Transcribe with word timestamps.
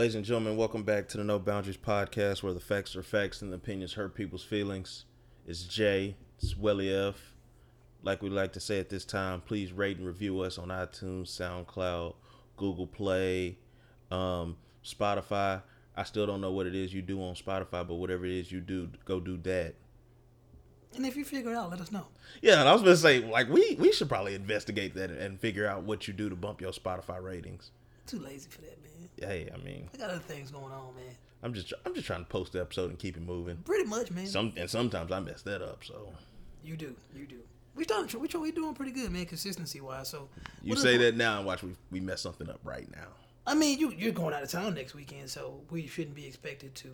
Ladies 0.00 0.14
and 0.14 0.24
gentlemen, 0.24 0.56
welcome 0.56 0.82
back 0.82 1.08
to 1.08 1.18
the 1.18 1.24
No 1.24 1.38
Boundaries 1.38 1.76
podcast 1.76 2.42
where 2.42 2.54
the 2.54 2.58
facts 2.58 2.96
are 2.96 3.02
facts 3.02 3.42
and 3.42 3.52
the 3.52 3.56
opinions 3.56 3.92
hurt 3.92 4.14
people's 4.14 4.42
feelings. 4.42 5.04
It's 5.46 5.64
Jay, 5.64 6.16
it's 6.38 6.56
Willie 6.56 6.90
F. 6.90 7.34
Like 8.02 8.22
we 8.22 8.30
like 8.30 8.54
to 8.54 8.60
say 8.60 8.80
at 8.80 8.88
this 8.88 9.04
time, 9.04 9.42
please 9.42 9.74
rate 9.74 9.98
and 9.98 10.06
review 10.06 10.40
us 10.40 10.56
on 10.56 10.68
iTunes, 10.68 11.26
SoundCloud, 11.38 12.14
Google 12.56 12.86
Play, 12.86 13.58
um, 14.10 14.56
Spotify. 14.82 15.60
I 15.94 16.04
still 16.04 16.26
don't 16.26 16.40
know 16.40 16.52
what 16.52 16.66
it 16.66 16.74
is 16.74 16.94
you 16.94 17.02
do 17.02 17.22
on 17.22 17.34
Spotify, 17.34 17.86
but 17.86 17.96
whatever 17.96 18.24
it 18.24 18.32
is 18.32 18.50
you 18.50 18.62
do, 18.62 18.88
go 19.04 19.20
do 19.20 19.36
that. 19.42 19.74
And 20.96 21.04
if 21.04 21.14
you 21.14 21.26
figure 21.26 21.50
it 21.50 21.56
out, 21.56 21.68
let 21.68 21.82
us 21.82 21.92
know. 21.92 22.06
Yeah, 22.40 22.60
and 22.60 22.66
I 22.70 22.72
was 22.72 22.80
gonna 22.80 22.96
say, 22.96 23.18
like, 23.18 23.50
we 23.50 23.76
we 23.78 23.92
should 23.92 24.08
probably 24.08 24.34
investigate 24.34 24.94
that 24.94 25.10
and 25.10 25.38
figure 25.38 25.66
out 25.66 25.82
what 25.82 26.08
you 26.08 26.14
do 26.14 26.30
to 26.30 26.36
bump 26.36 26.62
your 26.62 26.72
Spotify 26.72 27.22
ratings. 27.22 27.70
Too 28.06 28.18
lazy 28.18 28.48
for 28.48 28.62
that, 28.62 28.82
man. 28.82 28.99
Hey, 29.20 29.50
I 29.52 29.56
mean, 29.58 29.88
I 29.94 29.96
got 29.98 30.10
other 30.10 30.18
things 30.18 30.50
going 30.50 30.72
on, 30.72 30.94
man. 30.96 31.14
I'm 31.42 31.54
just 31.54 31.72
I'm 31.84 31.94
just 31.94 32.06
trying 32.06 32.24
to 32.24 32.28
post 32.28 32.52
the 32.52 32.60
episode 32.60 32.90
and 32.90 32.98
keep 32.98 33.16
it 33.16 33.22
moving. 33.22 33.56
Pretty 33.58 33.84
much, 33.84 34.10
man. 34.10 34.26
Some 34.26 34.52
and 34.56 34.68
sometimes 34.68 35.12
I 35.12 35.20
mess 35.20 35.42
that 35.42 35.62
up. 35.62 35.84
So 35.84 36.12
you 36.64 36.76
do, 36.76 36.94
you 37.14 37.26
do. 37.26 37.36
We 37.74 37.84
done, 37.84 38.08
we 38.18 38.28
we 38.38 38.52
doing 38.52 38.74
pretty 38.74 38.92
good, 38.92 39.10
man, 39.10 39.26
consistency 39.26 39.80
wise. 39.80 40.08
So 40.08 40.28
you 40.62 40.76
say 40.76 40.96
that 40.98 41.16
now 41.16 41.38
and 41.38 41.46
watch 41.46 41.62
we 41.62 41.76
we 41.90 42.00
mess 42.00 42.20
something 42.20 42.48
up 42.48 42.60
right 42.64 42.90
now. 42.90 43.08
I 43.46 43.54
mean, 43.54 43.78
you 43.78 43.92
you're 43.96 44.12
going 44.12 44.34
out 44.34 44.42
of 44.42 44.50
town 44.50 44.74
next 44.74 44.94
weekend, 44.94 45.30
so 45.30 45.60
we 45.70 45.86
shouldn't 45.86 46.14
be 46.14 46.26
expected 46.26 46.74
to. 46.76 46.88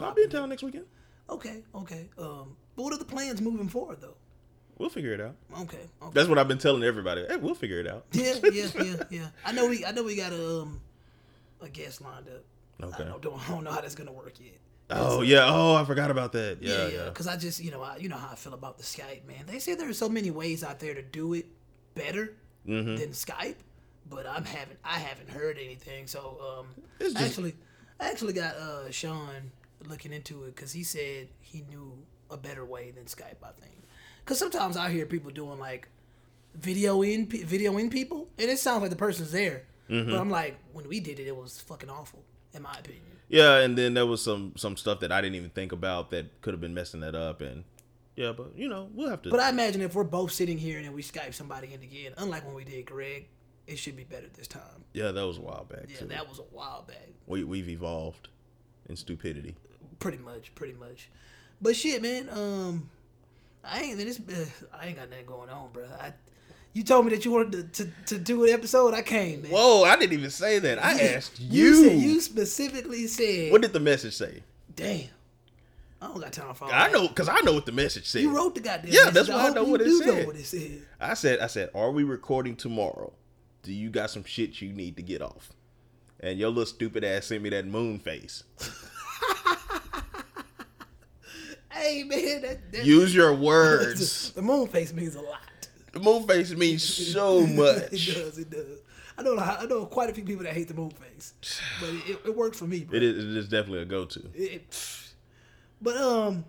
I'll 0.00 0.14
be 0.14 0.22
in 0.22 0.30
town 0.30 0.48
next 0.48 0.62
weekend. 0.62 0.86
Okay, 1.28 1.62
okay. 1.74 2.08
Um, 2.18 2.56
but 2.76 2.84
what 2.84 2.92
are 2.92 2.98
the 2.98 3.04
plans 3.04 3.40
moving 3.40 3.68
forward, 3.68 4.00
though? 4.00 4.16
We'll 4.78 4.88
figure 4.88 5.12
it 5.12 5.20
out. 5.20 5.36
Okay, 5.60 5.76
okay. 6.02 6.10
That's 6.14 6.28
what 6.28 6.38
I've 6.38 6.48
been 6.48 6.58
telling 6.58 6.82
everybody. 6.82 7.26
Hey, 7.28 7.36
we'll 7.36 7.54
figure 7.54 7.78
it 7.78 7.86
out. 7.86 8.06
Yeah, 8.12 8.34
yeah, 8.50 8.66
yeah, 8.82 8.96
yeah. 9.10 9.26
I 9.44 9.52
know 9.52 9.68
we, 9.68 9.84
I 9.84 9.92
know 9.92 10.02
we 10.02 10.16
got 10.16 10.32
a 10.32 10.60
um, 10.62 10.80
a 11.60 11.68
guest 11.68 12.00
lined 12.00 12.28
up. 12.28 12.44
Okay. 12.82 13.04
I 13.04 13.08
don't, 13.08 13.22
don't, 13.22 13.48
I 13.48 13.52
don't 13.52 13.64
know 13.64 13.72
how 13.72 13.80
that's 13.80 13.94
gonna 13.94 14.12
work 14.12 14.34
yet. 14.40 14.58
Oh 14.90 15.22
yeah. 15.22 15.44
Oh, 15.44 15.74
I 15.74 15.84
forgot 15.84 16.10
about 16.10 16.32
that. 16.32 16.58
Yeah, 16.60 16.88
yeah. 16.88 17.04
Because 17.04 17.26
yeah. 17.26 17.32
I 17.32 17.36
just, 17.36 17.62
you 17.62 17.70
know, 17.70 17.82
I, 17.82 17.96
you 17.98 18.08
know 18.08 18.16
how 18.16 18.32
I 18.32 18.34
feel 18.34 18.54
about 18.54 18.78
the 18.78 18.84
Skype, 18.84 19.26
man. 19.26 19.44
They 19.46 19.58
say 19.58 19.74
there 19.74 19.88
are 19.88 19.94
so 19.94 20.08
many 20.08 20.30
ways 20.30 20.64
out 20.64 20.80
there 20.80 20.94
to 20.94 21.02
do 21.02 21.34
it 21.34 21.46
better 21.94 22.34
mm-hmm. 22.66 22.96
than 22.96 23.10
Skype, 23.10 23.56
but 24.08 24.26
I'm 24.26 24.44
having, 24.44 24.76
I 24.84 24.98
haven't 24.98 25.30
heard 25.30 25.58
anything. 25.58 26.06
So, 26.06 26.60
um, 26.60 26.66
just... 26.98 27.16
actually, 27.16 27.54
I 28.00 28.10
actually 28.10 28.32
got 28.32 28.56
uh 28.56 28.90
Sean 28.90 29.52
looking 29.88 30.12
into 30.12 30.44
it 30.44 30.56
because 30.56 30.72
he 30.72 30.82
said 30.82 31.28
he 31.40 31.64
knew 31.68 31.92
a 32.30 32.36
better 32.36 32.64
way 32.64 32.90
than 32.90 33.04
Skype. 33.04 33.42
I 33.42 33.52
think 33.60 33.82
because 34.24 34.38
sometimes 34.38 34.76
I 34.76 34.90
hear 34.90 35.06
people 35.06 35.30
doing 35.30 35.58
like 35.58 35.88
video 36.54 37.02
in 37.02 37.26
video 37.26 37.76
in 37.78 37.90
people, 37.90 38.28
and 38.38 38.50
it 38.50 38.58
sounds 38.58 38.82
like 38.82 38.90
the 38.90 38.96
person's 38.96 39.32
there, 39.32 39.64
mm-hmm. 39.90 40.10
but 40.10 40.20
I'm 40.20 40.30
like, 40.30 40.56
when 40.72 40.88
we 40.88 41.00
did 41.00 41.18
it, 41.18 41.26
it 41.26 41.36
was 41.36 41.60
fucking 41.60 41.90
awful, 41.90 42.22
in 42.54 42.62
my 42.62 42.72
opinion. 42.72 43.02
Yeah, 43.28 43.58
and 43.58 43.76
then 43.76 43.94
there 43.94 44.06
was 44.06 44.22
some 44.22 44.54
some 44.56 44.76
stuff 44.76 45.00
that 45.00 45.12
I 45.12 45.20
didn't 45.20 45.36
even 45.36 45.50
think 45.50 45.72
about 45.72 46.10
that 46.10 46.40
could 46.40 46.52
have 46.52 46.60
been 46.60 46.74
messing 46.74 47.00
that 47.00 47.14
up, 47.14 47.40
and 47.40 47.64
yeah, 48.16 48.32
but 48.32 48.52
you 48.56 48.68
know 48.68 48.88
we'll 48.94 49.08
have 49.08 49.22
to. 49.22 49.30
But 49.30 49.40
I 49.40 49.50
imagine 49.50 49.82
if 49.82 49.94
we're 49.94 50.04
both 50.04 50.32
sitting 50.32 50.58
here 50.58 50.78
and 50.78 50.86
then 50.86 50.92
we 50.92 51.02
Skype 51.02 51.32
somebody 51.34 51.72
in 51.72 51.80
again, 51.80 52.12
unlike 52.18 52.44
when 52.44 52.54
we 52.54 52.64
did 52.64 52.86
Greg, 52.86 53.28
it 53.66 53.78
should 53.78 53.96
be 53.96 54.04
better 54.04 54.26
this 54.34 54.48
time. 54.48 54.84
Yeah, 54.92 55.12
that 55.12 55.26
was 55.26 55.38
a 55.38 55.42
while 55.42 55.64
back. 55.64 55.84
Yeah, 55.88 55.98
too. 55.98 56.06
that 56.06 56.28
was 56.28 56.40
a 56.40 56.42
while 56.42 56.84
back. 56.86 57.08
We 57.26 57.44
we've 57.44 57.68
evolved 57.68 58.28
in 58.88 58.96
stupidity. 58.96 59.54
Pretty 60.00 60.18
much, 60.18 60.52
pretty 60.54 60.74
much. 60.74 61.08
But 61.62 61.76
shit, 61.76 62.02
man. 62.02 62.28
Um, 62.30 62.90
I 63.62 63.80
ain't 63.82 63.98
this. 63.98 64.18
Uh, 64.18 64.46
I 64.80 64.86
ain't 64.88 64.96
got 64.96 65.10
nothing 65.10 65.26
going 65.26 65.50
on, 65.50 65.70
bro. 65.72 65.84
I, 66.00 66.12
you 66.72 66.84
told 66.84 67.06
me 67.06 67.14
that 67.14 67.24
you 67.24 67.32
wanted 67.32 67.72
to, 67.74 67.84
to, 67.84 67.90
to 68.06 68.18
do 68.18 68.44
an 68.44 68.50
episode. 68.50 68.94
I 68.94 69.02
came, 69.02 69.42
man. 69.42 69.50
Whoa, 69.50 69.84
I 69.84 69.96
didn't 69.96 70.12
even 70.12 70.30
say 70.30 70.58
that. 70.60 70.82
I 70.82 71.00
asked 71.00 71.40
you. 71.40 71.64
You, 71.64 71.88
said, 71.88 71.98
you 71.98 72.20
specifically 72.20 73.06
said. 73.06 73.50
What 73.50 73.62
did 73.62 73.72
the 73.72 73.80
message 73.80 74.14
say? 74.14 74.42
Damn. 74.76 75.08
I 76.02 76.06
don't 76.06 76.20
got 76.20 76.32
time 76.32 76.54
for 76.54 76.64
all 76.64 76.70
I 76.72 76.88
know 76.90 77.08
because 77.08 77.28
I 77.28 77.40
know 77.42 77.52
what 77.52 77.66
the 77.66 77.72
message 77.72 78.06
said. 78.06 78.22
You 78.22 78.34
wrote 78.34 78.54
the 78.54 78.60
goddamn. 78.60 78.90
Yeah, 78.90 79.00
message. 79.00 79.14
that's 79.14 79.28
why 79.28 79.34
I, 79.34 79.48
I 79.48 79.50
know, 79.50 79.64
what 79.64 79.82
it, 79.82 80.06
know 80.06 80.26
what 80.26 80.36
it 80.36 80.46
said. 80.46 80.82
I 80.98 81.14
said, 81.14 81.40
I 81.40 81.46
said, 81.46 81.70
are 81.74 81.90
we 81.90 82.04
recording 82.04 82.56
tomorrow? 82.56 83.12
Do 83.62 83.72
you 83.72 83.90
got 83.90 84.10
some 84.10 84.24
shit 84.24 84.62
you 84.62 84.72
need 84.72 84.96
to 84.96 85.02
get 85.02 85.20
off? 85.20 85.50
And 86.20 86.38
your 86.38 86.48
little 86.48 86.66
stupid 86.66 87.04
ass 87.04 87.26
sent 87.26 87.42
me 87.42 87.50
that 87.50 87.66
moon 87.66 87.98
face. 87.98 88.44
hey 91.70 92.04
man, 92.04 92.42
that, 92.42 92.72
that, 92.72 92.84
use 92.84 93.14
your 93.14 93.34
words. 93.36 94.32
the 94.32 94.42
moon 94.42 94.68
face 94.68 94.92
means 94.92 95.16
a 95.16 95.20
lot. 95.20 95.40
The 95.92 96.00
moon 96.00 96.26
face 96.26 96.52
means 96.52 96.82
so 96.82 97.46
much. 97.46 97.92
it 97.92 98.14
does. 98.14 98.38
It 98.38 98.50
does. 98.50 98.78
I 99.18 99.22
know. 99.22 99.36
I 99.38 99.66
know 99.66 99.86
quite 99.86 100.10
a 100.10 100.14
few 100.14 100.24
people 100.24 100.44
that 100.44 100.54
hate 100.54 100.68
the 100.68 100.74
moon 100.74 100.90
face, 100.90 101.34
but 101.80 101.90
it, 102.08 102.20
it 102.26 102.36
works 102.36 102.58
for 102.58 102.66
me. 102.66 102.84
Bro. 102.84 102.96
It 102.96 103.02
is. 103.02 103.24
It 103.24 103.36
is 103.36 103.48
definitely 103.48 103.82
a 103.82 103.84
go-to. 103.84 104.22
But 105.82 105.96
um, 105.96 106.44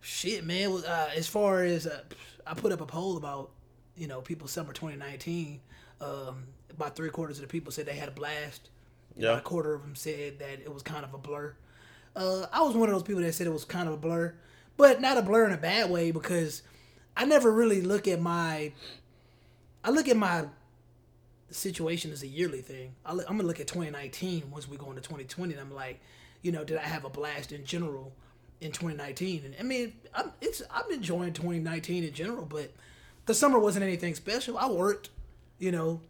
shit, 0.00 0.44
man. 0.44 0.82
Uh, 0.86 1.08
as 1.14 1.26
far 1.26 1.62
as 1.64 1.86
uh, 1.86 2.02
I 2.46 2.54
put 2.54 2.72
up 2.72 2.80
a 2.80 2.86
poll 2.86 3.16
about 3.16 3.50
you 3.96 4.06
know 4.06 4.20
people 4.20 4.48
summer 4.48 4.72
2019. 4.72 5.60
Um, 6.00 6.44
about 6.70 6.96
three 6.96 7.10
quarters 7.10 7.38
of 7.38 7.42
the 7.42 7.48
people 7.48 7.70
said 7.70 7.86
they 7.86 7.94
had 7.96 8.08
a 8.08 8.12
blast. 8.12 8.70
Yeah. 9.16 9.28
About 9.30 9.38
a 9.38 9.42
quarter 9.42 9.74
of 9.74 9.82
them 9.82 9.94
said 9.94 10.38
that 10.38 10.60
it 10.60 10.72
was 10.72 10.82
kind 10.82 11.04
of 11.04 11.12
a 11.14 11.18
blur. 11.18 11.54
Uh, 12.16 12.46
I 12.52 12.62
was 12.62 12.74
one 12.74 12.88
of 12.88 12.94
those 12.94 13.02
people 13.02 13.22
that 13.22 13.32
said 13.34 13.46
it 13.46 13.52
was 13.52 13.64
kind 13.64 13.86
of 13.88 13.94
a 13.94 13.98
blur, 13.98 14.34
but 14.76 15.00
not 15.00 15.18
a 15.18 15.22
blur 15.22 15.46
in 15.46 15.52
a 15.52 15.58
bad 15.58 15.90
way 15.90 16.10
because 16.10 16.62
I 17.16 17.24
never 17.24 17.50
really 17.50 17.82
look 17.82 18.08
at 18.08 18.20
my. 18.20 18.72
I 19.84 19.90
look 19.90 20.08
at 20.08 20.16
my 20.16 20.46
situation 21.50 22.12
as 22.12 22.22
a 22.22 22.26
yearly 22.26 22.62
thing. 22.62 22.94
I 23.04 23.12
am 23.12 23.18
gonna 23.18 23.42
look 23.42 23.60
at 23.60 23.66
2019 23.66 24.50
once 24.50 24.68
we 24.68 24.76
go 24.76 24.90
into 24.90 25.02
2020, 25.02 25.52
and 25.52 25.60
I'm 25.60 25.74
like, 25.74 26.00
you 26.42 26.52
know, 26.52 26.64
did 26.64 26.78
I 26.78 26.82
have 26.82 27.04
a 27.04 27.10
blast 27.10 27.52
in 27.52 27.64
general 27.64 28.12
in 28.60 28.72
2019? 28.72 29.44
And 29.44 29.54
I 29.58 29.62
mean, 29.62 29.92
I'm 30.14 30.32
it's 30.40 30.62
I'm 30.70 30.90
enjoying 30.90 31.32
2019 31.32 32.04
in 32.04 32.12
general, 32.12 32.44
but 32.44 32.70
the 33.26 33.34
summer 33.34 33.58
wasn't 33.58 33.84
anything 33.84 34.14
special. 34.14 34.58
I 34.58 34.68
worked, 34.70 35.10
you 35.58 35.72
know. 35.72 36.00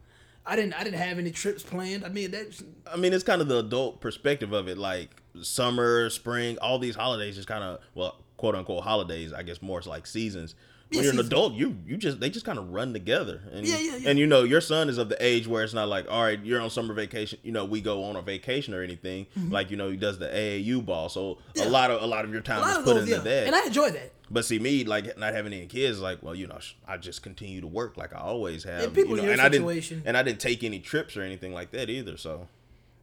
I 0.44 0.56
didn't. 0.56 0.74
I 0.74 0.82
didn't 0.82 0.98
have 0.98 1.20
any 1.20 1.30
trips 1.30 1.62
planned. 1.62 2.04
I 2.04 2.08
mean, 2.08 2.32
that's. 2.32 2.64
I 2.92 2.96
mean, 2.96 3.12
it's 3.12 3.22
kind 3.22 3.40
of 3.40 3.46
the 3.46 3.58
adult 3.58 4.00
perspective 4.00 4.52
of 4.52 4.66
it. 4.66 4.76
Like 4.76 5.22
summer, 5.40 6.10
spring, 6.10 6.58
all 6.60 6.80
these 6.80 6.96
holidays 6.96 7.38
is 7.38 7.46
kind 7.46 7.62
of 7.62 7.78
well, 7.94 8.16
quote 8.38 8.56
unquote 8.56 8.82
holidays. 8.82 9.32
I 9.32 9.44
guess 9.44 9.62
more 9.62 9.78
it's 9.78 9.86
like 9.86 10.04
seasons 10.04 10.56
when 10.94 11.04
you're 11.04 11.12
an 11.12 11.18
adult, 11.20 11.54
you 11.54 11.76
you 11.86 11.96
just 11.96 12.20
they 12.20 12.30
just 12.30 12.44
kind 12.44 12.58
of 12.58 12.70
run 12.70 12.92
together. 12.92 13.42
And, 13.52 13.66
yeah, 13.66 13.78
yeah, 13.78 13.96
yeah. 13.96 14.10
And 14.10 14.18
you 14.18 14.26
know, 14.26 14.42
your 14.44 14.60
son 14.60 14.88
is 14.88 14.98
of 14.98 15.08
the 15.08 15.24
age 15.24 15.46
where 15.46 15.64
it's 15.64 15.74
not 15.74 15.88
like, 15.88 16.06
all 16.10 16.22
right, 16.22 16.42
you're 16.44 16.60
on 16.60 16.70
summer 16.70 16.94
vacation. 16.94 17.38
You 17.42 17.52
know, 17.52 17.64
we 17.64 17.80
go 17.80 18.04
on 18.04 18.16
a 18.16 18.22
vacation 18.22 18.74
or 18.74 18.82
anything. 18.82 19.26
Mm-hmm. 19.38 19.52
Like 19.52 19.70
you 19.70 19.76
know, 19.76 19.90
he 19.90 19.96
does 19.96 20.18
the 20.18 20.28
AAU 20.28 20.84
ball, 20.84 21.08
so 21.08 21.38
yeah. 21.54 21.64
a 21.64 21.68
lot 21.68 21.90
of 21.90 22.02
a 22.02 22.06
lot 22.06 22.24
of 22.24 22.32
your 22.32 22.42
time 22.42 22.68
is 22.68 22.76
put 22.76 22.84
those, 22.86 23.02
into 23.02 23.12
yeah. 23.12 23.18
that. 23.18 23.46
And 23.46 23.56
I 23.56 23.66
enjoy 23.66 23.90
that. 23.90 24.12
But 24.30 24.46
see 24.46 24.58
me, 24.58 24.84
like 24.84 25.18
not 25.18 25.34
having 25.34 25.52
any 25.52 25.66
kids, 25.66 26.00
like 26.00 26.22
well, 26.22 26.34
you 26.34 26.46
know, 26.46 26.58
I 26.86 26.96
just 26.96 27.22
continue 27.22 27.60
to 27.60 27.66
work 27.66 27.96
like 27.96 28.14
I 28.14 28.18
always 28.18 28.64
have. 28.64 28.84
And 28.84 28.94
people 28.94 29.16
you 29.16 29.16
know, 29.16 29.30
in 29.30 29.36
your 29.36 29.44
and 29.44 29.54
situation, 29.54 29.96
I 29.96 29.98
didn't, 29.98 30.08
and 30.08 30.16
I 30.16 30.22
didn't 30.22 30.40
take 30.40 30.64
any 30.64 30.78
trips 30.78 31.16
or 31.16 31.22
anything 31.22 31.52
like 31.52 31.70
that 31.72 31.90
either. 31.90 32.16
So 32.16 32.48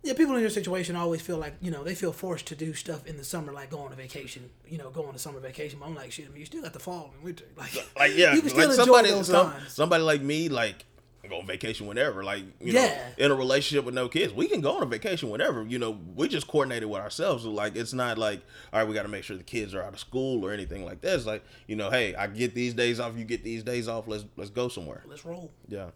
yeah, 0.01 0.13
people 0.13 0.35
in 0.35 0.41
your 0.41 0.49
situation 0.49 0.95
always 0.95 1.21
feel 1.21 1.37
like 1.37 1.55
you 1.61 1.71
know 1.71 1.83
they 1.83 1.95
feel 1.95 2.13
forced 2.13 2.45
to 2.47 2.55
do 2.55 2.73
stuff 2.73 3.05
in 3.05 3.17
the 3.17 3.23
summer, 3.23 3.51
like 3.51 3.69
go 3.69 3.79
on 3.79 3.91
a 3.91 3.95
vacation. 3.95 4.49
You 4.67 4.77
know, 4.77 4.89
go 4.89 5.05
on 5.05 5.15
a 5.15 5.19
summer 5.19 5.39
vacation. 5.39 5.79
But 5.79 5.87
I'm 5.87 5.95
like, 5.95 6.11
shit, 6.11 6.25
I 6.25 6.29
mean, 6.29 6.39
you 6.39 6.45
still 6.45 6.61
got 6.61 6.73
the 6.73 6.79
fall 6.79 7.11
and 7.15 7.23
winter. 7.23 7.45
Like, 7.57 7.73
like 7.97 8.15
yeah, 8.15 8.33
you 8.33 8.41
can 8.41 8.49
still 8.49 8.69
like 8.69 8.69
enjoy 8.69 8.83
somebody, 8.85 9.09
those 9.09 9.27
some, 9.27 9.51
times. 9.51 9.73
Somebody 9.73 10.03
like 10.03 10.21
me, 10.21 10.47
like 10.47 10.85
go 11.29 11.39
on 11.39 11.45
vacation 11.45 11.85
whenever. 11.85 12.23
Like 12.23 12.43
you 12.61 12.73
yeah. 12.73 12.87
know, 12.87 13.25
in 13.25 13.31
a 13.31 13.35
relationship 13.35 13.85
with 13.85 13.93
no 13.93 14.07
kids, 14.07 14.33
we 14.33 14.47
can 14.47 14.61
go 14.61 14.77
on 14.77 14.83
a 14.83 14.85
vacation 14.85 15.29
whenever. 15.29 15.63
You 15.63 15.79
know, 15.79 15.99
we 16.15 16.27
just 16.27 16.47
coordinated 16.47 16.89
with 16.89 17.01
ourselves. 17.01 17.45
Like 17.45 17.75
it's 17.75 17.93
not 17.93 18.17
like 18.17 18.41
all 18.71 18.79
right, 18.79 18.87
we 18.87 18.95
got 18.95 19.03
to 19.03 19.09
make 19.09 19.23
sure 19.23 19.37
the 19.37 19.43
kids 19.43 19.73
are 19.73 19.83
out 19.83 19.93
of 19.93 19.99
school 19.99 20.45
or 20.45 20.51
anything 20.51 20.85
like 20.85 21.01
that. 21.01 21.15
It's 21.15 21.25
like 21.25 21.43
you 21.67 21.75
know, 21.75 21.89
hey, 21.89 22.15
I 22.15 22.27
get 22.27 22.55
these 22.55 22.73
days 22.73 22.99
off, 22.99 23.17
you 23.17 23.25
get 23.25 23.43
these 23.43 23.63
days 23.63 23.87
off. 23.87 24.07
Let's 24.07 24.25
let's 24.37 24.49
go 24.49 24.69
somewhere. 24.69 25.03
Let's 25.05 25.25
roll. 25.25 25.51
Yeah, 25.67 25.89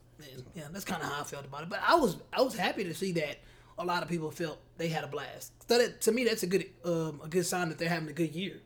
yeah, 0.53 0.63
that's 0.71 0.85
kind 0.85 1.01
of 1.01 1.09
how 1.09 1.21
I 1.21 1.23
felt 1.23 1.45
about 1.45 1.63
it. 1.63 1.69
But 1.69 1.79
I 1.85 1.95
was 1.95 2.17
I 2.31 2.41
was 2.41 2.55
happy 2.55 2.83
to 2.83 2.93
see 2.93 3.13
that 3.13 3.37
a 3.77 3.85
lot 3.85 4.03
of 4.03 4.09
people 4.09 4.31
felt 4.31 4.59
they 4.77 4.87
had 4.87 5.03
a 5.03 5.07
blast. 5.07 5.51
So 5.67 5.77
that, 5.77 6.01
to 6.01 6.11
me, 6.11 6.23
that's 6.23 6.43
a 6.43 6.47
good 6.47 6.65
um, 6.85 7.21
a 7.23 7.27
good 7.27 7.45
sign 7.45 7.69
that 7.69 7.77
they're 7.77 7.89
having 7.89 8.09
a 8.09 8.13
good 8.13 8.33
year, 8.33 8.59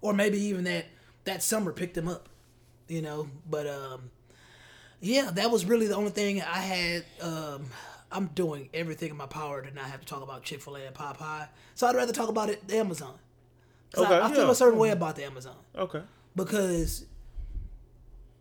or 0.00 0.12
maybe 0.12 0.38
even 0.38 0.64
that 0.64 0.86
that 1.24 1.42
summer 1.42 1.72
picked 1.72 1.94
them 1.94 2.08
up, 2.08 2.28
you 2.88 3.02
know. 3.02 3.28
But 3.48 3.66
um, 3.66 4.10
yeah, 5.00 5.30
that 5.32 5.50
was 5.50 5.64
really 5.64 5.86
the 5.86 5.96
only 5.96 6.10
thing 6.10 6.42
I 6.42 6.58
had. 6.58 7.04
Um, 7.20 7.66
I'm 8.12 8.26
doing 8.28 8.68
everything 8.72 9.10
in 9.10 9.16
my 9.16 9.26
power 9.26 9.60
to 9.62 9.74
not 9.74 9.86
have 9.86 10.00
to 10.00 10.06
talk 10.06 10.22
about 10.22 10.44
Chick 10.44 10.60
Fil 10.60 10.76
A 10.76 10.86
and 10.86 10.94
Popeye, 10.94 11.48
so 11.74 11.86
I'd 11.86 11.96
rather 11.96 12.12
talk 12.12 12.28
about 12.28 12.48
it 12.50 12.66
the 12.68 12.76
Amazon. 12.76 13.14
Okay, 13.96 14.14
I, 14.14 14.28
I 14.28 14.32
feel 14.32 14.50
a 14.50 14.54
certain 14.54 14.78
way 14.78 14.90
about 14.90 15.16
the 15.16 15.24
Amazon. 15.24 15.56
Okay. 15.76 16.02
Because 16.36 17.06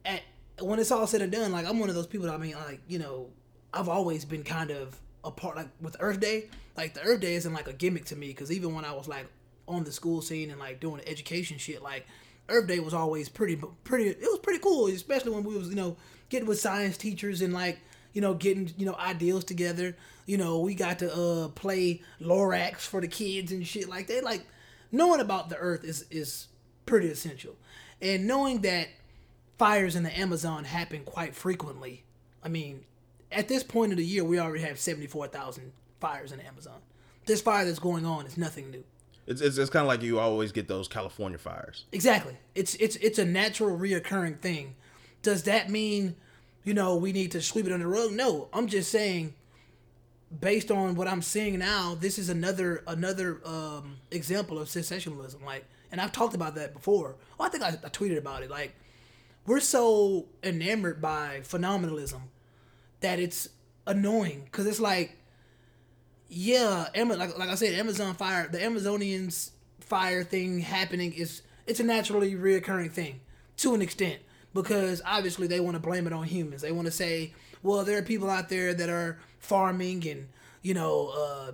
at 0.05 0.21
when 0.59 0.79
it's 0.79 0.91
all 0.91 1.07
said 1.07 1.21
and 1.21 1.31
done, 1.31 1.51
like 1.51 1.65
I'm 1.67 1.79
one 1.79 1.89
of 1.89 1.95
those 1.95 2.07
people. 2.07 2.27
That, 2.27 2.35
I 2.35 2.37
mean, 2.37 2.55
like 2.55 2.81
you 2.87 2.99
know, 2.99 3.29
I've 3.73 3.89
always 3.89 4.25
been 4.25 4.43
kind 4.43 4.71
of 4.71 4.99
a 5.23 5.31
part 5.31 5.55
like 5.55 5.69
with 5.81 5.95
Earth 5.99 6.19
Day. 6.19 6.49
Like 6.75 6.93
the 6.93 7.01
Earth 7.01 7.21
Day 7.21 7.35
isn't 7.35 7.53
like 7.53 7.67
a 7.67 7.73
gimmick 7.73 8.05
to 8.05 8.15
me 8.15 8.27
because 8.27 8.51
even 8.51 8.73
when 8.73 8.85
I 8.85 8.93
was 8.93 9.07
like 9.07 9.27
on 9.67 9.83
the 9.83 9.91
school 9.91 10.21
scene 10.21 10.49
and 10.49 10.59
like 10.59 10.79
doing 10.79 11.01
education 11.07 11.57
shit, 11.57 11.81
like 11.81 12.05
Earth 12.49 12.67
Day 12.67 12.79
was 12.79 12.93
always 12.93 13.29
pretty 13.29 13.59
pretty. 13.83 14.09
It 14.09 14.19
was 14.21 14.39
pretty 14.39 14.59
cool, 14.59 14.87
especially 14.87 15.31
when 15.31 15.43
we 15.43 15.57
was 15.57 15.69
you 15.69 15.75
know 15.75 15.97
getting 16.29 16.47
with 16.47 16.59
science 16.59 16.97
teachers 16.97 17.41
and 17.41 17.53
like 17.53 17.79
you 18.13 18.21
know, 18.21 18.33
getting 18.33 18.71
you 18.77 18.85
know 18.85 18.95
ideals 18.95 19.43
together. 19.43 19.95
You 20.25 20.37
know, 20.37 20.59
we 20.59 20.75
got 20.75 20.99
to 20.99 21.13
uh 21.13 21.47
play 21.49 22.01
Lorax 22.21 22.77
for 22.79 23.01
the 23.01 23.07
kids 23.07 23.51
and 23.51 23.67
shit 23.67 23.89
like 23.89 24.07
that. 24.07 24.23
Like 24.23 24.45
knowing 24.91 25.19
about 25.19 25.49
the 25.49 25.57
Earth 25.57 25.83
is 25.83 26.05
is 26.09 26.47
pretty 26.85 27.09
essential, 27.09 27.55
and 28.01 28.27
knowing 28.27 28.61
that 28.61 28.87
fires 29.57 29.95
in 29.95 30.03
the 30.03 30.17
Amazon 30.17 30.63
happen 30.63 31.03
quite 31.03 31.35
frequently. 31.35 32.03
I 32.43 32.49
mean, 32.49 32.85
at 33.33 33.47
this 33.47 33.63
point 33.63 33.91
of 33.91 33.97
the 33.97 34.05
year, 34.05 34.23
we 34.23 34.39
already 34.39 34.63
have 34.63 34.79
seventy 34.79 35.07
four 35.07 35.27
thousand 35.27 35.71
fires 35.99 36.31
in 36.31 36.39
Amazon. 36.39 36.79
This 37.25 37.41
fire 37.41 37.65
that's 37.65 37.79
going 37.79 38.05
on 38.05 38.25
is 38.25 38.37
nothing 38.37 38.71
new. 38.71 38.83
It's 39.25 39.41
it's, 39.41 39.57
it's 39.57 39.69
kind 39.69 39.81
of 39.83 39.87
like 39.87 40.01
you 40.01 40.19
always 40.19 40.51
get 40.51 40.67
those 40.67 40.87
California 40.87 41.37
fires. 41.37 41.85
Exactly. 41.91 42.37
It's 42.55 42.75
it's 42.75 42.95
it's 42.97 43.19
a 43.19 43.25
natural 43.25 43.77
reoccurring 43.77 44.39
thing. 44.41 44.75
Does 45.21 45.43
that 45.43 45.69
mean, 45.69 46.15
you 46.65 46.73
know, 46.73 46.97
we 46.97 47.13
need 47.13 47.31
to 47.31 47.41
sweep 47.41 47.65
it 47.65 47.71
under 47.71 47.85
the 47.85 47.91
rug? 47.91 48.11
No. 48.11 48.49
I'm 48.51 48.67
just 48.67 48.91
saying, 48.91 49.33
based 50.41 50.69
on 50.69 50.95
what 50.95 51.07
I'm 51.07 51.21
seeing 51.21 51.59
now, 51.59 51.95
this 51.97 52.19
is 52.19 52.27
another 52.27 52.83
another 52.85 53.39
um, 53.45 53.97
example 54.11 54.59
of 54.59 54.67
sensationalism. 54.67 55.45
Like, 55.45 55.63
and 55.91 56.01
I've 56.01 56.11
talked 56.11 56.35
about 56.35 56.55
that 56.55 56.73
before. 56.73 57.15
Oh, 57.39 57.45
I 57.45 57.49
think 57.49 57.63
I, 57.63 57.69
I 57.69 57.89
tweeted 57.89 58.17
about 58.17 58.43
it. 58.43 58.51
Like, 58.51 58.75
we're 59.45 59.61
so 59.61 60.25
enamored 60.43 61.01
by 61.01 61.39
phenomenalism 61.43 62.23
that 63.03 63.19
it's 63.19 63.49
annoying 63.85 64.41
because 64.45 64.65
it's 64.65 64.79
like 64.79 65.17
yeah, 66.35 66.87
like 66.95 67.37
like 67.37 67.49
I 67.49 67.55
said, 67.55 67.73
Amazon 67.73 68.15
fire, 68.15 68.47
the 68.47 68.57
Amazonians 68.57 69.51
fire 69.79 70.23
thing 70.23 70.59
happening 70.59 71.13
is 71.13 71.43
it's 71.67 71.79
a 71.79 71.83
naturally 71.83 72.33
reoccurring 72.33 72.91
thing 72.91 73.19
to 73.57 73.75
an 73.75 73.81
extent 73.83 74.19
because 74.53 75.01
obviously 75.05 75.45
they 75.45 75.59
want 75.59 75.75
to 75.75 75.79
blame 75.79 76.07
it 76.07 76.13
on 76.13 76.23
humans. 76.23 76.63
They 76.63 76.71
want 76.71 76.87
to 76.87 76.91
say, 76.91 77.33
well, 77.61 77.83
there 77.83 77.99
are 77.99 78.01
people 78.01 78.31
out 78.31 78.49
there 78.49 78.73
that 78.73 78.89
are 78.89 79.19
farming 79.37 80.07
and 80.07 80.27
you 80.63 80.73
know 80.73 81.09
uh, 81.09 81.51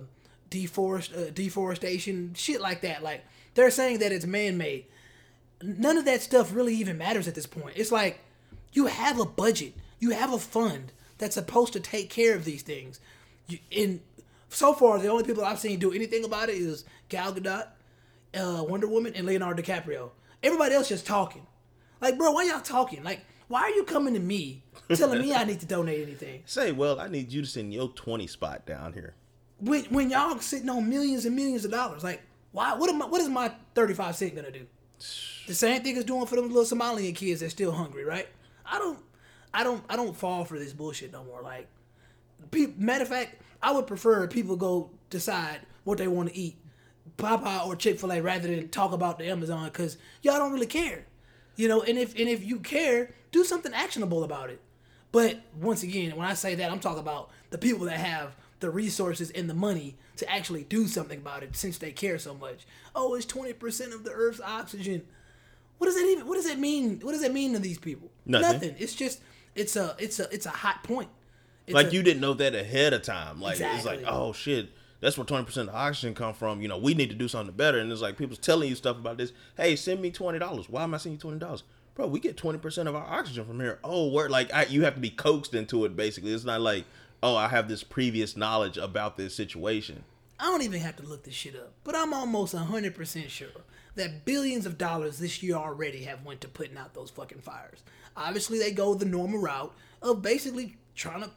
deforest 0.48 1.14
uh, 1.14 1.30
deforestation 1.30 2.32
shit 2.34 2.62
like 2.62 2.80
that. 2.80 3.02
Like 3.02 3.24
they're 3.54 3.70
saying 3.70 3.98
that 3.98 4.12
it's 4.12 4.24
man 4.24 4.56
made. 4.56 4.86
None 5.62 5.98
of 5.98 6.06
that 6.06 6.22
stuff 6.22 6.54
really 6.54 6.74
even 6.76 6.96
matters 6.96 7.28
at 7.28 7.34
this 7.34 7.46
point. 7.46 7.74
It's 7.76 7.92
like 7.92 8.20
you 8.72 8.86
have 8.86 9.20
a 9.20 9.26
budget, 9.26 9.74
you 9.98 10.10
have 10.10 10.32
a 10.32 10.38
fund 10.38 10.92
that's 11.20 11.34
supposed 11.34 11.72
to 11.74 11.80
take 11.80 12.10
care 12.10 12.34
of 12.34 12.44
these 12.44 12.62
things. 12.62 13.00
You, 13.46 13.58
in 13.70 14.00
so 14.48 14.72
far, 14.72 14.98
the 14.98 15.08
only 15.08 15.24
people 15.24 15.44
I've 15.44 15.60
seen 15.60 15.78
do 15.78 15.92
anything 15.92 16.24
about 16.24 16.48
it 16.48 16.56
is 16.56 16.84
Gal 17.08 17.32
Gadot, 17.32 17.68
uh, 18.34 18.64
Wonder 18.64 18.88
Woman, 18.88 19.12
and 19.14 19.26
Leonardo 19.26 19.62
DiCaprio. 19.62 20.10
Everybody 20.42 20.74
else 20.74 20.88
just 20.88 21.06
talking. 21.06 21.46
Like, 22.00 22.18
bro, 22.18 22.32
why 22.32 22.44
y'all 22.44 22.60
talking? 22.60 23.04
Like, 23.04 23.20
why 23.48 23.62
are 23.62 23.70
you 23.70 23.84
coming 23.84 24.14
to 24.14 24.20
me 24.20 24.62
telling 24.94 25.20
me 25.20 25.34
I 25.34 25.44
need 25.44 25.60
to 25.60 25.66
donate 25.66 26.02
anything? 26.02 26.42
Say, 26.46 26.72
well, 26.72 26.98
I 26.98 27.08
need 27.08 27.32
you 27.32 27.42
to 27.42 27.46
send 27.48 27.72
your 27.72 27.88
twenty 27.90 28.26
spot 28.26 28.66
down 28.66 28.92
here. 28.92 29.14
When 29.60 29.84
when 29.84 30.10
y'all 30.10 30.38
sitting 30.38 30.68
on 30.70 30.88
millions 30.88 31.26
and 31.26 31.36
millions 31.36 31.64
of 31.64 31.70
dollars, 31.70 32.02
like, 32.02 32.22
why? 32.52 32.74
What 32.74 32.90
am 32.90 33.02
I, 33.02 33.06
What 33.06 33.20
is 33.20 33.28
my 33.28 33.52
thirty 33.74 33.94
five 33.94 34.16
cent 34.16 34.34
gonna 34.34 34.50
do? 34.50 34.66
The 35.46 35.54
same 35.54 35.82
thing 35.82 35.96
as 35.96 36.04
doing 36.04 36.26
for 36.26 36.36
them 36.36 36.48
little 36.52 36.64
Somalian 36.64 37.14
kids 37.14 37.40
that's 37.40 37.52
still 37.52 37.72
hungry, 37.72 38.04
right? 38.04 38.28
I 38.64 38.78
don't, 38.78 38.98
I 39.52 39.64
don't, 39.64 39.82
I 39.88 39.96
don't 39.96 40.16
fall 40.16 40.44
for 40.44 40.58
this 40.58 40.72
bullshit 40.72 41.12
no 41.12 41.24
more. 41.24 41.42
Like, 41.42 41.68
matter 42.76 43.02
of 43.02 43.08
fact, 43.08 43.42
I 43.62 43.72
would 43.72 43.86
prefer 43.86 44.26
people 44.26 44.56
go 44.56 44.90
decide 45.10 45.60
what 45.84 45.98
they 45.98 46.08
want 46.08 46.30
to 46.30 46.36
eat, 46.36 46.56
Popeye 47.16 47.66
or 47.66 47.76
Chick 47.76 47.98
Fil 47.98 48.12
A, 48.12 48.20
rather 48.20 48.48
than 48.48 48.68
talk 48.68 48.92
about 48.92 49.18
the 49.18 49.26
Amazon 49.26 49.66
because 49.66 49.98
y'all 50.22 50.38
don't 50.38 50.52
really 50.52 50.66
care, 50.66 51.04
you 51.56 51.68
know. 51.68 51.82
And 51.82 51.98
if 51.98 52.18
and 52.18 52.28
if 52.28 52.44
you 52.44 52.60
care, 52.60 53.10
do 53.32 53.44
something 53.44 53.72
actionable 53.74 54.24
about 54.24 54.50
it. 54.50 54.60
But 55.12 55.40
once 55.60 55.82
again, 55.82 56.16
when 56.16 56.26
I 56.26 56.34
say 56.34 56.54
that, 56.54 56.70
I'm 56.70 56.78
talking 56.78 57.00
about 57.00 57.30
the 57.50 57.58
people 57.58 57.86
that 57.86 57.98
have 57.98 58.36
the 58.60 58.70
resources 58.70 59.30
and 59.30 59.50
the 59.50 59.54
money 59.54 59.96
to 60.16 60.30
actually 60.30 60.64
do 60.64 60.86
something 60.86 61.18
about 61.18 61.42
it 61.42 61.56
since 61.56 61.78
they 61.78 61.90
care 61.90 62.18
so 62.18 62.34
much. 62.34 62.66
Oh, 62.94 63.14
it's 63.14 63.26
20% 63.26 63.94
of 63.94 64.04
the 64.04 64.12
earth's 64.12 64.40
oxygen. 64.40 65.02
What 65.78 65.86
does 65.86 65.96
that 65.96 66.06
even 66.06 66.26
what 66.26 66.34
does 66.36 66.46
that 66.46 66.58
mean? 66.58 67.00
What 67.00 67.12
does 67.12 67.22
that 67.22 67.32
mean 67.32 67.54
to 67.54 67.58
these 67.58 67.78
people? 67.78 68.10
Nothing. 68.26 68.52
Nothing. 68.52 68.74
It's 68.78 68.94
just 68.94 69.20
it's 69.54 69.76
a 69.76 69.96
it's 69.98 70.20
a 70.20 70.32
it's 70.32 70.46
a 70.46 70.50
hot 70.50 70.82
point. 70.84 71.08
It's 71.66 71.74
like 71.74 71.88
a, 71.88 71.92
you 71.92 72.02
didn't 72.02 72.20
know 72.20 72.34
that 72.34 72.54
ahead 72.54 72.92
of 72.92 73.02
time. 73.02 73.40
Like 73.40 73.54
exactly. 73.54 73.76
it's 73.76 73.86
like, 73.86 74.12
oh 74.12 74.32
shit, 74.32 74.70
that's 75.00 75.16
where 75.16 75.24
twenty 75.24 75.44
percent 75.44 75.68
of 75.68 75.74
oxygen 75.74 76.14
come 76.14 76.34
from. 76.34 76.60
You 76.60 76.68
know, 76.68 76.78
we 76.78 76.94
need 76.94 77.10
to 77.10 77.16
do 77.16 77.28
something 77.28 77.54
better. 77.54 77.78
And 77.78 77.90
it's 77.90 78.00
like 78.00 78.16
people's 78.16 78.38
telling 78.38 78.68
you 78.68 78.74
stuff 78.74 78.96
about 78.96 79.18
this. 79.18 79.32
Hey, 79.56 79.76
send 79.76 80.00
me 80.00 80.10
twenty 80.10 80.38
dollars. 80.38 80.68
Why 80.68 80.82
am 80.82 80.94
I 80.94 80.98
sending 80.98 81.18
you 81.18 81.20
twenty 81.20 81.38
dollars? 81.38 81.62
Bro, 81.94 82.08
we 82.08 82.20
get 82.20 82.36
twenty 82.36 82.58
percent 82.58 82.88
of 82.88 82.94
our 82.94 83.06
oxygen 83.06 83.44
from 83.44 83.60
here. 83.60 83.78
Oh, 83.82 84.08
where 84.08 84.28
like 84.28 84.52
I, 84.52 84.64
you 84.66 84.84
have 84.84 84.94
to 84.94 85.00
be 85.00 85.10
coaxed 85.10 85.54
into 85.54 85.84
it. 85.84 85.96
Basically, 85.96 86.32
it's 86.32 86.44
not 86.44 86.60
like 86.60 86.84
oh 87.22 87.36
I 87.36 87.48
have 87.48 87.68
this 87.68 87.82
previous 87.82 88.36
knowledge 88.36 88.76
about 88.76 89.16
this 89.16 89.34
situation. 89.34 90.04
I 90.38 90.44
don't 90.44 90.62
even 90.62 90.80
have 90.80 90.96
to 90.96 91.02
look 91.02 91.24
this 91.24 91.34
shit 91.34 91.54
up, 91.54 91.72
but 91.84 91.94
I'm 91.94 92.14
almost 92.14 92.54
hundred 92.54 92.94
percent 92.94 93.30
sure 93.30 93.48
that 93.96 94.24
billions 94.24 94.66
of 94.66 94.78
dollars 94.78 95.18
this 95.18 95.42
year 95.42 95.56
already 95.56 96.04
have 96.04 96.24
went 96.24 96.40
to 96.40 96.48
putting 96.48 96.78
out 96.78 96.94
those 96.94 97.10
fucking 97.10 97.40
fires. 97.40 97.82
Obviously, 98.20 98.58
they 98.58 98.72
go 98.72 98.94
the 98.94 99.04
normal 99.04 99.40
route 99.40 99.74
of 100.02 100.22
basically 100.22 100.76
trying 100.94 101.22
to 101.22 101.30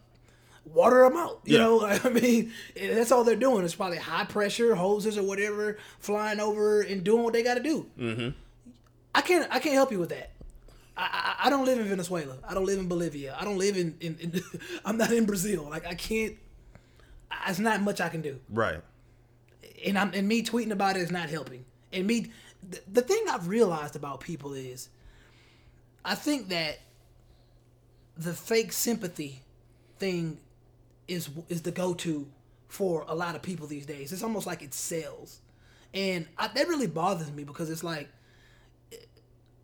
water 0.65 1.03
them 1.03 1.18
out. 1.18 1.41
You 1.45 1.57
yeah. 1.57 1.63
know, 1.63 1.85
I 2.03 2.09
mean, 2.09 2.51
that's 2.75 3.12
all 3.12 3.24
they're 3.24 3.35
doing. 3.35 3.65
It's 3.65 3.75
probably 3.75 3.97
high 3.97 4.25
pressure 4.25 4.75
hoses 4.75 5.18
or 5.18 5.24
whatever 5.24 5.77
flying 6.00 6.39
over 6.39 6.81
and 6.81 7.03
doing 7.03 7.24
what 7.24 7.33
they 7.33 7.44
got 7.44 7.56
to 7.56 7.63
do. 7.63 7.85
Mm-hmm. 7.97 8.30
I 9.15 9.21
can't. 9.21 9.47
I 9.51 9.59
can't 9.59 9.75
help 9.75 9.91
you 9.91 10.00
with 10.00 10.09
that. 10.09 10.31
I, 10.95 11.35
I, 11.41 11.47
I 11.47 11.50
don't 11.50 11.65
live 11.65 11.80
in 11.80 11.88
Venezuela. 11.88 12.38
I 12.47 12.53
don't 12.53 12.65
live 12.65 12.80
in 12.80 12.88
Bolivia. 12.88 13.36
I 13.39 13.45
don't 13.45 13.57
live 13.57 13.77
in. 13.77 13.95
in, 14.00 14.18
in 14.19 14.44
I'm 14.86 14.97
not 14.97 15.12
in 15.12 15.25
Brazil. 15.25 15.68
Like 15.69 15.86
I 15.86 15.95
can't. 15.95 16.36
It's 17.47 17.59
not 17.59 17.81
much 17.81 18.00
I 18.00 18.09
can 18.09 18.21
do. 18.21 18.39
Right. 18.50 18.79
And 19.86 19.97
I'm 19.97 20.12
and 20.13 20.27
me 20.27 20.44
tweeting 20.44 20.71
about 20.71 20.95
it 20.95 21.01
is 21.01 21.12
not 21.12 21.29
helping. 21.29 21.65
And 21.91 22.07
me, 22.07 22.31
the, 22.68 22.79
the 22.91 23.01
thing 23.01 23.24
I've 23.29 23.47
realized 23.47 23.95
about 23.95 24.19
people 24.19 24.53
is, 24.53 24.89
I 26.05 26.15
think 26.15 26.50
that 26.50 26.79
the 28.17 28.33
fake 28.33 28.71
sympathy 28.71 29.41
thing 29.97 30.39
is 31.07 31.29
is 31.50 31.61
the 31.61 31.71
go 31.71 31.94
to 31.94 32.27
for 32.67 33.05
a 33.07 33.15
lot 33.15 33.35
of 33.35 33.41
people 33.41 33.67
these 33.67 33.85
days. 33.85 34.11
It's 34.11 34.23
almost 34.23 34.47
like 34.47 34.61
it 34.61 34.73
sells, 34.73 35.39
and 35.94 36.27
I, 36.38 36.47
that 36.47 36.67
really 36.67 36.88
bothers 36.88 37.31
me 37.31 37.44
because 37.44 37.69
it's 37.69 37.83
like 37.83 38.09
it, 38.91 39.07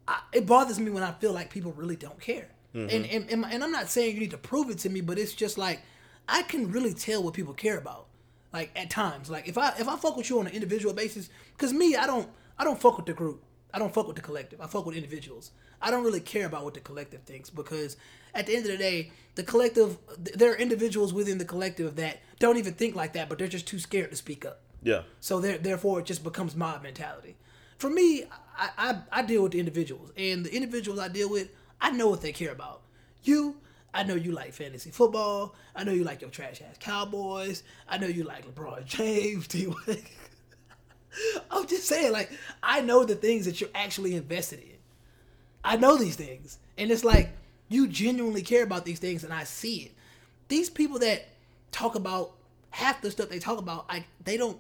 I, 0.07 0.19
it 0.33 0.45
bothers 0.45 0.79
me 0.79 0.91
when 0.91 1.03
I 1.03 1.11
feel 1.13 1.33
like 1.33 1.49
people 1.49 1.71
really 1.73 1.95
don't 1.95 2.19
care. 2.19 2.49
Mm-hmm. 2.73 2.95
And, 2.95 3.05
and, 3.05 3.29
and 3.31 3.45
and 3.45 3.63
I'm 3.63 3.71
not 3.71 3.89
saying 3.89 4.13
you 4.13 4.21
need 4.21 4.31
to 4.31 4.37
prove 4.37 4.69
it 4.69 4.77
to 4.79 4.89
me, 4.89 5.01
but 5.01 5.17
it's 5.17 5.33
just 5.33 5.57
like 5.57 5.81
I 6.27 6.43
can 6.43 6.71
really 6.71 6.93
tell 6.93 7.23
what 7.23 7.33
people 7.33 7.53
care 7.53 7.77
about. 7.77 8.05
Like 8.53 8.71
at 8.75 8.89
times, 8.89 9.29
like 9.29 9.47
if 9.47 9.57
I 9.57 9.73
if 9.79 9.87
I 9.87 9.95
fuck 9.95 10.17
with 10.17 10.29
you 10.29 10.39
on 10.39 10.47
an 10.47 10.53
individual 10.53 10.93
basis, 10.93 11.29
because 11.55 11.73
me, 11.73 11.95
I 11.95 12.07
don't 12.07 12.29
I 12.57 12.63
don't 12.63 12.79
fuck 12.79 12.97
with 12.97 13.05
the 13.05 13.13
group. 13.13 13.43
I 13.73 13.79
don't 13.79 13.93
fuck 13.93 14.07
with 14.07 14.15
the 14.15 14.21
collective. 14.21 14.59
I 14.61 14.67
fuck 14.67 14.85
with 14.85 14.95
individuals. 14.95 15.51
I 15.81 15.91
don't 15.91 16.03
really 16.03 16.19
care 16.19 16.45
about 16.45 16.63
what 16.63 16.73
the 16.73 16.79
collective 16.79 17.21
thinks 17.21 17.49
because 17.49 17.97
at 18.33 18.45
the 18.45 18.55
end 18.55 18.65
of 18.65 18.71
the 18.71 18.77
day, 18.77 19.11
the 19.35 19.43
collective, 19.43 19.97
there 20.17 20.51
are 20.51 20.55
individuals 20.55 21.13
within 21.13 21.37
the 21.37 21.45
collective 21.45 21.95
that 21.95 22.19
don't 22.39 22.57
even 22.57 22.73
think 22.73 22.95
like 22.95 23.13
that, 23.13 23.29
but 23.29 23.37
they're 23.37 23.47
just 23.47 23.67
too 23.67 23.79
scared 23.79 24.11
to 24.11 24.17
speak 24.17 24.45
up. 24.45 24.61
Yeah. 24.83 25.03
So 25.19 25.39
therefore, 25.39 25.99
it 25.99 26.05
just 26.05 26.23
becomes 26.23 26.55
mob 26.55 26.83
mentality. 26.83 27.35
For 27.77 27.89
me, 27.89 28.25
I, 28.57 28.69
I, 28.77 28.97
I 29.11 29.21
deal 29.23 29.43
with 29.43 29.53
the 29.53 29.59
individuals, 29.59 30.11
and 30.17 30.45
the 30.45 30.53
individuals 30.53 30.99
I 30.99 31.07
deal 31.07 31.29
with, 31.29 31.49
I 31.79 31.91
know 31.91 32.09
what 32.09 32.21
they 32.21 32.31
care 32.31 32.51
about. 32.51 32.81
You, 33.23 33.57
I 33.93 34.03
know 34.03 34.15
you 34.15 34.31
like 34.31 34.53
fantasy 34.53 34.91
football. 34.91 35.55
I 35.75 35.83
know 35.83 35.91
you 35.91 36.03
like 36.03 36.21
your 36.21 36.29
trash 36.29 36.61
ass 36.61 36.75
Cowboys. 36.79 37.63
I 37.87 37.97
know 37.97 38.07
you 38.07 38.23
like 38.23 38.45
LeBron 38.53 38.85
James. 38.85 39.47
I'm 41.51 41.67
just 41.67 41.87
saying, 41.87 42.11
like, 42.11 42.31
I 42.61 42.81
know 42.81 43.03
the 43.03 43.15
things 43.15 43.45
that 43.45 43.59
you're 43.59 43.69
actually 43.73 44.15
invested 44.15 44.59
in. 44.59 44.78
I 45.63 45.75
know 45.75 45.97
these 45.97 46.15
things. 46.15 46.57
And 46.77 46.91
it's 46.91 47.03
like, 47.03 47.31
you 47.67 47.87
genuinely 47.87 48.41
care 48.41 48.63
about 48.63 48.85
these 48.85 48.99
things, 48.99 49.23
and 49.23 49.33
I 49.33 49.43
see 49.43 49.77
it. 49.77 49.91
These 50.47 50.69
people 50.69 50.99
that 50.99 51.27
talk 51.71 51.95
about 51.95 52.31
half 52.71 53.01
the 53.01 53.11
stuff 53.11 53.29
they 53.29 53.39
talk 53.39 53.59
about, 53.59 53.85
I 53.89 54.05
they 54.23 54.37
don't. 54.37 54.57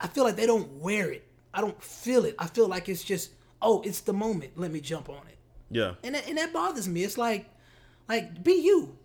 I 0.00 0.06
feel 0.06 0.24
like 0.24 0.36
they 0.36 0.46
don't 0.46 0.70
wear 0.80 1.10
it. 1.10 1.24
I 1.52 1.60
don't 1.60 1.82
feel 1.82 2.24
it. 2.24 2.34
I 2.38 2.46
feel 2.46 2.68
like 2.68 2.88
it's 2.88 3.02
just, 3.02 3.30
oh, 3.60 3.82
it's 3.82 4.00
the 4.00 4.12
moment. 4.12 4.52
Let 4.56 4.70
me 4.70 4.80
jump 4.80 5.08
on 5.08 5.26
it. 5.26 5.38
Yeah. 5.70 5.94
And 6.04 6.14
that, 6.14 6.28
and 6.28 6.38
that 6.38 6.52
bothers 6.52 6.88
me. 6.88 7.02
It's 7.02 7.18
like, 7.18 7.46
like 8.08 8.44
be 8.44 8.52
you. 8.52 8.96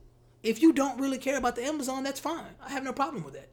If 0.43 0.61
you 0.61 0.73
don't 0.73 0.99
really 0.99 1.17
care 1.17 1.37
about 1.37 1.55
the 1.55 1.63
Amazon, 1.63 2.03
that's 2.03 2.19
fine. 2.19 2.53
I 2.61 2.69
have 2.69 2.83
no 2.83 2.93
problem 2.93 3.23
with 3.23 3.33
that. 3.33 3.49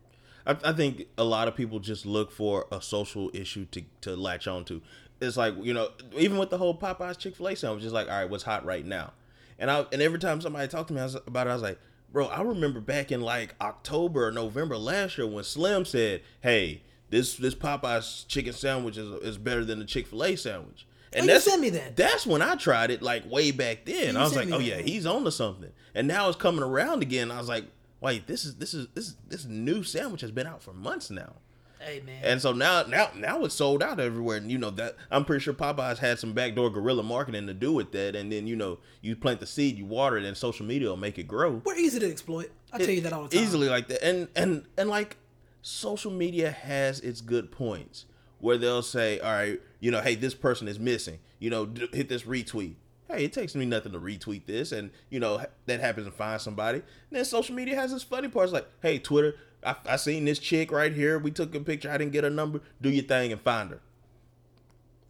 I, 0.47 0.71
I 0.71 0.73
think 0.73 1.07
a 1.17 1.25
lot 1.25 1.49
of 1.49 1.55
people 1.55 1.79
just 1.79 2.05
look 2.05 2.33
for 2.33 2.67
a 2.73 2.83
social 2.83 3.31
issue 3.33 3.67
to, 3.67 3.85
to 4.03 4.17
latch 4.17 4.47
on 4.49 4.65
to. 4.67 4.83
It's 5.21 5.37
like, 5.37 5.55
you 5.63 5.75
know, 5.75 5.91
even 6.17 6.39
with 6.39 6.51
the 6.51 6.59
whole 6.59 6.77
Popeyes 6.77 7.19
Chick 7.19 7.37
fil 7.37 7.49
A 7.49 7.57
sandwich, 7.57 7.85
it's 7.85 7.93
like, 7.93 8.09
all 8.09 8.21
right, 8.21 8.31
what's 8.31 8.45
hot 8.45 8.65
right 8.65 8.85
now? 8.85 9.13
And 9.59 9.71
I 9.71 9.85
and 9.93 10.01
every 10.01 10.19
time 10.19 10.41
somebody 10.41 10.67
talked 10.69 10.89
to 10.89 10.95
me 10.95 11.01
about 11.27 11.47
it, 11.47 11.51
I 11.51 11.53
was 11.55 11.63
like, 11.63 11.79
bro, 12.13 12.27
I 12.27 12.41
remember 12.43 12.81
back 12.81 13.13
in 13.13 13.21
like 13.21 13.55
October 13.61 14.29
or 14.29 14.33
November 14.33 14.77
last 14.79 15.19
year 15.19 15.27
when 15.27 15.45
Slim 15.45 15.85
said, 15.85 16.23
hey, 16.41 16.83
this 17.11 17.37
this 17.37 17.55
Popeyes 17.55 18.27
chicken 18.29 18.53
sandwich 18.53 18.97
is, 18.97 19.09
is 19.23 19.37
better 19.39 19.65
than 19.65 19.79
the 19.79 19.85
Chick 19.85 20.07
fil 20.07 20.25
A 20.25 20.37
sandwich. 20.37 20.87
And 21.13 21.23
Oh, 21.23 21.25
you 21.27 21.33
that's 21.33 21.45
sent 21.45 21.61
me 21.61 21.71
that. 21.71 21.97
That's 21.97 22.25
when 22.25 22.41
I 22.41 22.55
tried 22.55 22.91
it, 22.93 23.03
like 23.03 23.29
way 23.31 23.51
back 23.51 23.85
then. 23.85 24.15
You 24.15 24.21
I 24.21 24.23
was 24.23 24.37
like, 24.37 24.47
oh 24.49 24.59
that. 24.59 24.63
yeah, 24.65 24.79
he's 24.79 25.07
on 25.07 25.25
to 25.25 25.33
something. 25.33 25.73
And 25.95 26.07
now 26.09 26.29
it's 26.29 26.37
coming 26.39 26.63
around 26.63 27.03
again. 27.03 27.31
I 27.33 27.39
was 27.39 27.49
like, 27.49 27.65
wait, 28.01 28.27
this 28.29 28.45
is 28.45 28.57
this 28.57 28.73
is 28.75 28.87
this 28.95 29.17
this 29.29 29.45
new 29.45 29.83
sandwich 29.83 30.21
has 30.23 30.31
been 30.31 30.47
out 30.47 30.63
for 30.63 30.73
months 30.73 31.11
now. 31.11 31.35
Hey 31.81 32.03
man, 32.05 32.21
And 32.23 32.43
so 32.43 32.53
now, 32.53 32.83
now, 32.83 33.09
now 33.17 33.43
it's 33.45 33.55
sold 33.55 33.83
out 33.83 33.99
everywhere. 33.99 34.37
And 34.37 34.51
you 34.51 34.59
know 34.59 34.71
that 34.71 34.97
I'm 35.11 35.25
pretty 35.25 35.43
sure 35.43 35.55
Popeyes 35.55 35.99
had 35.99 36.19
some 36.19 36.35
backdoor 36.35 36.71
guerrilla 36.71 37.03
marketing 37.03 37.47
to 37.47 37.55
do 37.55 37.73
with 37.73 37.93
that. 37.93 38.15
And 38.15 38.31
then 38.31 38.47
you 38.47 38.55
know 38.55 38.79
you 39.01 39.17
plant 39.17 39.41
the 39.41 39.47
seed, 39.47 39.79
you 39.79 39.87
water 39.87 40.19
it, 40.19 40.25
and 40.25 40.37
social 40.37 40.67
media 40.67 40.89
will 40.89 40.97
make 40.99 41.19
it 41.19 41.25
grow 41.25 41.63
we're 41.65 41.77
easy 41.77 41.99
to 42.01 42.11
exploit. 42.11 42.51
I 42.73 42.79
tell 42.79 42.91
you 42.91 43.01
that 43.01 43.13
all 43.13 43.25
the 43.25 43.29
time. 43.31 43.43
easily 43.43 43.69
like 43.69 43.89
that. 43.89 44.05
And 44.05 44.29
and 44.37 44.67
and 44.77 44.91
like 44.91 45.17
social 45.63 46.11
media 46.11 46.51
has 46.51 47.01
its 47.01 47.21
good 47.21 47.51
points 47.51 48.07
where 48.39 48.57
they'll 48.57 48.83
say, 48.83 49.21
all 49.21 49.33
right, 49.33 49.61
you 49.81 49.91
know, 49.91 50.01
hey, 50.01 50.15
this 50.15 50.35
person 50.35 50.67
is 50.69 50.79
missing. 50.79 51.19
You 51.39 51.51
know, 51.51 51.67
d- 51.67 51.89
hit 51.93 52.09
this 52.09 52.23
retweet. 52.23 52.75
Hey, 53.09 53.25
it 53.25 53.33
takes 53.33 53.55
me 53.55 53.67
nothing 53.67 53.93
to 53.93 53.99
retweet 53.99 54.47
this, 54.47 54.71
and 54.71 54.91
you 55.09 55.19
know 55.19 55.43
that 55.67 55.81
happens 55.81 56.07
to 56.07 56.13
find 56.13 56.41
somebody. 56.41 56.79
And 56.79 56.85
then 57.11 57.25
social 57.25 57.55
media 57.55 57.75
has 57.75 57.93
this 57.93 58.03
funny 58.03 58.29
part. 58.29 58.51
parts, 58.51 58.53
like, 58.53 58.69
hey, 58.83 58.99
Twitter, 58.99 59.35
I, 59.65 59.77
I 59.87 59.97
seen 59.97 60.25
this 60.25 60.39
chick 60.39 60.73
right 60.73 60.93
here. 60.93 61.19
We 61.19 61.31
took 61.31 61.55
a 61.55 61.61
picture. 61.61 61.91
I 61.91 61.99
didn't 61.99 62.13
get 62.13 62.25
a 62.25 62.31
number. 62.31 62.61
Do 62.81 62.91
your 62.91 63.05
thing 63.05 63.33
and 63.33 63.41
find 63.41 63.71
her. 63.71 63.81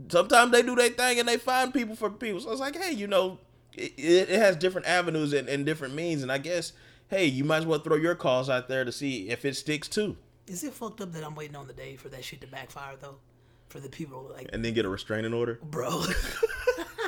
Sometimes 0.09 0.51
they 0.53 0.63
do 0.63 0.75
their 0.75 0.89
thing 0.91 1.19
and 1.19 1.29
they 1.29 1.37
find 1.37 1.73
people 1.73 1.95
for 1.95 2.11
people. 2.11 2.41
So 2.41 2.51
it's 2.51 2.61
like, 2.61 2.77
hey, 2.77 2.93
you 2.93 3.07
know, 3.07 3.39
it, 3.75 3.93
it, 3.99 4.29
has 4.29 4.57
different 4.57 4.87
avenues 4.87 5.33
and, 5.33 5.49
and 5.49 5.67
different 5.67 5.95
means. 5.95 6.23
And 6.23 6.33
I 6.33 6.39
guess, 6.39 6.73
hey, 7.09 7.27
you 7.27 7.45
might 7.45 7.59
as 7.59 7.67
well 7.67 7.79
throw 7.79 7.97
your 7.97 8.15
calls 8.15 8.49
out 8.49 8.69
there 8.69 8.85
to 8.85 8.93
see 8.93 9.29
if 9.29 9.45
it 9.45 9.57
sticks 9.57 9.89
too, 9.89 10.17
Is 10.47 10.65
it 10.65 10.73
fucked 10.73 11.01
up 11.01 11.13
that 11.13 11.25
I'm 11.25 11.35
waiting 11.35 11.57
on 11.57 11.67
the 11.67 11.73
day 11.73 11.97
for 11.97 12.09
that 12.09 12.25
shit 12.25 12.41
to 12.41 12.47
backfire 12.47 12.95
though? 13.01 13.17
For 13.69 13.79
the 13.79 13.89
people 13.89 14.33
like, 14.35 14.49
and 14.53 14.65
then 14.65 14.75
get 14.75 14.85
a 14.85 14.89
restraining 14.89 15.33
order. 15.33 15.61
bro. 15.63 15.91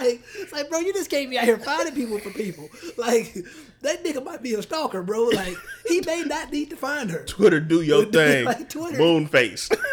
like, 0.00 0.22
it's 0.36 0.52
like, 0.52 0.68
bro, 0.68 0.78
you 0.80 0.92
just 0.92 1.10
can't 1.10 1.30
be 1.30 1.38
out 1.38 1.44
here 1.44 1.58
finding 1.58 1.94
people 1.94 2.18
for 2.18 2.30
people. 2.30 2.68
Like, 2.96 3.34
that 3.82 4.04
nigga 4.04 4.24
might 4.24 4.42
be 4.42 4.54
a 4.54 4.62
stalker, 4.62 5.02
bro. 5.02 5.24
Like, 5.24 5.56
he 5.86 6.00
may 6.00 6.22
not 6.22 6.52
need 6.52 6.70
to 6.70 6.76
find 6.76 7.10
her. 7.10 7.24
Twitter, 7.24 7.60
do 7.60 7.82
your 7.82 8.04
thing. 8.12 8.44
Like 8.44 8.68
Twitter. 8.68 8.98
Moonface. 8.98 9.74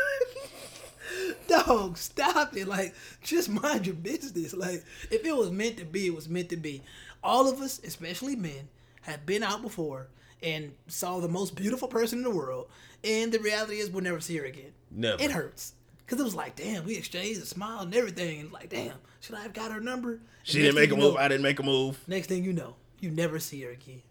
Dog, 1.47 1.97
stop 1.97 2.55
it. 2.55 2.67
Like, 2.67 2.93
just 3.21 3.49
mind 3.49 3.85
your 3.85 3.95
business. 3.95 4.53
Like, 4.53 4.83
if 5.11 5.25
it 5.25 5.35
was 5.35 5.51
meant 5.51 5.77
to 5.77 5.85
be, 5.85 6.07
it 6.07 6.15
was 6.15 6.29
meant 6.29 6.49
to 6.49 6.57
be. 6.57 6.83
All 7.23 7.49
of 7.49 7.61
us, 7.61 7.79
especially 7.83 8.35
men, 8.35 8.69
have 9.01 9.25
been 9.25 9.43
out 9.43 9.61
before 9.61 10.07
and 10.43 10.73
saw 10.87 11.19
the 11.19 11.27
most 11.27 11.55
beautiful 11.55 11.87
person 11.87 12.19
in 12.19 12.23
the 12.23 12.31
world. 12.31 12.67
And 13.03 13.31
the 13.31 13.39
reality 13.39 13.77
is, 13.77 13.89
we'll 13.89 14.03
never 14.03 14.19
see 14.19 14.37
her 14.37 14.45
again. 14.45 14.71
Never. 14.91 15.21
It 15.21 15.31
hurts. 15.31 15.73
Because 16.07 16.21
it 16.21 16.23
was 16.23 16.35
like, 16.35 16.55
damn, 16.55 16.85
we 16.85 16.95
exchanged 16.95 17.41
a 17.41 17.45
smile 17.45 17.81
and 17.81 17.93
everything. 17.93 18.39
And 18.39 18.51
like, 18.51 18.69
damn, 18.69 18.93
should 19.19 19.35
I 19.35 19.41
have 19.41 19.51
got 19.51 19.73
her 19.73 19.81
number? 19.81 20.13
And 20.13 20.21
she 20.43 20.61
didn't 20.61 20.75
make 20.75 20.91
a 20.91 20.95
move. 20.95 21.15
know- 21.15 21.19
I 21.19 21.27
didn't 21.27 21.43
make 21.43 21.59
a 21.59 21.63
move. 21.63 21.99
Next 22.07 22.27
thing 22.27 22.45
you 22.45 22.53
know, 22.53 22.75
you 23.01 23.11
never 23.11 23.39
see 23.39 23.61
her 23.63 23.71
again. 23.71 24.01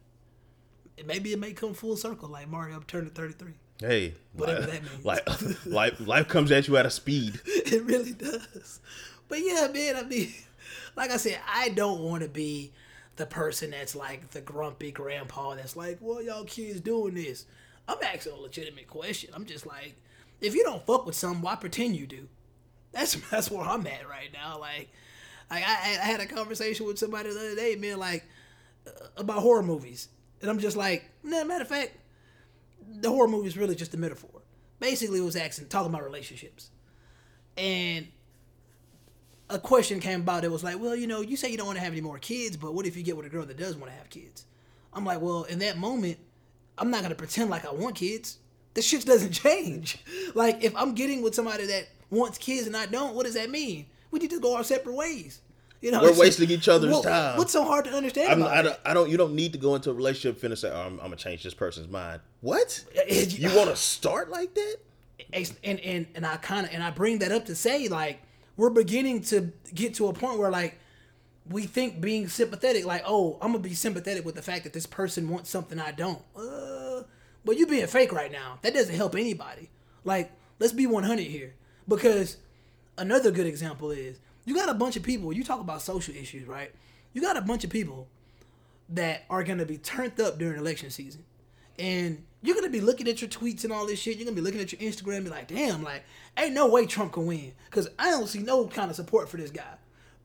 And 0.98 1.06
maybe 1.06 1.32
it 1.32 1.38
may 1.38 1.52
come 1.52 1.72
full 1.72 1.96
circle, 1.96 2.28
like 2.28 2.48
Mario 2.48 2.82
turning 2.86 3.10
33. 3.10 3.54
Hey, 3.80 4.14
Whatever 4.34 4.60
life, 4.60 4.70
that 4.70 4.82
means. 4.82 5.04
Life, 5.04 5.66
life, 5.66 6.00
life 6.06 6.28
comes 6.28 6.50
at 6.52 6.68
you 6.68 6.76
at 6.76 6.84
a 6.86 6.90
speed. 6.90 7.40
it 7.46 7.82
really 7.84 8.12
does. 8.12 8.80
But 9.28 9.38
yeah, 9.42 9.68
man, 9.72 9.96
I 9.96 10.02
mean, 10.02 10.32
like 10.96 11.10
I 11.10 11.16
said, 11.16 11.38
I 11.50 11.70
don't 11.70 12.00
want 12.00 12.22
to 12.22 12.28
be 12.28 12.72
the 13.16 13.26
person 13.26 13.70
that's 13.70 13.96
like 13.96 14.30
the 14.30 14.42
grumpy 14.42 14.90
grandpa 14.90 15.54
that's 15.54 15.76
like, 15.76 15.98
well, 16.02 16.22
y'all 16.22 16.44
kids 16.44 16.80
doing 16.80 17.14
this. 17.14 17.46
I'm 17.88 17.96
asking 18.02 18.32
a 18.32 18.36
legitimate 18.36 18.88
question. 18.88 19.30
I'm 19.34 19.46
just 19.46 19.66
like, 19.66 19.94
if 20.40 20.54
you 20.54 20.64
don't 20.64 20.84
fuck 20.86 21.06
with 21.06 21.14
something, 21.14 21.42
why 21.42 21.56
pretend 21.56 21.96
you 21.96 22.06
do? 22.06 22.28
That's 22.92 23.14
that's 23.30 23.50
where 23.50 23.62
I'm 23.62 23.86
at 23.86 24.08
right 24.08 24.30
now. 24.32 24.58
Like, 24.58 24.88
like 25.50 25.64
I, 25.64 25.98
I 26.00 26.04
had 26.04 26.20
a 26.20 26.26
conversation 26.26 26.86
with 26.86 26.98
somebody 26.98 27.30
the 27.30 27.38
other 27.38 27.56
day, 27.56 27.76
man, 27.76 27.98
like 27.98 28.24
uh, 28.86 28.90
about 29.16 29.38
horror 29.38 29.62
movies, 29.62 30.08
and 30.40 30.50
I'm 30.50 30.58
just 30.58 30.76
like, 30.76 31.10
nah, 31.22 31.44
matter 31.44 31.62
of 31.62 31.68
fact, 31.68 31.96
the 32.88 33.08
horror 33.08 33.28
movie 33.28 33.48
is 33.48 33.56
really 33.56 33.74
just 33.74 33.94
a 33.94 33.98
metaphor. 33.98 34.42
Basically, 34.78 35.18
it 35.18 35.24
was 35.24 35.36
asking, 35.36 35.68
talking 35.68 35.90
about 35.90 36.04
relationships, 36.04 36.70
and 37.56 38.08
a 39.48 39.58
question 39.58 40.00
came 40.00 40.20
about. 40.20 40.44
It 40.44 40.50
was 40.50 40.64
like, 40.64 40.80
well, 40.80 40.96
you 40.96 41.06
know, 41.06 41.20
you 41.20 41.36
say 41.36 41.50
you 41.50 41.56
don't 41.56 41.66
want 41.66 41.78
to 41.78 41.84
have 41.84 41.92
any 41.92 42.02
more 42.02 42.18
kids, 42.18 42.56
but 42.56 42.74
what 42.74 42.86
if 42.86 42.96
you 42.96 43.02
get 43.02 43.16
with 43.16 43.26
a 43.26 43.30
girl 43.30 43.46
that 43.46 43.56
does 43.56 43.76
want 43.76 43.90
to 43.90 43.96
have 43.98 44.10
kids? 44.10 44.44
I'm 44.92 45.04
like, 45.04 45.20
well, 45.20 45.44
in 45.44 45.58
that 45.60 45.76
moment, 45.78 46.18
I'm 46.78 46.90
not 46.90 47.02
gonna 47.02 47.14
pretend 47.14 47.50
like 47.50 47.66
I 47.66 47.72
want 47.72 47.96
kids. 47.96 48.38
The 48.76 48.82
shit 48.82 49.04
doesn't 49.04 49.32
change. 49.44 49.98
Like, 50.34 50.62
if 50.62 50.74
I'm 50.76 50.94
getting 50.94 51.22
with 51.22 51.34
somebody 51.34 51.66
that 51.66 51.88
wants 52.10 52.38
kids 52.38 52.68
and 52.68 52.76
I 52.76 52.86
don't, 52.86 53.14
what 53.16 53.26
does 53.26 53.34
that 53.34 53.50
mean? 53.50 53.86
We 54.12 54.20
need 54.20 54.30
to 54.30 54.38
go 54.40 54.54
our 54.56 54.62
separate 54.64 54.94
ways. 54.94 55.40
You 55.82 55.90
know, 55.90 56.00
We're 56.02 56.18
wasting 56.18 56.50
each 56.50 56.68
other's 56.68 56.92
what- 56.92 57.04
time. 57.04 57.36
What's 57.36 57.52
so 57.52 57.64
hard 57.64 57.84
to 57.86 57.90
understand 57.92 58.42
I 58.44 58.62
don't, 58.62 58.78
I 58.86 58.94
don't. 58.94 59.10
You 59.10 59.16
don't 59.18 59.34
need 59.34 59.52
to 59.52 59.58
go 59.58 59.74
into 59.74 59.90
a 59.90 59.92
relationship 59.94 60.40
finna 60.40 60.56
say, 60.56 60.70
oh, 60.70 60.80
I'm, 60.80 60.92
I'm 60.94 61.06
gonna 61.06 61.16
change 61.16 61.42
this 61.42 61.52
person's 61.54 61.88
mind. 61.88 62.20
What? 62.40 62.84
It- 62.94 63.38
You 63.38 63.54
want 63.56 63.68
to 63.70 63.76
start 63.76 64.30
like 64.30 64.54
that? 64.54 64.76
and 65.32 65.80
and 65.80 66.06
and 66.14 66.26
I 66.26 66.36
kind 66.36 66.66
of 66.66 66.72
and 66.72 66.82
I 66.82 66.90
bring 66.90 67.18
that 67.20 67.32
up 67.32 67.46
to 67.46 67.54
say 67.54 67.88
like 67.88 68.20
we're 68.56 68.70
beginning 68.70 69.22
to 69.22 69.50
get 69.74 69.94
to 69.94 70.08
a 70.08 70.12
point 70.12 70.38
where 70.38 70.50
like 70.50 70.78
we 71.48 71.62
think 71.64 72.00
being 72.02 72.28
sympathetic 72.28 72.84
like 72.84 73.02
oh 73.06 73.38
I'm 73.40 73.52
gonna 73.52 73.60
be 73.62 73.74
sympathetic 73.74 74.24
with 74.26 74.34
the 74.34 74.42
fact 74.42 74.64
that 74.64 74.72
this 74.74 74.86
person 74.86 75.28
wants 75.30 75.48
something 75.50 75.78
I 75.80 75.92
don't. 75.92 76.20
Uh, 76.36 76.40
but 77.46 77.56
you 77.56 77.66
being 77.66 77.86
fake 77.86 78.12
right 78.12 78.30
now 78.30 78.58
that 78.60 78.74
doesn't 78.74 78.94
help 78.94 79.14
anybody. 79.14 79.70
Like 80.04 80.32
let's 80.58 80.72
be 80.72 80.86
100 80.86 81.22
here 81.26 81.54
because 81.88 82.36
another 82.98 83.30
good 83.30 83.46
example 83.46 83.90
is 83.90 84.18
you 84.44 84.54
got 84.54 84.68
a 84.68 84.74
bunch 84.74 84.96
of 84.96 85.02
people. 85.02 85.32
You 85.32 85.44
talk 85.44 85.60
about 85.60 85.80
social 85.80 86.14
issues, 86.14 86.46
right? 86.46 86.72
You 87.12 87.22
got 87.22 87.36
a 87.36 87.40
bunch 87.40 87.64
of 87.64 87.70
people 87.70 88.08
that 88.90 89.24
are 89.30 89.44
gonna 89.44 89.64
be 89.64 89.78
turned 89.78 90.20
up 90.20 90.38
during 90.38 90.58
election 90.58 90.90
season. 90.90 91.24
And 91.78 92.24
you're 92.42 92.56
gonna 92.56 92.68
be 92.68 92.80
looking 92.80 93.08
at 93.08 93.20
your 93.20 93.30
tweets 93.30 93.64
and 93.64 93.72
all 93.72 93.86
this 93.86 94.00
shit. 94.00 94.16
You're 94.16 94.24
gonna 94.24 94.36
be 94.36 94.42
looking 94.42 94.60
at 94.60 94.72
your 94.72 94.80
Instagram 94.80 95.16
and 95.16 95.24
be 95.24 95.30
like, 95.30 95.48
damn, 95.48 95.82
like, 95.82 96.04
ain't 96.36 96.52
no 96.52 96.68
way 96.68 96.86
Trump 96.86 97.12
can 97.12 97.26
win. 97.26 97.52
Cause 97.70 97.88
I 97.98 98.10
don't 98.10 98.26
see 98.26 98.40
no 98.40 98.66
kind 98.66 98.90
of 98.90 98.96
support 98.96 99.28
for 99.28 99.36
this 99.36 99.50
guy. 99.50 99.74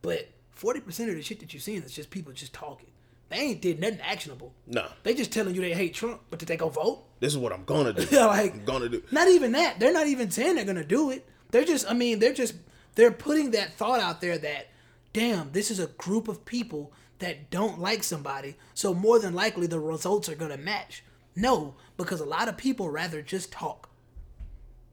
But 0.02 0.30
40% 0.60 0.88
of 1.10 1.16
the 1.16 1.22
shit 1.22 1.40
that 1.40 1.54
you're 1.54 1.62
seeing 1.62 1.84
is 1.84 1.94
just 1.94 2.10
people 2.10 2.34
just 2.34 2.54
talking. 2.54 2.90
They 3.32 3.38
ain't 3.38 3.62
did 3.62 3.80
nothing 3.80 4.02
actionable. 4.02 4.54
No. 4.68 4.86
They 5.04 5.14
just 5.14 5.32
telling 5.32 5.56
you 5.56 5.62
they 5.62 5.74
hate 5.74 5.94
Trump, 5.94 6.20
but 6.30 6.38
did 6.40 6.50
they 6.50 6.58
go 6.58 6.68
vote? 6.68 7.06
This 7.22 7.32
is 7.32 7.38
what 7.38 7.54
I'm 7.54 7.64
gonna 7.64 7.94
do. 7.94 8.06
Yeah, 8.12 8.26
like 8.26 8.54
I'm 8.54 8.66
gonna 8.66 8.90
do. 8.90 9.02
Not 9.10 9.30
even 9.30 9.54
that. 9.54 9.80
They're 9.80 9.94
not 9.94 10.08
even 10.08 10.30
saying 10.30 10.56
they're 10.56 10.66
gonna 10.66 10.84
do 10.84 11.12
it. 11.12 11.26
They're 11.52 11.64
just. 11.64 11.90
I 11.90 11.94
mean, 11.94 12.20
they're 12.20 12.34
just. 12.34 12.56
They're 12.96 13.10
putting 13.10 13.52
that 13.52 13.74
thought 13.76 14.02
out 14.02 14.20
there 14.20 14.38
that, 14.38 14.68
damn, 15.14 15.54
this 15.54 15.72
is 15.72 15.80
a 15.80 15.88
group 15.88 16.28
of 16.28 16.44
people 16.44 16.92
that 17.20 17.50
don't 17.50 17.80
like 17.80 18.04
somebody. 18.04 18.58
So 18.74 18.94
more 18.94 19.18
than 19.18 19.34
likely, 19.34 19.66
the 19.66 19.80
results 19.80 20.28
are 20.28 20.36
gonna 20.36 20.58
match. 20.58 21.02
No, 21.34 21.76
because 21.96 22.20
a 22.20 22.26
lot 22.26 22.50
of 22.50 22.58
people 22.58 22.90
rather 22.90 23.22
just 23.22 23.50
talk. 23.50 23.90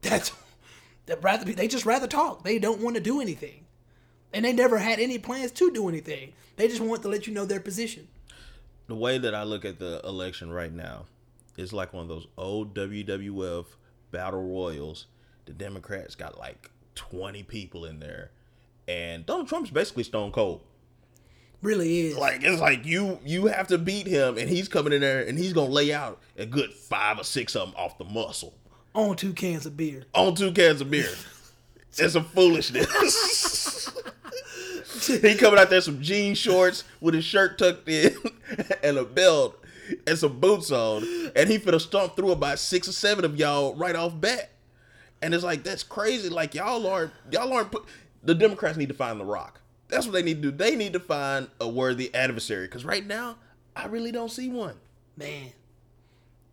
That's. 0.01 0.31
That 1.07 1.21
rather. 1.21 1.51
They 1.51 1.67
just 1.67 1.85
rather 1.85 2.07
talk. 2.07 2.45
They 2.45 2.57
don't 2.57 2.79
want 2.79 2.95
to 2.95 3.01
do 3.01 3.19
anything, 3.19 3.65
and 4.33 4.45
they 4.45 4.53
never 4.53 4.77
had 4.77 4.99
any 5.01 5.17
plans 5.19 5.51
to 5.51 5.71
do 5.71 5.89
anything. 5.89 6.31
They 6.55 6.69
just 6.69 6.79
want 6.79 7.01
to 7.01 7.09
let 7.09 7.27
you 7.27 7.33
know 7.33 7.43
their 7.45 7.59
position. 7.59 8.07
The 8.89 8.95
way 8.95 9.19
that 9.19 9.35
I 9.35 9.43
look 9.43 9.65
at 9.65 9.77
the 9.77 10.01
election 10.03 10.51
right 10.51 10.73
now 10.73 11.05
is 11.57 11.71
like 11.71 11.93
one 11.93 12.01
of 12.01 12.09
those 12.09 12.25
old 12.39 12.73
WWF 12.73 13.67
battle 14.09 14.41
royals. 14.41 15.05
The 15.45 15.53
Democrats 15.53 16.15
got 16.15 16.39
like 16.39 16.71
20 16.95 17.43
people 17.43 17.85
in 17.85 17.99
there, 17.99 18.31
and 18.87 19.27
Donald 19.27 19.47
Trump's 19.47 19.69
basically 19.69 20.01
stone 20.01 20.31
cold. 20.31 20.61
Really 21.61 22.07
is. 22.07 22.17
Like 22.17 22.41
it's 22.41 22.59
like 22.59 22.83
you 22.83 23.19
you 23.23 23.45
have 23.45 23.67
to 23.67 23.77
beat 23.77 24.07
him, 24.07 24.39
and 24.39 24.49
he's 24.49 24.67
coming 24.67 24.91
in 24.91 25.01
there, 25.01 25.21
and 25.21 25.37
he's 25.37 25.53
gonna 25.53 25.69
lay 25.69 25.93
out 25.93 26.19
a 26.35 26.47
good 26.47 26.73
five 26.73 27.19
or 27.19 27.23
six 27.23 27.55
of 27.55 27.67
them 27.67 27.75
off 27.77 27.99
the 27.99 28.05
muscle 28.05 28.55
on 28.95 29.15
two 29.15 29.33
cans 29.33 29.67
of 29.67 29.77
beer. 29.77 30.05
on 30.15 30.33
two 30.33 30.51
cans 30.51 30.81
of 30.81 30.89
beer. 30.89 31.09
It's 31.97 32.13
some 32.13 32.23
foolishness. 32.23 33.89
he 35.07 35.35
coming 35.35 35.59
out 35.59 35.69
there 35.69 35.81
some 35.81 36.01
jean 36.01 36.35
shorts 36.35 36.83
with 37.01 37.13
his 37.13 37.25
shirt 37.25 37.57
tucked 37.57 37.87
in 37.89 38.15
and 38.83 38.97
a 38.97 39.05
belt 39.05 39.63
and 40.05 40.17
some 40.17 40.39
boots 40.39 40.71
on, 40.71 41.03
and 41.35 41.49
he 41.49 41.57
finna 41.57 41.81
stomp 41.81 42.15
through 42.15 42.31
about 42.31 42.59
six 42.59 42.87
or 42.87 42.91
seven 42.91 43.25
of 43.25 43.37
y'all 43.37 43.75
right 43.75 43.95
off 43.95 44.19
bat. 44.19 44.51
And 45.21 45.33
it's 45.33 45.43
like 45.43 45.63
that's 45.63 45.83
crazy. 45.83 46.29
Like 46.29 46.55
y'all 46.55 46.87
aren't 46.87 47.11
y'all 47.31 47.51
aren't 47.51 47.71
put 47.71 47.85
the 48.23 48.35
Democrats 48.35 48.77
need 48.77 48.89
to 48.89 48.95
find 48.95 49.19
the 49.19 49.25
rock. 49.25 49.61
That's 49.87 50.05
what 50.05 50.13
they 50.13 50.23
need 50.23 50.41
to 50.41 50.51
do. 50.51 50.57
They 50.57 50.75
need 50.75 50.93
to 50.93 50.99
find 50.99 51.47
a 51.59 51.67
worthy 51.67 52.13
adversary. 52.13 52.67
Cause 52.67 52.85
right 52.85 53.05
now, 53.05 53.37
I 53.75 53.87
really 53.87 54.11
don't 54.11 54.31
see 54.31 54.47
one. 54.49 54.75
Man, 55.17 55.51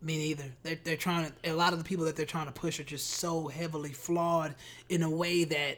me 0.01 0.17
neither. 0.17 0.45
They're, 0.63 0.79
they're 0.83 0.97
trying 0.97 1.31
to, 1.43 1.51
a 1.51 1.53
lot 1.53 1.71
of 1.73 1.79
the 1.79 1.85
people 1.85 2.05
that 2.05 2.15
they're 2.15 2.25
trying 2.25 2.47
to 2.47 2.51
push 2.51 2.79
are 2.79 2.83
just 2.83 3.11
so 3.11 3.47
heavily 3.47 3.93
flawed 3.93 4.55
in 4.89 5.03
a 5.03 5.09
way 5.09 5.43
that 5.43 5.77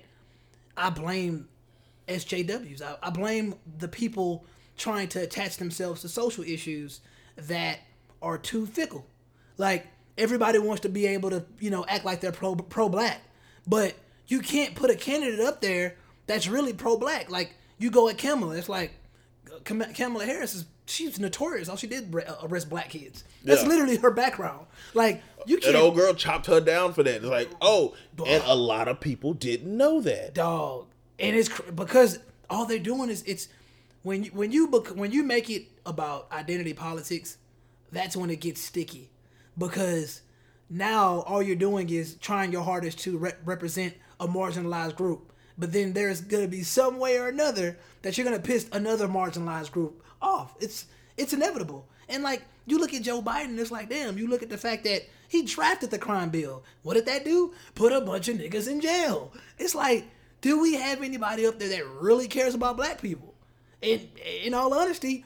I 0.78 0.90
blame 0.90 1.50
SJWs. 2.08 2.82
I, 2.82 2.96
I 3.04 3.10
blame 3.10 3.56
the 3.78 3.88
people 3.88 4.46
trying 4.80 5.08
to 5.10 5.22
attach 5.22 5.58
themselves 5.58 6.02
to 6.02 6.10
social 6.10 6.44
issues 6.44 7.02
that 7.38 7.80
are 8.22 8.38
too 8.40 8.66
fickle. 8.66 9.06
Like, 9.58 9.86
everybody 10.18 10.58
wants 10.58 10.82
to 10.82 10.90
be 10.90 11.06
able 11.06 11.30
to, 11.30 11.46
you 11.60 11.70
know, 11.70 11.86
act 11.88 12.04
like 12.06 12.22
they're 12.22 12.32
pro 12.32 12.56
pro 12.56 12.90
black, 12.90 13.22
but 13.68 13.94
you 14.28 14.40
can't 14.40 14.74
put 14.76 14.90
a 14.90 14.96
candidate 14.96 15.40
up 15.40 15.62
there 15.62 15.96
that's 16.28 16.48
really 16.48 16.72
pro-black. 16.74 17.32
Like 17.32 17.56
you 17.80 17.90
go 17.90 18.10
at 18.10 18.18
Kamala, 18.20 18.56
it's 18.58 18.70
like 18.70 18.92
Kamala 19.64 20.26
Harris 20.26 20.56
is 20.56 20.66
she's 20.86 21.20
notorious. 21.20 21.70
All 21.70 21.76
she 21.76 21.88
did 21.88 22.14
arrest 22.44 22.70
black 22.70 22.90
kids. 22.90 23.24
That's 23.44 23.64
Yeah. 23.64 23.68
literally 23.68 23.98
her 23.98 24.12
background. 24.12 24.68
Like 24.94 25.24
you 25.46 25.58
can't, 25.58 25.76
old 25.76 25.96
girl 25.96 26.14
chopped 26.14 26.46
her 26.48 26.60
down 26.62 26.94
for 26.94 27.04
that. 27.04 27.16
It's 27.16 27.26
like, 27.26 27.50
oh, 27.62 27.96
and 28.26 28.44
a 28.46 28.56
lot 28.56 28.88
of 28.88 29.00
people 29.00 29.34
didn't 29.34 29.76
know 29.76 30.02
that. 30.02 30.34
dog, 30.36 30.88
and 31.18 31.36
it's 31.36 31.50
cr- 31.50 31.72
because 31.72 32.20
all 32.50 32.66
they're 32.66 32.80
doing 32.80 33.10
is 33.10 33.24
it's 33.24 33.48
when 34.04 34.24
you 34.24 34.32
when 34.32 34.52
you 34.52 34.68
bec- 34.68 34.96
when 34.96 35.12
you 35.12 35.24
make 35.24 35.50
it 35.50 35.68
about 35.86 36.32
identity 36.32 36.74
politics, 36.74 37.38
that's 37.92 38.16
when 38.16 38.30
it 38.30 38.40
gets 38.40 38.62
sticky, 38.62 39.12
because 39.58 40.22
now 40.70 41.22
all 41.22 41.42
you're 41.42 41.56
doing 41.56 41.90
is 41.90 42.16
trying 42.16 42.52
your 42.52 42.64
hardest 42.64 43.00
to 43.00 43.18
re- 43.18 43.34
represent 43.44 43.94
a 44.20 44.28
marginalized 44.28 44.96
group. 44.96 45.34
But 45.58 45.74
then 45.74 45.94
there's 45.94 46.22
gonna 46.22 46.48
be 46.48 46.64
some 46.64 47.00
way 47.00 47.18
or 47.18 47.28
another 47.28 47.78
that 48.02 48.18
you're 48.18 48.26
gonna 48.26 48.40
piss 48.40 48.70
another 48.72 49.08
marginalized 49.08 49.72
group 49.72 50.04
off. 50.22 50.56
It's 50.60 50.86
it's 51.18 51.34
inevitable. 51.34 51.88
And 52.08 52.24
like 52.24 52.44
you 52.66 52.80
look 52.80 52.94
at 52.94 53.04
Joe 53.04 53.22
Biden, 53.22 53.58
it's 53.58 53.72
like 53.72 53.90
damn. 53.90 54.18
You 54.18 54.28
look 54.28 54.44
at 54.44 54.50
the 54.50 54.58
fact 54.58 54.86
that 54.86 55.04
he 55.28 55.44
drafted 55.44 55.92
the 55.92 56.00
crime 56.00 56.30
bill. 56.30 56.64
What 56.84 56.94
did 56.94 57.06
that 57.08 57.26
do? 57.26 57.54
Put 57.76 57.92
a 57.92 58.02
bunch 58.02 58.30
of 58.30 58.38
niggas 58.38 58.70
in 58.70 58.82
jail. 58.82 59.34
It's 59.58 59.76
like, 59.76 60.06
do 60.42 60.60
we 60.62 60.76
have 60.76 61.04
anybody 61.04 61.46
up 61.46 61.60
there 61.60 61.70
that 61.70 61.88
really 61.88 62.28
cares 62.28 62.56
about 62.56 62.78
black 62.78 63.02
people? 63.02 63.29
And 63.82 64.08
in 64.44 64.54
all 64.54 64.74
honesty, 64.74 65.26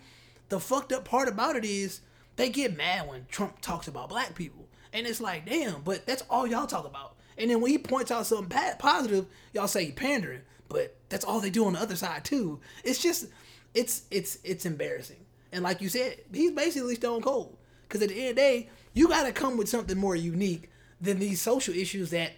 the 0.50 0.60
fucked 0.60 0.91
up 0.91 1.05
part 1.05 1.27
about 1.27 1.55
it 1.55 1.65
is 1.65 2.01
they 2.36 2.50
get 2.50 2.77
mad 2.77 3.07
when 3.07 3.25
Trump 3.29 3.62
talks 3.62 3.88
about 3.88 4.10
black 4.10 4.36
people. 4.36 4.67
And 4.91 5.07
it's 5.07 5.22
like, 5.22 5.45
damn, 5.45 5.81
but 5.81 6.05
that's 6.05 6.24
all 6.29 6.45
y'all 6.45 6.67
talk 6.67 6.86
about. 6.86 7.15
And 7.38 7.50
then 7.50 7.62
when 7.62 7.72
he 7.72 7.77
points 7.77 8.12
out 8.12 8.27
something 8.27 8.50
pa- 8.50 8.75
positive, 8.77 9.25
y'all 9.53 9.67
say 9.67 9.91
pandering. 9.91 10.41
But 10.69 10.95
that's 11.10 11.25
all 11.25 11.39
they 11.39 11.50
do 11.50 11.65
on 11.65 11.74
the 11.74 11.79
other 11.79 11.95
side 11.95 12.24
too. 12.24 12.60
It's 12.83 13.01
just, 13.01 13.27
it's 13.74 14.03
it's 14.12 14.38
it's 14.43 14.65
embarrassing. 14.65 15.25
And 15.51 15.63
like 15.63 15.81
you 15.81 15.89
said, 15.89 16.17
he's 16.31 16.51
basically 16.51 16.95
stone 16.95 17.22
cold. 17.22 17.57
Because 17.88 18.01
at 18.01 18.10
the 18.10 18.15
end 18.19 18.29
of 18.31 18.36
the 18.36 18.41
day, 18.41 18.69
you 18.93 19.07
got 19.07 19.24
to 19.24 19.31
come 19.31 19.57
with 19.57 19.69
something 19.69 19.98
more 19.98 20.15
unique 20.15 20.69
than 21.00 21.19
these 21.19 21.41
social 21.41 21.75
issues 21.75 22.10
that 22.12 22.31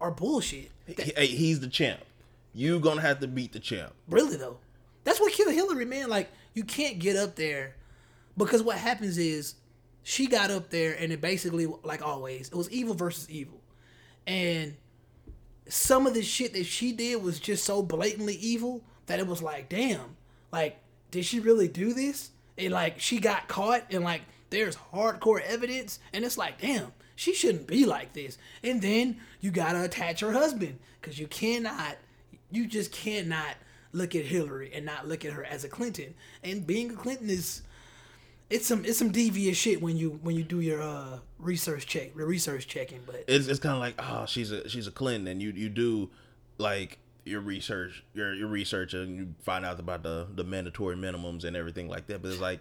are 0.00 0.10
bullshit. 0.10 0.70
Hey, 0.86 1.26
he's 1.26 1.60
the 1.60 1.68
champ. 1.68 2.00
You 2.54 2.80
gonna 2.80 3.00
have 3.00 3.20
to 3.20 3.28
beat 3.28 3.52
the 3.52 3.60
champ. 3.60 3.94
Really 4.08 4.36
though, 4.36 4.58
that's 5.04 5.20
what 5.20 5.32
killed 5.32 5.54
Hillary, 5.54 5.84
man. 5.84 6.08
Like 6.08 6.30
you 6.54 6.64
can't 6.64 6.98
get 6.98 7.16
up 7.16 7.36
there 7.36 7.76
because 8.36 8.62
what 8.62 8.76
happens 8.76 9.18
is 9.18 9.54
she 10.02 10.26
got 10.26 10.50
up 10.50 10.70
there 10.70 10.94
and 10.98 11.12
it 11.12 11.20
basically, 11.20 11.66
like 11.84 12.02
always, 12.02 12.48
it 12.48 12.54
was 12.54 12.70
evil 12.70 12.94
versus 12.94 13.30
evil, 13.30 13.60
and 14.26 14.74
some 15.68 16.06
of 16.06 16.14
the 16.14 16.22
shit 16.22 16.52
that 16.54 16.66
she 16.66 16.92
did 16.92 17.22
was 17.22 17.38
just 17.38 17.64
so 17.64 17.82
blatantly 17.82 18.34
evil 18.34 18.82
that 19.06 19.20
it 19.20 19.26
was 19.26 19.42
like, 19.42 19.68
damn, 19.68 20.16
like 20.52 20.78
did 21.10 21.24
she 21.24 21.40
really 21.40 21.68
do 21.68 21.92
this? 21.92 22.30
And 22.58 22.72
like 22.72 23.00
she 23.00 23.18
got 23.20 23.48
caught 23.48 23.84
and 23.90 24.02
like 24.02 24.22
there's 24.50 24.76
hardcore 24.76 25.40
evidence 25.40 26.00
and 26.12 26.24
it's 26.24 26.36
like, 26.36 26.60
damn, 26.60 26.92
she 27.14 27.32
shouldn't 27.32 27.66
be 27.66 27.86
like 27.86 28.12
this. 28.12 28.38
And 28.64 28.82
then 28.82 29.20
you 29.40 29.50
gotta 29.50 29.84
attach 29.84 30.20
her 30.20 30.32
husband 30.32 30.78
because 31.00 31.18
you 31.18 31.26
cannot, 31.26 31.96
you 32.50 32.66
just 32.66 32.92
cannot 32.92 33.54
look 33.92 34.14
at 34.14 34.24
Hillary 34.24 34.70
and 34.74 34.84
not 34.84 35.06
look 35.06 35.24
at 35.24 35.32
her 35.32 35.44
as 35.44 35.64
a 35.64 35.68
Clinton. 35.68 36.14
And 36.42 36.66
being 36.66 36.90
a 36.90 36.94
Clinton 36.94 37.30
is, 37.30 37.62
it's 38.50 38.66
some 38.66 38.84
it's 38.84 38.98
some 38.98 39.10
devious 39.12 39.56
shit 39.56 39.80
when 39.80 39.96
you 39.96 40.18
when 40.22 40.34
you 40.34 40.42
do 40.42 40.60
your 40.60 40.82
uh 40.82 41.18
research 41.38 41.86
check, 41.86 42.14
your 42.16 42.26
research 42.26 42.66
checking. 42.66 43.00
But 43.06 43.24
It's, 43.28 43.46
it's 43.46 43.60
kind 43.60 43.74
of 43.74 43.80
like, 43.80 43.94
oh, 43.98 44.26
she's 44.26 44.50
a 44.50 44.68
she's 44.68 44.86
a 44.86 44.90
Clinton, 44.90 45.28
and 45.28 45.42
you 45.42 45.50
you 45.50 45.68
do 45.68 46.10
like 46.58 46.98
your 47.24 47.40
research, 47.40 48.04
your 48.14 48.34
your 48.34 48.48
research, 48.48 48.94
and 48.94 49.16
you 49.16 49.34
find 49.42 49.64
out 49.64 49.78
about 49.78 50.02
the 50.02 50.26
the 50.34 50.44
mandatory 50.44 50.96
minimums 50.96 51.44
and 51.44 51.56
everything 51.56 51.88
like 51.88 52.06
that. 52.08 52.22
But 52.22 52.32
it's 52.32 52.40
like, 52.40 52.60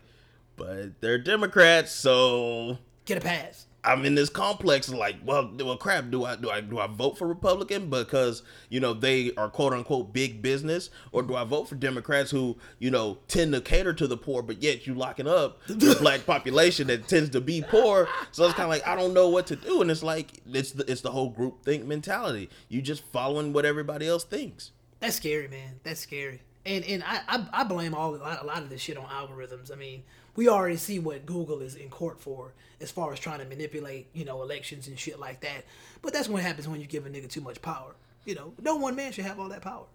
but 0.55 1.01
they're 1.01 1.17
Democrats, 1.17 1.91
so 1.91 2.77
get 3.05 3.17
a 3.17 3.21
pass. 3.21 3.65
I'm 3.83 4.05
in 4.05 4.13
this 4.13 4.29
complex 4.29 4.89
like, 4.89 5.15
well, 5.25 5.51
well, 5.57 5.77
crap. 5.77 6.11
Do 6.11 6.25
I 6.25 6.35
do 6.35 6.49
I 6.49 6.61
do 6.61 6.77
I 6.77 6.87
vote 6.87 7.17
for 7.17 7.27
Republican 7.27 7.89
because 7.89 8.43
you 8.69 8.79
know 8.79 8.93
they 8.93 9.33
are 9.35 9.49
quote 9.49 9.73
unquote 9.73 10.13
big 10.13 10.41
business, 10.41 10.89
or 11.11 11.23
do 11.23 11.35
I 11.35 11.43
vote 11.43 11.67
for 11.67 11.75
Democrats 11.75 12.29
who 12.29 12.57
you 12.77 12.91
know 12.91 13.17
tend 13.27 13.53
to 13.53 13.61
cater 13.61 13.93
to 13.93 14.07
the 14.07 14.17
poor, 14.17 14.43
but 14.43 14.61
yet 14.61 14.85
you 14.85 14.93
locking 14.93 15.27
up 15.27 15.59
the 15.67 15.95
black 15.99 16.25
population 16.25 16.87
that 16.87 17.07
tends 17.07 17.31
to 17.31 17.41
be 17.41 17.63
poor? 17.67 18.07
So 18.31 18.45
it's 18.45 18.53
kind 18.53 18.65
of 18.65 18.69
like 18.69 18.85
I 18.85 18.95
don't 18.95 19.13
know 19.13 19.29
what 19.29 19.47
to 19.47 19.55
do, 19.55 19.81
and 19.81 19.89
it's 19.89 20.03
like 20.03 20.41
it's 20.51 20.73
the, 20.73 20.89
it's 20.89 21.01
the 21.01 21.11
whole 21.11 21.29
group 21.29 21.65
think 21.65 21.85
mentality. 21.85 22.49
You 22.69 22.81
just 22.83 23.03
following 23.05 23.51
what 23.51 23.65
everybody 23.65 24.07
else 24.07 24.23
thinks. 24.23 24.71
That's 24.99 25.15
scary, 25.15 25.47
man. 25.47 25.79
That's 25.83 25.99
scary. 25.99 26.41
And 26.67 26.85
and 26.85 27.03
I 27.03 27.21
I, 27.27 27.47
I 27.51 27.63
blame 27.63 27.95
all 27.95 28.13
a 28.13 28.17
lot, 28.17 28.43
a 28.43 28.45
lot 28.45 28.59
of 28.59 28.69
this 28.69 28.81
shit 28.81 28.95
on 28.95 29.05
algorithms. 29.05 29.71
I 29.71 29.75
mean, 29.75 30.03
we 30.35 30.47
already 30.47 30.77
see 30.77 30.99
what 30.99 31.25
Google 31.25 31.61
is 31.61 31.75
in 31.75 31.89
court 31.89 32.19
for 32.19 32.53
as 32.79 32.89
far 32.91 33.11
as 33.13 33.19
trying 33.19 33.39
to 33.39 33.45
manipulate, 33.45 34.07
you 34.13 34.25
know, 34.25 34.41
elections 34.41 34.87
and 34.87 34.97
shit 34.97 35.19
like 35.19 35.41
that. 35.41 35.65
But 36.01 36.13
that's 36.13 36.27
what 36.29 36.41
happens 36.41 36.67
when 36.67 36.79
you 36.81 36.87
give 36.87 37.05
a 37.05 37.09
nigga 37.09 37.29
too 37.29 37.41
much 37.41 37.61
power. 37.61 37.95
You 38.25 38.35
know, 38.35 38.53
no 38.61 38.75
one 38.75 38.95
man 38.95 39.11
should 39.11 39.25
have 39.25 39.39
all 39.39 39.49
that 39.49 39.61
power. 39.61 39.85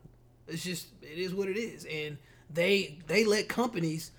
It's 0.49 0.63
just 0.65 0.89
it 1.03 1.19
is 1.19 1.35
what 1.35 1.49
it 1.49 1.57
is. 1.57 1.85
And 1.87 2.19
they 2.53 2.99
they 3.07 3.25
let 3.25 3.49
companies 3.49 4.13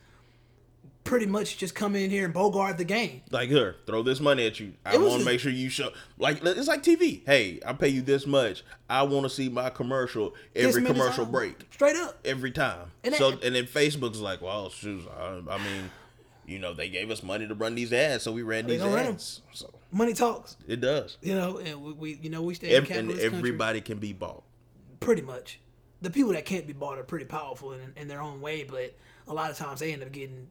pretty 1.04 1.26
much 1.26 1.58
just 1.58 1.74
come 1.74 1.96
in 1.96 2.10
here 2.10 2.26
and 2.26 2.34
bogart 2.34 2.78
the 2.78 2.84
game. 2.84 3.22
Like 3.32 3.48
here, 3.50 3.78
throw 3.86 4.04
this 4.04 4.20
money 4.20 4.46
at 4.46 4.60
you. 4.60 4.74
I 4.86 4.98
want 4.98 5.20
to 5.20 5.26
make 5.26 5.40
sure 5.40 5.52
you 5.52 5.70
show. 5.70 5.92
Like 6.18 6.44
it's 6.44 6.68
like 6.68 6.84
TV. 6.84 7.22
Hey, 7.26 7.60
I 7.66 7.72
pay 7.74 7.88
you 7.88 8.02
this 8.02 8.28
much. 8.28 8.64
I 8.90 9.04
want 9.04 9.24
to 9.24 9.30
see 9.30 9.48
my 9.48 9.70
commercial 9.70 10.36
every 10.56 10.84
commercial 10.84 11.24
uh, 11.24 11.30
break. 11.30 11.68
Straight 11.72 11.96
up. 11.96 12.18
every 12.26 12.52
time. 12.52 12.92
And 13.06 13.16
so 13.16 13.32
that- 13.32 13.44
and 13.44 13.56
then 13.56 13.66
Facebook's 13.66 14.20
like, 14.20 14.42
well, 14.42 14.70
shoes. 14.70 15.04
I, 15.18 15.42
I 15.50 15.58
mean, 15.60 15.92
you 16.48 16.58
know, 16.60 16.74
they 16.74 16.90
gave 16.90 17.12
us 17.12 17.22
money 17.22 17.48
to 17.48 17.54
run 17.54 17.76
these 17.76 17.94
ads, 17.94 18.24
so 18.24 18.32
we 18.32 18.42
ran 18.42 18.66
these 18.68 18.82
run 18.82 18.98
'em. 19.00 19.14
ads. 19.14 19.42
So 19.54 19.70
Money 19.92 20.14
talks. 20.14 20.58
it 20.68 20.82
does. 20.82 21.18
You 21.22 21.36
know, 21.36 21.58
and 21.58 21.84
we, 21.84 21.94
we 21.94 22.20
you 22.24 22.30
know 22.30 22.42
we 22.42 22.54
stay 22.56 22.70
in 22.70 22.74
a 22.74 22.78
and 22.78 22.88
capitalist 22.88 23.22
country. 23.22 23.38
everybody 23.38 23.82
can 23.82 24.00
be 24.00 24.14
bought. 24.14 24.44
pretty 25.00 25.22
much. 25.22 25.60
The 26.02 26.10
people 26.10 26.32
that 26.34 26.46
can't 26.46 26.66
be 26.68 26.74
bought 26.74 26.98
are 27.00 27.04
pretty 27.04 27.26
powerful 27.26 27.74
in, 27.74 27.94
in 27.96 28.08
their 28.08 28.22
own 28.22 28.40
way, 28.42 28.64
but 28.64 28.96
a 29.28 29.34
lot 29.34 29.50
of 29.52 29.58
times 29.58 29.80
they 29.80 29.94
end 29.94 30.04
up 30.04 30.12
getting 30.12 30.48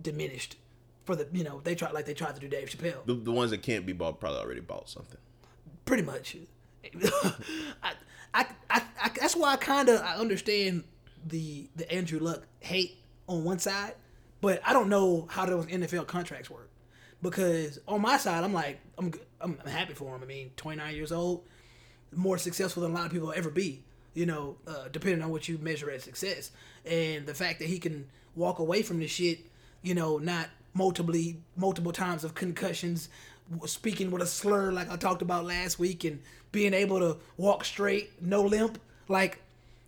diminished 0.00 0.56
for 1.04 1.14
the 1.16 1.26
you 1.32 1.44
know 1.44 1.60
they 1.64 1.74
try 1.74 1.90
like 1.90 2.06
they 2.06 2.14
tried 2.14 2.34
to 2.34 2.40
do 2.40 2.48
Dave 2.48 2.68
Chappelle. 2.68 3.04
The, 3.06 3.14
the 3.14 3.32
ones 3.32 3.50
that 3.50 3.62
can't 3.62 3.84
be 3.86 3.92
bought 3.92 4.18
probably 4.20 4.40
already 4.40 4.60
bought 4.60 4.88
something. 4.88 5.18
Pretty 5.84 6.02
much. 6.02 6.36
I, 7.82 7.92
I, 8.34 8.46
I, 8.70 8.82
I 9.02 9.08
that's 9.20 9.36
why 9.36 9.52
I 9.52 9.56
kind 9.56 9.88
of 9.88 10.00
I 10.00 10.14
understand 10.16 10.84
the 11.26 11.68
the 11.76 11.90
Andrew 11.92 12.18
Luck 12.20 12.44
hate 12.60 12.98
on 13.26 13.44
one 13.44 13.58
side, 13.58 13.94
but 14.40 14.60
I 14.64 14.72
don't 14.72 14.88
know 14.88 15.26
how 15.30 15.46
those 15.46 15.66
NFL 15.66 16.06
contracts 16.06 16.50
work 16.50 16.70
because 17.22 17.78
on 17.88 18.00
my 18.00 18.16
side 18.16 18.44
I'm 18.44 18.52
like 18.52 18.80
I'm 18.96 19.12
I'm, 19.40 19.58
I'm 19.64 19.70
happy 19.70 19.94
for 19.94 20.14
him. 20.14 20.22
I 20.22 20.26
mean, 20.26 20.50
29 20.56 20.94
years 20.94 21.12
old, 21.12 21.44
more 22.14 22.38
successful 22.38 22.82
than 22.82 22.92
a 22.92 22.94
lot 22.94 23.06
of 23.06 23.12
people 23.12 23.28
will 23.28 23.34
ever 23.34 23.50
be. 23.50 23.82
You 24.14 24.26
know, 24.26 24.56
uh, 24.66 24.88
depending 24.90 25.22
on 25.22 25.30
what 25.30 25.48
you 25.48 25.58
measure 25.58 25.90
as 25.90 26.02
success, 26.02 26.50
and 26.84 27.26
the 27.26 27.34
fact 27.34 27.60
that 27.60 27.68
he 27.68 27.78
can 27.78 28.08
walk 28.34 28.58
away 28.58 28.82
from 28.82 28.98
this 28.98 29.12
shit, 29.12 29.40
you 29.82 29.94
know, 29.94 30.18
not 30.18 30.48
multiply 30.74 31.34
multiple 31.56 31.92
times 31.92 32.24
of 32.24 32.34
concussions, 32.34 33.08
speaking 33.66 34.10
with 34.10 34.22
a 34.22 34.26
slur 34.26 34.72
like 34.72 34.90
I 34.90 34.96
talked 34.96 35.22
about 35.22 35.44
last 35.44 35.78
week, 35.78 36.02
and 36.04 36.20
being 36.50 36.74
able 36.74 36.98
to 36.98 37.18
walk 37.36 37.64
straight, 37.64 38.20
no 38.20 38.42
limp. 38.42 38.80
Like 39.06 39.40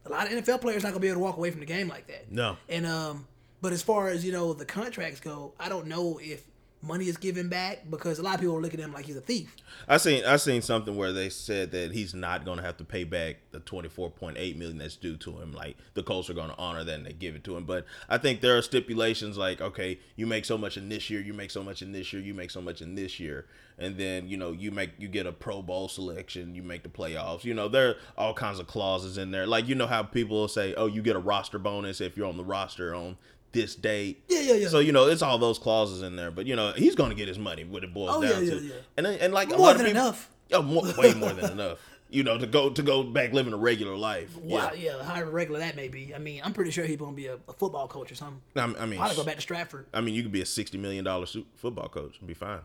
a 0.07 0.11
lot 0.11 0.31
of 0.31 0.33
NFL 0.33 0.61
players 0.61 0.85
not 0.85 0.91
gonna 0.91 1.01
be 1.01 1.09
able 1.09 1.21
to 1.21 1.25
walk 1.25 1.37
away 1.37 1.51
from 1.51 1.61
the 1.61 1.67
game 1.67 1.89
like 1.89 2.07
that. 2.07 2.31
No. 2.31 2.57
And 2.69 2.87
um, 2.87 3.27
but 3.61 3.73
as 3.73 3.83
far 3.83 4.09
as 4.09 4.25
you 4.25 4.33
know, 4.33 4.53
the 4.53 4.65
contracts 4.65 5.21
go, 5.21 5.53
I 5.59 5.69
don't 5.69 5.87
know 5.87 6.19
if 6.23 6.45
money 6.83 7.07
is 7.07 7.17
given 7.17 7.49
back 7.49 7.83
because 7.91 8.19
a 8.19 8.23
lot 8.23 8.35
of 8.35 8.41
people 8.41 8.57
are 8.57 8.61
looking 8.61 8.81
at 8.81 8.87
him 8.87 8.93
like 8.93 9.05
he's 9.05 9.17
a 9.17 9.21
thief. 9.21 9.55
I 9.87 9.99
seen 9.99 10.25
I 10.25 10.37
seen 10.37 10.63
something 10.63 10.97
where 10.97 11.13
they 11.13 11.29
said 11.29 11.73
that 11.73 11.93
he's 11.93 12.15
not 12.15 12.45
to 12.59 12.65
have 12.65 12.79
to 12.79 12.85
pay 12.85 13.05
back 13.05 13.37
the 13.51 13.61
twenty 13.61 13.89
four 13.89 14.11
point 14.11 14.37
eight 14.39 14.57
million 14.57 14.79
that's 14.79 14.97
due 14.97 15.17
to 15.19 15.39
him. 15.39 15.53
Like 15.53 15.77
the 15.95 16.03
Colts 16.03 16.31
are 16.31 16.35
to 16.49 16.57
honor 16.59 16.85
that 16.85 16.95
and 16.95 17.07
they 17.07 17.13
give 17.13 17.35
it 17.35 17.45
to 17.45 17.57
him. 17.57 17.65
But 17.65 17.85
I 18.09 18.19
think 18.19 18.41
there 18.41 18.57
are 18.57 18.63
stipulations 18.63 19.37
like 19.37 19.61
okay, 19.61 19.99
you 20.17 20.27
make 20.27 20.45
so 20.45 20.57
much 20.57 20.77
in 20.77 20.89
this 20.89 21.11
year, 21.11 21.21
you 21.21 21.35
make 21.35 21.51
so 21.51 21.63
much 21.63 21.83
in 21.83 21.93
this 21.93 22.13
year, 22.13 22.23
you 22.23 22.35
make 22.35 22.51
so 22.51 22.61
much 22.61 22.81
in 22.81 22.95
this 22.95 23.21
year, 23.21 23.47
and 23.79 23.97
then 23.97 24.29
you 24.29 24.37
know 24.37 24.53
you 24.53 24.71
make 24.71 24.93
you 24.99 25.09
get 25.09 25.27
a 25.27 25.33
Pro 25.33 25.63
Bowl 25.63 25.89
selection, 25.89 26.55
you 26.55 26.63
make 26.63 26.83
the 26.83 26.89
playoffs. 26.89 27.45
You 27.45 27.55
know 27.55 27.69
there 27.69 27.91
are 27.91 27.97
all 28.17 28.35
kinds 28.35 28.59
of 28.59 28.67
clauses 28.67 29.19
in 29.19 29.31
there. 29.31 29.47
Like 29.47 29.69
you 29.69 29.75
know 29.75 29.87
how 29.87 30.03
people 30.03 30.49
say, 30.49 30.75
oh, 30.75 30.87
you 30.87 31.03
get 31.03 31.17
a 31.17 31.21
roster 31.21 31.59
bonus 31.59 32.01
if 32.01 32.17
you're 32.17 32.29
on 32.29 32.37
the 32.37 32.45
roster 32.45 32.95
on 32.95 33.19
this 33.53 33.75
date. 33.75 34.23
Yeah, 34.29 34.41
yeah, 34.41 34.55
yeah. 34.55 34.69
So 34.69 34.79
you 34.79 34.93
know 34.93 35.07
it's 35.09 35.23
all 35.23 35.39
those 35.39 35.59
clauses 35.59 36.03
in 36.03 36.17
there, 36.17 36.31
but 36.31 36.47
you 36.47 36.57
know 36.57 36.73
he's 36.77 36.95
going 36.95 37.11
to 37.11 37.17
get 37.17 37.29
his 37.29 37.39
money. 37.39 37.65
What 37.65 37.85
it 37.85 37.93
boils 37.95 38.11
Oh, 38.17 38.23
yeah, 38.23 38.31
down 38.31 38.45
yeah, 38.45 38.51
to, 38.51 38.61
yeah. 38.61 38.75
and 38.97 39.07
then- 39.07 39.19
and 39.21 39.33
like 39.35 39.49
a 39.49 39.57
More 39.57 39.67
lot 39.69 39.77
than 39.79 39.87
of 39.87 39.93
people, 39.93 40.03
enough. 40.03 40.31
Oh, 40.53 40.63
more, 40.63 40.85
way 40.99 41.15
more 41.15 41.33
than 41.33 41.53
enough. 41.53 41.79
You 42.13 42.25
know, 42.25 42.37
to 42.39 42.47
go 42.49 42.71
to 42.71 42.83
go 42.83 43.05
back 43.05 43.33
living 43.33 43.53
a 43.53 43.57
regular 43.57 43.95
life. 43.97 44.37
Wow, 44.37 44.73
Yeah, 44.75 44.97
yeah, 44.97 45.05
however 45.05 45.31
regular 45.31 45.61
that 45.61 45.77
may 45.77 45.87
be. 45.87 46.13
I 46.13 46.19
mean, 46.19 46.41
I'm 46.45 46.53
pretty 46.53 46.73
sure 46.73 46.85
he's 46.85 46.97
gonna 46.97 47.13
be 47.13 47.29
a, 47.29 47.35
a 47.49 47.53
football 47.53 47.87
coach 47.87 48.11
or 48.11 48.17
something. 48.17 48.41
I 48.57 48.67
mean, 48.67 48.77
I 48.81 48.87
mean, 48.87 48.99
I'd 49.01 49.15
go 49.15 49.23
back 49.23 49.37
to 49.37 49.41
Stanford. 49.43 49.87
I 49.95 50.01
mean, 50.01 50.17
you 50.17 50.25
could 50.25 50.33
be 50.33 50.41
a 50.43 50.47
sixty 50.47 50.77
million 50.77 51.05
dollar 51.05 51.27
football 51.55 51.89
coach 51.89 52.19
and 52.19 52.27
be 52.27 52.35
fine. 52.35 52.63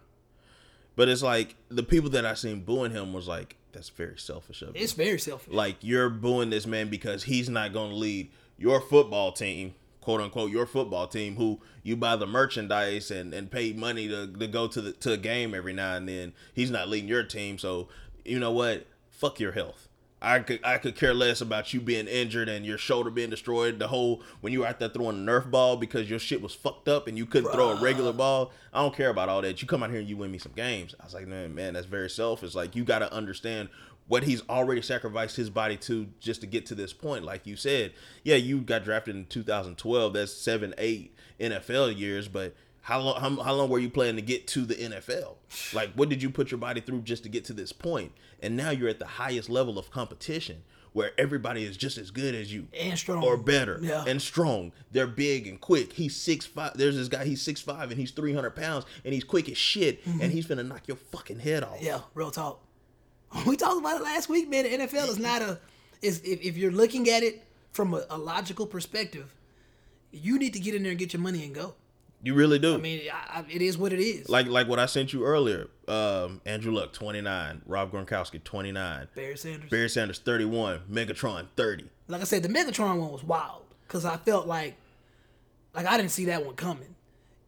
But 0.95 1.09
it's 1.09 1.21
like 1.21 1.53
the 1.69 1.83
people 1.83 2.09
that 2.09 2.25
I 2.25 2.33
seen 2.33 2.61
booing 2.61 2.89
him 2.89 3.13
was 3.13 3.27
like 3.27 3.55
that's 3.71 3.89
very 3.89 4.17
selfish 4.17 4.63
of 4.63 4.75
you. 4.75 4.81
It's 4.81 4.93
very 4.93 5.19
selfish. 5.19 5.53
Like 5.53 5.75
you're 5.81 6.09
booing 6.09 6.49
this 6.49 6.65
man 6.65 6.89
because 6.89 7.23
he's 7.25 7.47
not 7.47 7.71
going 7.71 7.91
to 7.91 7.95
lead 7.95 8.31
your 8.57 8.81
football 8.81 9.31
team, 9.31 9.75
quote 10.05 10.21
unquote, 10.21 10.51
your 10.51 10.67
football 10.67 11.07
team, 11.07 11.35
who 11.35 11.59
you 11.81 11.97
buy 11.97 12.15
the 12.15 12.27
merchandise 12.27 13.09
and, 13.09 13.33
and 13.33 13.49
pay 13.49 13.73
money 13.73 14.07
to, 14.07 14.27
to 14.27 14.47
go 14.47 14.67
to 14.67 14.79
the 14.79 14.91
to 14.93 15.13
a 15.13 15.17
game 15.17 15.55
every 15.55 15.73
now 15.73 15.95
and 15.95 16.07
then. 16.07 16.31
He's 16.53 16.69
not 16.69 16.87
leading 16.87 17.09
your 17.09 17.23
team, 17.23 17.57
so 17.57 17.89
you 18.23 18.39
know 18.39 18.51
what? 18.51 18.85
Fuck 19.09 19.39
your 19.39 19.53
health. 19.53 19.89
I 20.21 20.39
could 20.39 20.59
I 20.63 20.77
could 20.77 20.95
care 20.95 21.13
less 21.13 21.41
about 21.41 21.73
you 21.73 21.81
being 21.81 22.07
injured 22.07 22.49
and 22.49 22.65
your 22.65 22.77
shoulder 22.77 23.09
being 23.09 23.31
destroyed. 23.31 23.79
The 23.79 23.87
whole 23.87 24.21
when 24.41 24.53
you 24.53 24.59
were 24.59 24.67
out 24.67 24.79
there 24.79 24.89
throwing 24.89 25.27
a 25.27 25.31
Nerf 25.31 25.49
ball 25.49 25.75
because 25.75 26.07
your 26.07 26.19
shit 26.19 26.39
was 26.39 26.53
fucked 26.53 26.87
up 26.87 27.07
and 27.07 27.17
you 27.17 27.25
couldn't 27.25 27.51
throw 27.51 27.71
a 27.71 27.81
regular 27.81 28.13
ball. 28.13 28.51
I 28.71 28.81
don't 28.83 28.95
care 28.95 29.09
about 29.09 29.27
all 29.27 29.41
that. 29.41 29.59
You 29.59 29.67
come 29.67 29.81
out 29.81 29.89
here 29.89 29.99
and 29.99 30.07
you 30.07 30.17
win 30.17 30.31
me 30.31 30.37
some 30.37 30.53
games. 30.55 30.93
I 30.99 31.03
was 31.03 31.15
like, 31.15 31.27
man, 31.27 31.55
man, 31.55 31.73
that's 31.73 31.87
very 31.87 32.11
selfish. 32.11 32.53
Like 32.53 32.75
you 32.75 32.83
got 32.83 32.99
to 32.99 33.11
understand 33.11 33.69
what 34.07 34.23
he's 34.23 34.41
already 34.49 34.81
sacrificed 34.81 35.35
his 35.35 35.49
body 35.49 35.77
to 35.77 36.07
just 36.19 36.41
to 36.41 36.47
get 36.47 36.65
to 36.67 36.75
this 36.75 36.93
point. 36.93 37.23
Like 37.23 37.45
you 37.47 37.55
said, 37.55 37.93
yeah, 38.23 38.35
you 38.35 38.61
got 38.61 38.83
drafted 38.83 39.15
in 39.15 39.25
2012. 39.25 40.13
That's 40.13 40.31
seven, 40.33 40.73
eight 40.77 41.15
NFL 41.39 41.97
years, 41.97 42.27
but 42.27 42.55
how 42.81 42.99
long 42.99 43.19
how, 43.19 43.43
how 43.43 43.53
long 43.53 43.69
were 43.69 43.79
you 43.79 43.89
planning 43.89 44.15
to 44.17 44.21
get 44.21 44.45
to 44.49 44.61
the 44.61 44.75
NFL? 44.75 45.35
Like 45.73 45.91
what 45.93 46.09
did 46.09 46.21
you 46.21 46.29
put 46.29 46.51
your 46.51 46.59
body 46.59 46.81
through 46.81 47.01
just 47.01 47.23
to 47.23 47.29
get 47.29 47.45
to 47.45 47.53
this 47.53 47.71
point? 47.71 48.11
And 48.41 48.55
now 48.55 48.69
you're 48.69 48.89
at 48.89 48.99
the 48.99 49.07
highest 49.07 49.49
level 49.49 49.79
of 49.79 49.89
competition 49.89 50.63
where 50.93 51.11
everybody 51.17 51.63
is 51.65 51.75
just 51.75 51.97
as 51.97 52.09
good 52.11 52.33
as 52.35 52.53
you 52.53 52.67
and 52.79 52.97
strong 52.97 53.21
or 53.23 53.35
better 53.37 53.79
Yeah. 53.81 54.05
and 54.07 54.21
strong. 54.21 54.71
They're 54.91 55.07
big 55.07 55.45
and 55.47 55.59
quick. 55.59 55.93
He's 55.93 56.15
six 56.15 56.45
five. 56.45 56.77
There's 56.77 56.95
this 56.95 57.07
guy. 57.09 57.25
He's 57.25 57.41
six 57.41 57.59
five 57.59 57.89
and 57.89 57.99
he's 57.99 58.11
three 58.11 58.33
hundred 58.33 58.51
pounds 58.55 58.85
and 59.03 59.13
he's 59.15 59.23
quick 59.23 59.49
as 59.49 59.57
shit 59.57 60.05
and 60.05 60.31
he's 60.31 60.45
gonna 60.45 60.63
knock 60.63 60.87
your 60.87 60.97
fucking 60.97 61.39
head 61.39 61.63
off. 61.63 61.77
Mm-hmm. 61.77 61.85
Yeah, 61.87 62.01
real 62.13 62.29
talk. 62.31 62.61
We 63.45 63.55
talked 63.57 63.79
about 63.79 63.97
it 63.99 64.03
last 64.03 64.29
week, 64.29 64.49
man. 64.49 64.63
The 64.63 64.85
NFL 64.85 65.09
is 65.09 65.19
not 65.19 65.41
a 65.41 65.59
is 66.01 66.21
if, 66.23 66.41
if 66.41 66.57
you're 66.57 66.71
looking 66.71 67.09
at 67.09 67.23
it 67.23 67.43
from 67.71 67.93
a, 67.93 68.05
a 68.09 68.17
logical 68.17 68.65
perspective, 68.65 69.33
you 70.11 70.39
need 70.39 70.53
to 70.53 70.59
get 70.59 70.75
in 70.75 70.83
there 70.83 70.91
and 70.91 70.99
get 70.99 71.13
your 71.13 71.21
money 71.21 71.43
and 71.43 71.53
go. 71.53 71.73
You 72.23 72.33
really 72.33 72.57
do. 72.59 72.73
I 72.73 72.77
mean, 72.77 73.01
I, 73.13 73.39
I, 73.41 73.45
it 73.49 73.61
is 73.61 73.77
what 73.77 73.93
it 73.93 73.99
is. 73.99 74.29
like 74.29 74.47
like 74.47 74.67
what 74.67 74.79
I 74.79 74.85
sent 74.87 75.13
you 75.13 75.25
earlier. 75.25 75.67
Um, 75.87 76.41
Andrew 76.45 76.71
Luck 76.71 76.93
twenty 76.93 77.21
nine, 77.21 77.61
Rob 77.67 77.91
Gronkowski 77.91 78.43
twenty 78.43 78.71
nine, 78.71 79.07
Barry 79.15 79.37
Sanders. 79.37 79.69
Barry 79.69 79.89
Sanders 79.89 80.19
thirty 80.19 80.45
one, 80.45 80.81
Megatron 80.91 81.47
thirty. 81.55 81.85
like 82.07 82.21
I 82.21 82.23
said, 82.23 82.41
the 82.41 82.49
Megatron 82.49 82.99
one 82.99 83.11
was 83.11 83.23
wild 83.23 83.63
because 83.87 84.05
I 84.05 84.17
felt 84.17 84.47
like 84.47 84.75
like 85.75 85.85
I 85.85 85.97
didn't 85.97 86.11
see 86.11 86.25
that 86.25 86.43
one 86.45 86.55
coming. 86.55 86.95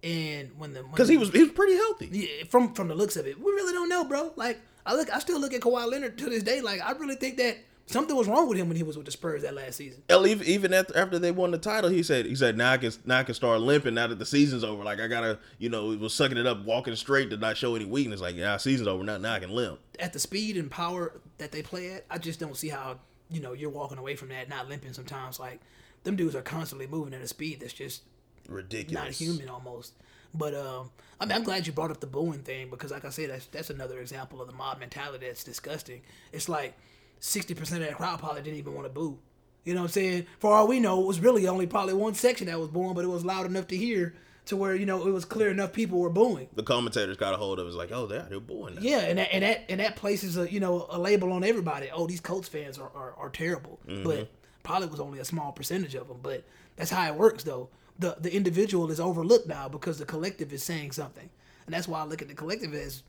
And 0.04 0.52
when 0.60 0.74
the 0.74 0.84
Because 0.84 1.08
he 1.10 1.18
was 1.18 1.32
he 1.32 1.42
was 1.44 1.52
pretty 1.52 1.74
healthy. 1.76 2.10
yeah, 2.12 2.44
from 2.50 2.74
from 2.76 2.88
the 2.88 2.96
looks 2.96 3.16
of 3.16 3.26
it, 3.26 3.40
we 3.40 3.46
really 3.52 3.74
don't 3.74 3.90
know, 3.90 4.04
bro. 4.04 4.32
Like 4.36 4.60
I 4.88 4.96
look, 4.96 5.14
I 5.14 5.20
still 5.20 5.40
look 5.40 5.54
at 5.54 5.62
Kawhi 5.62 5.90
Leonard 5.90 6.18
to 6.18 6.26
this 6.30 6.44
day. 6.44 6.62
Like 6.62 6.82
I 6.82 6.92
really 6.94 7.16
think 7.16 7.38
that 7.38 7.58
something 7.88 8.16
was 8.16 8.28
wrong 8.28 8.48
with 8.48 8.58
him 8.58 8.68
when 8.68 8.78
he 8.78 8.84
was 8.84 8.98
with 8.98 9.06
the 9.06 9.12
Spurs 9.12 9.42
that 9.44 9.54
last 9.54 9.76
season. 9.76 10.02
Hell, 10.10 10.26
even 10.26 10.48
even 10.48 10.74
after, 10.74 10.98
after 10.98 11.20
they 11.20 11.32
won 11.32 11.52
the 11.52 11.58
title, 11.58 11.90
he 11.90 12.04
said 12.04 12.26
he 12.26 12.36
said 12.36 12.58
now 12.58 12.72
I 12.72 12.78
can 12.78 12.92
now 13.06 13.20
I 13.20 13.24
can 13.24 13.36
start 13.36 13.60
limping 13.60 13.94
now 13.96 14.08
that 14.08 14.18
the 14.20 14.26
season's 14.26 14.64
over. 14.64 14.84
Like 14.84 15.00
I 15.00 15.08
gotta 15.08 15.40
you 15.60 15.70
know 15.70 15.92
he 15.92 15.98
was 15.98 16.14
sucking 16.14 16.38
it 16.38 16.48
up, 16.48 16.64
walking 16.64 16.96
straight 16.96 17.30
to 17.32 17.38
not 17.38 17.58
show 17.58 17.76
any 17.76 17.86
weakness. 17.86 18.22
Like 18.22 18.36
yeah, 18.36 18.58
season's 18.58 18.88
over 18.88 19.04
now. 19.04 19.18
Now 19.18 19.34
I 19.34 19.40
can 19.40 19.52
limp. 19.52 19.80
At 20.00 20.14
the 20.14 20.20
speed 20.20 20.58
and 20.58 20.72
power 20.72 21.20
that 21.38 21.52
they 21.52 21.62
play 21.62 21.92
at, 21.94 22.06
I 22.10 22.18
just 22.18 22.40
don't 22.40 22.56
see 22.56 22.70
how 22.70 23.00
you 23.30 23.42
know 23.42 23.54
you're 23.54 23.70
walking 23.70 23.98
away 23.98 24.16
from 24.16 24.30
that, 24.30 24.48
not 24.50 24.70
limping. 24.70 24.94
Sometimes 24.94 25.40
like 25.40 25.60
them 26.04 26.16
dudes 26.16 26.36
are 26.36 26.42
constantly 26.42 26.88
moving 26.88 27.14
at 27.14 27.22
a 27.22 27.28
speed 27.28 27.60
that's 27.60 27.74
just 27.74 28.04
Ridiculous. 28.48 29.04
not 29.04 29.12
human 29.12 29.50
almost. 29.50 29.94
But 30.38 30.54
um, 30.54 30.92
I 31.20 31.26
mean, 31.26 31.36
I'm 31.36 31.44
glad 31.44 31.66
you 31.66 31.74
brought 31.74 31.92
up 31.92 32.00
the 32.00 32.08
booing 32.08 32.40
thing 32.40 32.70
because, 32.70 32.92
like 32.92 33.06
I 33.06 33.10
said, 33.10 33.30
that's 33.30 33.48
that's 33.48 33.70
another 33.70 34.00
example 34.00 34.42
of 34.42 34.48
the 34.48 34.54
mob 34.54 34.80
mentality 34.80 35.26
that's 35.26 35.44
disgusting. 35.44 36.02
It's 36.32 36.48
like 36.48 36.78
sixty 37.20 37.54
percent 37.54 37.82
of 37.82 37.90
that 37.90 37.98
crowd 37.98 38.20
probably 38.20 38.42
didn't 38.42 38.60
even 38.60 38.74
want 38.74 38.86
to 38.86 38.94
boo. 38.94 39.20
You 39.64 39.74
know 39.74 39.82
what 39.82 39.88
I'm 39.88 39.92
saying? 39.92 40.28
For 40.40 40.54
all 40.54 40.68
we 40.68 40.80
know, 40.80 41.02
it 41.02 41.06
was 41.08 41.20
really 41.20 41.48
only 41.48 41.68
probably 41.68 41.94
one 41.94 42.14
section 42.14 42.48
that 42.48 42.60
was 42.60 42.70
booing, 42.70 42.94
but 42.94 43.04
it 43.04 43.10
was 43.10 43.26
loud 43.26 43.46
enough 43.46 43.68
to 43.68 43.78
hear 43.78 44.16
to 44.46 44.56
where 44.56 44.76
you 44.76 44.86
know 44.86 45.06
it 45.06 45.12
was 45.12 45.26
clear 45.26 45.50
enough 45.50 45.74
people 45.74 46.00
were 46.00 46.10
booing. 46.10 46.48
The 46.56 46.64
commentators 46.64 47.18
got 47.18 47.34
a 47.34 47.38
hold 47.38 47.60
of 47.60 47.66
it. 47.66 47.70
It's 47.70 47.78
like 47.78 47.92
oh 47.92 48.06
they're 48.06 48.28
they're 48.30 48.40
booing 48.40 48.76
now. 48.76 48.82
Yeah, 48.82 49.00
and 49.00 49.18
that 49.20 49.34
and 49.34 49.44
that 49.44 49.66
and 49.70 49.80
that 49.80 49.96
places 49.96 50.38
a 50.38 50.52
you 50.52 50.60
know 50.60 50.88
a 50.90 50.98
label 50.98 51.34
on 51.34 51.44
everybody. 51.44 51.90
Oh, 51.92 52.08
these 52.08 52.22
Colts 52.22 52.48
fans 52.48 52.78
are 52.78 52.92
are, 52.96 53.14
are 53.18 53.30
terrible, 53.30 53.80
but 54.04 54.32
probably 54.64 54.88
was 54.88 55.00
only 55.00 55.20
a 55.20 55.26
small 55.26 55.52
percentage 55.52 55.96
of 55.96 56.08
them. 56.08 56.20
But 56.22 56.44
that's 56.76 56.92
how 56.92 57.06
it 57.08 57.16
works, 57.16 57.44
though. 57.44 57.70
The 58.00 58.16
the 58.20 58.34
individual 58.34 58.92
is 58.92 59.00
overlooked 59.00 59.48
now 59.48 59.68
because 59.68 59.98
the 59.98 60.06
collective 60.06 60.54
is 60.54 60.64
saying 60.64 60.92
something, 60.92 61.30
and 61.66 61.74
that's 61.74 61.88
why 61.88 62.00
I 62.00 62.06
look 62.06 62.22
at 62.22 62.28
the 62.28 62.36
collective 62.36 62.74
as 62.74 63.04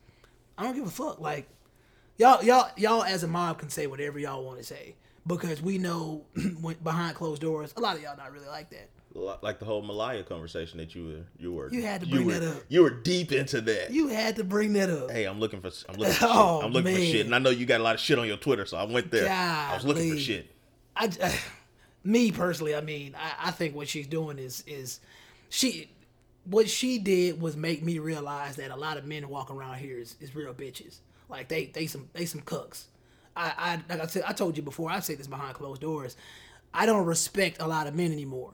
I 0.56 0.64
don't 0.64 0.74
give 0.74 0.86
a 0.86 0.90
fuck. 0.90 1.20
Like 1.20 1.48
y'all 2.16 2.42
y'all 2.42 2.70
y'all 2.76 3.04
as 3.04 3.22
a 3.22 3.28
mob 3.28 3.58
can 3.58 3.70
say 3.70 3.86
whatever 3.86 4.18
y'all 4.18 4.44
want 4.44 4.58
to 4.58 4.64
say 4.64 4.96
because 5.26 5.62
we 5.62 5.78
know 5.78 6.24
behind 6.82 7.14
closed 7.14 7.42
doors, 7.42 7.74
a 7.76 7.80
lot 7.80 7.96
of 7.96 8.02
y'all 8.02 8.16
not 8.16 8.32
really 8.32 8.48
like 8.48 8.70
that. 8.70 8.88
Like 9.14 9.58
the 9.58 9.64
whole 9.64 9.82
Malaya 9.82 10.22
conversation 10.22 10.78
that 10.78 10.94
you 10.94 11.06
were 11.06 11.24
you 11.38 11.52
were 11.52 11.72
You 11.72 11.82
had 11.82 12.02
to 12.02 12.06
bring 12.06 12.26
were, 12.26 12.38
that 12.38 12.56
up. 12.56 12.62
You 12.68 12.82
were 12.82 12.90
deep 12.90 13.32
into 13.32 13.60
that. 13.62 13.90
You 13.90 14.08
had 14.08 14.36
to 14.36 14.44
bring 14.44 14.74
that 14.74 14.90
up. 14.90 15.10
Hey, 15.10 15.24
I'm 15.24 15.40
looking 15.40 15.60
for 15.60 15.70
I'm 15.88 15.96
looking 15.96 16.14
for 16.14 16.26
Oh, 16.28 16.58
shit. 16.58 16.66
I'm 16.66 16.72
looking 16.72 16.94
for 16.94 17.00
shit, 17.00 17.26
and 17.26 17.34
I 17.34 17.38
know 17.38 17.50
you 17.50 17.66
got 17.66 17.80
a 17.80 17.84
lot 17.84 17.94
of 17.94 18.00
shit 18.00 18.18
on 18.18 18.26
your 18.26 18.36
Twitter, 18.36 18.66
so 18.66 18.76
I 18.76 18.84
went 18.84 19.10
there. 19.10 19.30
I 19.30 19.74
was 19.74 19.84
looking 19.84 20.12
for 20.12 20.18
shit. 20.18 20.50
I, 20.94 21.10
me 22.04 22.32
personally, 22.32 22.74
I 22.74 22.80
mean, 22.80 23.14
I, 23.16 23.48
I 23.48 23.50
think 23.50 23.74
what 23.74 23.88
she's 23.88 24.06
doing 24.06 24.38
is 24.38 24.64
is 24.66 25.00
she 25.48 25.90
what 26.44 26.68
she 26.68 26.98
did 26.98 27.40
was 27.40 27.56
make 27.56 27.82
me 27.82 27.98
realize 27.98 28.56
that 28.56 28.70
a 28.70 28.76
lot 28.76 28.96
of 28.96 29.04
men 29.04 29.28
walking 29.28 29.56
around 29.56 29.78
here 29.78 29.98
is, 29.98 30.16
is 30.20 30.34
real 30.34 30.54
bitches. 30.54 30.98
Like 31.28 31.48
they 31.48 31.66
they 31.66 31.86
some 31.86 32.08
they 32.12 32.24
some 32.24 32.40
cooks. 32.40 32.86
I, 33.36 33.52
I 33.56 33.94
like 33.94 34.02
I 34.02 34.06
said 34.06 34.24
I 34.26 34.32
told 34.32 34.56
you 34.56 34.62
before. 34.62 34.90
I 34.90 35.00
say 35.00 35.14
this 35.14 35.26
behind 35.26 35.54
closed 35.54 35.80
doors. 35.80 36.16
I 36.72 36.86
don't 36.86 37.06
respect 37.06 37.60
a 37.60 37.66
lot 37.66 37.86
of 37.86 37.94
men 37.94 38.12
anymore, 38.12 38.52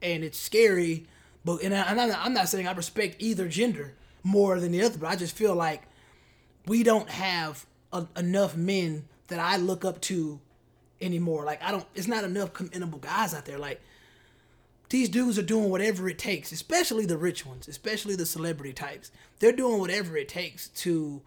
and 0.00 0.24
it's 0.24 0.38
scary. 0.38 1.06
But 1.44 1.62
and, 1.62 1.74
I, 1.74 1.82
and 1.82 2.00
I'm, 2.00 2.08
not, 2.08 2.18
I'm 2.22 2.34
not 2.34 2.48
saying 2.48 2.68
I 2.68 2.72
respect 2.72 3.16
either 3.18 3.48
gender 3.48 3.94
more 4.22 4.60
than 4.60 4.70
the 4.70 4.82
other, 4.82 4.98
but 4.98 5.08
I 5.08 5.16
just 5.16 5.34
feel 5.34 5.56
like 5.56 5.82
we 6.66 6.84
don't 6.84 7.08
have 7.10 7.66
a, 7.92 8.06
enough 8.16 8.56
men 8.56 9.04
that 9.26 9.40
I 9.40 9.56
look 9.56 9.84
up 9.84 10.00
to 10.02 10.40
anymore. 11.02 11.44
Like 11.44 11.62
I 11.62 11.70
don't. 11.70 11.86
It's 11.94 12.08
not 12.08 12.24
enough 12.24 12.52
commendable 12.52 12.98
guys 12.98 13.34
out 13.34 13.44
there. 13.44 13.58
Like 13.58 13.80
these 14.88 15.08
dudes 15.08 15.38
are 15.38 15.42
doing 15.42 15.70
whatever 15.70 16.08
it 16.08 16.18
takes, 16.18 16.52
especially 16.52 17.06
the 17.06 17.16
rich 17.16 17.46
ones, 17.46 17.66
especially 17.68 18.14
the 18.14 18.26
celebrity 18.26 18.72
types. 18.72 19.10
They're 19.38 19.52
doing 19.52 19.78
whatever 19.78 20.16
it 20.16 20.28
takes 20.28 20.68
to 20.68 21.22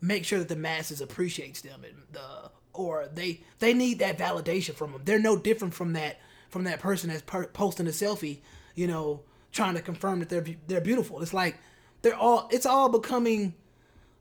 make 0.00 0.24
sure 0.24 0.38
that 0.38 0.48
the 0.48 0.56
masses 0.56 1.00
appreciates 1.00 1.62
them 1.62 1.82
and 1.84 1.96
the 2.12 2.50
or 2.74 3.08
they 3.12 3.40
they 3.58 3.72
need 3.72 3.98
that 4.00 4.18
validation 4.18 4.74
from 4.74 4.92
them. 4.92 5.02
They're 5.04 5.18
no 5.18 5.36
different 5.36 5.74
from 5.74 5.94
that 5.94 6.18
from 6.50 6.64
that 6.64 6.80
person 6.80 7.10
that's 7.10 7.22
per- 7.22 7.46
posting 7.46 7.86
a 7.86 7.90
selfie, 7.90 8.38
you 8.74 8.86
know, 8.86 9.22
trying 9.50 9.74
to 9.74 9.82
confirm 9.82 10.20
that 10.20 10.28
they're 10.28 10.44
they're 10.66 10.80
beautiful. 10.80 11.22
It's 11.22 11.34
like 11.34 11.56
they're 12.02 12.14
all 12.14 12.48
it's 12.52 12.66
all 12.66 12.88
becoming 12.88 13.54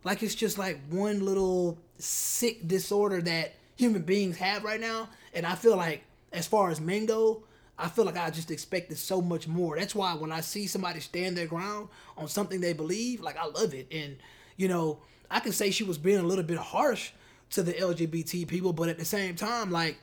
like 0.04 0.24
it's 0.24 0.36
just 0.36 0.58
like 0.58 0.80
one 0.90 1.20
little 1.20 1.78
sick 1.98 2.68
disorder 2.68 3.22
that 3.22 3.56
human 3.76 4.02
beings 4.02 4.38
have 4.38 4.64
right 4.64 4.80
now. 4.80 5.10
And 5.34 5.46
I 5.46 5.56
feel 5.56 5.76
like 5.76 6.04
as 6.32 6.48
far 6.48 6.70
as 6.70 6.80
men 6.80 7.06
go, 7.06 7.44
I 7.78 7.90
feel 7.90 8.06
like 8.06 8.18
I 8.18 8.30
just 8.30 8.52
expected 8.52 8.98
so 8.98 9.22
much 9.22 9.48
more. 9.48 9.78
That's 9.78 9.96
why 9.96 10.14
when 10.14 10.32
I 10.32 10.42
see 10.42 10.68
somebody 10.68 11.02
stand 11.02 11.36
their 11.36 11.48
ground 11.48 11.90
on 12.18 12.28
something 12.28 12.62
they 12.62 12.74
believe, 12.74 13.22
like 13.22 13.38
I 13.38 13.46
love 13.48 13.74
it. 13.74 13.88
And 13.92 14.18
you 14.56 14.68
know, 14.68 15.00
I 15.30 15.40
can 15.40 15.52
say 15.52 15.72
she 15.72 15.84
was 15.84 15.98
being 15.98 16.20
a 16.20 16.24
little 16.24 16.44
bit 16.44 16.58
harsh 16.58 17.12
to 17.52 17.64
the 17.64 17.74
LGBT 17.74 18.48
people, 18.48 18.74
but 18.74 18.90
at 18.90 18.98
the 18.98 19.06
same 19.06 19.36
time, 19.36 19.72
like 19.72 19.98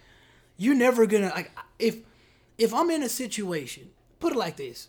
you're 0.59 0.75
never 0.75 1.07
gonna 1.07 1.31
like 1.35 1.51
if 1.79 1.99
if 2.59 2.75
I'm 2.75 2.91
in 2.91 3.03
a 3.03 3.09
situation, 3.09 3.91
put 4.21 4.33
it 4.33 4.39
like 4.39 4.57
this. 4.57 4.89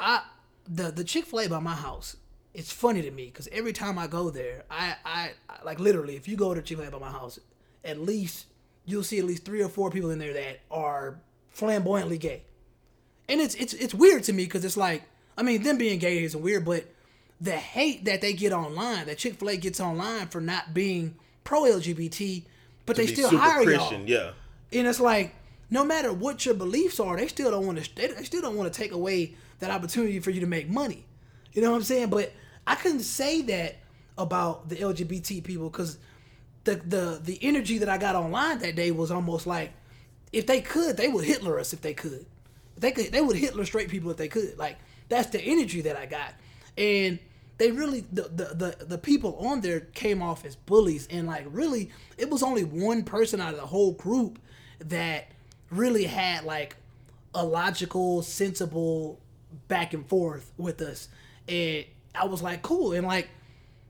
I 0.00 0.22
the 0.68 0.90
the 0.90 1.04
Chick 1.04 1.26
Fil 1.26 1.40
A 1.40 1.48
by 1.48 1.60
my 1.60 1.74
house. 1.74 2.16
It's 2.54 2.72
funny 2.72 3.02
to 3.02 3.10
me 3.10 3.26
because 3.26 3.48
every 3.50 3.72
time 3.72 3.98
I 3.98 4.06
go 4.06 4.30
there, 4.30 4.64
I, 4.70 4.94
I 5.04 5.30
I- 5.48 5.64
like 5.64 5.80
literally 5.80 6.14
if 6.16 6.28
you 6.28 6.36
go 6.36 6.54
to 6.54 6.62
Chick 6.62 6.78
Fil 6.78 6.86
A 6.86 6.90
by 6.90 6.98
my 6.98 7.10
house, 7.10 7.38
at 7.84 7.98
least 8.00 8.46
you'll 8.86 9.02
see 9.02 9.18
at 9.18 9.24
least 9.24 9.44
three 9.44 9.62
or 9.62 9.68
four 9.68 9.90
people 9.90 10.10
in 10.10 10.18
there 10.18 10.32
that 10.34 10.60
are 10.70 11.18
flamboyantly 11.50 12.18
gay, 12.18 12.42
and 13.28 13.40
it's 13.40 13.54
it's 13.56 13.72
it's 13.74 13.94
weird 13.94 14.22
to 14.24 14.32
me 14.32 14.44
because 14.44 14.64
it's 14.64 14.76
like 14.76 15.02
I 15.36 15.42
mean 15.42 15.62
them 15.62 15.78
being 15.78 15.98
gay 15.98 16.22
isn't 16.22 16.40
weird, 16.40 16.64
but 16.64 16.84
the 17.40 17.52
hate 17.52 18.04
that 18.04 18.20
they 18.20 18.32
get 18.32 18.52
online, 18.52 19.06
that 19.06 19.18
Chick 19.18 19.34
Fil 19.34 19.50
A 19.50 19.56
gets 19.56 19.80
online 19.80 20.28
for 20.28 20.40
not 20.40 20.72
being 20.72 21.16
pro 21.42 21.62
LGBT, 21.62 22.44
but 22.86 22.94
they 22.96 23.06
still 23.06 23.30
hire 23.36 23.64
Christian, 23.64 24.06
y'all. 24.06 24.32
yeah. 24.72 24.78
And 24.78 24.86
it's 24.88 25.00
like, 25.00 25.34
no 25.70 25.84
matter 25.84 26.12
what 26.12 26.46
your 26.46 26.54
beliefs 26.54 27.00
are, 27.00 27.16
they 27.16 27.26
still 27.26 27.50
don't 27.50 27.66
want 27.66 27.82
to. 27.82 27.94
They, 27.96 28.06
they 28.06 28.22
still 28.24 28.40
don't 28.42 28.56
want 28.56 28.72
to 28.72 28.76
take 28.80 28.92
away 28.92 29.34
that 29.58 29.70
opportunity 29.70 30.20
for 30.20 30.30
you 30.30 30.40
to 30.40 30.46
make 30.46 30.68
money. 30.70 31.04
You 31.52 31.62
know 31.62 31.70
what 31.72 31.76
I'm 31.78 31.82
saying? 31.82 32.08
But 32.10 32.32
I 32.66 32.74
couldn't 32.74 33.00
say 33.00 33.42
that 33.42 33.76
about 34.16 34.68
the 34.68 34.76
LGBT 34.76 35.42
people 35.44 35.68
because 35.70 35.98
the 36.64 36.76
the 36.76 37.20
the 37.22 37.38
energy 37.42 37.78
that 37.78 37.88
I 37.88 37.98
got 37.98 38.14
online 38.14 38.58
that 38.58 38.76
day 38.76 38.90
was 38.90 39.10
almost 39.10 39.46
like, 39.46 39.72
if 40.32 40.46
they 40.46 40.60
could, 40.60 40.96
they 40.96 41.08
would 41.08 41.24
Hitler 41.24 41.58
us 41.58 41.72
if 41.72 41.80
they 41.80 41.94
could. 41.94 42.26
If 42.76 42.80
they 42.80 42.92
could, 42.92 43.12
they 43.12 43.20
would 43.20 43.36
Hitler 43.36 43.64
straight 43.64 43.88
people 43.88 44.10
if 44.10 44.16
they 44.16 44.28
could. 44.28 44.58
Like 44.58 44.78
that's 45.08 45.30
the 45.30 45.40
energy 45.40 45.82
that 45.82 45.96
I 45.96 46.06
got, 46.06 46.34
and 46.78 47.18
they 47.58 47.70
really 47.70 48.00
the, 48.12 48.22
the 48.22 48.76
the 48.78 48.84
the 48.84 48.98
people 48.98 49.36
on 49.38 49.60
there 49.60 49.80
came 49.80 50.22
off 50.22 50.44
as 50.44 50.56
bullies 50.56 51.06
and 51.10 51.26
like 51.26 51.46
really 51.48 51.90
it 52.18 52.28
was 52.30 52.42
only 52.42 52.64
one 52.64 53.04
person 53.04 53.40
out 53.40 53.54
of 53.54 53.60
the 53.60 53.66
whole 53.66 53.92
group 53.92 54.38
that 54.80 55.28
really 55.70 56.04
had 56.04 56.44
like 56.44 56.76
a 57.34 57.44
logical 57.44 58.22
sensible 58.22 59.20
back 59.68 59.94
and 59.94 60.06
forth 60.08 60.52
with 60.56 60.80
us 60.80 61.08
and 61.48 61.84
i 62.14 62.24
was 62.24 62.42
like 62.42 62.62
cool. 62.62 62.92
And 62.92 63.06
like 63.06 63.28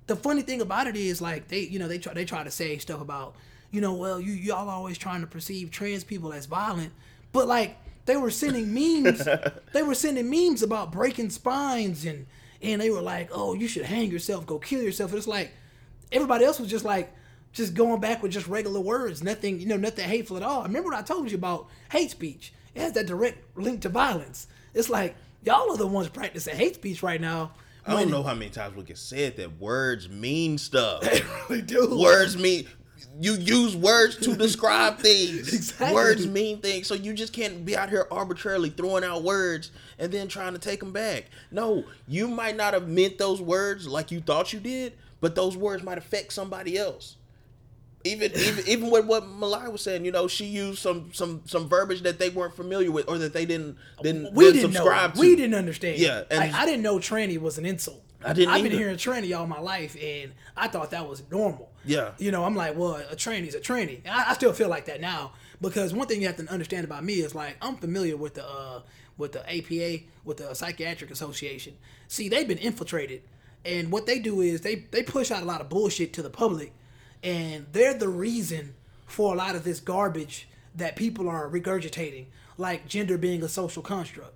the 0.06 0.16
funny 0.16 0.42
thing 0.42 0.60
about 0.60 0.87
it 0.87 0.96
is 0.96 1.20
like 1.20 1.48
they 1.48 1.60
you 1.60 1.78
know 1.78 1.88
they 1.88 1.98
try 1.98 2.12
they 2.12 2.24
try 2.24 2.44
to 2.44 2.50
say 2.50 2.78
stuff 2.78 3.00
about 3.00 3.34
you 3.70 3.80
know 3.80 3.94
well 3.94 4.20
you 4.20 4.32
y'all 4.32 4.68
always 4.68 4.98
trying 4.98 5.20
to 5.22 5.26
perceive 5.26 5.70
trans 5.70 6.04
people 6.04 6.32
as 6.32 6.46
violent. 6.46 6.92
But 7.32 7.48
like 7.48 7.76
they 8.06 8.16
were 8.16 8.30
sending 8.30 8.72
memes. 8.74 9.26
They 9.72 9.82
were 9.82 9.94
sending 9.94 10.30
memes 10.30 10.62
about 10.62 10.92
breaking 10.92 11.30
spines 11.30 12.04
and 12.04 12.26
and 12.62 12.80
they 12.80 12.90
were 12.90 13.02
like 13.02 13.30
oh 13.32 13.54
you 13.54 13.68
should 13.68 13.84
hang 13.84 14.10
yourself 14.10 14.46
go 14.46 14.58
kill 14.58 14.82
yourself. 14.82 15.10
And 15.10 15.18
it's 15.18 15.26
like 15.26 15.52
everybody 16.12 16.44
else 16.44 16.60
was 16.60 16.70
just 16.70 16.84
like 16.84 17.12
just 17.52 17.74
going 17.74 18.00
back 18.00 18.22
with 18.22 18.32
just 18.32 18.48
regular 18.48 18.80
words. 18.80 19.22
Nothing 19.22 19.60
you 19.60 19.66
know 19.66 19.76
nothing 19.76 20.08
hateful 20.08 20.37
at 20.37 20.42
all. 20.42 20.62
Remember 20.62 20.90
what 20.90 20.98
i 20.98 21.02
told 21.02 21.30
you 21.30 21.37
about 21.37 21.68
hate 21.90 22.10
speech? 22.10 22.52
It 22.74 22.82
has 22.82 22.92
that 22.92 23.06
direct 23.06 23.56
link 23.56 23.82
to 23.82 23.88
violence. 23.88 24.46
It's 24.74 24.90
like 24.90 25.16
y'all 25.44 25.70
are 25.72 25.76
the 25.76 25.87
ones 25.87 26.08
practicing 26.08 26.56
hate 26.56 26.76
speech 26.76 27.02
right 27.02 27.20
now 27.20 27.52
I 27.87 27.92
don't 28.01 28.11
know 28.11 28.23
how 28.23 28.35
many 28.35 28.51
times 28.51 28.77
we 28.77 28.85
can 28.85 28.97
say 28.97 29.25
it 29.25 29.37
that 29.37 29.61
words 29.61 30.09
mean 30.09 30.59
stuff. 30.59 31.03
They 31.11 31.23
really 31.49 31.62
do. 31.62 31.99
words 31.99 32.37
mean 32.37 32.66
you 33.20 33.35
use 33.35 33.77
words 33.77 34.16
to 34.18 34.35
describe 34.35 34.99
things. 35.01 35.53
Exactly. 35.53 35.94
Words 35.94 36.27
mean 36.27 36.61
things, 36.61 36.87
so 36.87 36.94
you 36.94 37.12
just 37.14 37.33
can't 37.33 37.64
be 37.64 37.77
out 37.77 37.90
here 37.90 38.07
arbitrarily 38.11 38.70
throwing 38.70 39.05
out 39.05 39.23
words 39.23 39.70
and 39.99 40.11
then 40.11 40.29
trying 40.29 40.53
to 40.55 40.59
take 40.59 40.81
them 40.81 40.92
back. 40.92 41.27
No, 41.51 41.85
you 42.09 42.29
might 42.29 42.57
not 42.57 42.75
have 42.75 42.88
meant 42.88 43.18
those 43.18 43.40
words 43.40 43.87
like 43.87 44.11
you 44.11 44.20
thought 44.20 44.53
you 44.53 44.61
did, 44.61 44.94
but 45.20 45.35
those 45.35 45.57
words 45.57 45.83
might 45.83 45.99
affect 45.99 46.33
somebody 46.33 46.77
else. 46.79 47.16
Even 48.05 48.33
even 48.35 48.69
even 48.69 48.90
with 48.90 49.07
what 49.07 49.25
Malai 49.25 49.73
was 49.73 49.81
saying, 49.83 50.05
you 50.05 50.12
know, 50.12 50.29
she 50.29 50.45
used 50.45 50.79
some 50.79 51.11
some 51.12 51.40
some 51.47 51.69
verbiage 51.69 52.03
that 52.03 52.19
they 52.19 52.29
weren't 52.29 52.55
familiar 52.55 52.90
with 52.90 53.09
or 53.09 53.17
that 53.19 53.33
they 53.33 53.47
didn't 53.47 53.77
didn't, 54.03 54.35
we 54.35 54.45
didn't 54.45 54.61
didn't 54.61 54.73
subscribe 54.75 55.11
know. 55.11 55.14
to. 55.14 55.21
We 55.21 55.37
didn't 55.37 55.55
understand. 55.55 55.99
Yeah, 55.99 56.23
and- 56.31 56.40
like, 56.40 56.55
I 56.55 56.67
didn't 56.67 56.83
know 56.83 56.99
tranny 56.99 57.40
was 57.40 57.57
an 57.59 57.64
insult. 57.64 58.03
I 58.25 58.33
didn't 58.33 58.55
I've 58.55 58.62
been 58.62 58.73
hearing 58.73 58.97
tranny 58.97 59.37
all 59.38 59.47
my 59.47 59.61
life, 59.61 59.97
and 60.03 60.33
I 60.57 60.69
thought 60.69 60.90
that 60.93 61.07
was 61.09 61.23
normal. 61.31 61.71
Yeah. 61.85 62.12
You 62.19 62.31
know, 62.31 62.45
I'm 62.45 62.57
like, 62.57 62.75
well, 62.77 62.95
a 62.97 63.14
tranny's 63.14 63.55
a 63.55 63.61
tranny. 63.61 64.01
And 64.05 64.14
I, 64.14 64.31
I 64.31 64.35
still 64.35 64.55
feel 64.55 64.69
like 64.71 64.87
that 64.87 65.01
now 65.03 65.33
because 65.61 65.93
one 65.93 66.07
thing 66.07 66.21
you 66.23 66.27
have 66.27 66.37
to 66.37 66.51
understand 66.51 66.85
about 66.85 67.05
me 67.05 67.14
is 67.14 67.35
like 67.35 67.57
I'm 67.61 67.77
familiar 67.77 68.17
with 68.17 68.35
the 68.35 68.47
uh, 68.47 68.81
with 69.17 69.33
the 69.33 69.40
APA, 69.49 70.05
with 70.25 70.38
the 70.38 70.55
Psychiatric 70.55 71.11
Association. 71.11 71.75
See, 72.09 72.29
they've 72.29 72.49
been 72.49 72.59
infiltrated, 72.59 73.23
and 73.64 73.93
what 73.93 74.07
they 74.07 74.19
do 74.19 74.40
is 74.40 74.62
they 74.62 74.77
they 74.90 75.03
push 75.03 75.31
out 75.31 75.43
a 75.43 75.47
lot 75.47 75.61
of 75.61 75.69
bullshit 75.69 76.12
to 76.14 76.23
the 76.23 76.31
public, 76.31 76.73
and 77.24 77.66
they're 77.72 77.94
the 77.94 78.08
reason 78.08 78.74
for 79.06 79.32
a 79.32 79.37
lot 79.37 79.56
of 79.56 79.64
this 79.64 79.80
garbage 79.80 80.46
that 80.76 80.94
people 80.94 81.28
are 81.28 81.48
regurgitating, 81.48 82.26
like 82.58 82.87
gender 82.87 83.16
being 83.16 83.42
a 83.42 83.48
social 83.48 83.82
construct. 83.82 84.34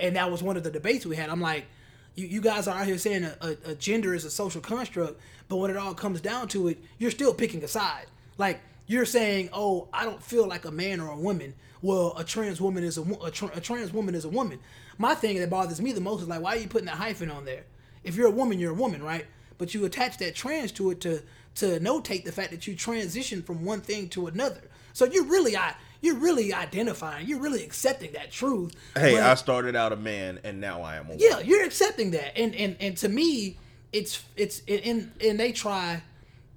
And 0.00 0.16
that 0.16 0.30
was 0.30 0.42
one 0.42 0.56
of 0.56 0.64
the 0.64 0.70
debates 0.70 1.04
we 1.04 1.16
had. 1.16 1.28
I'm 1.28 1.42
like, 1.42 1.66
you, 2.14 2.26
you 2.26 2.40
guys 2.40 2.66
are 2.66 2.78
out 2.78 2.86
here 2.86 2.96
saying 2.96 3.24
a, 3.24 3.36
a, 3.42 3.70
a 3.70 3.74
gender 3.74 4.14
is 4.14 4.24
a 4.24 4.30
social 4.30 4.62
construct, 4.62 5.20
but 5.48 5.58
when 5.58 5.70
it 5.70 5.76
all 5.76 5.94
comes 5.94 6.20
down 6.20 6.48
to 6.48 6.68
it, 6.68 6.78
you're 6.98 7.10
still 7.10 7.34
picking 7.34 7.62
a 7.62 7.68
side. 7.68 8.06
Like 8.38 8.60
you're 8.86 9.04
saying, 9.04 9.50
oh, 9.52 9.88
I 9.92 10.04
don't 10.04 10.22
feel 10.22 10.48
like 10.48 10.64
a 10.64 10.70
man 10.70 11.00
or 11.00 11.10
a 11.10 11.16
woman. 11.16 11.54
Well, 11.82 12.14
a 12.16 12.24
trans 12.24 12.60
woman 12.60 12.84
is 12.84 12.96
a, 12.96 13.02
a, 13.22 13.30
tra- 13.30 13.52
a 13.54 13.60
trans 13.60 13.92
woman 13.92 14.14
is 14.14 14.24
a 14.24 14.28
woman. 14.30 14.58
My 14.96 15.14
thing 15.14 15.38
that 15.38 15.50
bothers 15.50 15.80
me 15.80 15.92
the 15.92 16.00
most 16.00 16.22
is 16.22 16.28
like, 16.28 16.40
why 16.40 16.56
are 16.56 16.58
you 16.58 16.68
putting 16.68 16.86
that 16.86 16.96
hyphen 16.96 17.30
on 17.30 17.44
there? 17.44 17.64
If 18.02 18.16
you're 18.16 18.28
a 18.28 18.32
woman, 18.32 18.58
you're 18.58 18.72
a 18.72 18.74
woman, 18.74 19.02
right? 19.02 19.26
But 19.58 19.74
you 19.74 19.84
attach 19.84 20.16
that 20.18 20.34
trans 20.34 20.72
to 20.72 20.90
it 20.90 21.00
to 21.02 21.22
to 21.56 21.80
notate 21.80 22.24
the 22.24 22.32
fact 22.32 22.50
that 22.50 22.66
you 22.66 22.74
transition 22.74 23.42
from 23.42 23.64
one 23.64 23.80
thing 23.80 24.08
to 24.10 24.26
another. 24.26 24.62
So 24.92 25.04
you're 25.04 25.24
really 25.24 25.56
I 25.56 25.74
you're 26.02 26.16
really 26.18 26.54
identifying, 26.54 27.26
you're 27.26 27.40
really 27.40 27.62
accepting 27.62 28.12
that 28.12 28.30
truth. 28.30 28.74
Hey, 28.94 29.14
But- 29.16 29.22
I 29.22 29.34
started 29.34 29.76
out 29.76 29.92
a 29.92 29.96
man 29.96 30.40
and 30.44 30.58
now 30.60 30.80
I 30.82 30.96
am 30.96 31.06
a 31.06 31.08
woman. 31.10 31.18
yeah, 31.20 31.40
you're 31.40 31.64
accepting 31.64 32.12
that, 32.12 32.36
and 32.38 32.54
and 32.54 32.76
and 32.80 32.96
to 32.98 33.08
me, 33.08 33.58
it's 33.92 34.22
it's 34.36 34.62
and 34.68 35.12
and 35.22 35.38
they 35.38 35.52
try, 35.52 36.02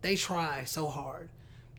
they 0.01 0.15
try 0.15 0.63
so 0.65 0.87
hard 0.87 1.29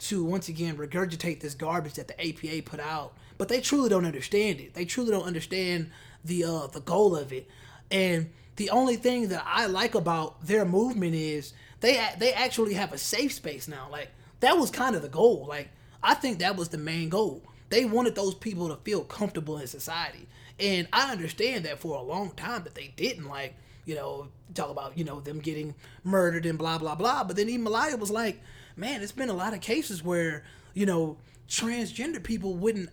to 0.01 0.23
once 0.25 0.49
again 0.49 0.77
regurgitate 0.77 1.41
this 1.41 1.55
garbage 1.55 1.95
that 1.95 2.09
the 2.09 2.21
APA 2.21 2.63
put 2.69 2.81
out, 2.81 3.15
but 3.39 3.49
they 3.49 3.61
truly 3.61 3.89
don't 3.89 4.05
understand 4.05 4.61
it. 4.61 4.75
They 4.75 4.85
truly 4.85 5.11
don't 5.13 5.25
understand 5.25 5.91
the 6.25 6.45
uh 6.45 6.67
the 6.67 6.81
goal 6.81 7.17
of 7.17 7.33
it, 7.33 7.49
and 7.91 8.31
the 8.57 8.69
only 8.71 8.97
thing 8.97 9.29
that 9.29 9.43
I 9.47 9.67
like 9.67 9.95
about 9.95 10.47
their 10.47 10.65
movement 10.67 11.15
is 11.15 11.53
they 11.85 12.03
they 12.19 12.33
actually 12.33 12.75
have 12.75 12.93
a 12.95 12.99
safe 12.99 13.33
space 13.33 13.69
now. 13.69 13.89
Like 13.91 14.11
that 14.41 14.57
was 14.57 14.71
kind 14.71 14.97
of 14.97 15.03
the 15.03 15.09
goal. 15.09 15.45
Like 15.47 15.69
I 16.03 16.15
think 16.15 16.39
that 16.39 16.57
was 16.57 16.71
the 16.71 16.79
main 16.79 17.11
goal. 17.11 17.43
They 17.69 17.85
wanted 17.85 18.15
those 18.15 18.35
people 18.35 18.69
to 18.69 18.77
feel 18.77 19.05
comfortable 19.05 19.59
in 19.59 19.67
society. 19.67 20.27
And 20.59 20.89
I 20.93 21.13
understand 21.13 21.65
that 21.65 21.79
for 21.79 21.97
a 21.97 22.03
long 22.03 22.31
time 22.31 22.63
that 22.65 22.75
they 22.75 22.93
didn't 22.97 23.29
like, 23.29 23.57
you 23.85 23.97
know, 23.97 24.29
talk 24.55 24.71
about, 24.71 24.97
you 24.97 25.05
know, 25.05 25.21
them 25.21 25.41
getting 25.41 25.75
murdered 26.05 26.47
and 26.47 26.59
blah 26.59 26.79
blah 26.79 26.95
blah. 26.95 27.23
But 27.23 27.37
then 27.37 27.51
even 27.51 27.65
Malaya 27.65 27.99
was 27.99 28.11
like, 28.11 28.41
man, 28.77 29.03
it's 29.03 29.13
been 29.13 29.29
a 29.29 29.35
lot 29.35 29.53
of 29.53 29.61
cases 29.61 30.03
where, 30.03 30.45
you 30.73 30.87
know, 30.87 31.19
transgender 31.49 32.23
people 32.23 32.55
wouldn't 32.55 32.89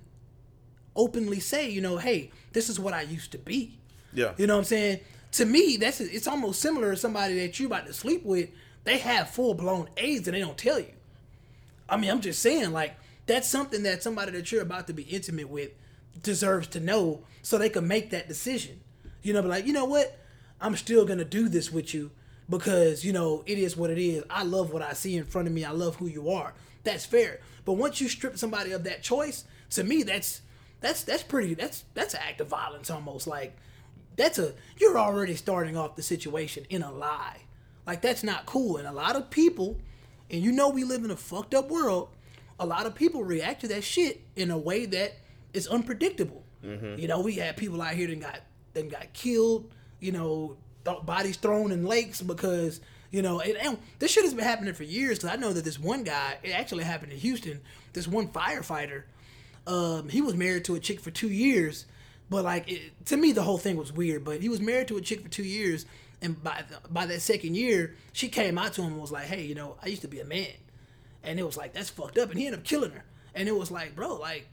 openly 0.98 1.40
say, 1.40 1.70
you 1.70 1.80
know, 1.80 1.98
hey, 1.98 2.32
this 2.52 2.68
is 2.68 2.78
what 2.78 2.94
I 2.94 3.04
used 3.04 3.32
to 3.32 3.38
be. 3.38 3.78
Yeah. 4.14 4.34
You 4.38 4.48
know 4.48 4.56
what 4.56 4.62
I'm 4.62 4.66
saying? 4.66 5.00
To 5.34 5.46
me, 5.46 5.78
that's 5.78 6.02
it's 6.02 6.28
almost 6.28 6.60
similar 6.60 6.92
to 6.92 6.98
somebody 6.98 7.40
that 7.40 7.58
you 7.58 7.68
about 7.68 7.86
to 7.88 7.94
sleep 7.94 8.26
with. 8.26 8.50
They 8.84 8.98
have 9.00 9.30
full 9.30 9.54
blown 9.54 9.89
AIDS 9.98 10.28
and 10.28 10.36
they 10.36 10.41
don't 10.41 10.58
tell 10.58 10.80
you. 10.80 10.94
I 11.88 11.98
mean, 11.98 12.10
I'm 12.10 12.22
just 12.22 12.41
saying, 12.41 12.72
like, 12.72 12.96
that's 13.26 13.48
something 13.48 13.84
that 13.84 14.02
somebody 14.02 14.32
that 14.32 14.52
you're 14.52 14.62
about 14.62 14.88
to 14.88 14.94
be 14.94 15.04
intimate 15.04 15.50
with 15.50 15.72
deserves 16.22 16.67
to 16.70 16.80
know 16.80 17.24
so 17.41 17.58
they 17.58 17.70
can 17.70 17.88
make 17.88 18.10
that 18.12 18.28
decision. 18.28 18.82
You 19.22 19.34
know, 19.34 19.41
but 19.41 19.50
like, 19.50 19.67
you 19.67 19.74
know 19.74 19.86
what? 19.86 20.17
I'm 20.60 20.76
still 20.76 21.06
gonna 21.06 21.26
do 21.26 21.50
this 21.50 21.72
with 21.72 21.94
you 21.94 22.12
because, 22.50 23.06
you 23.06 23.13
know, 23.13 23.44
it 23.46 23.58
is 23.58 23.78
what 23.78 23.89
it 23.89 23.98
is. 23.98 24.24
I 24.30 24.44
love 24.44 24.72
what 24.74 24.82
I 24.82 24.94
see 24.94 25.15
in 25.15 25.26
front 25.26 25.48
of 25.48 25.54
me. 25.54 25.63
I 25.63 25.72
love 25.72 25.98
who 25.98 26.08
you 26.08 26.30
are. 26.32 26.54
That's 26.84 27.06
fair. 27.06 27.39
But 27.65 27.74
once 27.74 28.02
you 28.02 28.10
strip 28.10 28.38
somebody 28.38 28.72
of 28.72 28.84
that 28.86 29.04
choice, 29.04 29.46
to 29.72 29.84
me 29.84 30.04
that's 30.04 30.41
that's 30.80 31.04
that's 31.04 31.24
pretty 31.24 31.54
that's 31.54 31.86
that's 31.94 32.13
an 32.13 32.22
act 32.28 32.41
of 32.41 32.48
violence 32.48 32.89
almost. 32.89 33.28
Like 33.28 33.56
that's 34.15 34.39
a 34.39 34.54
you're 34.78 34.98
already 34.98 35.36
starting 35.36 35.78
off 35.78 35.96
the 35.96 36.04
situation 36.04 36.65
in 36.70 36.82
a 36.82 36.91
lie. 36.91 37.41
Like 37.86 38.02
that's 38.02 38.24
not 38.24 38.46
cool. 38.46 38.78
And 38.78 38.88
a 38.88 38.91
lot 38.91 39.15
of 39.15 39.30
people, 39.30 39.78
and 40.30 40.41
you 40.41 40.52
know 40.52 40.70
we 40.70 40.84
live 40.84 41.04
in 41.04 41.12
a 41.12 41.15
fucked 41.15 41.54
up 41.54 41.70
world, 41.70 42.10
a 42.60 42.65
lot 42.65 42.86
of 42.86 42.96
people 42.96 43.24
react 43.24 43.62
to 43.62 43.67
that 43.70 43.84
shit 43.84 44.22
in 44.36 44.52
a 44.52 44.58
way 44.58 44.86
that 44.86 45.13
is 45.54 45.67
unpredictable. 45.67 46.44
You 47.00 47.08
know, 47.08 47.22
we 47.22 47.34
had 47.34 47.58
people 47.58 47.82
out 47.82 47.96
here 47.96 48.08
that 48.08 48.20
got 48.20 48.39
that 48.74 48.89
got 48.89 49.12
killed, 49.13 49.72
you 50.00 50.12
know, 50.12 50.58
th- 50.86 51.04
bodies 51.06 51.38
thrown 51.38 51.72
in 51.72 51.86
lakes 51.86 52.22
because 52.22 52.82
you 53.10 53.22
know, 53.22 53.41
and, 53.41 53.58
and 53.58 53.78
this 54.00 54.12
shit 54.12 54.24
has 54.24 54.34
been 54.34 54.46
happening 54.46 54.74
for 54.74 54.84
years. 54.84 55.20
Cause 55.20 55.30
I 55.30 55.36
know 55.36 55.52
that 55.52 55.65
this 55.65 55.78
one 55.80 56.04
guy, 56.04 56.38
it 56.44 56.52
actually 56.52 56.84
happened 56.86 57.12
in 57.12 57.17
Houston. 57.17 57.60
This 57.94 58.08
one 58.08 58.30
firefighter, 58.30 59.04
um, 59.67 60.08
he 60.08 60.22
was 60.22 60.36
married 60.36 60.63
to 60.65 60.76
a 60.76 60.80
chick 60.80 61.00
for 61.02 61.12
two 61.12 61.28
years, 61.30 61.86
but 62.30 62.46
like 62.46 62.72
it, 62.72 63.06
to 63.08 63.17
me, 63.17 63.32
the 63.34 63.44
whole 63.44 63.58
thing 63.58 63.76
was 63.76 63.91
weird. 63.91 64.24
But 64.24 64.41
he 64.41 64.48
was 64.50 64.62
married 64.62 64.88
to 64.89 64.98
a 64.98 65.02
chick 65.02 65.22
for 65.22 65.30
two 65.30 65.44
years, 65.44 65.86
and 66.22 66.42
by 66.44 66.64
the, 66.70 66.78
by 66.90 67.06
that 67.08 67.22
second 67.22 67.56
year, 67.56 67.96
she 68.14 68.28
came 68.30 68.58
out 68.58 68.74
to 68.74 68.82
him 68.82 68.94
and 68.94 69.02
was 69.02 69.12
like, 69.12 69.26
"Hey, 69.26 69.44
you 69.44 69.56
know, 69.56 69.78
I 69.84 69.88
used 69.88 70.02
to 70.04 70.08
be 70.08 70.20
a 70.20 70.26
man," 70.26 70.48
and 71.24 71.40
it 71.40 71.46
was 71.46 71.58
like 71.58 71.74
that's 71.74 71.90
fucked 71.90 72.18
up, 72.18 72.30
and 72.30 72.40
he 72.40 72.46
ended 72.48 72.60
up 72.60 72.66
killing 72.66 72.92
her. 72.92 73.04
And 73.34 73.48
it 73.48 73.56
was 73.56 73.72
like, 73.72 73.96
bro, 73.96 74.16
like, 74.16 74.48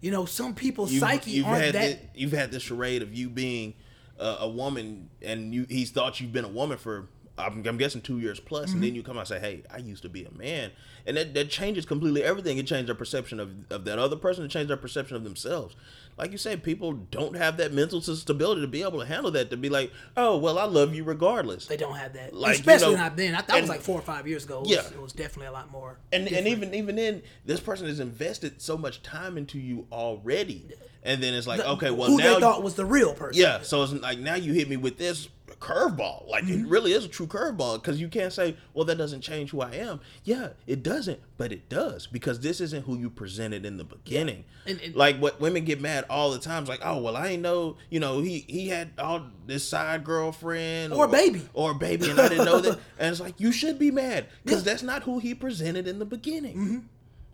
you 0.00 0.10
know, 0.10 0.24
some 0.24 0.54
people's 0.54 0.90
You've, 0.92 1.00
psyche 1.00 1.30
you've 1.30 1.46
aren't 1.46 1.64
had 1.64 1.74
that. 1.74 2.00
thi- 2.00 2.08
you've 2.20 2.32
had 2.32 2.50
this 2.50 2.64
charade 2.64 3.02
of 3.02 3.14
you 3.14 3.28
being 3.30 3.74
uh, 4.18 4.38
a 4.40 4.48
woman, 4.48 5.08
and 5.22 5.54
you 5.54 5.66
he's 5.68 5.90
thought 5.90 6.20
you've 6.20 6.32
been 6.32 6.44
a 6.44 6.48
woman 6.48 6.78
for 6.78 7.06
I'm, 7.38 7.64
I'm 7.66 7.76
guessing 7.76 8.00
two 8.00 8.18
years 8.18 8.40
plus, 8.40 8.66
Mm-hmm. 8.66 8.74
and 8.74 8.84
then 8.84 8.94
you 8.94 9.02
come 9.02 9.16
out 9.16 9.20
and 9.20 9.28
say, 9.28 9.40
"Hey, 9.40 9.62
I 9.72 9.78
used 9.78 10.02
to 10.02 10.08
be 10.08 10.24
a 10.24 10.30
man," 10.32 10.70
and 11.06 11.16
that, 11.16 11.34
that 11.34 11.50
changes 11.50 11.86
completely 11.86 12.22
everything. 12.24 12.58
It 12.58 12.66
changed 12.66 12.88
their 12.88 12.94
perception 12.94 13.40
of, 13.40 13.50
of 13.70 13.84
that 13.84 13.98
other 13.98 14.16
person. 14.16 14.44
It 14.44 14.48
changed 14.50 14.70
their 14.70 14.76
perception 14.76 15.16
of 15.16 15.24
themselves. 15.24 15.76
Like 16.16 16.32
you 16.32 16.38
said, 16.38 16.64
people 16.64 16.94
don't 17.12 17.36
have 17.36 17.58
that 17.58 17.72
mental 17.72 18.00
stability 18.00 18.60
to 18.60 18.66
be 18.66 18.82
able 18.82 18.98
to 18.98 19.06
handle 19.06 19.30
that. 19.30 19.50
To 19.50 19.56
be 19.56 19.68
like, 19.68 19.92
"Oh, 20.16 20.36
well, 20.36 20.58
I 20.58 20.64
love 20.64 20.94
you 20.94 21.04
regardless." 21.04 21.66
They 21.66 21.76
don't 21.76 21.94
have 21.96 22.12
that, 22.14 22.34
Like, 22.34 22.54
you 22.56 22.60
especially 22.60 22.96
know, 22.96 23.02
not 23.02 23.16
then. 23.16 23.34
I, 23.36 23.42
that 23.42 23.60
was 23.60 23.68
like 23.70 23.80
four 23.82 23.98
or 23.98 24.02
five 24.02 24.26
years 24.26 24.44
ago. 24.44 24.58
It 24.58 24.60
was, 24.62 24.70
Yeah. 24.70 24.80
it 24.88 25.00
was 25.00 25.12
definitely 25.12 25.46
a 25.46 25.52
lot 25.52 25.70
more. 25.70 25.98
and 26.12 26.26
and 26.26 26.48
even 26.48 26.74
even 26.74 26.96
then, 26.96 27.22
this 27.44 27.60
person 27.60 27.86
has 27.86 28.00
invested 28.00 28.60
so 28.60 28.76
much 28.76 29.02
time 29.02 29.38
into 29.38 29.58
you 29.60 29.86
already, 29.92 30.66
and 31.04 31.22
then 31.22 31.34
it's 31.34 31.46
like, 31.46 31.60
okay, 31.60 31.90
well 31.90 32.08
who 32.08 32.16
now 32.18 32.34
they 32.34 32.40
thought 32.40 32.62
was 32.64 32.74
the 32.74 32.84
real 32.86 33.14
person. 33.14 33.40
Yeah, 33.40 33.62
so 33.62 33.82
it's 33.84 33.92
like 33.92 34.18
now 34.18 34.34
you 34.34 34.52
hit 34.52 34.68
me 34.68 34.76
with 34.76 34.98
this 34.98 35.28
curveball. 35.60 36.28
Like 36.28 36.44
Mm-hmm. 36.44 36.64
it 36.66 36.68
really 36.68 36.92
is 36.92 37.04
a 37.04 37.08
true 37.08 37.26
curveball 37.26 37.82
because 37.82 38.00
you 38.00 38.08
can't 38.08 38.32
say, 38.32 38.56
"Well, 38.74 38.84
that 38.86 38.96
doesn't 38.96 39.20
change 39.22 39.50
who 39.50 39.60
I 39.60 39.72
am." 39.74 40.00
Yeah, 40.24 40.50
it 40.66 40.82
doesn't, 40.82 41.20
but 41.36 41.52
it 41.52 41.68
does 41.68 42.06
because 42.06 42.40
this 42.40 42.60
isn't 42.60 42.84
who 42.84 42.96
you 42.98 43.10
presented 43.10 43.64
in 43.66 43.76
the 43.76 43.84
beginning. 43.84 44.44
And- 44.66 44.80
and- 44.80 44.94
like 44.94 45.18
what 45.18 45.40
women 45.40 45.64
get 45.64 45.80
mad 45.80 46.04
all 46.08 46.30
the 46.30 46.38
time. 46.38 46.62
It's 46.62 46.68
like, 46.70 46.80
"Oh, 46.84 46.98
well, 47.00 47.16
I 47.16 47.28
ain't 47.28 47.42
know. 47.42 47.76
You 47.90 48.00
know, 48.00 48.20
he 48.20 48.44
he 48.48 48.68
had 48.68 48.90
all 48.98 49.22
this 49.46 49.66
side 49.66 50.04
girlfriend 50.04 50.92
Or 50.92 51.08
baby. 51.08 51.42
or 51.54 51.74
baby, 51.74 52.10
and 52.10 52.20
I 52.20 52.28
didn't 52.28 52.44
know 52.44 52.60
that." 52.60 52.78
And 52.98 53.10
it's 53.12 53.20
like 53.20 53.40
you 53.40 53.50
should 53.52 53.78
be 53.78 53.90
mad 53.90 54.26
because 54.44 54.64
Yeah. 54.64 54.72
that's 54.72 54.82
not 54.82 55.02
who 55.04 55.18
he 55.18 55.34
presented 55.34 55.86
in 55.88 55.98
the 55.98 56.04
beginning. 56.04 56.88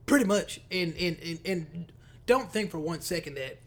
Pretty 0.06 0.24
much. 0.26 0.60
And, 0.70 0.94
and 0.96 1.16
and 1.22 1.38
and 1.44 1.92
don't 2.26 2.52
think 2.52 2.70
for 2.70 2.78
one 2.78 3.00
second 3.00 3.34
that 3.36 3.58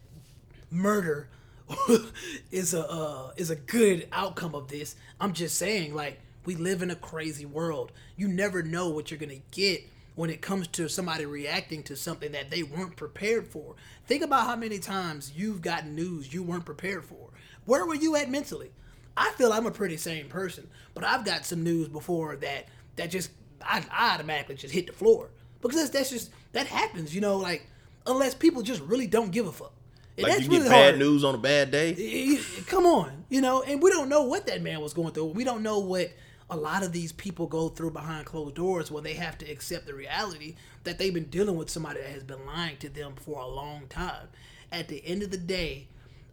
murder 0.70 1.28
is 2.50 2.74
a 2.74 2.88
uh, 2.90 3.32
is 3.36 3.50
a 3.50 3.56
good 3.56 4.08
outcome 4.12 4.54
of 4.54 4.68
this. 4.68 4.96
I'm 5.20 5.32
just 5.32 5.56
saying, 5.56 5.94
like, 5.94 6.20
we 6.44 6.56
live 6.56 6.82
in 6.82 6.90
a 6.90 6.96
crazy 6.96 7.44
world. 7.46 7.92
You 8.16 8.28
never 8.28 8.62
know 8.62 8.88
what 8.88 9.10
you're 9.10 9.18
gonna 9.18 9.42
get 9.50 9.82
when 10.14 10.30
it 10.30 10.42
comes 10.42 10.66
to 10.66 10.88
somebody 10.88 11.24
reacting 11.26 11.82
to 11.84 11.94
something 11.94 12.32
that 12.32 12.50
they 12.50 12.62
weren't 12.62 12.96
prepared 12.96 13.46
for. 13.46 13.76
Think 14.06 14.24
about 14.24 14.46
how 14.46 14.56
many 14.56 14.78
times 14.78 15.32
you've 15.36 15.62
gotten 15.62 15.94
news 15.94 16.34
you 16.34 16.42
weren't 16.42 16.64
prepared 16.64 17.04
for. 17.04 17.28
Where 17.66 17.86
were 17.86 17.94
you 17.94 18.16
at 18.16 18.30
mentally? 18.30 18.72
I 19.16 19.30
feel 19.32 19.52
I'm 19.52 19.66
a 19.66 19.70
pretty 19.70 19.96
sane 19.96 20.28
person, 20.28 20.68
but 20.94 21.04
I've 21.04 21.24
got 21.24 21.44
some 21.44 21.62
news 21.62 21.88
before 21.88 22.36
that 22.36 22.66
that 22.96 23.10
just 23.10 23.30
I, 23.62 23.84
I 23.90 24.14
automatically 24.14 24.54
just 24.54 24.74
hit 24.74 24.86
the 24.86 24.92
floor 24.92 25.30
because 25.60 25.76
that's, 25.76 25.90
that's 25.90 26.10
just 26.10 26.30
that 26.52 26.66
happens, 26.66 27.14
you 27.14 27.20
know. 27.20 27.36
Like 27.36 27.66
unless 28.06 28.34
people 28.34 28.62
just 28.62 28.80
really 28.82 29.06
don't 29.06 29.30
give 29.30 29.46
a 29.46 29.52
fuck, 29.52 29.72
Like 30.18 30.32
that's 30.32 30.44
you 30.44 30.50
get 30.50 30.56
really 30.58 30.68
bad 30.70 30.84
hard. 30.90 30.98
news 30.98 31.24
on 31.24 31.34
a 31.34 31.38
bad 31.38 31.70
day. 31.70 32.38
Come 32.66 32.86
on, 32.86 33.24
you 33.28 33.40
know, 33.40 33.62
and 33.62 33.82
we 33.82 33.90
don't 33.90 34.08
know 34.08 34.22
what 34.24 34.46
that 34.46 34.62
man 34.62 34.80
was 34.80 34.92
going 34.92 35.12
through. 35.12 35.26
We 35.26 35.44
don't 35.44 35.62
know 35.62 35.78
what 35.78 36.10
a 36.50 36.56
lot 36.56 36.82
of 36.82 36.92
these 36.92 37.12
people 37.12 37.46
go 37.46 37.68
through 37.68 37.90
behind 37.90 38.26
closed 38.26 38.54
doors 38.54 38.90
where 38.90 39.02
they 39.02 39.14
have 39.14 39.36
to 39.38 39.50
accept 39.50 39.86
the 39.86 39.94
reality 39.94 40.54
that 40.84 40.98
they've 40.98 41.12
been 41.12 41.24
dealing 41.24 41.56
with 41.56 41.68
somebody 41.68 42.00
that 42.00 42.10
has 42.10 42.22
been 42.22 42.46
lying 42.46 42.76
to 42.78 42.88
them 42.88 43.14
for 43.16 43.38
a 43.40 43.46
long 43.46 43.86
time. 43.88 44.28
At 44.72 44.88
the 44.88 45.04
end 45.06 45.22
of 45.22 45.30
the 45.30 45.38
day, 45.38 45.88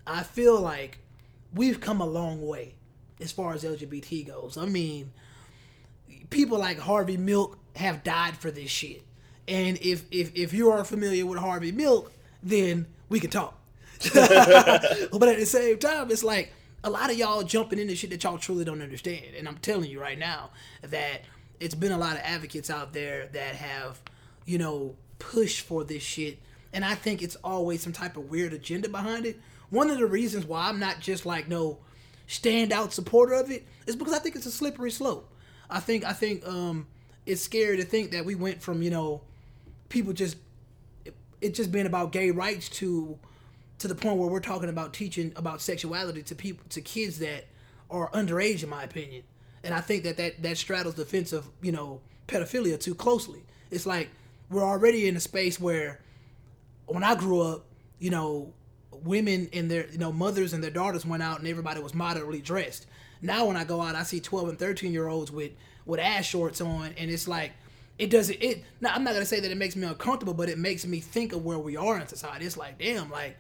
I 0.08 0.24
feel 0.24 0.60
like 0.60 1.00
we've 1.54 1.80
come 1.80 2.02
a 2.02 2.06
long 2.06 2.46
way 2.46 2.76
as 3.20 3.32
far 3.32 3.54
as 3.54 3.64
LGBT 3.64 4.28
goes. 4.28 4.58
I 4.58 4.66
mean, 4.66 5.12
people 6.30 6.60
like 6.60 6.80
Harvey 6.80 7.18
Milk 7.18 7.58
have 7.76 8.04
died 8.04 8.38
for 8.38 8.52
this 8.52 8.70
shit. 8.70 9.04
And 9.48 9.78
if 9.82 10.06
if 10.12 10.32
if 10.36 10.54
you 10.54 10.72
are 10.72 10.84
familiar 10.84 11.26
with 11.26 11.40
Harvey 11.40 11.72
Milk, 11.72 12.12
then 12.42 12.88
we 13.10 13.20
can 13.20 13.30
talk. 13.30 13.60
but 14.14 15.30
at 15.30 15.40
the 15.40 15.46
same 15.46 15.78
time, 15.78 16.12
it's 16.12 16.24
like 16.24 16.54
a 16.84 16.90
lot 16.90 17.10
of 17.10 17.18
y'all 17.18 17.44
jumping 17.44 17.80
into 17.80 17.96
shit 17.96 18.12
that 18.12 18.24
y'all 18.24 18.38
truly 18.38 18.64
don't 18.66 18.82
understand. 18.82 19.36
And 19.38 19.48
I'm 19.48 19.58
telling 19.58 19.90
you 19.90 20.00
right 20.00 20.18
now 20.20 20.52
that 20.84 21.22
it's 21.60 21.76
been 21.76 21.92
a 21.92 21.98
lot 21.98 22.16
of 22.16 22.22
advocates 22.24 22.70
out 22.70 22.94
there 22.94 23.28
that 23.34 23.56
have, 23.56 24.02
you 24.46 24.58
know, 24.58 24.96
pushed 25.20 25.62
for 25.62 25.84
this 25.84 26.04
shit. 26.04 26.40
And 26.74 26.84
I 26.84 26.96
think 26.96 27.22
it's 27.22 27.38
always 27.38 27.82
some 27.82 27.94
type 27.94 28.18
of 28.18 28.30
weird 28.30 28.54
agenda 28.54 28.90
behind 28.90 29.26
it. 29.26 29.40
One 29.70 29.90
of 29.90 29.98
the 29.98 30.06
reasons 30.06 30.46
why 30.46 30.68
I'm 30.68 30.80
not 30.80 31.00
just 31.00 31.26
like 31.26 31.48
no 31.48 31.80
standout 32.28 32.92
supporter 32.92 33.34
of 33.34 33.50
it 33.52 33.66
is 33.88 33.96
because 33.96 34.14
I 34.14 34.20
think 34.20 34.36
it's 34.36 34.46
a 34.46 34.52
slippery 34.52 34.92
slope. 34.92 35.32
I 35.70 35.80
think 35.80 36.04
I 36.06 36.14
think 36.14 36.46
um 36.48 36.88
it's 37.26 37.42
scary 37.42 37.78
to 37.78 37.84
think 37.84 38.12
that 38.12 38.26
we 38.26 38.36
went 38.36 38.62
from, 38.62 38.84
you 38.84 38.92
know, 38.92 39.22
people 39.90 40.14
just 40.14 40.38
it, 41.04 41.16
it 41.42 41.56
just 41.56 41.72
being 41.72 41.88
about 41.88 42.12
gay 42.12 42.32
rights 42.32 42.70
to 42.70 43.18
to 43.80 43.88
the 43.88 43.96
point 43.96 44.18
where 44.18 44.30
we're 44.30 44.40
talking 44.40 44.70
about 44.70 44.94
teaching 44.94 45.34
about 45.36 45.62
sexuality 45.62 46.24
to 46.24 46.36
people 46.36 46.64
to 46.70 46.82
kids 46.82 47.20
that 47.20 47.46
are 47.90 48.10
underage 48.12 48.64
in 48.64 48.70
my 48.70 48.84
opinion. 48.84 49.24
And 49.64 49.74
i 49.74 49.82
think 49.82 50.04
that 50.04 50.18
that, 50.18 50.42
that 50.44 50.58
straddles 50.58 50.96
the 50.96 51.06
fence 51.06 51.34
of 51.34 51.50
you 51.62 51.72
know 51.72 52.02
pedophilia 52.28 52.80
too 52.80 52.96
closely. 52.96 53.44
It's 53.72 53.86
like 53.86 54.10
we're 54.50 54.64
already 54.64 55.08
in 55.08 55.16
a 55.16 55.20
space 55.20 55.60
where 55.60 56.00
when 56.88 57.04
i 57.04 57.16
grew 57.16 57.42
up 57.42 57.66
you 58.00 58.10
know 58.10 58.54
women 58.92 59.50
and 59.54 59.70
their 59.70 59.88
you 59.90 59.98
know 59.98 60.12
mothers 60.12 60.54
and 60.54 60.64
their 60.64 60.72
daughters 60.72 61.06
went 61.06 61.24
out 61.24 61.40
and 61.40 61.48
everybody 61.48 61.82
was 61.82 61.94
moderately 61.94 62.42
dressed. 62.42 62.86
Now 63.22 63.48
when 63.48 63.58
i 63.58 63.64
go 63.64 63.82
out 63.82 63.96
i 63.96 64.04
see 64.04 64.20
12 64.20 64.50
and 64.50 64.60
13 64.60 64.94
year 64.94 65.08
olds 65.08 65.32
with 65.32 65.52
with 65.86 66.00
ass 66.00 66.26
shorts 66.26 66.62
on 66.62 66.94
and 66.98 67.12
it's 67.12 67.28
like 67.28 67.52
it 67.98 68.10
doesn't 68.10 68.42
it 68.42 68.64
now 68.82 68.92
i'm 68.94 69.04
not 69.04 69.14
gonna 69.14 69.26
say 69.26 69.40
that 69.40 69.52
it 69.52 69.58
makes 69.58 69.76
me 69.76 69.88
uncomfortable 69.88 70.34
but 70.34 70.50
it 70.50 70.58
makes 70.58 70.86
me 70.86 71.00
think 71.00 71.34
of 71.34 71.44
where 71.44 71.60
we 71.60 71.76
are 71.76 72.00
in 72.00 72.08
society. 72.08 72.46
It's 72.46 72.58
like 72.58 72.78
damn 72.78 73.10
like 73.10 73.38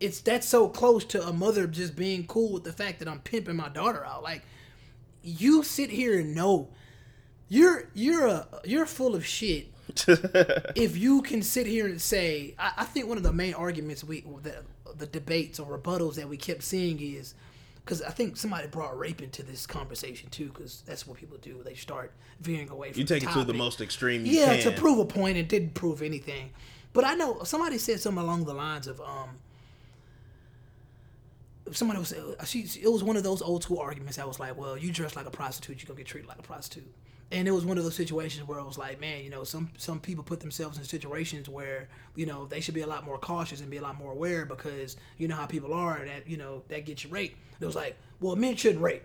it's 0.00 0.20
that's 0.20 0.48
so 0.48 0.68
close 0.68 1.04
to 1.04 1.22
a 1.26 1.32
mother 1.32 1.66
just 1.66 1.96
being 1.96 2.26
cool 2.26 2.52
with 2.52 2.64
the 2.64 2.72
fact 2.72 2.98
that 2.98 3.08
i'm 3.08 3.20
pimping 3.20 3.56
my 3.56 3.68
daughter 3.68 4.04
out 4.04 4.22
like 4.22 4.42
you 5.22 5.62
sit 5.62 5.90
here 5.90 6.18
and 6.18 6.34
know 6.34 6.68
you're 7.48 7.88
you're 7.94 8.26
a 8.26 8.46
you're 8.64 8.86
full 8.86 9.14
of 9.14 9.24
shit 9.24 9.68
if 10.76 10.96
you 10.96 11.22
can 11.22 11.42
sit 11.42 11.66
here 11.66 11.86
and 11.86 12.00
say 12.00 12.54
i, 12.58 12.72
I 12.78 12.84
think 12.84 13.06
one 13.06 13.16
of 13.16 13.22
the 13.22 13.32
main 13.32 13.54
arguments 13.54 14.02
we 14.02 14.22
the, 14.42 14.64
the 14.96 15.06
debates 15.06 15.58
or 15.58 15.78
rebuttals 15.78 16.14
that 16.16 16.28
we 16.28 16.36
kept 16.36 16.62
seeing 16.62 17.00
is 17.00 17.34
because 17.84 18.00
I 18.00 18.10
think 18.10 18.36
somebody 18.36 18.66
brought 18.66 18.98
rape 18.98 19.20
into 19.20 19.42
this 19.42 19.66
conversation 19.66 20.30
too, 20.30 20.46
because 20.46 20.82
that's 20.86 21.06
what 21.06 21.18
people 21.18 21.36
do. 21.36 21.62
They 21.62 21.74
start 21.74 22.12
veering 22.40 22.70
away 22.70 22.92
from 22.92 23.00
You 23.00 23.06
take 23.06 23.22
it 23.22 23.30
to 23.32 23.44
the 23.44 23.52
most 23.52 23.80
extreme 23.80 24.24
Yeah, 24.24 24.56
can. 24.56 24.72
to 24.72 24.80
prove 24.80 24.98
a 24.98 25.04
point 25.04 25.36
and 25.36 25.46
didn't 25.46 25.74
prove 25.74 26.00
anything. 26.00 26.50
But 26.94 27.04
I 27.04 27.14
know 27.14 27.42
somebody 27.44 27.76
said 27.76 28.00
something 28.00 28.22
along 28.22 28.44
the 28.44 28.54
lines 28.54 28.86
of 28.86 29.00
um 29.00 29.36
somebody 31.72 31.98
was 32.00 32.12
uh, 32.12 32.44
she 32.44 32.60
it 32.82 32.90
was 32.90 33.02
one 33.02 33.16
of 33.16 33.22
those 33.22 33.42
old 33.42 33.62
school 33.62 33.78
arguments 33.78 34.16
that 34.16 34.26
was 34.28 34.38
like, 34.40 34.56
well, 34.56 34.76
you 34.76 34.92
dress 34.92 35.16
like 35.16 35.26
a 35.26 35.30
prostitute, 35.30 35.78
you're 35.82 35.86
gonna 35.88 35.98
get 35.98 36.06
treated 36.06 36.28
like 36.28 36.38
a 36.38 36.42
prostitute. 36.42 36.92
And 37.32 37.48
it 37.48 37.50
was 37.52 37.64
one 37.64 37.78
of 37.78 37.84
those 37.84 37.94
situations 37.96 38.46
where 38.46 38.60
I 38.60 38.62
was 38.62 38.76
like, 38.78 39.00
man, 39.00 39.24
you 39.24 39.30
know, 39.30 39.44
some 39.44 39.70
some 39.78 39.98
people 39.98 40.22
put 40.22 40.40
themselves 40.40 40.78
in 40.78 40.84
situations 40.84 41.48
where 41.48 41.88
you 42.14 42.26
know 42.26 42.46
they 42.46 42.60
should 42.60 42.74
be 42.74 42.82
a 42.82 42.86
lot 42.86 43.04
more 43.04 43.18
cautious 43.18 43.60
and 43.60 43.70
be 43.70 43.78
a 43.78 43.82
lot 43.82 43.96
more 43.98 44.12
aware 44.12 44.44
because 44.44 44.96
you 45.18 45.26
know 45.26 45.34
how 45.34 45.46
people 45.46 45.72
are 45.72 46.04
that 46.04 46.28
you 46.28 46.36
know 46.36 46.62
that 46.68 46.84
gets 46.84 47.02
you 47.04 47.10
raped. 47.10 47.36
It 47.60 47.64
was 47.66 47.74
like, 47.74 47.96
well, 48.20 48.36
men 48.36 48.56
shouldn't 48.56 48.82
rape. 48.82 49.02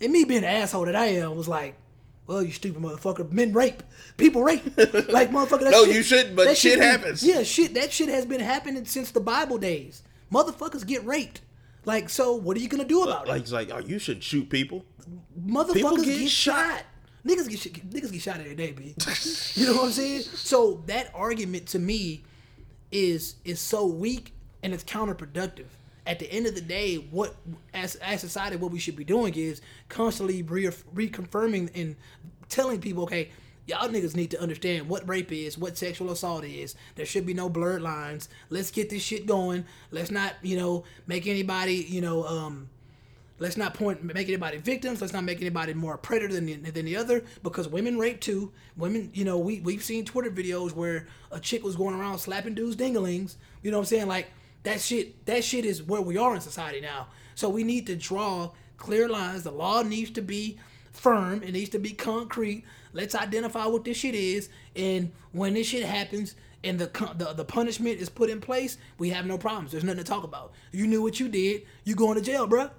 And 0.00 0.12
me 0.12 0.24
being 0.24 0.42
the 0.42 0.48
asshole 0.48 0.84
that 0.86 0.96
I 0.96 1.06
am 1.06 1.36
was 1.36 1.48
like, 1.48 1.74
well, 2.26 2.42
you 2.42 2.52
stupid 2.52 2.82
motherfucker. 2.82 3.30
Men 3.32 3.52
rape. 3.52 3.82
People 4.16 4.42
rape. 4.42 4.62
Like 5.08 5.30
motherfucker. 5.30 5.60
That 5.60 5.70
No, 5.72 5.84
shit- 5.86 5.94
you 5.94 6.02
shouldn't, 6.02 6.36
but 6.36 6.56
shit 6.56 6.78
been- 6.78 6.88
happens. 6.88 7.22
Yeah, 7.22 7.42
shit. 7.44 7.74
That 7.74 7.92
shit 7.92 8.08
has 8.08 8.26
been 8.26 8.40
happening 8.40 8.84
since 8.84 9.10
the 9.10 9.20
Bible 9.20 9.58
days. 9.58 10.02
Motherfuckers 10.32 10.86
get 10.86 11.04
raped. 11.04 11.40
Like, 11.88 12.10
so 12.10 12.34
what 12.34 12.54
are 12.54 12.60
you 12.60 12.68
gonna 12.68 12.84
do 12.84 13.02
about 13.02 13.26
it? 13.26 13.30
like 13.30 13.44
it? 13.44 13.50
like, 13.50 13.70
oh, 13.72 13.78
you 13.78 13.98
should 13.98 14.22
shoot 14.22 14.50
people. 14.50 14.84
Motherfuckers 15.42 15.72
people 15.72 15.96
get, 15.96 16.18
get 16.18 16.28
shot. 16.28 16.66
shot. 16.66 16.84
Niggas 17.26 17.48
get 17.48 17.90
niggas 17.90 18.12
get 18.12 18.20
shot 18.20 18.40
every 18.40 18.54
day, 18.54 18.72
b. 18.72 18.94
you 19.54 19.66
know 19.66 19.72
what 19.72 19.84
I'm 19.86 19.92
saying? 19.92 20.22
So 20.34 20.82
that 20.84 21.10
argument 21.14 21.66
to 21.68 21.78
me 21.78 22.24
is 22.92 23.36
is 23.46 23.58
so 23.58 23.86
weak 23.86 24.34
and 24.62 24.74
it's 24.74 24.84
counterproductive. 24.84 25.68
At 26.06 26.18
the 26.18 26.30
end 26.30 26.46
of 26.46 26.54
the 26.54 26.60
day, 26.60 26.96
what 26.96 27.34
as 27.72 27.94
as 27.96 28.20
society, 28.20 28.56
what 28.56 28.70
we 28.70 28.78
should 28.78 28.96
be 28.96 29.04
doing 29.04 29.32
is 29.34 29.62
constantly 29.88 30.42
re- 30.42 30.66
reconfirming 30.94 31.70
and 31.74 31.96
telling 32.50 32.82
people, 32.82 33.04
okay, 33.04 33.30
y'all 33.68 33.88
niggas 33.88 34.16
need 34.16 34.30
to 34.30 34.40
understand 34.40 34.88
what 34.88 35.08
rape 35.08 35.30
is, 35.30 35.58
what 35.58 35.76
sexual 35.76 36.10
assault 36.10 36.44
is. 36.44 36.74
There 36.94 37.06
should 37.06 37.26
be 37.26 37.34
no 37.34 37.48
blurred 37.48 37.82
lines. 37.82 38.28
Let's 38.50 38.70
get 38.70 38.90
this 38.90 39.02
shit 39.02 39.26
going. 39.26 39.66
Let's 39.90 40.10
not, 40.10 40.34
you 40.42 40.56
know, 40.56 40.84
make 41.06 41.26
anybody, 41.26 41.74
you 41.74 42.00
know, 42.00 42.24
um, 42.24 42.70
Let's 43.40 43.56
not 43.56 43.74
point 43.74 44.02
make 44.02 44.26
anybody 44.26 44.58
victims. 44.58 45.00
Let's 45.00 45.12
not 45.12 45.22
make 45.22 45.40
anybody 45.40 45.72
more 45.72 45.94
a 45.94 45.98
predator 45.98 46.34
than 46.34 46.46
the, 46.46 46.56
than 46.70 46.84
the 46.84 46.96
other 46.96 47.24
because 47.42 47.68
women 47.68 47.96
rape 47.96 48.20
too. 48.20 48.52
Women, 48.76 49.10
you 49.14 49.24
know, 49.24 49.38
we 49.38 49.60
we've 49.60 49.82
seen 49.82 50.04
Twitter 50.04 50.30
videos 50.30 50.72
where 50.72 51.06
a 51.30 51.38
chick 51.38 51.62
was 51.62 51.76
going 51.76 51.94
around 51.94 52.18
slapping 52.18 52.54
dudes 52.54 52.74
dinglings. 52.74 53.36
You 53.62 53.70
know 53.70 53.78
what 53.78 53.82
I'm 53.82 53.86
saying? 53.86 54.08
Like 54.08 54.28
that 54.64 54.80
shit. 54.80 55.24
That 55.26 55.44
shit 55.44 55.64
is 55.64 55.82
where 55.82 56.00
we 56.00 56.16
are 56.16 56.34
in 56.34 56.40
society 56.40 56.80
now. 56.80 57.08
So 57.36 57.48
we 57.48 57.62
need 57.62 57.86
to 57.86 57.94
draw 57.94 58.50
clear 58.76 59.08
lines. 59.08 59.44
The 59.44 59.52
law 59.52 59.82
needs 59.82 60.10
to 60.12 60.22
be 60.22 60.58
firm. 60.90 61.42
It 61.44 61.52
needs 61.52 61.70
to 61.70 61.78
be 61.78 61.92
concrete. 61.92 62.64
Let's 62.92 63.14
identify 63.14 63.66
what 63.66 63.84
this 63.84 63.96
shit 63.96 64.14
is, 64.14 64.48
and 64.74 65.12
when 65.32 65.54
this 65.54 65.66
shit 65.66 65.84
happens. 65.84 66.34
And 66.64 66.76
the, 66.76 66.86
the 67.16 67.34
the 67.34 67.44
punishment 67.44 68.00
is 68.00 68.08
put 68.08 68.30
in 68.30 68.40
place. 68.40 68.78
We 68.98 69.10
have 69.10 69.26
no 69.26 69.38
problems. 69.38 69.70
There's 69.70 69.84
nothing 69.84 70.02
to 70.02 70.04
talk 70.04 70.24
about. 70.24 70.52
You 70.72 70.88
knew 70.88 71.00
what 71.00 71.20
you 71.20 71.28
did. 71.28 71.62
You 71.84 71.94
going 71.94 72.16
to 72.16 72.20
jail, 72.20 72.48
bruh 72.48 72.72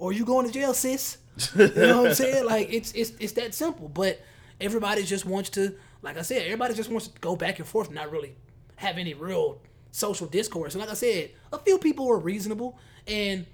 or 0.00 0.12
you 0.12 0.24
going 0.24 0.46
to 0.46 0.52
jail, 0.52 0.74
sis. 0.74 1.18
You 1.54 1.68
know 1.68 2.02
what 2.02 2.08
I'm 2.08 2.14
saying? 2.14 2.44
Like 2.44 2.72
it's 2.72 2.92
it's 2.92 3.12
it's 3.20 3.32
that 3.34 3.54
simple. 3.54 3.88
But 3.88 4.20
everybody 4.60 5.04
just 5.04 5.24
wants 5.24 5.50
to, 5.50 5.76
like 6.02 6.18
I 6.18 6.22
said, 6.22 6.42
everybody 6.42 6.74
just 6.74 6.90
wants 6.90 7.06
to 7.08 7.18
go 7.20 7.36
back 7.36 7.60
and 7.60 7.68
forth, 7.68 7.86
and 7.86 7.94
not 7.94 8.10
really 8.10 8.34
have 8.76 8.98
any 8.98 9.14
real 9.14 9.60
social 9.92 10.26
discourse. 10.26 10.74
And 10.74 10.80
like 10.80 10.90
I 10.90 10.94
said, 10.94 11.30
a 11.52 11.58
few 11.58 11.78
people 11.78 12.10
are 12.10 12.18
reasonable, 12.18 12.78
and 13.06 13.46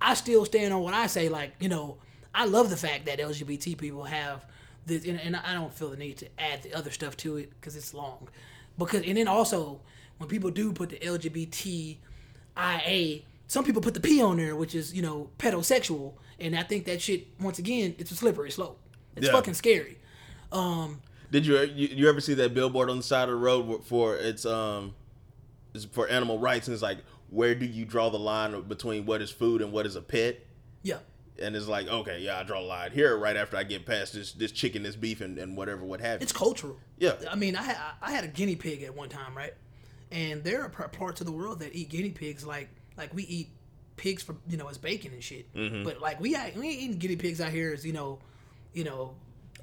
I 0.00 0.14
still 0.14 0.44
stand 0.44 0.72
on 0.72 0.82
what 0.82 0.94
I 0.94 1.06
say. 1.06 1.28
Like 1.28 1.54
you 1.58 1.68
know, 1.68 1.96
I 2.34 2.44
love 2.44 2.70
the 2.70 2.76
fact 2.76 3.06
that 3.06 3.18
LGBT 3.18 3.76
people 3.76 4.04
have 4.04 4.46
this, 4.86 5.04
and, 5.04 5.20
and 5.20 5.36
I 5.36 5.54
don't 5.54 5.72
feel 5.72 5.90
the 5.90 5.96
need 5.96 6.18
to 6.18 6.26
add 6.38 6.62
the 6.62 6.74
other 6.74 6.90
stuff 6.90 7.16
to 7.18 7.36
it 7.36 7.50
because 7.58 7.76
it's 7.76 7.94
long. 7.94 8.28
Because 8.78 9.02
and 9.06 9.16
then 9.16 9.28
also 9.28 9.80
when 10.18 10.28
people 10.28 10.50
do 10.50 10.72
put 10.72 10.90
the 10.90 10.96
LGBTIA, 12.56 13.22
some 13.46 13.64
people 13.64 13.82
put 13.82 13.94
the 13.94 14.00
P 14.00 14.22
on 14.22 14.36
there, 14.36 14.56
which 14.56 14.74
is 14.74 14.94
you 14.94 15.02
know 15.02 15.30
pedosexual, 15.38 16.14
and 16.38 16.56
I 16.56 16.62
think 16.62 16.84
that 16.86 17.00
shit 17.02 17.26
once 17.40 17.58
again 17.58 17.94
it's 17.98 18.10
a 18.10 18.16
slippery 18.16 18.50
slope. 18.50 18.78
It's 19.16 19.26
Yeah. 19.26 19.32
fucking 19.32 19.54
scary. 19.54 19.98
Um, 20.52 21.00
Did 21.30 21.46
you, 21.46 21.60
you 21.62 21.88
you 21.88 22.08
ever 22.08 22.20
see 22.20 22.34
that 22.34 22.54
billboard 22.54 22.90
on 22.90 22.96
the 22.96 23.02
side 23.02 23.24
of 23.24 23.30
the 23.30 23.36
road 23.36 23.84
for 23.84 24.16
it's 24.16 24.44
um 24.46 24.94
it's 25.74 25.84
for 25.84 26.08
animal 26.08 26.38
rights 26.38 26.68
and 26.68 26.72
it's 26.74 26.82
like 26.82 26.98
where 27.30 27.54
do 27.54 27.66
you 27.66 27.84
draw 27.84 28.10
the 28.10 28.18
line 28.18 28.60
between 28.62 29.06
what 29.06 29.20
is 29.20 29.30
food 29.30 29.60
and 29.62 29.72
what 29.72 29.86
is 29.86 29.96
a 29.96 30.02
pet? 30.02 30.40
yeah, 30.82 30.98
And 31.42 31.56
it's 31.56 31.66
like 31.66 31.88
okay, 31.88 32.20
yeah, 32.20 32.38
I 32.38 32.42
draw 32.44 32.60
a 32.60 32.62
line 32.62 32.92
here 32.92 33.16
right 33.18 33.36
after 33.36 33.56
I 33.56 33.64
get 33.64 33.84
past 33.86 34.12
this 34.14 34.32
this 34.32 34.52
chicken, 34.52 34.82
this 34.84 34.94
beef, 34.96 35.20
and, 35.20 35.36
and 35.38 35.56
whatever, 35.56 35.84
what 35.84 36.00
have 36.00 36.20
you. 36.20 36.24
it's 36.24 36.32
cultural. 36.32 36.78
Yeah. 36.98 37.14
I 37.30 37.34
mean, 37.34 37.56
I 37.56 37.62
had 37.62 37.76
I 38.00 38.12
had 38.12 38.22
a 38.24 38.28
guinea 38.28 38.56
pig 38.56 38.82
at 38.82 38.94
one 38.94 39.08
time, 39.08 39.36
right? 39.36 39.52
And 40.12 40.44
there 40.44 40.62
are 40.62 40.68
par- 40.68 40.88
parts 40.88 41.20
of 41.20 41.26
the 41.26 41.32
world 41.32 41.58
that 41.60 41.74
eat 41.74 41.88
guinea 41.88 42.10
pigs 42.10 42.46
like 42.46 42.68
like 42.96 43.12
we 43.12 43.24
eat 43.24 43.48
pigs 43.96 44.22
for 44.22 44.36
you 44.48 44.56
know 44.56 44.68
as 44.68 44.78
bacon 44.78 45.12
and 45.12 45.22
shit. 45.22 45.52
Mm-hmm. 45.54 45.82
But 45.82 46.00
like 46.00 46.20
we 46.20 46.30
we 46.30 46.36
ain't 46.36 46.56
eating 46.64 46.98
guinea 46.98 47.16
pigs 47.16 47.40
out 47.40 47.50
here 47.50 47.72
as 47.72 47.84
you 47.84 47.92
know, 47.92 48.20
you 48.72 48.84
know 48.84 49.14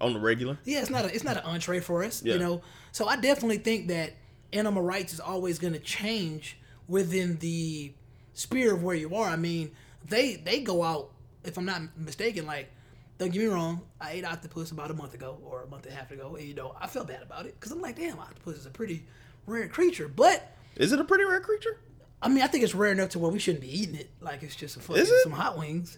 on 0.01 0.13
the 0.13 0.19
regular. 0.19 0.57
yeah, 0.65 0.79
it's 0.81 0.89
not 0.89 1.05
a, 1.05 1.13
it's 1.13 1.23
not 1.23 1.37
an 1.37 1.43
entree 1.43 1.79
for 1.79 2.03
us, 2.03 2.21
Yeah. 2.23 2.33
you 2.33 2.39
know. 2.39 2.63
So 2.91 3.07
I 3.07 3.15
definitely 3.17 3.59
think 3.59 3.87
that 3.89 4.13
animal 4.51 4.81
rights 4.83 5.13
is 5.13 5.19
always 5.21 5.57
going 5.59 5.73
to 5.73 5.79
change 5.79 6.57
within 6.87 7.37
the 7.37 7.93
sphere 8.33 8.73
of 8.73 8.83
where 8.83 8.95
you 8.95 9.15
are. 9.15 9.29
I 9.29 9.35
mean, 9.37 9.71
they 10.03 10.35
they 10.35 10.59
go 10.59 10.83
out. 10.83 11.11
If 11.43 11.57
I'm 11.57 11.65
not 11.65 11.81
mistaken, 11.97 12.45
like 12.45 12.69
don't 13.17 13.31
get 13.31 13.39
me 13.39 13.45
wrong, 13.47 13.81
I 13.99 14.13
ate 14.13 14.25
octopus 14.25 14.71
about 14.71 14.89
a 14.89 14.93
month 14.95 15.13
ago 15.13 15.37
or 15.43 15.63
a 15.63 15.67
month 15.67 15.85
and 15.85 15.93
a 15.93 15.97
half 15.97 16.11
ago, 16.11 16.35
and 16.35 16.47
you 16.47 16.53
know 16.53 16.75
I 16.79 16.87
felt 16.87 17.07
bad 17.07 17.21
about 17.21 17.45
it 17.45 17.59
because 17.59 17.71
I'm 17.71 17.81
like, 17.81 17.95
damn, 17.95 18.19
octopus 18.19 18.57
is 18.57 18.65
a 18.65 18.71
pretty 18.71 19.05
rare 19.45 19.67
creature, 19.67 20.07
but. 20.07 20.55
Is 20.75 20.91
it 20.91 20.99
a 20.99 21.03
pretty 21.03 21.25
rare 21.25 21.41
creature? 21.41 21.77
I 22.21 22.29
mean, 22.29 22.43
I 22.43 22.47
think 22.47 22.63
it's 22.63 22.73
rare 22.75 22.91
enough 22.91 23.09
to 23.09 23.19
where 23.19 23.31
we 23.31 23.39
shouldn't 23.39 23.61
be 23.61 23.79
eating 23.81 23.95
it. 23.95 24.09
Like 24.21 24.43
it's 24.43 24.55
just 24.55 24.77
a 24.77 24.79
fucking, 24.79 25.03
it? 25.03 25.07
some 25.23 25.31
hot 25.33 25.57
wings. 25.57 25.97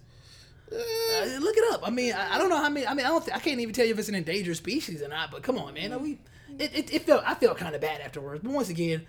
Uh, 0.71 0.75
look 1.39 1.55
it 1.57 1.73
up. 1.73 1.81
I 1.85 1.91
mean, 1.91 2.13
I, 2.13 2.35
I 2.35 2.37
don't 2.37 2.49
know 2.49 2.57
how 2.57 2.69
many. 2.69 2.87
I 2.87 2.93
mean, 2.93 3.05
I 3.05 3.09
don't. 3.09 3.23
Th- 3.23 3.35
I 3.35 3.39
can't 3.39 3.59
even 3.59 3.73
tell 3.73 3.85
you 3.85 3.93
if 3.93 3.99
it's 3.99 4.09
an 4.09 4.15
endangered 4.15 4.57
species 4.57 5.01
or 5.01 5.07
not. 5.09 5.29
But 5.29 5.43
come 5.43 5.57
on, 5.59 5.73
man. 5.75 6.01
We 6.01 6.19
it, 6.57 6.73
it, 6.75 6.93
it 6.93 7.01
felt. 7.03 7.23
I 7.25 7.35
felt 7.35 7.57
kind 7.57 7.75
of 7.75 7.81
bad 7.81 8.01
afterwards. 8.01 8.41
But 8.43 8.53
once 8.53 8.69
again, 8.69 9.05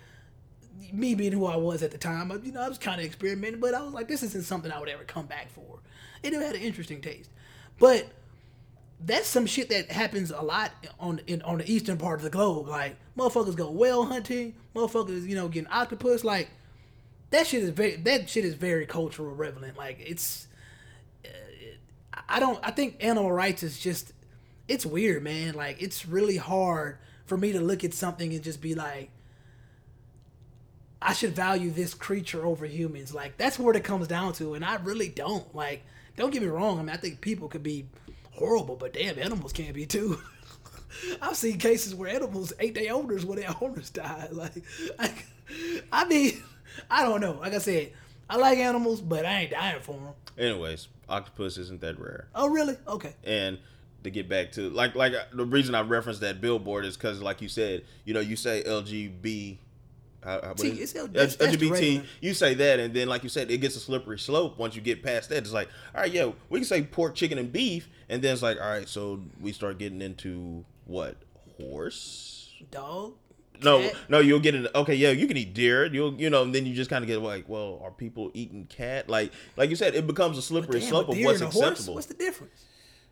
me 0.91 1.15
being 1.15 1.31
who 1.31 1.45
I 1.45 1.55
was 1.55 1.81
at 1.81 1.91
the 1.91 1.97
time, 1.97 2.31
I- 2.31 2.35
you 2.35 2.51
know, 2.51 2.61
I 2.61 2.69
was 2.69 2.77
kind 2.77 2.99
of 2.99 3.05
experimenting. 3.07 3.59
But 3.59 3.73
I 3.73 3.81
was 3.81 3.93
like, 3.93 4.07
this 4.07 4.21
isn't 4.21 4.43
something 4.43 4.71
I 4.71 4.79
would 4.79 4.89
ever 4.89 5.03
come 5.05 5.25
back 5.25 5.49
for. 5.51 5.79
It 6.33 6.41
had 6.41 6.55
an 6.55 6.61
interesting 6.61 7.01
taste, 7.01 7.29
but 7.79 8.07
that's 8.99 9.27
some 9.27 9.45
shit 9.45 9.69
that 9.69 9.91
happens 9.91 10.31
a 10.31 10.41
lot 10.41 10.71
on 10.99 11.21
in, 11.27 11.41
on 11.41 11.59
the 11.59 11.71
eastern 11.71 11.97
part 11.97 12.19
of 12.19 12.23
the 12.23 12.29
globe. 12.29 12.67
Like 12.67 12.95
motherfuckers 13.17 13.55
go 13.55 13.69
whale 13.69 14.05
hunting, 14.05 14.55
motherfuckers, 14.75 15.27
you 15.27 15.35
know, 15.35 15.47
getting 15.47 15.69
octopus. 15.69 16.23
Like 16.23 16.49
that 17.29 17.47
shit 17.47 17.63
is 17.63 17.69
very 17.69 17.95
that 17.97 18.29
shit 18.29 18.45
is 18.45 18.53
very 18.55 18.85
cultural 18.85 19.35
relevant. 19.35 19.77
Like 19.77 19.99
it's, 19.99 20.47
I 22.27 22.39
don't. 22.39 22.59
I 22.63 22.71
think 22.71 23.03
animal 23.03 23.31
rights 23.31 23.61
is 23.63 23.79
just, 23.79 24.13
it's 24.67 24.85
weird, 24.85 25.23
man. 25.23 25.53
Like 25.53 25.81
it's 25.81 26.05
really 26.05 26.37
hard 26.37 26.97
for 27.25 27.37
me 27.37 27.51
to 27.51 27.59
look 27.59 27.83
at 27.83 27.93
something 27.93 28.33
and 28.33 28.43
just 28.43 28.61
be 28.61 28.75
like, 28.75 29.09
I 31.01 31.13
should 31.13 31.35
value 31.35 31.69
this 31.71 31.93
creature 31.93 32.45
over 32.45 32.65
humans. 32.65 33.13
Like 33.13 33.37
that's 33.37 33.59
what 33.59 33.75
it 33.75 33.83
comes 33.83 34.07
down 34.07 34.33
to, 34.33 34.53
and 34.53 34.63
I 34.63 34.75
really 34.77 35.09
don't. 35.09 35.53
Like, 35.53 35.83
don't 36.15 36.31
get 36.31 36.41
me 36.41 36.47
wrong. 36.47 36.79
I 36.79 36.81
mean, 36.81 36.89
I 36.89 36.97
think 36.97 37.21
people 37.21 37.47
could 37.47 37.63
be 37.63 37.85
horrible, 38.31 38.75
but 38.75 38.93
damn, 38.93 39.19
animals 39.19 39.53
can't 39.53 39.73
be 39.73 39.85
too. 39.85 40.19
I've 41.21 41.35
seen 41.35 41.57
cases 41.57 41.93
where 41.93 42.09
animals 42.09 42.53
ate 42.59 42.75
their 42.75 42.93
owners 42.93 43.25
when 43.25 43.39
their 43.39 43.53
owners 43.61 43.89
died. 43.89 44.31
Like, 44.31 44.53
I, 44.97 45.11
I 45.91 46.05
mean, 46.05 46.41
I 46.89 47.03
don't 47.03 47.21
know. 47.21 47.33
Like 47.33 47.53
I 47.53 47.57
said, 47.59 47.91
I 48.29 48.37
like 48.37 48.57
animals, 48.57 49.01
but 49.01 49.25
I 49.25 49.41
ain't 49.41 49.51
dying 49.51 49.81
for 49.81 49.93
them. 49.93 50.13
Anyways, 50.37 50.87
octopus 51.07 51.57
isn't 51.57 51.81
that 51.81 51.99
rare. 51.99 52.27
Oh, 52.33 52.47
really? 52.47 52.77
Okay. 52.87 53.13
and 53.23 53.57
to 54.03 54.11
get 54.11 54.29
back 54.29 54.51
to 54.51 54.69
like 54.69 54.93
like 54.93 55.13
uh, 55.13 55.23
the 55.33 55.43
reason 55.45 55.73
I 55.73 55.81
referenced 55.81 56.21
that 56.21 56.39
billboard 56.39 56.85
is 56.85 56.95
because 56.95 57.21
like 57.21 57.41
you 57.41 57.49
said, 57.49 57.83
you 58.05 58.13
know, 58.13 58.19
you 58.19 58.35
say 58.35 58.63
LGB. 58.63 59.57
How, 60.25 60.41
how, 60.41 60.47
what 60.49 60.57
T, 60.57 60.69
is 60.69 60.79
it's 60.79 60.95
L- 60.95 61.07
that's- 61.07 61.35
that's 61.37 61.55
LGBT. 61.55 62.03
You 62.19 62.33
say 62.33 62.53
that, 62.55 62.79
and 62.79 62.93
then 62.93 63.07
like 63.07 63.23
you 63.23 63.29
said, 63.29 63.49
it 63.51 63.59
gets 63.59 63.75
a 63.75 63.79
slippery 63.79 64.19
slope 64.19 64.57
once 64.57 64.75
you 64.75 64.81
get 64.81 65.03
past 65.03 65.29
that. 65.29 65.37
It's 65.37 65.53
like, 65.53 65.69
all 65.93 66.01
right, 66.01 66.11
yeah, 66.11 66.31
we 66.49 66.59
can 66.59 66.65
say 66.65 66.81
pork, 66.81 67.15
chicken, 67.15 67.37
and 67.37 67.53
beef, 67.53 67.87
and 68.09 68.21
then 68.21 68.33
it's 68.33 68.41
like, 68.41 68.59
all 68.59 68.67
right, 68.69 68.89
so 68.89 69.21
we 69.39 69.51
start 69.53 69.77
getting 69.77 70.01
into 70.01 70.65
what 70.85 71.15
horse? 71.57 72.51
Dog. 72.71 73.13
No, 73.63 73.79
cat. 73.81 73.95
no, 74.09 74.19
you'll 74.19 74.39
get 74.41 74.53
it. 74.55 74.69
Okay, 74.75 74.95
yeah, 74.95 75.11
you 75.11 75.27
can 75.27 75.37
eat 75.37 75.53
deer. 75.53 75.85
You'll, 75.85 76.13
you 76.15 76.29
know, 76.29 76.43
and 76.43 76.53
then 76.53 76.65
you 76.65 76.73
just 76.73 76.89
kind 76.89 77.03
of 77.03 77.07
get 77.07 77.21
like, 77.21 77.47
well, 77.47 77.79
are 77.83 77.91
people 77.91 78.29
eating 78.33 78.65
cat? 78.65 79.07
Like, 79.09 79.31
like 79.55 79.69
you 79.69 79.77
said, 79.77 79.95
it 79.95 80.05
becomes 80.07 80.37
a 80.37 80.41
slippery 80.41 80.81
Damn, 80.81 80.89
slope 80.89 81.07
a 81.07 81.11
of 81.13 81.17
what's 81.19 81.39
and 81.41 81.49
a 81.49 81.53
horse? 81.53 81.69
acceptable. 81.69 81.93
What's 81.95 82.07
the 82.07 82.15
difference? 82.15 82.65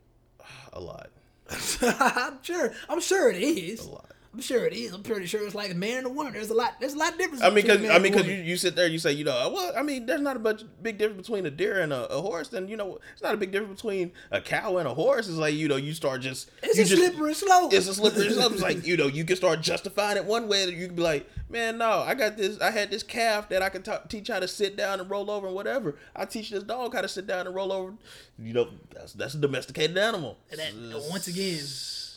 a 0.73 0.79
lot, 0.81 1.11
I'm 1.81 2.39
sure. 2.41 2.73
I'm 2.89 2.99
sure 2.99 3.31
it 3.31 3.41
is. 3.41 3.85
a 3.85 3.89
lot. 3.91 4.11
I'm 4.33 4.41
sure 4.41 4.65
it 4.65 4.73
is. 4.73 4.91
I'm 4.93 5.03
pretty 5.03 5.27
sure 5.27 5.45
it's 5.45 5.53
like 5.53 5.71
a 5.71 5.75
man 5.75 5.99
and 5.99 6.07
a 6.07 6.09
woman. 6.09 6.33
There's 6.33 6.49
a 6.49 6.55
lot. 6.55 6.73
There's 6.79 6.93
a 6.93 6.97
lot 6.97 7.11
of 7.13 7.19
difference. 7.19 7.43
I 7.43 7.49
mean, 7.49 7.55
because 7.55 7.87
I 7.87 7.99
mean, 7.99 8.11
because 8.13 8.27
you, 8.27 8.33
you 8.33 8.57
sit 8.57 8.75
there, 8.75 8.87
you 8.87 8.97
say, 8.97 9.11
you 9.11 9.23
know, 9.23 9.51
well, 9.53 9.73
I 9.77 9.83
mean, 9.83 10.07
there's 10.07 10.21
not 10.21 10.35
a 10.35 10.39
much 10.39 10.63
big 10.81 10.97
difference 10.97 11.27
between 11.27 11.45
a 11.45 11.51
deer 11.51 11.81
and 11.81 11.93
a, 11.93 12.11
a 12.11 12.19
horse. 12.19 12.47
Then 12.47 12.67
you 12.67 12.75
know, 12.75 12.99
it's 13.13 13.21
not 13.21 13.35
a 13.35 13.37
big 13.37 13.51
difference 13.51 13.81
between 13.81 14.11
a 14.31 14.41
cow 14.41 14.77
and 14.77 14.87
a 14.87 14.93
horse. 14.93 15.27
It's 15.27 15.37
like 15.37 15.53
you 15.53 15.67
know, 15.67 15.75
you 15.75 15.93
start 15.93 16.21
just 16.21 16.49
It's 16.63 16.77
you 16.77 16.83
a 16.83 16.85
just, 16.87 17.01
slippery 17.01 17.35
slope. 17.35 17.73
It's 17.73 17.87
a 17.87 17.93
slippery 17.93 18.29
slope. 18.33 18.53
It's 18.53 18.61
like 18.63 18.87
you 18.87 18.97
know, 18.97 19.07
you 19.07 19.23
can 19.23 19.35
start 19.35 19.61
justifying 19.61 20.17
it 20.17 20.25
one 20.25 20.47
way. 20.47 20.65
You 20.65 20.87
can 20.87 20.95
be 20.95 21.03
like, 21.03 21.29
man, 21.49 21.77
no, 21.77 21.99
I 21.99 22.15
got 22.15 22.35
this. 22.35 22.59
I 22.59 22.71
had 22.71 22.89
this 22.89 23.03
calf 23.03 23.49
that 23.49 23.61
I 23.61 23.69
can 23.69 23.83
ta 23.83 23.99
teach 24.09 24.29
how 24.29 24.39
to 24.39 24.47
sit 24.47 24.75
down 24.75 24.99
and 24.99 25.09
roll 25.11 25.29
over 25.29 25.45
and 25.45 25.55
whatever. 25.55 25.95
I 26.15 26.25
teach 26.25 26.49
this 26.49 26.63
dog 26.63 26.95
how 26.95 27.01
to 27.01 27.07
sit 27.07 27.27
down 27.27 27.45
and 27.45 27.55
roll 27.55 27.71
over. 27.71 27.93
You 28.39 28.53
know, 28.53 28.69
that's 28.93 29.13
that's 29.13 29.35
a 29.35 29.37
domesticated 29.37 29.95
animal. 29.97 30.39
And 30.49 30.59
that, 30.59 31.05
once 31.11 31.27
again, 31.27 31.59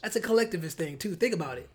that's 0.02 0.16
a 0.16 0.20
collectivist 0.20 0.78
thing 0.78 0.96
too. 0.98 1.14
Think 1.14 1.34
about 1.34 1.58
it, 1.58 1.68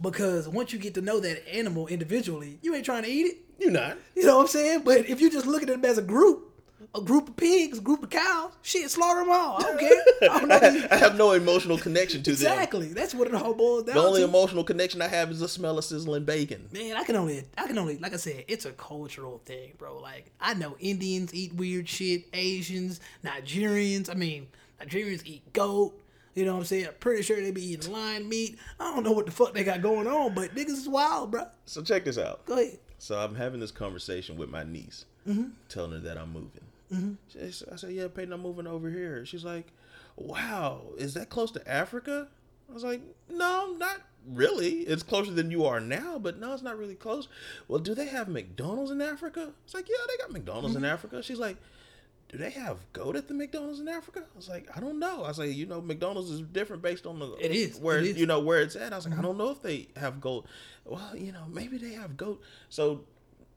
because 0.00 0.48
once 0.48 0.72
you 0.72 0.78
get 0.78 0.94
to 0.94 1.00
know 1.00 1.20
that 1.20 1.48
animal 1.48 1.86
individually, 1.86 2.58
you 2.62 2.74
ain't 2.74 2.84
trying 2.84 3.04
to 3.04 3.08
eat 3.08 3.26
it. 3.26 3.36
You're 3.58 3.70
not. 3.70 3.96
You 4.14 4.26
know 4.26 4.36
what 4.36 4.42
I'm 4.42 4.48
saying? 4.48 4.82
But 4.84 5.08
if 5.08 5.20
you 5.20 5.30
just 5.30 5.46
look 5.46 5.62
at 5.62 5.68
them 5.68 5.84
as 5.84 5.98
a 5.98 6.02
group, 6.02 6.52
a 6.94 7.00
group 7.00 7.28
of 7.28 7.36
pigs, 7.36 7.78
a 7.78 7.80
group 7.80 8.02
of 8.02 8.10
cows, 8.10 8.52
shit, 8.62 8.90
slaughter 8.90 9.20
them 9.20 9.30
all. 9.30 9.58
I 9.58 9.62
don't 9.62 9.80
care. 9.80 10.30
I 10.30 10.38
don't 10.40 10.48
know. 10.48 10.86
I 10.90 10.96
have 10.96 11.16
no 11.16 11.32
emotional 11.32 11.78
connection 11.78 12.22
to 12.24 12.34
them. 12.34 12.52
exactly. 12.52 12.88
That's 12.88 13.14
what 13.14 13.28
it 13.28 13.34
all 13.34 13.54
boils 13.54 13.84
down 13.84 13.94
to. 13.94 14.00
The 14.00 14.06
only 14.06 14.20
to. 14.20 14.28
emotional 14.28 14.64
connection 14.64 15.00
I 15.00 15.08
have 15.08 15.30
is 15.30 15.40
the 15.40 15.48
smell 15.48 15.78
of 15.78 15.84
sizzling 15.84 16.24
bacon. 16.24 16.68
Man, 16.72 16.96
I 16.96 17.04
can 17.04 17.16
only, 17.16 17.44
I 17.56 17.66
can 17.66 17.78
only, 17.78 17.98
like 17.98 18.12
I 18.12 18.16
said, 18.16 18.44
it's 18.48 18.66
a 18.66 18.72
cultural 18.72 19.38
thing, 19.44 19.72
bro. 19.78 19.98
Like 19.98 20.32
I 20.40 20.54
know 20.54 20.76
Indians 20.78 21.34
eat 21.34 21.54
weird 21.54 21.88
shit, 21.88 22.24
Asians, 22.34 23.00
Nigerians. 23.24 24.10
I 24.10 24.14
mean, 24.14 24.48
Nigerians 24.80 25.22
eat 25.24 25.52
goat. 25.52 25.98
You 26.36 26.44
know 26.44 26.52
what 26.52 26.60
I'm 26.60 26.64
saying? 26.66 26.86
I'm 26.88 26.94
pretty 27.00 27.22
sure 27.22 27.40
they 27.40 27.50
be 27.50 27.64
eating 27.72 27.90
lion 27.90 28.28
meat. 28.28 28.58
I 28.78 28.94
don't 28.94 29.02
know 29.02 29.12
what 29.12 29.24
the 29.24 29.32
fuck 29.32 29.54
they 29.54 29.64
got 29.64 29.80
going 29.80 30.06
on, 30.06 30.34
but 30.34 30.54
niggas 30.54 30.68
is 30.68 30.88
wild, 30.88 31.30
bro. 31.30 31.46
So 31.64 31.82
check 31.82 32.04
this 32.04 32.18
out. 32.18 32.44
Go 32.44 32.58
ahead. 32.58 32.78
So 32.98 33.18
I'm 33.18 33.34
having 33.34 33.58
this 33.58 33.70
conversation 33.70 34.36
with 34.36 34.50
my 34.50 34.62
niece, 34.62 35.06
mm-hmm. 35.26 35.48
telling 35.70 35.92
her 35.92 35.98
that 36.00 36.18
I'm 36.18 36.34
moving. 36.34 36.64
Mm-hmm. 36.92 37.12
She- 37.28 37.66
I 37.72 37.76
said, 37.76 37.92
"Yeah, 37.92 38.08
Peyton, 38.08 38.34
I'm 38.34 38.42
moving 38.42 38.66
over 38.66 38.90
here." 38.90 39.24
She's 39.24 39.44
like, 39.44 39.72
"Wow, 40.16 40.82
is 40.98 41.14
that 41.14 41.30
close 41.30 41.50
to 41.52 41.68
Africa?" 41.68 42.28
I 42.68 42.74
was 42.74 42.84
like, 42.84 43.00
"No, 43.30 43.74
not 43.78 44.02
really. 44.28 44.80
It's 44.80 45.02
closer 45.02 45.32
than 45.32 45.50
you 45.50 45.64
are 45.64 45.80
now, 45.80 46.18
but 46.18 46.38
no, 46.38 46.52
it's 46.52 46.62
not 46.62 46.78
really 46.78 46.94
close." 46.96 47.28
Well, 47.66 47.80
do 47.80 47.94
they 47.94 48.08
have 48.08 48.28
McDonald's 48.28 48.90
in 48.90 49.00
Africa? 49.00 49.52
It's 49.64 49.72
like, 49.72 49.88
"Yeah, 49.88 50.04
they 50.06 50.18
got 50.18 50.32
McDonald's 50.32 50.76
in 50.76 50.82
mm-hmm. 50.82 50.92
Africa." 50.92 51.22
She's 51.22 51.38
like, 51.38 51.56
"Do 52.28 52.38
they 52.38 52.50
have 52.50 52.78
goat 52.92 53.16
at 53.16 53.28
the 53.28 53.34
McDonald's 53.34 53.80
in 53.80 53.88
Africa?" 53.88 54.22
I 54.22 54.36
was 54.36 54.48
like, 54.48 54.68
"I 54.76 54.80
don't 54.80 54.98
know." 54.98 55.24
I 55.24 55.28
was 55.28 55.38
like, 55.38 55.54
"You 55.54 55.66
know, 55.66 55.80
McDonald's 55.80 56.30
is 56.30 56.40
different 56.42 56.82
based 56.82 57.06
on 57.06 57.18
the 57.18 57.32
It 57.40 57.52
is, 57.52 57.78
where 57.78 57.98
it 57.98 58.06
is. 58.06 58.16
you 58.18 58.26
know 58.26 58.40
where 58.40 58.60
it's 58.60 58.76
at." 58.76 58.92
I 58.92 58.96
was 58.96 59.04
like, 59.04 59.12
"I 59.12 59.16
mm-hmm. 59.16 59.26
don't 59.26 59.38
know 59.38 59.50
if 59.50 59.62
they 59.62 59.88
have 59.96 60.20
goat." 60.20 60.46
Well, 60.84 61.16
you 61.16 61.32
know, 61.32 61.44
maybe 61.48 61.78
they 61.78 61.94
have 61.94 62.16
goat. 62.16 62.40
So, 62.68 63.04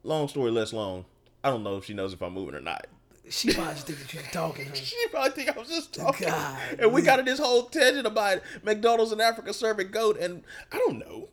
long 0.04 0.28
story 0.28 0.52
less 0.52 0.74
long. 0.74 1.06
I 1.44 1.50
don't 1.50 1.64
know 1.64 1.78
if 1.78 1.86
she 1.86 1.94
knows 1.94 2.14
if 2.14 2.22
I'm 2.22 2.34
moving 2.34 2.56
or 2.56 2.62
not. 2.62 2.88
She 3.30 3.54
probably 3.54 3.74
just 3.76 3.86
think 3.86 4.00
that 4.00 4.14
you're 4.14 4.24
talking. 4.32 4.66
Huh? 4.70 4.76
She 4.76 5.08
probably 5.10 5.32
think 5.32 5.56
I 5.56 5.60
was 5.60 5.70
just 5.70 5.94
talking. 5.94 6.28
God, 6.28 6.80
and 6.80 6.92
we 6.92 7.02
got 7.02 7.20
in 7.20 7.26
this 7.26 7.40
whole 7.40 7.64
tangent 7.64 8.08
about 8.08 8.42
McDonald's 8.64 9.12
in 9.12 9.22
Africa 9.22 9.54
serving 9.54 9.92
goat, 9.92 10.18
and 10.18 10.44
I 10.72 10.78
don't 10.78 10.98
know. 10.98 11.30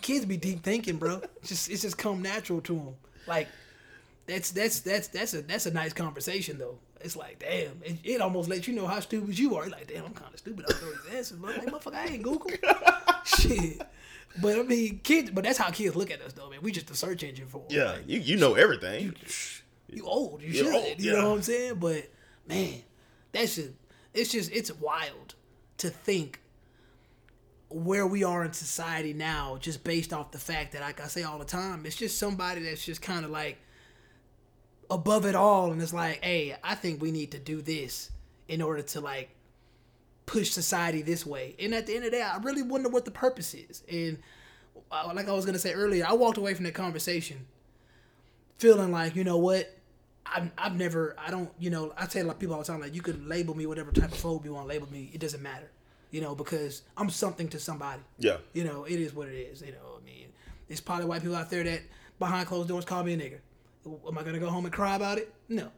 Kids 0.00 0.24
be 0.24 0.36
deep 0.36 0.62
thinking, 0.62 0.96
bro. 0.96 1.20
It's 1.40 1.48
just 1.48 1.70
it's 1.70 1.82
just 1.82 1.98
come 1.98 2.22
natural 2.22 2.60
to 2.62 2.74
them. 2.74 2.94
Like 3.26 3.48
that's 4.26 4.50
that's 4.50 4.80
that's 4.80 5.08
that's 5.08 5.34
a 5.34 5.42
that's 5.42 5.66
a 5.66 5.72
nice 5.72 5.92
conversation 5.92 6.58
though. 6.58 6.78
It's 7.00 7.16
like 7.16 7.38
damn, 7.38 7.80
it, 7.84 7.98
it 8.04 8.20
almost 8.20 8.48
lets 8.48 8.66
you 8.66 8.74
know 8.74 8.86
how 8.86 9.00
stupid 9.00 9.38
you 9.38 9.54
are. 9.56 9.62
You're 9.64 9.72
like 9.72 9.86
damn, 9.88 10.04
I'm 10.04 10.14
kind 10.14 10.32
of 10.32 10.38
stupid. 10.38 10.64
I 10.68 10.72
don't 10.72 10.82
know 10.82 10.92
these 11.06 11.14
answers, 11.14 11.38
but 11.38 11.56
like 11.58 11.66
motherfucker, 11.66 11.94
I 11.94 12.06
ain't 12.06 12.22
Google. 12.22 12.50
Shit. 13.24 13.82
But 14.40 14.58
I 14.58 14.62
mean, 14.62 15.00
kids. 15.02 15.30
But 15.30 15.44
that's 15.44 15.58
how 15.58 15.70
kids 15.70 15.96
look 15.96 16.10
at 16.10 16.20
us, 16.20 16.32
though, 16.32 16.50
man. 16.50 16.60
We 16.62 16.72
just 16.72 16.90
a 16.90 16.94
search 16.94 17.22
engine 17.22 17.46
for 17.46 17.64
yeah, 17.68 17.92
Like, 17.92 18.08
you 18.08 18.20
you 18.20 18.36
know 18.36 18.54
everything. 18.54 19.14
you 19.88 20.04
old. 20.06 20.42
You 20.42 20.48
You're 20.50 20.64
should. 20.64 20.74
old, 20.74 21.00
you 21.00 21.12
yeah. 21.12 21.20
know 21.20 21.30
what 21.30 21.36
I'm 21.36 21.42
saying? 21.42 21.74
But 21.76 22.10
man, 22.48 22.82
that's 23.32 23.54
just 23.56 23.70
it's 24.12 24.32
just 24.32 24.52
it's 24.52 24.72
wild 24.72 25.34
to 25.78 25.90
think 25.90 26.40
where 27.68 28.06
we 28.06 28.22
are 28.24 28.44
in 28.44 28.52
society 28.52 29.12
now, 29.12 29.56
just 29.60 29.82
based 29.84 30.12
off 30.12 30.30
the 30.30 30.38
fact 30.38 30.72
that, 30.72 30.82
like 30.82 31.00
I 31.00 31.08
say 31.08 31.22
all 31.24 31.38
the 31.38 31.44
time, 31.44 31.84
it's 31.84 31.96
just 31.96 32.18
somebody 32.18 32.62
that's 32.62 32.84
just 32.84 33.02
kind 33.02 33.24
of 33.24 33.30
like 33.30 33.58
above 34.90 35.26
it 35.26 35.34
all 35.34 35.72
and 35.72 35.80
it's 35.82 35.92
like, 35.92 36.22
hey, 36.22 36.56
I 36.62 36.74
think 36.74 37.00
we 37.00 37.10
need 37.10 37.32
to 37.32 37.38
do 37.38 37.60
this 37.62 38.10
in 38.48 38.62
order 38.62 38.82
to 38.82 39.00
like 39.00 39.30
push 40.26 40.50
society 40.50 41.02
this 41.02 41.24
way. 41.24 41.54
And 41.58 41.74
at 41.74 41.86
the 41.86 41.94
end 41.94 42.04
of 42.04 42.10
the 42.10 42.18
day, 42.18 42.22
I 42.22 42.38
really 42.38 42.62
wonder 42.62 42.88
what 42.88 43.04
the 43.04 43.10
purpose 43.10 43.54
is. 43.54 43.82
And 43.90 44.18
uh, 44.90 45.10
like 45.14 45.28
I 45.28 45.32
was 45.32 45.46
gonna 45.46 45.58
say 45.58 45.72
earlier, 45.72 46.04
I 46.06 46.12
walked 46.12 46.38
away 46.38 46.54
from 46.54 46.64
that 46.64 46.74
conversation 46.74 47.46
feeling 48.58 48.90
like, 48.90 49.16
you 49.16 49.24
know 49.24 49.36
what, 49.36 49.72
I've, 50.24 50.50
I've 50.58 50.76
never, 50.76 51.14
I 51.18 51.30
don't, 51.30 51.50
you 51.58 51.70
know, 51.70 51.92
I 51.96 52.06
tell 52.06 52.24
a 52.24 52.26
lot 52.26 52.34
of 52.34 52.38
people 52.40 52.54
all 52.54 52.62
the 52.62 52.66
time, 52.66 52.80
like 52.80 52.94
you 52.94 53.02
could 53.02 53.26
label 53.26 53.54
me 53.54 53.66
whatever 53.66 53.92
type 53.92 54.12
of 54.12 54.18
phobe 54.18 54.44
you 54.44 54.54
want 54.54 54.64
to 54.64 54.68
label 54.68 54.90
me, 54.90 55.10
it 55.12 55.20
doesn't 55.20 55.42
matter, 55.42 55.70
you 56.10 56.20
know, 56.20 56.34
because 56.34 56.82
I'm 56.96 57.10
something 57.10 57.48
to 57.48 57.58
somebody. 57.58 58.02
Yeah. 58.18 58.38
You 58.52 58.64
know, 58.64 58.84
it 58.84 59.00
is 59.00 59.14
what 59.14 59.28
it 59.28 59.34
is. 59.34 59.60
You 59.60 59.72
know, 59.72 59.98
I 60.00 60.04
mean, 60.04 60.28
there's 60.68 60.80
probably 60.80 61.06
white 61.06 61.22
people 61.22 61.36
out 61.36 61.50
there 61.50 61.64
that 61.64 61.82
behind 62.18 62.48
closed 62.48 62.68
doors 62.68 62.84
call 62.84 63.04
me 63.04 63.14
a 63.14 63.16
nigger. 63.16 63.40
Am 63.86 64.18
I 64.18 64.22
gonna 64.22 64.38
go 64.38 64.48
home 64.48 64.64
and 64.64 64.74
cry 64.74 64.96
about 64.96 65.18
it? 65.18 65.32
No. 65.48 65.70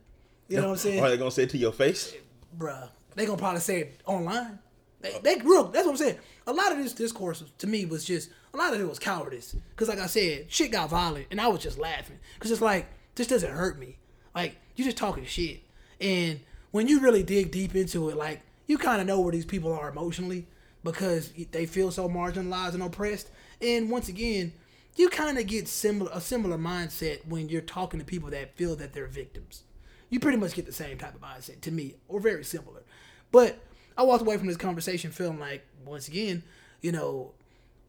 You 0.48 0.56
know 0.56 0.68
what 0.68 0.70
I'm 0.72 0.76
saying? 0.78 1.02
Are 1.02 1.10
they 1.10 1.16
gonna 1.18 1.30
say 1.30 1.42
it 1.42 1.50
to 1.50 1.58
your 1.58 1.72
face? 1.72 2.14
bruh, 2.56 2.88
they 3.14 3.26
gonna 3.26 3.38
probably 3.38 3.60
say 3.60 3.80
it 3.80 4.00
online. 4.06 4.58
They, 5.00 5.14
they 5.22 5.36
real. 5.36 5.64
That's 5.64 5.86
what 5.86 5.92
I'm 5.92 5.98
saying. 5.98 6.18
A 6.46 6.52
lot 6.52 6.72
of 6.72 6.78
this 6.78 6.92
discourse 6.92 7.44
to 7.58 7.66
me 7.66 7.84
was 7.84 8.04
just 8.04 8.30
a 8.52 8.56
lot 8.56 8.74
of 8.74 8.80
it 8.80 8.88
was 8.88 8.98
cowardice. 8.98 9.54
Cause 9.76 9.88
like 9.88 9.98
I 9.98 10.06
said, 10.06 10.50
shit 10.50 10.72
got 10.72 10.90
violent, 10.90 11.26
and 11.30 11.40
I 11.40 11.48
was 11.48 11.62
just 11.62 11.78
laughing. 11.78 12.18
Cause 12.38 12.50
it's 12.50 12.62
like 12.62 12.86
this 13.14 13.26
doesn't 13.26 13.50
hurt 13.52 13.78
me. 13.78 13.98
Like 14.34 14.56
you 14.74 14.84
just 14.84 14.96
talking 14.96 15.24
shit, 15.24 15.60
and 16.00 16.40
when 16.70 16.88
you 16.88 17.00
really 17.00 17.22
dig 17.22 17.50
deep 17.50 17.76
into 17.76 18.08
it, 18.08 18.16
like 18.16 18.40
you 18.66 18.78
kind 18.78 19.00
of 19.00 19.06
know 19.06 19.20
where 19.20 19.32
these 19.32 19.44
people 19.44 19.72
are 19.72 19.88
emotionally 19.88 20.46
because 20.82 21.32
they 21.52 21.66
feel 21.66 21.90
so 21.90 22.08
marginalized 22.08 22.74
and 22.74 22.82
oppressed. 22.82 23.30
And 23.60 23.90
once 23.90 24.08
again, 24.08 24.52
you 24.98 25.08
kind 25.08 25.38
of 25.38 25.46
get 25.46 25.68
similar 25.68 26.10
a 26.12 26.20
similar 26.20 26.58
mindset 26.58 27.26
when 27.26 27.48
you're 27.48 27.60
talking 27.60 28.00
to 28.00 28.06
people 28.06 28.30
that 28.30 28.56
feel 28.56 28.76
that 28.76 28.92
they're 28.92 29.06
victims 29.06 29.62
you 30.10 30.20
pretty 30.20 30.38
much 30.38 30.54
get 30.54 30.66
the 30.66 30.72
same 30.72 30.98
type 30.98 31.14
of 31.14 31.20
mindset 31.20 31.60
to 31.62 31.70
me, 31.70 31.94
or 32.08 32.20
very 32.20 32.44
similar. 32.44 32.82
But 33.30 33.58
I 33.96 34.02
walked 34.02 34.22
away 34.22 34.36
from 34.38 34.46
this 34.46 34.56
conversation 34.56 35.10
feeling 35.10 35.38
like, 35.38 35.66
once 35.84 36.08
again, 36.08 36.42
you 36.80 36.92
know, 36.92 37.32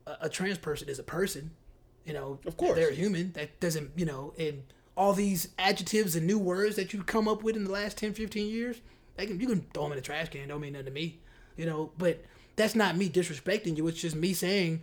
a, 0.06 0.18
a 0.22 0.30
trans 0.30 0.58
person 0.58 0.90
is 0.90 1.00
a 1.00 1.04
person. 1.04 1.52
You 2.06 2.14
know, 2.14 2.40
Of 2.46 2.58
course. 2.58 2.76
they're 2.76 2.92
human. 2.92 3.34
That 3.34 3.60
doesn't, 3.60 3.92
you 3.96 4.06
know, 4.06 4.34
and 4.38 4.64
all 4.98 5.14
these 5.14 5.50
adjectives 5.58 6.16
and 6.16 6.26
new 6.26 6.40
words 6.40 6.76
that 6.76 6.92
you 6.92 7.04
come 7.04 7.28
up 7.28 7.44
with 7.44 7.56
in 7.56 7.64
the 7.66 7.72
last 7.72 7.98
10, 7.98 8.14
15 8.14 8.50
years, 8.50 8.82
they 9.16 9.28
can, 9.28 9.40
you 9.40 9.48
can 9.48 9.66
throw 9.74 9.84
them 9.84 9.94
in 9.94 9.98
the 9.98 10.02
trash 10.02 10.30
can. 10.30 10.48
Don't 10.48 10.62
mean 10.62 10.74
nothing 10.74 10.88
to 10.88 10.92
me. 10.92 11.20
You 11.56 11.66
know, 11.66 11.92
but 11.98 12.24
that's 12.56 12.76
not 12.76 12.98
me 12.98 13.10
disrespecting 13.10 13.78
you. 13.78 13.88
It's 13.88 14.02
just 14.02 14.16
me 14.16 14.34
saying 14.34 14.82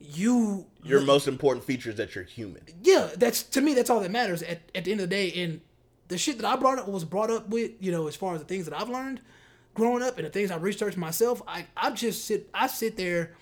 you 0.00 0.66
Your 0.82 1.00
most 1.00 1.26
important 1.28 1.64
feature 1.64 1.90
is 1.90 1.96
that 1.96 2.14
you're 2.14 2.24
human. 2.24 2.62
yeah, 2.82 3.10
that's 3.16 3.42
to 3.44 3.60
me. 3.60 3.74
That's 3.74 3.90
all 3.90 4.00
that 4.00 4.10
matters 4.10 4.42
at, 4.42 4.60
at 4.74 4.84
the 4.84 4.92
end 4.92 5.00
of 5.00 5.08
the 5.08 5.16
day. 5.16 5.32
And 5.42 5.60
the 6.08 6.18
shit 6.18 6.38
that 6.38 6.46
I 6.46 6.56
brought 6.56 6.78
up 6.78 6.88
was 6.88 7.04
brought 7.04 7.30
up 7.30 7.48
with, 7.48 7.72
you 7.80 7.90
know, 7.90 8.06
as 8.06 8.16
far 8.16 8.34
as 8.34 8.40
the 8.40 8.46
things 8.46 8.66
that 8.66 8.78
I've 8.78 8.90
learned 8.90 9.20
growing 9.74 10.02
up 10.02 10.18
and 10.18 10.26
the 10.26 10.30
things 10.30 10.50
I 10.50 10.56
researched 10.56 10.96
myself. 10.98 11.42
I 11.48 11.66
I 11.76 11.90
just 11.90 12.24
sit 12.26 12.50
I 12.52 12.66
sit 12.66 12.96
there 12.96 13.34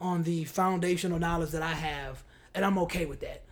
on 0.00 0.22
the 0.22 0.44
foundational 0.44 1.18
knowledge 1.18 1.50
that 1.50 1.62
I 1.62 1.72
have, 1.72 2.24
and 2.54 2.64
I'm 2.64 2.78
okay 2.78 3.06
with 3.06 3.20
that. 3.20 3.44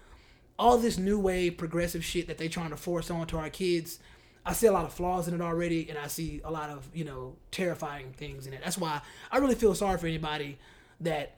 All 0.59 0.79
this 0.79 0.97
new 0.99 1.19
wave 1.19 1.59
progressive 1.59 2.05
shit 2.05 2.29
that 2.29 2.39
they 2.39 2.49
trying 2.49 2.71
to 2.71 2.77
force 2.77 3.11
onto 3.11 3.37
our 3.37 3.51
kids. 3.51 3.99
I 4.45 4.53
see 4.53 4.69
a 4.69 4.73
lot 4.73 4.85
of 4.85 4.93
flaws 4.93 5.27
in 5.27 5.35
it 5.35 5.41
already, 5.41 5.89
and 5.89 5.99
I 5.99 6.07
see 6.07 6.41
a 6.45 6.51
lot 6.51 6.71
of 6.71 6.89
you 6.95 7.05
know 7.05 7.37
terrifying 7.51 8.13
things 8.13 8.47
in 8.47 8.53
it. 8.53 8.61
That's 8.65 8.79
why 8.79 9.01
I 9.31 9.39
really 9.39 9.55
feel 9.57 9.75
sorry 9.75 9.99
for 9.99 10.07
anybody 10.07 10.59
that 11.01 11.35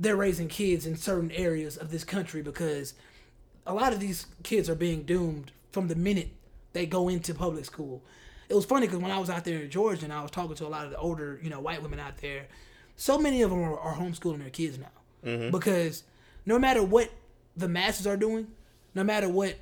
they're 0.00 0.16
raising 0.16 0.48
kids 0.48 0.86
in 0.86 0.96
certain 0.96 1.30
areas 1.30 1.76
of 1.76 1.90
this 1.90 2.02
country 2.02 2.42
because 2.42 2.94
a 3.66 3.74
lot 3.74 3.92
of 3.92 4.00
these 4.00 4.26
kids 4.42 4.68
are 4.68 4.74
being 4.74 5.02
doomed 5.02 5.52
from 5.70 5.88
the 5.88 5.94
minute 5.94 6.30
they 6.72 6.86
go 6.86 7.08
into 7.08 7.34
public 7.34 7.66
school. 7.66 8.02
It 8.48 8.54
was 8.54 8.64
funny 8.64 8.86
because 8.86 9.00
when 9.00 9.12
I 9.12 9.18
was 9.18 9.30
out 9.30 9.44
there 9.44 9.60
in 9.60 9.70
Georgia 9.70 10.04
and 10.04 10.12
I 10.12 10.22
was 10.22 10.30
talking 10.30 10.56
to 10.56 10.66
a 10.66 10.68
lot 10.68 10.86
of 10.86 10.90
the 10.90 10.98
older, 10.98 11.38
you 11.42 11.50
know, 11.50 11.60
white 11.60 11.82
women 11.82 12.00
out 12.00 12.16
there, 12.18 12.46
so 12.96 13.18
many 13.18 13.42
of 13.42 13.50
them 13.50 13.62
are, 13.62 13.78
are 13.78 13.94
homeschooling 13.94 14.40
their 14.40 14.50
kids 14.50 14.78
now 14.78 14.86
mm-hmm. 15.24 15.50
because 15.50 16.02
no 16.46 16.58
matter 16.58 16.82
what 16.82 17.10
the 17.56 17.68
masses 17.68 18.06
are 18.06 18.16
doing, 18.16 18.48
no 18.94 19.04
matter 19.04 19.28
what 19.28 19.56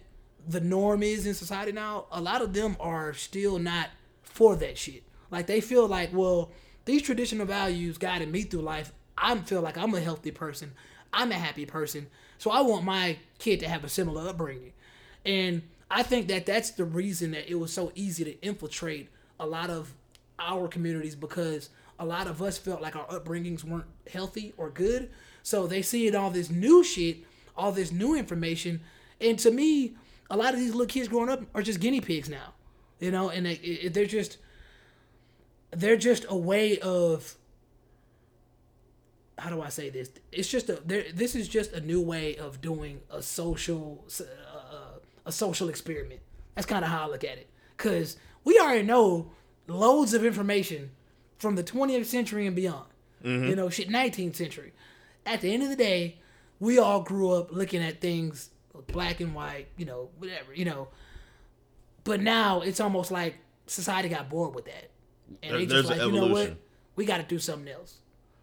the 0.47 0.61
norm 0.61 1.03
is 1.03 1.27
in 1.27 1.35
society 1.35 1.73
now, 1.73 2.07
a 2.13 2.21
lot 2.21 2.43
of 2.43 2.55
them 2.55 2.77
are 2.79 3.13
still 3.13 3.59
not 3.59 3.89
for 4.23 4.55
that 4.57 4.79
shit. 4.79 5.03
Like 5.31 5.47
they 5.47 5.61
feel 5.61 5.87
like, 5.87 6.11
well, 6.13 6.53
these 6.85 7.03
traditional 7.03 7.45
values 7.45 7.99
guided 7.99 8.31
me 8.31 8.43
through 8.43 8.63
life. 8.63 8.93
I 9.21 9.37
feel 9.39 9.61
like 9.61 9.77
I'm 9.77 9.95
a 9.95 10.01
healthy 10.01 10.31
person. 10.31 10.73
I'm 11.13 11.33
a 11.33 11.37
happy 11.37 11.67
person. 11.67 12.07
So 12.39 12.51
I 12.51 12.61
want 12.61 12.85
my 12.85 13.19
kid 13.39 13.61
to 13.61 13.69
have 13.69 13.85
a 13.85 13.89
similar 13.89 14.29
upbringing. 14.29 14.73
And 15.25 15.63
I 15.91 16.03
think 16.03 16.29
that 16.29 16.47
that's 16.47 16.71
the 16.71 16.85
reason 16.85 17.33
that 17.33 17.51
it 17.51 17.57
was 17.57 17.73
so 17.73 17.93
easy 17.95 18.25
to 18.25 18.41
infiltrate 18.41 19.09
a 19.41 19.47
lot 19.47 19.71
of 19.71 19.95
our 20.39 20.69
communities 20.69 21.15
because 21.15 21.71
a 21.99 22.07
lot 22.07 22.27
of 22.27 22.41
us 22.41 22.59
felt 22.59 22.81
like 22.81 22.95
our 22.95 23.07
upbringings 23.07 23.65
weren't 23.65 23.87
healthy 24.11 24.55
or 24.57 24.71
good. 24.71 25.11
So 25.43 25.67
they 25.67 25.83
see 25.83 26.07
it 26.07 26.15
all 26.15 26.31
this 26.31 26.51
new 26.51 26.85
shit, 26.85 27.19
all 27.57 27.73
this 27.73 27.91
new 27.91 28.15
information, 28.15 28.81
and 29.21 29.39
to 29.41 29.51
me, 29.51 29.95
a 30.31 30.37
lot 30.37 30.55
of 30.55 30.61
these 30.61 30.73
little 30.73 30.87
kids 30.87 31.09
growing 31.09 31.29
up 31.29 31.43
are 31.55 31.63
just 31.63 31.81
guinea 31.81 32.01
pigs 32.01 32.29
now, 32.29 32.55
you 33.01 33.11
know, 33.11 33.31
and 33.31 33.47
they, 33.47 33.89
they're 33.93 34.07
just 34.07 34.39
they're 35.71 35.97
just 35.97 36.25
a 36.29 36.37
way 36.37 36.79
of 36.79 37.35
how 39.39 39.51
do 39.51 39.63
I 39.63 39.69
say 39.69 39.89
this? 39.91 40.11
It's 40.33 40.49
just 40.49 40.69
a 40.69 40.81
there. 40.85 41.05
This 41.15 41.35
is 41.35 41.49
just 41.49 41.73
a 41.73 41.81
new 41.81 42.01
way 42.01 42.37
of 42.37 42.61
doing 42.61 43.01
a 43.11 43.23
social 43.23 44.05
uh, 44.21 44.99
a 45.27 45.33
social 45.33 45.69
experiment. 45.69 46.21
That's 46.55 46.67
kind 46.67 46.85
of 46.85 46.91
how 46.91 47.05
I 47.05 47.09
look 47.09 47.25
at 47.25 47.39
it. 47.39 47.49
Cause 47.77 48.17
we 48.45 48.59
already 48.59 48.83
know 48.83 49.31
loads 49.69 50.15
of 50.15 50.25
information 50.25 50.91
from 51.39 51.55
the 51.55 51.63
20th 51.63 52.07
century 52.07 52.47
and 52.47 52.57
beyond. 52.57 52.87
You 53.25 53.55
know, 53.57 53.69
shit, 53.69 53.89
19th 53.89 54.37
century. 54.37 54.73
At 55.27 55.41
the 55.41 55.53
end 55.53 55.63
of 55.65 55.69
the 55.71 55.77
day, 55.77 56.19
we 56.61 56.79
all 56.79 57.01
grew 57.03 57.31
up 57.33 57.51
looking 57.53 57.83
at 57.83 58.01
things 58.01 58.51
black 58.87 59.21
and 59.21 59.35
white. 59.35 59.69
You 59.77 59.87
know, 59.87 60.11
whatever. 60.19 60.55
You 60.55 60.65
know, 60.65 60.89
but 62.05 62.21
now 62.21 62.61
it's 62.61 62.81
almost 62.81 63.11
like 63.11 63.37
society 63.67 64.09
got 64.09 64.29
bored 64.31 64.55
with 64.55 64.65
that, 64.67 64.91
and 65.43 65.53
There- 65.53 65.59
they 65.61 65.67
there's 65.67 65.83
just 65.87 65.91
like, 65.93 66.01
an 66.01 66.15
you 66.15 66.21
know 66.21 66.27
what? 66.29 66.57
We 66.97 67.05
got 67.05 67.19
to 67.19 67.23
do 67.25 67.39
something 67.39 67.73
else. 67.73 67.99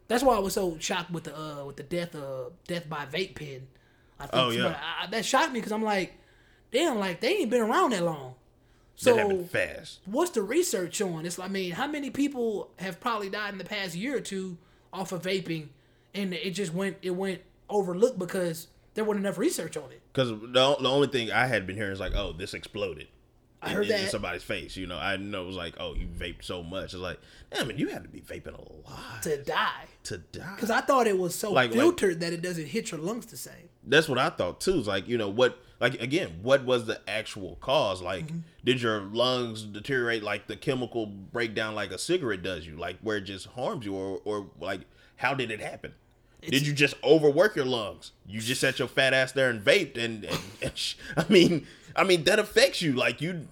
That's 0.08 0.24
why 0.24 0.36
I 0.36 0.40
was 0.40 0.54
so 0.54 0.78
shocked 0.80 1.12
with 1.12 1.24
the 1.26 1.38
uh, 1.38 1.66
with 1.66 1.78
the 1.78 1.84
death 1.84 2.16
of 2.16 2.54
death 2.68 2.88
by 2.90 3.06
vape 3.06 3.36
pen. 3.36 3.68
I 4.20 4.28
think 4.28 4.34
Oh, 4.34 4.50
yeah. 4.50 4.78
I, 5.02 5.08
that 5.08 5.26
shocked 5.26 5.52
me 5.52 5.60
because 5.60 5.72
I'm 5.72 5.84
like, 5.84 6.14
damn, 6.72 7.00
like 7.00 7.22
they 7.22 7.38
ain't 7.38 7.50
been 7.50 7.62
around 7.62 7.92
that 7.92 8.04
long. 8.04 8.36
that 8.96 9.02
So 9.04 9.44
fast. 9.46 10.00
what's 10.06 10.32
the 10.32 10.42
research 10.44 11.02
on? 11.02 11.26
It's 11.26 11.40
I 11.40 11.48
mean, 11.48 11.72
how 11.72 11.88
many 11.88 12.10
people 12.12 12.72
have 12.78 13.00
probably 13.00 13.30
died 13.30 13.52
in 13.54 13.58
the 13.58 13.66
past 13.66 13.96
year 13.96 14.18
or 14.18 14.22
two 14.22 14.58
off 14.94 15.12
of 15.12 15.24
vaping, 15.24 15.68
and 16.14 16.34
it 16.34 16.52
just 16.52 16.74
went 16.74 16.98
it 17.02 17.12
went 17.12 17.42
overlooked 17.70 18.20
because 18.20 18.68
there 18.94 19.04
wasn't 19.04 19.26
enough 19.26 19.38
research 19.38 19.76
on 19.76 19.92
it. 19.92 20.02
Because 20.14 20.30
the, 20.30 20.78
the 20.80 20.90
only 20.90 21.08
thing 21.08 21.32
I 21.32 21.48
had 21.48 21.68
been 21.68 21.76
hearing 21.76 21.92
is 21.92 22.00
like, 22.00 22.14
oh, 22.16 22.32
this 22.32 22.54
exploded. 22.54 23.08
I 23.66 23.70
in- 23.72 23.76
heard 23.76 23.88
in, 23.88 24.00
in 24.02 24.08
somebody's 24.10 24.44
face. 24.44 24.76
You 24.78 24.88
know, 24.88 24.98
I 24.98 25.18
know 25.18 25.44
it 25.44 25.48
was 25.48 25.56
like, 25.56 25.76
oh, 25.80 25.94
you 25.96 26.08
vaped 26.08 26.44
so 26.44 26.64
much. 26.64 26.94
It's 26.94 26.96
like, 26.96 27.20
damn 27.54 27.70
it, 27.72 27.78
you 27.78 27.88
had 27.90 28.04
to 28.04 28.10
be 28.10 28.22
vaping 28.22 28.54
a 28.58 28.90
lot 28.90 29.24
to 29.24 29.38
die. 29.44 29.86
to 30.04 30.18
die. 30.20 30.54
Because 30.56 30.70
I 30.72 30.82
thought 30.82 31.08
it 31.08 31.18
was 31.18 31.36
so 31.36 31.52
Like- 31.52 31.72
like- 31.72 31.80
filtered 31.80 32.20
that 32.22 32.32
it 32.34 32.42
doesn't 32.42 32.68
hit 32.68 32.92
your 32.92 33.00
lungs 33.00 33.26
the 33.28 33.38
same. 33.38 33.70
That's 33.88 34.08
what 34.10 34.18
I 34.18 34.30
thought 34.30 34.62
too. 34.62 34.80
It's 34.80 34.88
like, 34.88 35.08
you 35.08 35.18
know, 35.18 35.30
what, 35.30 35.60
like, 35.80 36.02
again, 36.02 36.40
what 36.42 36.64
was 36.66 36.86
the 36.86 37.02
actual 37.08 37.58
cause? 37.62 38.02
Like, 38.02 38.28
Mm-hmm. 38.28 38.40
did 38.64 38.82
your 38.82 39.02
lungs 39.02 39.64
deteriorate 39.64 40.24
like 40.24 40.48
the 40.48 40.56
chemical 40.56 41.06
breakdown 41.06 41.76
like 41.76 41.92
a 41.92 41.98
cigarette 41.98 42.42
does 42.44 42.66
you? 42.66 42.76
Like, 42.78 42.98
where 43.02 43.18
it 43.18 43.22
just 43.22 43.48
harms 43.48 43.86
you? 43.86 43.94
Or, 43.96 44.20
or 44.26 44.48
like, 44.60 44.82
how 45.18 45.34
did 45.34 45.52
it 45.52 45.60
happen? 45.60 45.94
did 46.42 46.68
you 46.68 46.74
just 46.74 46.94
overwork 47.04 47.56
your 47.56 47.66
lungs? 47.66 48.12
You 48.28 48.40
just 48.40 48.62
sat 48.62 48.78
your 48.78 48.88
fat 48.88 49.16
ass 49.16 49.32
there 49.32 49.50
and 49.50 49.60
vaped, 49.64 49.98
and, 49.98 50.24
and, 50.26 50.40
and 50.62 50.78
sh- 50.78 50.94
I 51.18 51.26
mean, 51.28 51.66
I 51.96 52.04
mean 52.04 52.24
that 52.26 52.38
affects 52.38 52.84
you. 52.84 52.94
Like 52.94 53.20
you, 53.20 53.48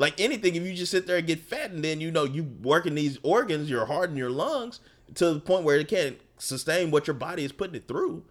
like 0.00 0.18
anything, 0.18 0.54
if 0.54 0.62
you 0.62 0.72
just 0.72 0.90
sit 0.90 1.06
there 1.06 1.18
and 1.18 1.26
get 1.26 1.40
fat, 1.40 1.72
and 1.72 1.84
then 1.84 2.00
you 2.00 2.10
know 2.10 2.24
you 2.24 2.44
working 2.62 2.94
these 2.94 3.18
organs, 3.22 3.68
you're 3.68 3.84
hardening 3.84 4.16
your 4.16 4.30
lungs 4.30 4.80
to 5.14 5.34
the 5.34 5.40
point 5.40 5.62
where 5.62 5.76
it 5.76 5.88
can't 5.88 6.18
sustain 6.38 6.90
what 6.90 7.06
your 7.06 7.12
body 7.12 7.44
is 7.44 7.52
putting 7.52 7.74
it 7.74 7.86
through. 7.86 8.24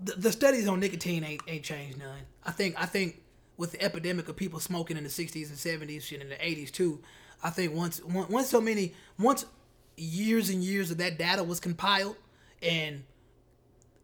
the, 0.00 0.12
the 0.16 0.32
studies 0.32 0.66
on 0.66 0.80
nicotine 0.80 1.22
ain't 1.22 1.42
ain't 1.46 1.62
changed 1.62 1.98
none. 1.98 2.22
I 2.44 2.50
think 2.50 2.74
I 2.76 2.86
think 2.86 3.22
with 3.56 3.70
the 3.70 3.80
epidemic 3.80 4.28
of 4.28 4.34
people 4.34 4.58
smoking 4.58 4.96
in 4.96 5.04
the 5.04 5.10
'60s 5.10 5.48
and 5.48 5.88
'70s, 5.88 6.02
shit 6.02 6.20
in 6.20 6.28
the 6.28 6.34
'80s 6.34 6.72
too. 6.72 7.00
I 7.40 7.50
think 7.50 7.72
once 7.72 8.02
once 8.04 8.48
so 8.48 8.60
many 8.60 8.94
once 9.20 9.46
years 9.96 10.50
and 10.50 10.60
years 10.60 10.90
of 10.90 10.98
that 10.98 11.18
data 11.18 11.44
was 11.44 11.60
compiled, 11.60 12.16
and 12.60 13.04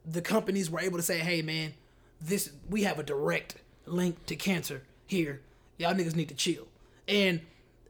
the 0.07 0.23
companies 0.23 0.71
were 0.71 0.79
able 0.79 0.99
to 0.99 1.03
say, 1.03 1.19
"Hey, 1.19 1.43
man, 1.43 1.75
this 2.21 2.53
we 2.71 2.85
have 2.85 3.01
a 3.01 3.03
direct 3.03 3.57
link 3.87 4.25
to 4.27 4.37
cancer 4.37 4.85
here. 5.05 5.41
Y'all 5.79 5.95
niggas 5.95 6.17
need 6.17 6.29
to 6.29 6.35
chill." 6.35 6.69
And 7.09 7.41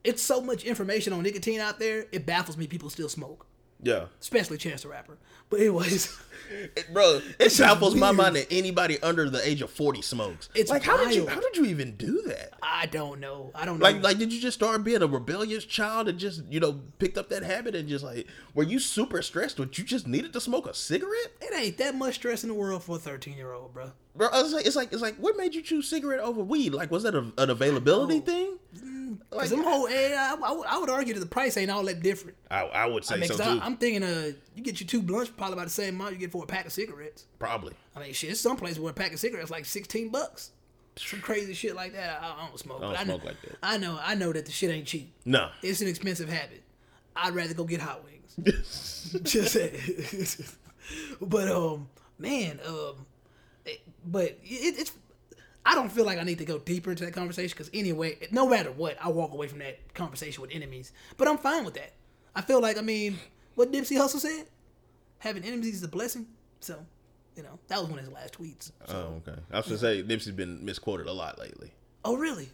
it's 0.05 0.23
so 0.23 0.41
much 0.41 0.65
information 0.65 1.13
on 1.13 1.23
nicotine 1.23 1.61
out 1.61 1.79
there. 1.79 2.07
It 2.13 2.27
baffles 2.27 2.57
me. 2.57 2.67
People 2.67 2.91
still 2.91 3.09
smoke. 3.09 3.47
Yeah. 3.83 4.07
especially 4.21 4.59
Chance 4.59 4.83
the 4.83 4.89
Rapper. 4.89 5.19
But 5.51 5.61
anyways, 5.61 6.19
It- 6.77 6.93
bro, 6.93 7.21
it 7.39 7.59
baffles 7.59 7.95
my 7.95 8.13
mind 8.13 8.37
that 8.37 8.47
anybody 8.51 9.03
under 9.03 9.31
the 9.31 9.47
age 9.47 9.63
of 9.63 9.71
forty 9.71 10.03
smokes. 10.03 10.49
It's 10.55 10.71
like 10.71 10.83
how 10.83 10.97
did 10.99 11.15
you 11.15 11.27
how 11.27 11.41
did 11.41 11.57
you 11.57 11.65
even 11.67 11.97
do 11.97 12.23
that? 12.27 12.55
I 12.63 12.87
don't 12.87 13.21
know. 13.21 13.51
I 13.55 13.65
don't 13.65 13.79
know. 13.79 13.85
Like 13.85 14.03
like 14.03 14.19
did 14.19 14.33
you 14.33 14.41
just 14.41 14.59
start 14.59 14.85
being 14.85 15.03
a 15.03 15.07
rebellious 15.07 15.65
child 15.65 16.09
and 16.09 16.19
just 16.19 16.43
you 16.51 16.61
know 16.61 16.81
picked 16.99 17.17
up 17.17 17.29
that 17.31 17.43
habit 17.43 17.75
and 17.75 17.89
just 17.89 18.05
like 18.05 18.27
were 18.55 18.65
you 18.65 18.79
super 18.79 19.23
stressed 19.23 19.57
but 19.57 19.79
you 19.79 19.85
just 19.85 20.07
needed 20.07 20.33
to 20.35 20.41
smoke 20.41 20.67
a 20.67 20.75
cigarette? 20.75 21.33
it 21.41 21.55
ain't 21.55 21.79
that 21.79 21.95
much 21.95 22.17
stress 22.17 22.43
in 22.43 22.49
the 22.49 22.55
world 22.55 22.83
for 22.83 22.97
a 22.97 22.99
13 22.99 23.37
year 23.37 23.53
old, 23.53 23.73
bro. 23.73 23.93
Bro, 24.15 24.29
I 24.29 24.43
was 24.43 24.53
like, 24.53 24.67
it's 24.67 24.77
like 24.77 24.93
it's 24.93 25.01
like 25.03 25.17
what 25.17 25.37
made 25.39 25.55
you 25.55 25.63
choose 25.63 25.89
cigarette 25.89 26.21
over 26.21 26.43
weed? 26.43 26.75
Like 26.75 26.91
was 26.91 27.03
that 27.05 27.15
a, 27.15 27.33
an 27.39 27.49
availability 27.51 28.21
thing? 28.21 28.59
Like 29.31 29.41
Cause 29.41 29.51
them 29.51 29.63
whole, 29.65 29.87
eh, 29.89 30.15
I, 30.17 30.37
I 30.43 30.53
would- 30.53 30.67
I 30.67 30.79
would 30.79 30.91
argue 30.91 31.15
that 31.15 31.21
the 31.21 31.27
price 31.27 31.57
ain't 31.57 31.71
all 31.71 31.83
that 31.85 32.03
different. 32.03 32.37
I, 32.51 32.63
I 32.63 32.87
would 32.87 33.05
say 33.05 33.15
I 33.15 33.19
mean, 33.19 33.29
so 33.29 33.37
'cause 33.37 33.47
too. 33.47 33.61
I, 33.63 33.67
am 33.67 33.77
thinking, 33.77 34.03
uh, 34.03 34.33
you 34.55 34.63
get 34.63 34.81
your 34.81 34.87
two 34.89 35.03
blunts 35.03 35.31
probably 35.31 35.55
about 35.55 35.65
the 35.67 35.71
same 35.73 35.95
amount 35.97 36.13
you 36.13 36.19
get 36.19 36.33
for 36.33 36.45
a 36.45 36.47
pack 36.47 36.67
of 36.67 36.73
cigarettes. 36.73 37.27
Probably. 37.39 37.75
I 37.97 38.01
mean, 38.01 38.13
shit, 38.13 38.37
some 38.37 38.57
places 38.57 38.79
where 38.81 38.91
a 38.91 38.95
pack 38.95 39.13
of 39.13 39.19
cigarettes 39.21 39.51
like 39.51 39.65
16 39.65 40.11
bucks. 40.11 40.51
Some 40.97 41.21
crazy 41.23 41.55
shit 41.55 41.75
like 41.75 41.93
that. 41.95 42.23
I, 42.23 42.27
I 42.43 42.47
don't 42.49 42.59
smoke. 42.59 42.79
I 42.79 42.81
don't 42.83 42.91
but 42.93 42.99
I 43.01 43.05
know, 43.05 43.15
smoke 43.19 43.25
like 43.25 43.43
that. 43.43 43.59
I 43.63 43.79
know, 43.79 43.99
I 44.03 44.15
know 44.15 44.33
that 44.33 44.47
the 44.47 44.53
shit 44.53 44.71
ain't 44.71 44.87
cheap. 44.87 45.13
No. 45.25 45.51
It's 45.63 45.81
an 45.81 45.89
expensive 45.89 46.29
habit. 46.29 46.63
I'd 47.17 47.35
rather 47.35 47.55
go 47.55 47.65
get 47.65 47.81
hot 47.81 48.03
wings. 48.05 49.17
Just 49.23 49.53
saying. 49.53 49.77
but 51.21 51.49
um, 51.49 51.89
man, 52.19 52.59
um, 52.67 53.07
it- 53.67 53.81
but 54.05 54.25
it, 54.25 54.39
it's. 54.45 54.93
I 55.65 55.75
don't 55.75 55.91
feel 55.91 56.05
like 56.05 56.19
I 56.19 56.25
need 56.25 56.39
to 56.39 56.45
go 56.45 56.59
deeper 56.59 56.91
into 56.91 57.05
that 57.05 57.13
conversation 57.13 57.55
because 57.57 57.71
anyway, 57.73 58.19
no 58.31 58.49
matter 58.49 58.73
what, 58.73 58.97
I 59.01 59.09
walk 59.09 59.33
away 59.33 59.47
from 59.47 59.61
that 59.61 59.95
conversation 59.95 60.43
with 60.43 60.51
enemies. 60.53 60.93
But 61.17 61.29
I'm 61.29 61.39
fine 61.39 61.65
with 61.65 61.75
that. 61.75 61.93
I 62.35 62.41
feel 62.41 62.61
like 62.61 62.79
I 62.79 62.81
mean, 62.81 63.19
what 63.55 63.71
Nipsey 63.71 63.97
Hussle 63.97 64.19
said, 64.19 64.47
having 65.19 65.45
enemies 65.45 65.75
is 65.75 65.83
a 65.83 65.89
blessing. 65.89 66.27
So, 66.61 66.85
you 67.37 67.43
know, 67.43 67.59
that 67.69 67.79
was 67.81 67.89
one 67.89 67.99
of 67.99 68.05
his 68.05 68.13
last 68.13 68.39
tweets. 68.39 68.73
Oh, 68.89 69.21
okay. 69.27 69.39
I 69.53 69.59
was 69.59 69.67
gonna 69.67 69.79
say 69.79 70.03
Nipsey's 70.03 70.33
been 70.33 70.65
misquoted 70.65 71.07
a 71.07 71.13
lot 71.13 71.39
lately. 71.39 71.73
Oh, 72.05 72.17
really? 72.17 72.51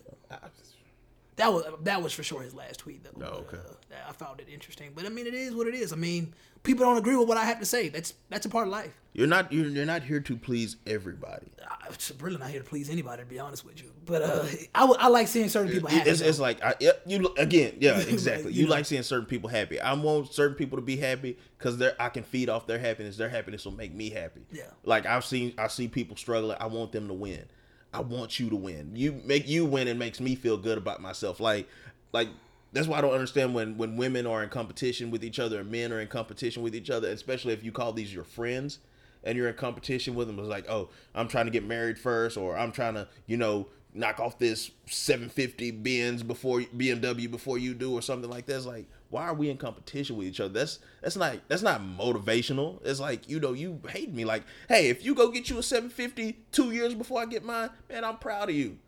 That 1.39 1.53
was 1.53 1.65
that 1.85 2.03
was 2.03 2.13
for 2.13 2.25
sure 2.25 2.43
his 2.43 2.53
last 2.53 2.81
tweet 2.81 3.05
though. 3.05 3.25
Oh, 3.25 3.39
okay. 3.39 3.57
Uh, 3.57 3.95
I 4.09 4.13
found 4.13 4.41
it 4.41 4.49
interesting, 4.53 4.91
but 4.95 5.07
I 5.07 5.09
mean, 5.09 5.27
it 5.27 5.35
is 5.35 5.55
what 5.55 5.69
it 5.69 5.75
is. 5.75 5.93
I 5.93 5.97
mean, 5.97 6.35
people 6.65 6.85
don't 6.85 6.99
agree 6.99 7.15
with 7.15 7.29
what 7.29 7.39
I 7.39 7.45
have 7.45 7.61
to 7.61 7.65
say. 7.65 7.89
That's 7.89 8.15
that's 8.29 8.45
a 8.45 8.49
part 8.49 8.67
of 8.67 8.73
life. 8.73 8.93
You're 9.13 9.29
not 9.29 9.53
you're, 9.53 9.67
you're 9.67 9.87
not 9.87 10.03
here 10.03 10.19
to 10.19 10.37
please 10.37 10.77
everybody. 10.85 11.47
I'm 11.71 11.95
really 12.21 12.39
not 12.39 12.51
here 12.51 12.61
to 12.61 12.69
please 12.69 12.91
anybody, 12.91 13.23
to 13.23 13.29
be 13.29 13.39
honest 13.39 13.65
with 13.65 13.81
you. 13.81 13.91
But 14.05 14.23
uh, 14.23 14.45
I, 14.75 14.85
I 14.85 15.09
like 15.09 15.29
seeing 15.29 15.49
certain 15.49 15.73
people 15.73 15.89
happy. 15.89 16.11
It's, 16.11 16.21
it's 16.21 16.41
like 16.41 16.63
I, 16.63 16.75
you 17.07 17.33
again, 17.37 17.77
yeah, 17.79 17.99
exactly. 18.09 18.53
you 18.53 18.63
you 18.63 18.67
know. 18.67 18.73
like 18.73 18.87
seeing 18.87 19.05
certain 19.05 19.27
people 19.27 19.49
happy. 19.49 19.81
I 19.81 19.93
want 19.93 20.33
certain 20.33 20.57
people 20.57 20.77
to 20.77 20.83
be 20.83 20.97
happy 20.97 21.39
because 21.57 21.79
they're 21.79 21.95
I 22.01 22.09
can 22.09 22.25
feed 22.25 22.49
off 22.49 22.67
their 22.67 22.81
happiness. 22.81 23.17
Their 23.17 23.29
happiness 23.29 23.65
will 23.65 23.73
make 23.73 23.95
me 23.95 24.11
happy. 24.11 24.43
Yeah. 24.51 24.65
Like 24.83 25.07
I've 25.07 25.25
seen 25.25 25.55
I 25.57 25.69
see 25.69 25.87
people 25.87 26.17
struggling. 26.17 26.57
I 26.59 26.67
want 26.67 26.91
them 26.91 27.07
to 27.07 27.15
win. 27.15 27.45
I 27.93 28.01
want 28.01 28.39
you 28.39 28.51
to 28.51 28.57
win. 28.57 28.93
You 28.95 29.21
make 29.25 29.49
you 29.49 29.65
win 29.65 29.89
and 29.89 29.99
makes 29.99 30.21
me 30.21 30.35
feel 30.35 30.57
good 30.57 30.79
about 30.79 31.01
myself. 31.01 31.41
Like 31.41 31.69
like 32.13 32.29
that's 32.73 32.87
why 32.87 32.99
I 32.99 33.01
don't 33.01 33.15
understand 33.15 33.55
when 33.55 33.77
when 33.79 33.97
women 33.97 34.27
are 34.27 34.43
in 34.43 34.51
competition 34.51 35.11
with 35.11 35.25
each 35.25 35.39
other 35.39 35.61
and 35.61 35.71
men 35.71 35.93
are 35.93 36.01
in 36.01 36.09
competition 36.09 36.63
with 36.63 36.75
each 36.75 36.91
other, 36.91 37.09
especially 37.09 37.55
if 37.55 37.65
you 37.65 37.73
call 37.73 37.93
these 37.93 38.13
your 38.13 38.25
friends 38.25 38.79
and 39.25 39.37
you're 39.37 39.49
in 39.49 39.55
competition 39.55 40.15
with 40.15 40.27
them. 40.27 40.39
It's 40.39 40.49
like, 40.49 40.69
oh, 40.69 40.89
I'm 41.15 41.29
trying 41.29 41.47
to 41.47 41.51
get 41.51 41.65
married 41.65 41.99
first, 41.99 42.37
or 42.37 42.57
I'm 42.57 42.73
trying 42.73 42.95
to, 42.95 43.09
you 43.27 43.37
know, 43.37 43.67
knock 43.95 44.21
off 44.21 44.39
this 44.39 44.71
750 44.87 45.71
Benz 45.73 46.23
before 46.23 46.61
BMW 46.61 47.31
before 47.31 47.59
you 47.59 47.75
do, 47.75 47.93
or 47.93 48.03
something 48.03 48.31
like 48.31 48.47
that. 48.47 48.57
It's 48.57 48.67
like, 48.67 48.87
why 49.11 49.25
are 49.25 49.35
we 49.35 49.49
in 49.49 49.57
competition 49.57 50.17
with 50.17 50.27
each 50.27 50.41
other? 50.41 50.53
That's 50.53 50.79
that's 51.01 51.17
not 51.17 51.37
that's 51.49 51.63
not 51.63 51.81
motivational. 51.81 52.81
It's 52.85 53.01
like, 53.01 53.29
you 53.29 53.41
know, 53.41 53.53
you 53.53 53.81
hate 53.89 54.13
me. 54.13 54.25
Like, 54.25 54.45
hey, 54.69 54.89
if 54.89 55.05
you 55.05 55.15
go 55.15 55.31
get 55.31 55.49
you 55.49 55.59
a 55.59 55.63
750 55.63 56.39
two 56.53 56.71
years 56.73 56.95
before 56.95 57.21
I 57.21 57.27
get 57.27 57.45
mine, 57.45 57.71
man, 57.89 58.05
I'm 58.05 58.19
proud 58.19 58.51
of 58.51 58.55
you. 58.55 58.79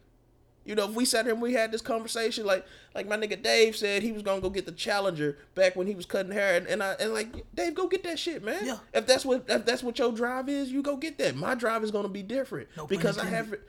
You 0.65 0.75
know, 0.75 0.85
if 0.85 0.95
we 0.95 1.07
sat 1.07 1.25
here 1.25 1.33
and 1.33 1.43
we 1.43 1.55
had 1.55 1.73
this 1.73 1.81
conversation, 1.81 2.45
like 2.45 2.67
like 2.95 3.09
my 3.09 3.17
nigga 3.17 3.43
Dave 3.43 3.75
said 3.75 4.03
he 4.03 4.13
was 4.13 4.23
gonna 4.23 4.43
go 4.43 4.51
get 4.51 4.67
the 4.67 4.73
Challenger 4.73 5.39
back 5.55 5.75
when 5.75 5.87
he 5.87 5.95
was 5.95 6.05
cutting 6.05 6.33
hair, 6.33 6.57
and, 6.57 6.67
and 6.67 6.83
I 6.83 6.93
and 7.01 7.15
like 7.15 7.29
Dave, 7.55 7.75
go 7.75 7.89
get 7.89 8.05
that 8.05 8.19
shit, 8.19 8.45
man. 8.45 8.67
Yeah. 8.67 8.79
If 8.93 9.07
that's 9.07 9.25
what 9.25 9.47
if 9.49 9.65
that's 9.65 9.83
what 9.83 9.99
your 9.99 10.13
drive 10.13 10.51
is, 10.51 10.71
you 10.71 10.83
go 10.83 10.97
get 10.97 11.17
that. 11.19 11.35
My 11.35 11.55
drive 11.55 11.83
is 11.83 11.91
gonna 11.91 12.09
be 12.09 12.23
different 12.23 12.69
No 12.77 12.87
because 12.87 13.17
I 13.17 13.25
have 13.25 13.55
it. 13.55 13.63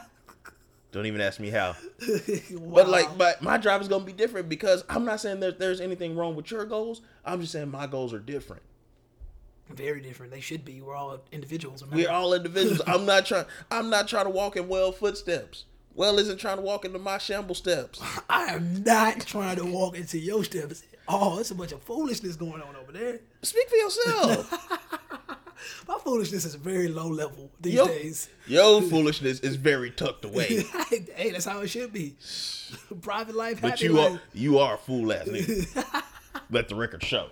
Don't 0.90 1.06
even 1.06 1.20
ask 1.20 1.38
me 1.38 1.50
how. 1.50 1.76
But 2.60 2.88
like, 2.88 3.18
but 3.18 3.42
my 3.42 3.58
drive 3.58 3.80
is 3.82 3.88
gonna 3.88 4.04
be 4.04 4.12
different 4.12 4.48
because 4.48 4.84
I'm 4.88 5.04
not 5.04 5.20
saying 5.20 5.40
that 5.40 5.58
there's 5.58 5.80
anything 5.80 6.16
wrong 6.16 6.34
with 6.36 6.50
your 6.50 6.64
goals. 6.64 7.00
I'm 7.24 7.40
just 7.40 7.52
saying 7.52 7.70
my 7.70 7.86
goals 7.86 8.12
are 8.14 8.18
different. 8.18 8.62
very 9.68 10.00
different. 10.00 10.32
They 10.32 10.40
should 10.40 10.64
be. 10.64 10.80
We're 10.80 10.94
all 10.94 11.20
individuals. 11.32 11.82
remember? 11.82 12.04
We're 12.04 12.10
all 12.12 12.32
individuals. 12.34 12.80
I'm 12.86 13.04
not 13.04 13.26
trying. 13.26 13.46
I'm 13.70 13.90
not 13.90 14.08
trying 14.08 14.24
to 14.24 14.30
walk 14.30 14.56
in 14.56 14.68
well 14.68 14.92
footsteps. 14.92 15.64
Well 15.94 16.18
isn't 16.20 16.38
trying 16.38 16.56
to 16.56 16.62
walk 16.62 16.84
into 16.84 16.98
my 17.00 17.18
shamble 17.18 17.56
steps. 17.56 18.00
I 18.30 18.44
am 18.54 18.84
not 18.84 19.20
trying 19.26 19.56
to 19.56 19.64
walk 19.66 19.96
into 19.96 20.18
your 20.18 20.44
steps. 20.44 20.84
Oh, 21.08 21.38
it's 21.40 21.50
a 21.50 21.54
bunch 21.54 21.72
of 21.72 21.82
foolishness 21.82 22.36
going 22.36 22.62
on 22.62 22.76
over 22.76 22.92
there. 22.92 23.20
Speak 23.42 23.68
for 23.68 23.76
yourself. 23.76 24.68
My 25.86 25.98
foolishness 25.98 26.44
is 26.44 26.54
very 26.54 26.88
low 26.88 27.08
level 27.08 27.50
these 27.60 27.74
Yo, 27.74 27.86
days. 27.86 28.28
yo 28.46 28.80
foolishness 28.80 29.40
is 29.40 29.56
very 29.56 29.90
tucked 29.90 30.24
away. 30.24 30.62
hey, 31.14 31.30
that's 31.30 31.44
how 31.44 31.60
it 31.60 31.68
should 31.68 31.92
be. 31.92 32.16
Private 33.00 33.34
life, 33.34 33.60
But 33.60 33.80
you 33.80 33.92
life. 33.92 34.12
are 34.12 34.20
you 34.34 34.58
are 34.58 34.74
a 34.74 34.78
fool 34.78 35.12
ass 35.12 35.26
nigga. 35.26 36.02
Let 36.50 36.68
the 36.68 36.74
record 36.74 37.02
show. 37.02 37.28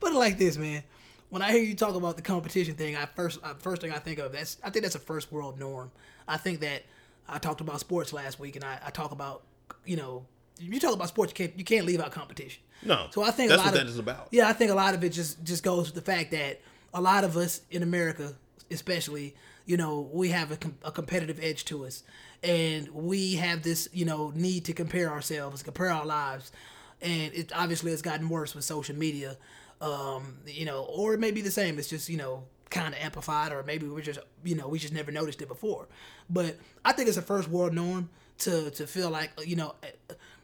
Put 0.00 0.12
it 0.12 0.16
like 0.16 0.38
this, 0.38 0.56
man. 0.56 0.82
When 1.30 1.42
I 1.42 1.52
hear 1.52 1.62
you 1.62 1.74
talk 1.74 1.94
about 1.94 2.16
the 2.16 2.22
competition 2.22 2.74
thing, 2.74 2.96
I 2.96 3.06
first 3.06 3.38
uh, 3.42 3.54
first 3.54 3.80
thing 3.82 3.92
I 3.92 3.98
think 3.98 4.18
of 4.18 4.32
that's 4.32 4.58
I 4.62 4.70
think 4.70 4.82
that's 4.82 4.96
a 4.96 5.00
first 5.00 5.32
world 5.32 5.58
norm. 5.58 5.90
I 6.28 6.36
think 6.36 6.60
that 6.60 6.82
I 7.28 7.38
talked 7.38 7.60
about 7.60 7.80
sports 7.80 8.12
last 8.12 8.38
week, 8.38 8.56
and 8.56 8.64
I, 8.64 8.78
I 8.84 8.90
talk 8.90 9.12
about 9.12 9.42
you 9.86 9.96
know 9.96 10.26
you 10.58 10.78
talk 10.78 10.94
about 10.94 11.08
sports, 11.08 11.30
you 11.32 11.34
can't 11.46 11.58
you 11.58 11.64
can't 11.64 11.86
leave 11.86 12.00
out 12.00 12.10
competition. 12.12 12.62
No. 12.84 13.06
So 13.10 13.22
I 13.22 13.30
think 13.30 13.50
that's 13.50 13.62
a 13.62 13.64
lot 13.64 13.72
what 13.72 13.80
of, 13.80 13.86
that 13.86 13.90
is 13.90 13.98
about. 13.98 14.28
Yeah, 14.30 14.48
I 14.48 14.52
think 14.52 14.70
a 14.70 14.74
lot 14.74 14.94
of 14.94 15.04
it 15.04 15.10
just 15.10 15.42
just 15.44 15.62
goes 15.62 15.86
with 15.86 15.94
the 15.94 16.12
fact 16.12 16.30
that 16.32 16.60
a 16.94 17.00
lot 17.00 17.24
of 17.24 17.36
us 17.36 17.62
in 17.70 17.82
America, 17.82 18.34
especially, 18.70 19.34
you 19.66 19.76
know, 19.76 20.10
we 20.12 20.28
have 20.30 20.50
a, 20.50 20.56
com- 20.56 20.78
a 20.84 20.90
competitive 20.90 21.38
edge 21.42 21.64
to 21.66 21.86
us, 21.86 22.02
and 22.42 22.88
we 22.88 23.36
have 23.36 23.62
this 23.62 23.88
you 23.92 24.04
know 24.04 24.32
need 24.34 24.64
to 24.66 24.72
compare 24.72 25.10
ourselves, 25.10 25.62
compare 25.62 25.90
our 25.90 26.06
lives, 26.06 26.52
and 27.00 27.32
it 27.34 27.52
obviously 27.54 27.90
has 27.92 28.02
gotten 28.02 28.28
worse 28.28 28.54
with 28.54 28.64
social 28.64 28.96
media, 28.96 29.36
um, 29.80 30.38
you 30.46 30.64
know, 30.64 30.82
or 30.82 31.14
it 31.14 31.20
may 31.20 31.30
be 31.30 31.40
the 31.40 31.50
same. 31.50 31.78
It's 31.78 31.88
just 31.88 32.08
you 32.08 32.16
know 32.16 32.44
kind 32.70 32.94
of 32.94 33.00
amplified, 33.00 33.52
or 33.52 33.62
maybe 33.62 33.86
we're 33.86 34.02
just 34.02 34.18
you 34.42 34.56
know 34.56 34.66
we 34.66 34.78
just 34.78 34.92
never 34.92 35.12
noticed 35.12 35.40
it 35.40 35.48
before. 35.48 35.86
But 36.28 36.56
I 36.84 36.92
think 36.92 37.08
it's 37.08 37.18
a 37.18 37.22
first 37.22 37.48
world 37.48 37.74
norm 37.74 38.10
to 38.38 38.70
to 38.72 38.86
feel 38.86 39.10
like 39.10 39.30
you 39.46 39.56
know, 39.56 39.74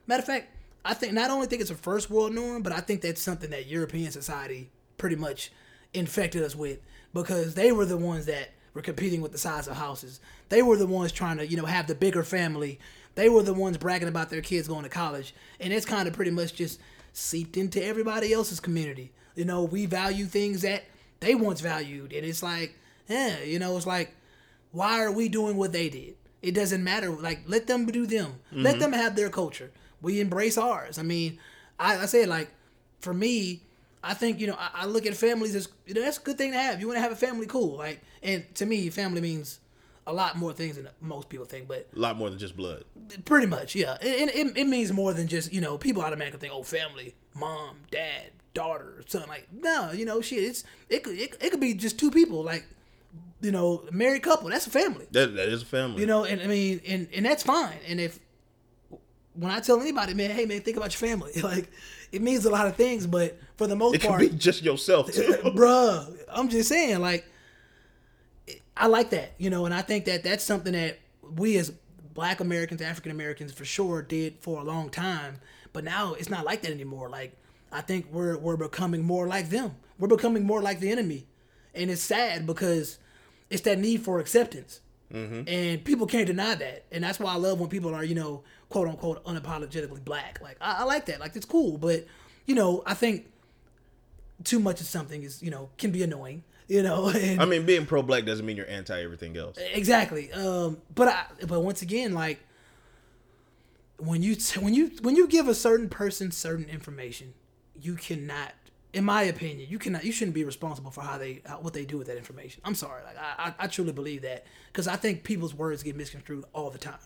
matter 0.07 0.20
of 0.20 0.26
fact. 0.26 0.55
I 0.89 0.95
think 0.95 1.12
not 1.12 1.30
only 1.30 1.47
think 1.47 1.61
it's 1.61 1.70
a 1.70 1.74
first 1.74 2.09
world 2.09 2.32
norm, 2.32 2.62
but 2.62 2.72
I 2.72 2.80
think 2.80 3.03
that's 3.03 3.20
something 3.20 3.51
that 3.51 3.66
European 3.66 4.11
society 4.11 4.70
pretty 4.97 5.16
much 5.16 5.53
infected 5.93 6.43
us 6.43 6.57
with 6.57 6.80
because 7.12 7.55
they 7.55 7.72
were 7.72 7.84
the 7.84 7.99
ones 7.99 8.24
that 8.24 8.53
were 8.72 8.80
competing 8.80 9.20
with 9.20 9.32
the 9.32 9.39
size 9.39 9.68
of 9.68 9.76
houses. 9.76 10.18
They 10.49 10.62
were 10.62 10.78
the 10.78 10.86
ones 10.86 11.12
trying 11.12 11.36
to, 11.36 11.47
you 11.47 11.59
know, 11.59 11.66
have 11.66 11.89
the 11.89 11.95
bigger 11.95 12.22
family. 12.22 12.78
They 13.16 13.28
were 13.28 13.43
the 13.43 13.53
ones 13.53 13.76
bragging 13.76 14.09
about 14.09 14.30
their 14.30 14.41
kids 14.41 14.66
going 14.66 14.84
to 14.84 14.89
college. 14.89 15.34
And 15.61 15.74
it's 15.74 15.84
kind 15.84 16.09
of 16.09 16.14
pretty 16.14 16.30
much 16.30 16.55
just 16.55 16.80
seeped 17.12 17.59
into 17.59 17.84
everybody 17.84 18.32
else's 18.32 18.59
community. 18.59 19.12
You 19.34 19.45
know, 19.45 19.64
we 19.64 19.84
value 19.84 20.24
things 20.24 20.62
that 20.62 20.84
they 21.20 21.34
once 21.34 21.61
valued. 21.61 22.14
And 22.14 22.24
it's 22.24 22.43
like, 22.43 22.74
yeah, 23.09 23.41
you 23.41 23.59
know, 23.59 23.76
it's 23.76 23.86
like, 23.86 24.14
why 24.72 25.03
are 25.03 25.12
we 25.12 25.28
doing 25.28 25.59
what 25.59 25.72
they 25.72 25.91
did? 25.91 26.14
It 26.41 26.55
doesn't 26.55 26.82
matter. 26.82 27.11
Like, 27.11 27.43
let 27.47 27.66
them 27.66 27.84
do 27.84 28.07
them. 28.07 28.36
Let 28.53 28.76
mm-hmm. 28.76 28.80
them 28.80 28.93
have 28.95 29.16
their 29.16 29.28
culture. 29.28 29.70
We 30.03 30.21
embrace 30.21 30.57
ours. 30.59 30.99
I 30.99 31.03
mean, 31.03 31.39
I, 31.79 31.99
I 31.99 32.07
say 32.07 32.23
it 32.23 32.29
like, 32.29 32.51
for 33.01 33.13
me, 33.15 33.63
I 34.03 34.15
think 34.15 34.39
you 34.41 34.47
know 34.47 34.57
I, 34.59 34.71
I 34.83 34.87
look 34.87 35.07
at 35.07 35.15
families 35.15 35.55
as 35.55 35.69
you 35.87 35.95
know 35.95 36.03
that's 36.03 36.19
a 36.19 36.23
good 36.23 36.39
thing 36.39 36.53
to 36.53 36.59
have. 36.59 36.81
You 36.81 36.87
want 36.87 36.97
to 36.99 37.03
have 37.03 37.13
a 37.13 37.17
family, 37.17 37.47
cool. 37.47 37.77
Like, 37.77 38.01
and 38.23 38.45
to 38.57 38.67
me, 38.67 38.91
family 38.91 39.21
means 39.21 39.61
a 40.07 40.13
lot 40.13 40.37
more 40.37 40.53
things 40.53 40.77
than 40.77 40.89
most 41.01 41.29
people 41.29 41.45
think. 41.47 41.69
But 41.69 41.89
A 41.95 41.99
lot 41.99 42.17
more 42.17 42.31
than 42.31 42.39
just 42.39 42.57
blood. 42.57 42.85
pretty 43.25 43.47
much, 43.47 43.75
yeah, 43.75 43.99
and 44.01 44.31
it, 44.31 44.35
it, 44.37 44.57
it 44.57 44.67
means 44.67 44.93
more 44.93 45.13
than 45.13 45.27
just 45.27 45.53
you 45.53 45.61
know 45.61 45.77
people 45.79 46.03
automatically 46.03 46.39
think 46.41 46.53
oh 46.53 46.63
family, 46.63 47.15
mom, 47.35 47.77
dad, 47.91 48.31
daughter, 48.55 49.03
son. 49.07 49.25
Like, 49.29 49.49
no, 49.53 49.91
you 49.93 50.05
know 50.05 50.21
shit. 50.21 50.43
It's 50.45 50.65
it 50.89 51.03
could 51.03 51.19
it, 51.19 51.37
it 51.41 51.51
could 51.51 51.61
be 51.61 51.75
just 51.75 51.99
two 51.99 52.11
people 52.11 52.43
like 52.43 52.65
you 53.41 53.51
know 53.51 53.85
married 53.91 54.23
couple. 54.23 54.49
That's 54.49 54.67
a 54.67 54.71
family. 54.71 55.07
That 55.11 55.35
that 55.35 55.49
is 55.49 55.63
a 55.63 55.67
family. 55.67 56.01
You 56.01 56.07
know, 56.07 56.25
and 56.25 56.41
I 56.41 56.47
mean, 56.47 56.81
and 56.87 57.09
and 57.13 57.27
that's 57.27 57.43
fine. 57.43 57.79
And 57.89 58.01
if 58.01 58.21
when 59.39 59.51
I 59.51 59.61
tell 59.61 59.80
anybody, 59.80 60.14
man, 60.14 60.30
hey 60.30 60.47
man, 60.47 60.61
think 60.61 60.76
about 60.76 61.01
your 61.01 61.09
family. 61.09 61.32
Like, 61.43 61.70
it 62.12 62.20
means 62.22 62.45
a 62.45 62.51
lot 62.51 62.66
of 62.66 62.76
things, 62.76 63.07
but 63.07 63.39
for 63.57 63.66
the 63.66 63.76
most 63.76 63.97
it 63.97 64.03
part, 64.03 64.20
be 64.20 64.28
just 64.30 64.62
yourself 64.62 65.07
bruh, 65.12 66.16
I'm 66.28 66.49
just 66.49 66.68
saying, 66.68 67.01
like, 67.01 67.24
I 68.76 68.86
like 68.86 69.11
that, 69.11 69.32
you 69.39 69.51
know, 69.51 69.64
and 69.66 69.74
I 69.74 69.82
think 69.82 70.05
that 70.07 70.22
that's 70.22 70.45
something 70.45 70.72
that 70.72 70.99
we 71.36 71.57
as 71.59 71.72
Black 72.14 72.41
Americans, 72.41 72.82
African 72.82 73.12
Americans, 73.12 73.53
for 73.53 73.64
sure 73.64 74.03
did 74.03 74.39
for 74.41 74.61
a 74.61 74.64
long 74.64 74.91
time. 74.91 75.41
But 75.72 75.84
now 75.84 76.14
it's 76.14 76.28
not 76.28 76.45
like 76.45 76.62
that 76.62 76.72
anymore. 76.72 77.09
Like 77.09 77.36
I 77.70 77.80
think 77.80 78.07
we're 78.11 78.36
we're 78.39 78.57
becoming 78.57 79.05
more 79.05 79.26
like 79.26 79.51
them. 79.51 79.76
We're 79.99 80.09
becoming 80.09 80.45
more 80.45 80.62
like 80.62 80.80
the 80.80 80.91
enemy, 80.91 81.26
and 81.74 81.91
it's 81.91 82.03
sad 82.03 82.47
because 82.47 82.99
it's 83.51 83.62
that 83.62 83.78
need 83.78 84.03
for 84.03 84.18
acceptance, 84.18 84.80
and 85.11 85.85
people 85.85 86.07
can't 86.07 86.27
deny 86.27 86.55
that. 86.55 86.85
And 86.93 87.03
that's 87.03 87.19
why 87.19 87.33
I 87.33 87.37
love 87.37 87.61
when 87.61 87.69
people 87.69 87.95
are 87.95 88.05
you 88.05 88.15
know 88.15 88.43
quote 88.69 88.89
unquote 88.89 89.25
unapologetically 89.25 90.05
black. 90.05 90.41
Like 90.43 90.57
I, 90.61 90.81
I 90.81 90.85
like 90.85 91.07
that. 91.07 91.21
Like 91.21 91.35
it's 91.37 91.47
cool, 91.47 91.79
but 91.79 92.07
you 92.47 92.55
know 92.55 92.83
I 92.87 92.95
think 92.95 93.27
too 94.45 94.61
much 94.61 94.81
of 94.81 94.87
something 94.87 95.23
is 95.23 95.43
you 95.43 95.51
know 95.51 95.71
can 95.79 95.91
be 95.91 96.03
annoying. 96.03 96.45
You 96.69 96.83
know, 96.83 97.09
and 97.15 97.41
I 97.41 97.47
mean, 97.47 97.65
being 97.65 97.87
pro 97.87 98.03
black 98.03 98.27
doesn't 98.27 98.45
mean 98.45 98.57
you're 98.57 98.69
anti 98.69 99.03
everything 99.03 99.37
else. 99.37 99.57
exactly. 99.73 100.31
Um, 100.33 100.79
but 100.95 101.09
I 101.09 101.25
but 101.47 101.61
once 101.61 101.81
again, 101.81 102.13
like 102.13 102.41
when 103.97 104.23
you 104.23 104.35
t- 104.35 104.61
when 104.61 104.75
you 104.75 104.93
when 105.03 105.17
you 105.17 105.27
give 105.27 105.49
a 105.49 105.55
certain 105.55 105.89
person 105.89 106.31
certain 106.31 106.67
information, 106.67 107.35
you 107.81 107.95
cannot, 107.95 108.53
in 108.93 109.05
my 109.05 109.22
opinion, 109.22 109.68
you 109.68 109.78
cannot 109.78 110.05
you 110.05 110.12
shouldn't 110.12 110.34
be 110.34 110.45
responsible 110.45 110.91
for 110.91 111.03
how 111.03 111.18
they 111.18 111.43
how, 111.45 111.61
what 111.61 111.74
they 111.74 111.84
do 111.84 111.99
with 111.99 112.07
that 112.07 112.16
information. 112.16 112.62
I'm 112.64 112.74
sorry, 112.74 113.03
like 113.05 113.16
I 113.18 113.49
I, 113.49 113.64
I 113.64 113.66
truly 113.66 113.93
believe 113.93 114.22
that 114.22 114.47
because 114.72 114.89
I 114.89 114.97
think 114.97 115.24
people's 115.24 115.55
words 115.55 115.82
get 115.82 115.97
misconstrued 115.97 116.45
all 116.53 116.70
the 116.70 116.78
time. 116.78 116.99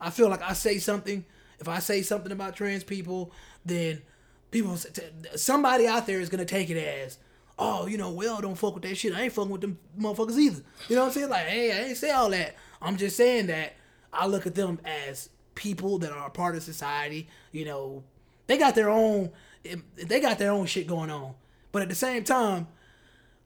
I 0.00 0.10
feel 0.10 0.28
like 0.28 0.42
I 0.42 0.52
say 0.52 0.78
something. 0.78 1.24
If 1.60 1.68
I 1.68 1.80
say 1.80 2.02
something 2.02 2.30
about 2.30 2.56
trans 2.56 2.84
people, 2.84 3.32
then 3.64 4.02
people 4.50 4.78
somebody 5.36 5.86
out 5.86 6.06
there 6.06 6.20
is 6.20 6.28
gonna 6.28 6.44
take 6.44 6.70
it 6.70 6.78
as 6.78 7.18
oh 7.58 7.86
you 7.86 7.98
know 7.98 8.10
well 8.10 8.40
don't 8.40 8.56
fuck 8.56 8.74
with 8.74 8.82
that 8.82 8.96
shit 8.96 9.12
i 9.14 9.22
ain't 9.22 9.32
fucking 9.32 9.50
with 9.50 9.60
them 9.60 9.78
motherfuckers 9.98 10.38
either 10.38 10.62
you 10.88 10.96
know 10.96 11.02
what 11.02 11.08
i'm 11.08 11.12
saying 11.12 11.28
like 11.28 11.46
hey 11.46 11.72
i 11.72 11.88
ain't 11.88 11.96
say 11.96 12.10
all 12.10 12.30
that 12.30 12.54
i'm 12.80 12.96
just 12.96 13.16
saying 13.16 13.46
that 13.48 13.74
i 14.12 14.26
look 14.26 14.46
at 14.46 14.54
them 14.54 14.80
as 14.84 15.28
people 15.54 15.98
that 15.98 16.12
are 16.12 16.28
a 16.28 16.30
part 16.30 16.56
of 16.56 16.62
society 16.62 17.28
you 17.52 17.64
know 17.64 18.02
they 18.46 18.56
got 18.56 18.74
their 18.74 18.88
own 18.88 19.30
they 19.96 20.20
got 20.20 20.38
their 20.38 20.50
own 20.50 20.66
shit 20.66 20.86
going 20.86 21.10
on 21.10 21.34
but 21.72 21.82
at 21.82 21.88
the 21.88 21.94
same 21.94 22.24
time 22.24 22.66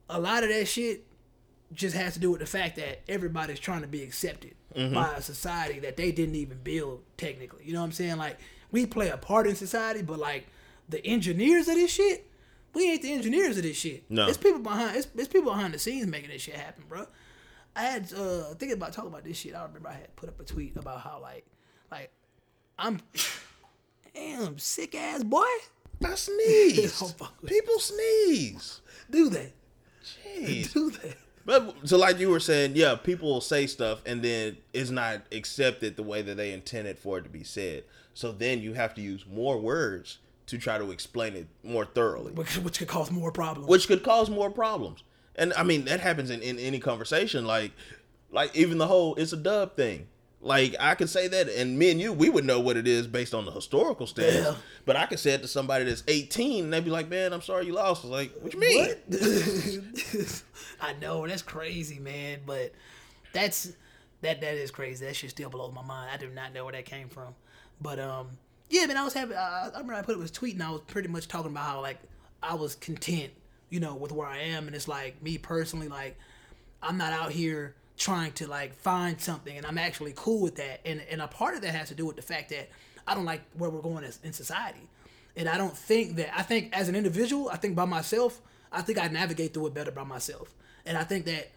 a 0.09 0.19
lot 0.19 0.43
of 0.43 0.49
that 0.49 0.67
shit 0.67 1.05
just 1.73 1.95
has 1.95 2.13
to 2.13 2.19
do 2.19 2.31
with 2.31 2.39
the 2.39 2.45
fact 2.45 2.75
that 2.75 3.01
everybody's 3.09 3.59
trying 3.59 3.81
to 3.81 3.87
be 3.87 4.03
accepted 4.03 4.55
by 4.75 5.13
a 5.15 5.21
society 5.21 5.79
that 5.79 5.97
they 5.97 6.11
didn't 6.11 6.35
even 6.35 6.57
build 6.63 7.03
technically. 7.17 7.63
You 7.63 7.73
know 7.73 7.79
what 7.79 7.85
I'm 7.85 7.91
saying? 7.91 8.17
Like 8.17 8.37
we 8.71 8.85
play 8.85 9.09
a 9.09 9.17
part 9.17 9.47
in 9.47 9.55
society, 9.55 10.01
but 10.01 10.19
like 10.19 10.47
the 10.89 11.05
engineers 11.05 11.67
of 11.67 11.75
this 11.75 11.91
shit, 11.91 12.27
we 12.73 12.91
ain't 12.91 13.03
the 13.03 13.13
engineers 13.13 13.57
of 13.57 13.63
this 13.63 13.77
shit. 13.77 14.03
No. 14.09 14.27
it's 14.27 14.37
people 14.37 14.59
behind. 14.59 14.97
It's, 14.97 15.07
it's 15.15 15.27
people 15.27 15.51
behind 15.51 15.73
the 15.73 15.79
scenes 15.79 16.07
making 16.07 16.31
this 16.31 16.41
shit 16.41 16.55
happen, 16.55 16.85
bro. 16.89 17.05
I 17.75 17.83
had 17.83 18.11
uh 18.13 18.53
thinking 18.55 18.73
about 18.73 18.93
talking 18.93 19.11
about 19.11 19.23
this 19.23 19.37
shit. 19.37 19.55
I 19.55 19.63
remember 19.63 19.89
I 19.89 19.93
had 19.93 20.15
put 20.15 20.29
up 20.29 20.39
a 20.39 20.43
tweet 20.43 20.75
about 20.75 21.01
how 21.01 21.19
like 21.21 21.45
like 21.91 22.11
I'm 22.77 22.99
damn 24.15 24.57
sick 24.57 24.95
ass 24.95 25.23
boy. 25.23 25.45
I 26.05 26.15
sneeze. 26.15 26.99
Don't 26.99 27.17
fuck 27.17 27.33
with- 27.41 27.51
People 27.51 27.79
sneeze. 27.79 28.81
Do 29.09 29.29
they? 29.29 29.53
Jeez. 30.03 30.73
Do 30.73 30.89
they? 30.91 31.13
But 31.45 31.75
so, 31.83 31.97
like 31.97 32.19
you 32.19 32.29
were 32.29 32.39
saying, 32.39 32.71
yeah, 32.75 32.95
people 32.95 33.29
will 33.29 33.41
say 33.41 33.67
stuff 33.67 34.01
and 34.05 34.21
then 34.21 34.57
it's 34.73 34.89
not 34.89 35.23
accepted 35.31 35.97
the 35.97 36.03
way 36.03 36.21
that 36.21 36.35
they 36.37 36.53
intended 36.53 36.97
for 36.97 37.17
it 37.17 37.23
to 37.23 37.29
be 37.29 37.43
said. 37.43 37.83
So 38.13 38.31
then 38.31 38.61
you 38.61 38.73
have 38.73 38.93
to 38.95 39.01
use 39.01 39.25
more 39.29 39.57
words 39.57 40.19
to 40.47 40.57
try 40.57 40.77
to 40.77 40.91
explain 40.91 41.35
it 41.35 41.47
more 41.63 41.85
thoroughly, 41.85 42.31
Which, 42.31 42.57
which 42.59 42.79
could 42.79 42.87
cause 42.87 43.11
more 43.11 43.31
problems. 43.31 43.67
which 43.69 43.87
could 43.87 44.03
cause 44.03 44.29
more 44.29 44.49
problems. 44.49 45.03
And 45.35 45.51
I 45.55 45.63
mean, 45.63 45.85
that 45.85 45.99
happens 45.99 46.29
in, 46.29 46.41
in 46.41 46.59
any 46.59 46.79
conversation. 46.79 47.45
Like, 47.45 47.71
like 48.31 48.55
even 48.55 48.77
the 48.77 48.87
whole 48.87 49.15
"it's 49.15 49.33
a 49.33 49.37
dub" 49.37 49.75
thing. 49.75 50.07
Like 50.43 50.75
I 50.77 50.93
could 50.95 51.09
say 51.09 51.29
that, 51.29 51.47
and 51.47 51.79
me 51.79 51.89
and 51.89 52.01
you, 52.01 52.11
we 52.11 52.27
would 52.27 52.43
know 52.43 52.59
what 52.59 52.75
it 52.75 52.85
is 52.85 53.07
based 53.07 53.33
on 53.33 53.45
the 53.45 53.51
historical 53.51 54.05
stance. 54.05 54.35
Yeah. 54.35 54.55
But 54.85 54.97
I 54.97 55.05
could 55.05 55.19
say 55.19 55.31
it 55.31 55.41
to 55.41 55.47
somebody 55.47 55.85
that's 55.85 56.03
18, 56.05 56.65
and 56.65 56.73
they'd 56.73 56.83
be 56.83 56.91
like, 56.91 57.07
"Man, 57.09 57.31
I'm 57.31 57.41
sorry 57.41 57.65
you 57.65 57.73
lost." 57.73 58.03
I 58.03 58.07
was 58.09 58.11
like, 58.11 58.33
"What 58.41 58.53
you 58.53 58.59
mean?" 58.59 58.89
What? 59.07 60.43
I 60.81 60.93
know 60.99 61.25
that's 61.25 61.41
crazy, 61.41 61.97
man, 61.97 62.39
but 62.45 62.73
that's 63.31 63.71
that 64.21 64.41
that 64.41 64.55
is 64.55 64.69
crazy. 64.69 65.05
That 65.05 65.15
shit 65.15 65.29
still 65.29 65.49
blows 65.49 65.73
my 65.73 65.81
mind. 65.81 66.11
I 66.13 66.17
do 66.17 66.29
not 66.29 66.53
know 66.53 66.65
where 66.65 66.73
that 66.73 66.85
came 66.85 67.07
from, 67.07 67.33
but 67.79 67.97
um, 67.99 68.27
yeah, 68.69 68.85
man, 68.85 68.97
I 68.97 69.05
was 69.05 69.13
having. 69.13 69.37
I, 69.37 69.69
I 69.73 69.77
remember 69.77 69.93
I 69.93 70.01
put 70.01 70.15
it 70.15 70.19
was 70.19 70.31
tweet, 70.31 70.55
and 70.55 70.63
I 70.63 70.71
was 70.71 70.81
pretty 70.87 71.07
much 71.07 71.29
talking 71.29 71.51
about 71.51 71.65
how 71.65 71.81
like 71.81 71.99
I 72.41 72.55
was 72.55 72.75
content, 72.75 73.31
you 73.69 73.79
know, 73.79 73.95
with 73.95 74.11
where 74.11 74.27
I 74.27 74.39
am, 74.39 74.67
and 74.67 74.75
it's 74.75 74.89
like 74.89 75.23
me 75.23 75.37
personally, 75.37 75.87
like 75.87 76.17
I'm 76.81 76.97
not 76.97 77.13
out 77.13 77.31
here 77.31 77.75
trying 77.97 78.31
to 78.33 78.47
like 78.47 78.73
find 78.75 79.19
something, 79.19 79.55
and 79.55 79.65
I'm 79.65 79.77
actually 79.77 80.13
cool 80.15 80.41
with 80.41 80.55
that. 80.55 80.81
And 80.85 81.01
and 81.09 81.21
a 81.21 81.27
part 81.27 81.55
of 81.55 81.61
that 81.61 81.73
has 81.73 81.89
to 81.89 81.95
do 81.95 82.05
with 82.05 82.15
the 82.15 82.21
fact 82.21 82.49
that 82.49 82.69
I 83.07 83.15
don't 83.15 83.25
like 83.25 83.41
where 83.57 83.69
we're 83.69 83.81
going 83.81 84.03
as, 84.03 84.19
in 84.23 84.33
society, 84.33 84.87
and 85.35 85.47
I 85.47 85.57
don't 85.57 85.77
think 85.77 86.15
that 86.17 86.37
I 86.37 86.41
think 86.41 86.75
as 86.75 86.89
an 86.89 86.95
individual, 86.95 87.49
I 87.49 87.57
think 87.57 87.75
by 87.75 87.85
myself, 87.85 88.41
I 88.71 88.81
think 88.81 88.97
I 88.97 89.07
navigate 89.07 89.53
through 89.53 89.67
it 89.67 89.73
better 89.73 89.91
by 89.91 90.03
myself, 90.03 90.53
and 90.85 90.97
I 90.97 91.03
think 91.03 91.25
that 91.25 91.51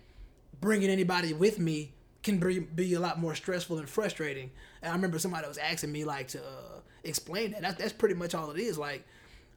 bringing 0.61 0.91
anybody 0.91 1.32
with 1.32 1.59
me 1.59 1.93
can 2.22 2.39
be, 2.39 2.59
be 2.59 2.95
a 2.95 3.01
lot 3.01 3.20
more 3.20 3.34
stressful 3.34 3.78
and 3.78 3.89
frustrating. 3.89 4.51
And 4.82 4.91
I 4.91 4.95
remember 4.95 5.18
somebody 5.18 5.47
was 5.47 5.59
asking 5.59 5.93
me 5.93 6.05
like 6.05 6.28
to 6.28 6.41
uh, 6.41 6.80
explain 7.05 7.53
that. 7.53 7.62
that. 7.62 7.78
That's 7.78 7.93
pretty 7.93 8.14
much 8.14 8.34
all 8.34 8.51
it 8.51 8.59
is. 8.59 8.76
Like, 8.76 9.05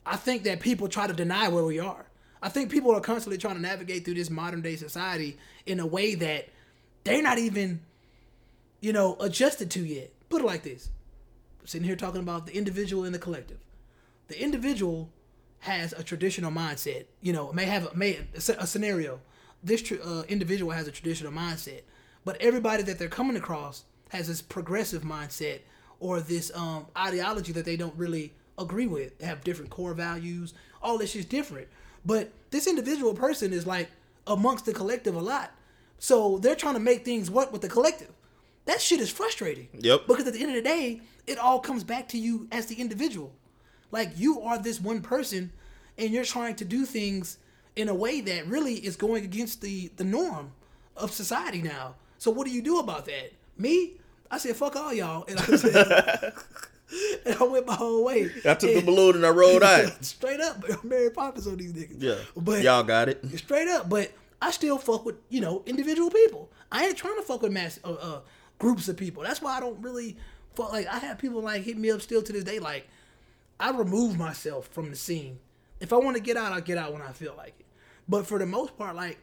I 0.05 0.15
think 0.15 0.43
that 0.43 0.59
people 0.59 0.87
try 0.87 1.07
to 1.07 1.13
deny 1.13 1.49
where 1.49 1.63
we 1.63 1.79
are. 1.79 2.05
I 2.41 2.49
think 2.49 2.71
people 2.71 2.95
are 2.95 3.01
constantly 3.01 3.37
trying 3.37 3.55
to 3.55 3.61
navigate 3.61 4.05
through 4.05 4.13
this 4.13 4.29
modern 4.29 4.61
day 4.61 4.75
society 4.75 5.37
in 5.65 5.79
a 5.79 5.85
way 5.85 6.15
that 6.15 6.49
they're 7.03 7.21
not 7.21 7.37
even, 7.37 7.81
you 8.81 8.93
know, 8.93 9.17
adjusted 9.19 9.71
to 9.71 9.85
yet. 9.85 10.11
Put 10.29 10.41
it 10.41 10.45
like 10.45 10.63
this: 10.63 10.89
sitting 11.65 11.87
here 11.87 11.95
talking 11.95 12.21
about 12.21 12.45
the 12.45 12.55
individual 12.55 13.03
and 13.03 13.13
the 13.13 13.19
collective. 13.19 13.59
The 14.27 14.41
individual 14.41 15.09
has 15.59 15.93
a 15.93 16.03
traditional 16.03 16.51
mindset. 16.51 17.05
You 17.21 17.33
know, 17.33 17.51
may 17.53 17.65
have 17.65 17.95
may 17.95 18.19
a 18.35 18.67
scenario. 18.67 19.19
This 19.63 19.81
tr- 19.81 19.95
uh, 20.03 20.23
individual 20.23 20.71
has 20.71 20.87
a 20.87 20.91
traditional 20.91 21.33
mindset, 21.33 21.81
but 22.23 22.37
everybody 22.41 22.83
that 22.83 22.97
they're 22.97 23.09
coming 23.09 23.35
across 23.35 23.83
has 24.09 24.27
this 24.27 24.41
progressive 24.41 25.03
mindset 25.03 25.59
or 25.99 26.21
this 26.21 26.51
um, 26.55 26.85
ideology 26.97 27.51
that 27.53 27.65
they 27.65 27.75
don't 27.75 27.95
really 27.95 28.33
agree 28.57 28.87
with. 28.87 29.17
They 29.17 29.25
have 29.25 29.43
different 29.43 29.69
core 29.69 29.93
values. 29.93 30.53
All 30.81 30.97
this 30.97 31.11
shit's 31.11 31.25
different. 31.25 31.67
But 32.05 32.31
this 32.51 32.67
individual 32.67 33.13
person 33.13 33.53
is 33.53 33.67
like 33.67 33.89
amongst 34.27 34.65
the 34.65 34.73
collective 34.73 35.15
a 35.15 35.19
lot. 35.19 35.51
So 35.99 36.37
they're 36.39 36.55
trying 36.55 36.73
to 36.75 36.79
make 36.79 37.05
things 37.05 37.29
work 37.29 37.51
with 37.51 37.61
the 37.61 37.69
collective. 37.69 38.09
That 38.65 38.81
shit 38.81 38.99
is 38.99 39.09
frustrating. 39.09 39.67
Yep. 39.79 40.07
Because 40.07 40.27
at 40.27 40.33
the 40.33 40.39
end 40.41 40.49
of 40.49 40.55
the 40.55 40.61
day, 40.69 41.01
it 41.27 41.37
all 41.37 41.59
comes 41.59 41.83
back 41.83 42.07
to 42.09 42.17
you 42.17 42.47
as 42.51 42.67
the 42.67 42.75
individual. 42.75 43.33
Like 43.91 44.11
you 44.17 44.41
are 44.41 44.57
this 44.59 44.79
one 44.79 45.01
person 45.01 45.51
and 45.97 46.11
you're 46.11 46.23
trying 46.23 46.55
to 46.55 46.65
do 46.65 46.85
things 46.85 47.37
in 47.75 47.89
a 47.89 47.93
way 47.93 48.21
that 48.21 48.47
really 48.47 48.75
is 48.75 48.95
going 48.95 49.23
against 49.23 49.61
the 49.61 49.91
the 49.97 50.03
norm 50.03 50.51
of 50.95 51.11
society 51.11 51.61
now. 51.61 51.95
So 52.17 52.29
what 52.31 52.45
do 52.47 52.53
you 52.53 52.61
do 52.61 52.79
about 52.79 53.05
that? 53.05 53.31
Me? 53.57 53.93
I 54.31 54.37
said 54.37 54.55
fuck 54.55 54.75
all 54.75 54.93
y'all 54.93 55.25
and 55.27 55.39
I, 55.39 55.43
said, 55.55 56.33
and 57.25 57.35
I 57.35 57.43
went 57.43 57.65
my 57.65 57.73
whole 57.75 58.03
way. 58.05 58.29
I 58.45 58.53
took 58.53 58.73
the 58.75 58.81
balloon 58.81 59.15
and 59.15 59.25
I 59.25 59.29
rolled 59.29 59.63
out. 59.73 60.03
straight 60.05 60.39
up, 60.39 60.63
Mary 60.83 61.09
Poppins 61.09 61.47
on 61.47 61.57
these 61.57 61.73
niggas. 61.73 61.95
Yeah, 62.01 62.15
But 62.37 62.61
y'all 62.61 62.83
got 62.83 63.09
it. 63.09 63.23
straight 63.39 63.67
up. 63.67 63.89
But 63.89 64.11
I 64.41 64.51
still 64.51 64.77
fuck 64.77 65.05
with 65.05 65.15
you 65.29 65.41
know 65.41 65.63
individual 65.65 66.09
people. 66.09 66.49
I 66.71 66.85
ain't 66.85 66.97
trying 66.97 67.15
to 67.17 67.21
fuck 67.23 67.41
with 67.41 67.51
mass 67.51 67.79
uh, 67.83 67.93
uh, 67.93 68.19
groups 68.57 68.87
of 68.87 68.97
people. 68.97 69.23
That's 69.23 69.41
why 69.41 69.57
I 69.57 69.59
don't 69.59 69.81
really 69.81 70.17
fuck. 70.55 70.71
Like 70.71 70.87
I 70.87 70.99
have 70.99 71.17
people 71.17 71.41
like 71.41 71.63
hit 71.63 71.77
me 71.77 71.91
up 71.91 72.01
still 72.01 72.21
to 72.21 72.33
this 72.33 72.43
day. 72.43 72.59
Like 72.59 72.87
I 73.59 73.71
remove 73.71 74.17
myself 74.17 74.67
from 74.67 74.89
the 74.89 74.95
scene. 74.95 75.39
If 75.79 75.93
I 75.93 75.97
want 75.97 76.15
to 76.17 76.21
get 76.21 76.37
out, 76.37 76.51
I'll 76.51 76.61
get 76.61 76.77
out 76.77 76.93
when 76.93 77.01
I 77.01 77.11
feel 77.11 77.33
like 77.37 77.55
it. 77.59 77.65
But 78.07 78.25
for 78.27 78.39
the 78.39 78.45
most 78.45 78.77
part, 78.77 78.95
like 78.95 79.17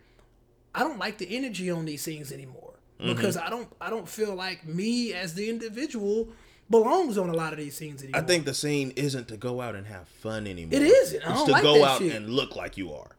I 0.74 0.80
don't 0.80 0.98
like 0.98 1.18
the 1.18 1.34
energy 1.36 1.70
on 1.70 1.84
these 1.86 2.04
things 2.04 2.32
anymore 2.32 2.74
because 2.98 3.36
I 3.36 3.50
don't 3.50 3.68
I 3.80 3.90
don't 3.90 4.08
feel 4.08 4.34
like 4.34 4.66
me 4.66 5.12
as 5.12 5.34
the 5.34 5.48
individual 5.50 6.28
belongs 6.70 7.16
on 7.18 7.28
a 7.28 7.32
lot 7.34 7.52
of 7.52 7.58
these 7.58 7.76
scenes 7.76 8.02
anymore. 8.02 8.20
I 8.20 8.24
think 8.24 8.44
the 8.44 8.54
scene 8.54 8.92
isn't 8.96 9.28
to 9.28 9.36
go 9.36 9.60
out 9.60 9.74
and 9.74 9.86
have 9.86 10.08
fun 10.08 10.46
anymore. 10.46 10.78
It 10.80 10.82
isn't. 10.82 11.22
I 11.26 11.32
It's 11.32 11.44
to 11.44 11.52
like 11.52 11.62
go 11.62 11.84
out 11.84 11.98
shit. 11.98 12.14
and 12.14 12.28
look 12.30 12.56
like 12.56 12.76
you 12.76 12.92
are. 12.92 13.16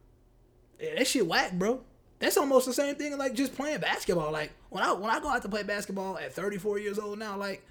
Yeah, 0.79 0.95
that 0.95 1.07
shit 1.07 1.25
whack, 1.27 1.53
bro. 1.53 1.81
That's 2.19 2.37
almost 2.37 2.65
the 2.65 2.73
same 2.73 2.95
thing 2.95 3.15
like 3.17 3.33
just 3.35 3.55
playing 3.55 3.79
basketball. 3.79 4.31
Like 4.31 4.51
when 4.69 4.83
I 4.83 4.91
when 4.93 5.09
I 5.11 5.19
go 5.19 5.29
out 5.29 5.41
to 5.43 5.49
play 5.49 5.63
basketball 5.63 6.17
at 6.17 6.33
34 6.33 6.79
years 6.79 6.97
old 6.99 7.19
now, 7.19 7.37
like 7.37 7.63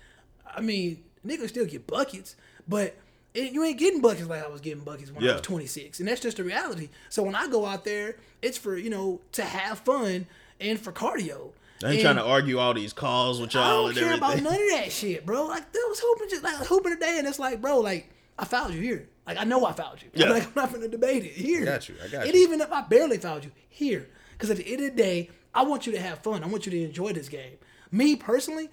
I 0.55 0.61
mean, 0.61 1.03
niggas 1.27 1.49
still 1.49 1.67
get 1.67 1.87
buckets, 1.87 2.37
but 2.69 2.95
it, 3.35 3.53
you 3.53 3.63
ain't 3.65 3.79
getting 3.79 4.01
buckets 4.01 4.29
like 4.29 4.45
I 4.45 4.49
was 4.49 4.61
getting 4.61 4.83
buckets 4.85 5.11
when 5.11 5.23
I 5.29 5.33
was 5.33 5.43
26, 5.43 5.99
and 6.01 6.09
that's 6.09 6.21
just 6.21 6.37
the 6.39 6.45
reality. 6.45 6.89
So 7.11 7.23
when 7.23 7.35
I 7.35 7.49
go 7.49 7.67
out 7.67 7.85
there, 7.85 8.17
it's 8.43 8.57
for 8.57 8.77
you 8.77 8.89
know 8.91 9.21
to 9.33 9.43
have 9.43 9.81
fun 9.81 10.27
and 10.61 10.79
for 10.81 10.93
cardio. 10.93 11.51
I 11.83 11.89
ain't 11.89 11.95
And- 11.97 12.01
trying 12.03 12.17
to 12.17 12.25
argue 12.25 12.59
all 12.59 12.73
these 12.73 12.93
calls 12.95 13.39
with 13.41 13.55
I 13.55 13.59
y'all 13.59 13.69
I 13.69 13.71
don't 13.83 13.89
and 13.91 13.99
care 13.99 14.15
about 14.15 14.41
none 14.43 14.55
of 14.55 14.71
that 14.71 14.91
shit, 14.91 15.27
bro. 15.27 15.45
Like 15.47 15.71
there 15.73 15.87
was 15.89 16.01
hooping 16.01 16.29
just 16.31 16.43
like 16.45 16.55
hooping 16.67 16.93
today, 16.95 17.17
and 17.19 17.27
it's 17.29 17.39
like, 17.39 17.61
bro, 17.61 17.81
like 17.81 18.09
I 18.39 18.45
fouled 18.45 18.73
you 18.75 18.81
here. 18.81 19.09
Like 19.27 19.39
I 19.39 19.45
know 19.45 19.65
I 19.67 19.73
fouled 19.73 20.03
you. 20.03 20.09
Yeah. 20.15 20.27
I'm 20.27 20.33
like 20.35 20.47
I'm 20.47 20.53
not 20.55 20.73
gonna 20.73 20.89
debate 20.89 21.25
it 21.25 21.33
here. 21.33 21.65
got 21.65 21.89
you, 21.89 21.97
I 22.05 22.09
got 22.09 22.27
And 22.27 22.35
you. 22.35 22.43
even 22.43 22.61
if 22.61 22.73
I 22.73 22.83
barely 22.83 23.19
fouled 23.19 23.45
you 23.45 23.53
here, 23.69 24.09
because 24.33 24.51
at 24.51 24.57
the 24.59 24.67
end 24.67 24.85
of 24.85 24.97
the 24.97 25.03
day, 25.03 25.31
I 25.55 25.63
want 25.63 25.87
you 25.87 25.93
to 25.93 26.01
have 26.01 26.21
fun. 26.21 26.45
I 26.45 26.47
want 26.47 26.67
you 26.67 26.73
to 26.73 26.83
enjoy 26.85 27.13
this 27.13 27.29
game. 27.29 27.57
Me 27.91 28.17
personally, 28.17 28.69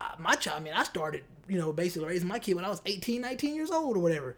I, 0.00 0.14
my 0.18 0.34
child, 0.34 0.60
I 0.60 0.64
mean, 0.64 0.74
I 0.74 0.82
started, 0.84 1.22
you 1.48 1.58
know, 1.58 1.72
basically 1.72 2.08
raising 2.08 2.28
my 2.28 2.38
kid 2.38 2.54
when 2.54 2.64
I 2.64 2.68
was 2.68 2.82
18, 2.86 3.20
19 3.20 3.54
years 3.54 3.70
old 3.70 3.96
or 3.96 4.00
whatever. 4.00 4.36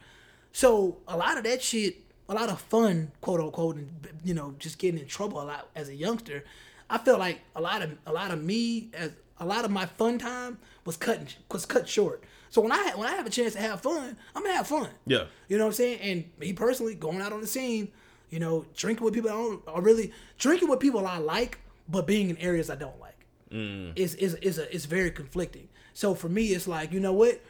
So 0.53 0.99
a 1.09 1.17
lot 1.17 1.39
of 1.39 1.45
that 1.45 1.63
shit, 1.63 1.97
a 2.29 2.35
lot 2.35 2.49
of 2.49 2.61
fun, 2.61 3.13
quote 3.21 3.41
unquote, 3.41 3.77
and 3.77 3.91
you 4.25 4.35
know, 4.35 4.55
just 4.59 4.79
getting 4.79 5.01
in 5.01 5.07
trouble 5.07 5.41
a 5.41 5.45
lot 5.45 5.69
as 5.75 5.89
a 5.89 5.95
youngster. 5.95 6.45
I 6.89 6.99
felt 6.99 7.19
like 7.19 7.41
a 7.55 7.61
lot 7.61 7.83
of 7.83 7.97
a 8.07 8.13
lot 8.13 8.31
of 8.31 8.43
me 8.43 8.91
as 8.95 9.11
a 9.39 9.45
lot 9.47 9.65
of 9.65 9.71
my 9.71 9.87
fun 9.87 10.19
time 10.19 10.59
was 10.85 10.97
cutting 10.97 11.29
was 11.51 11.67
cut 11.67 11.89
short. 11.89 12.23
So 12.51 12.61
when 12.61 12.73
I 12.73 12.93
when 12.95 13.09
I 13.09 13.17
have 13.17 13.27
a 13.27 13.31
chance 13.31 13.55
to 13.55 13.61
have 13.61 13.81
fun, 13.81 14.17
I'm 14.35 14.43
gonna 14.43 14.57
have 14.57 14.67
fun. 14.67 14.89
Yeah. 15.07 15.25
You 15.49 15.59
know 15.59 15.65
what 15.65 15.71
I'm 15.71 15.75
saying? 15.75 16.01
And 16.01 16.25
me 16.39 16.53
personally, 16.53 16.95
going 16.95 17.21
out 17.21 17.33
on 17.33 17.41
the 17.41 17.47
scene, 17.47 17.89
you 18.31 18.39
know, 18.39 18.67
drinking 18.77 19.05
with 19.05 19.15
people 19.15 19.31
I 19.31 19.35
don't 19.35 19.63
or 19.67 19.83
really 19.83 20.13
drinking 20.39 20.69
with 20.69 20.81
people 20.81 21.07
I 21.07 21.19
like, 21.19 21.59
but 21.89 22.07
being 22.07 22.31
in 22.31 22.37
areas 22.39 22.71
I 22.71 22.77
don't 22.77 22.99
like. 23.01 23.27
Mm. 23.51 23.93
Is 23.97 24.15
is 24.17 24.35
is 24.37 24.59
a 24.59 24.73
is 24.75 24.87
very 24.87 25.11
conflicting. 25.11 25.69
So 25.93 26.15
for 26.15 26.29
me, 26.29 26.47
it's 26.49 26.67
like, 26.67 26.93
you 26.93 27.01
know 27.01 27.13
what? 27.13 27.41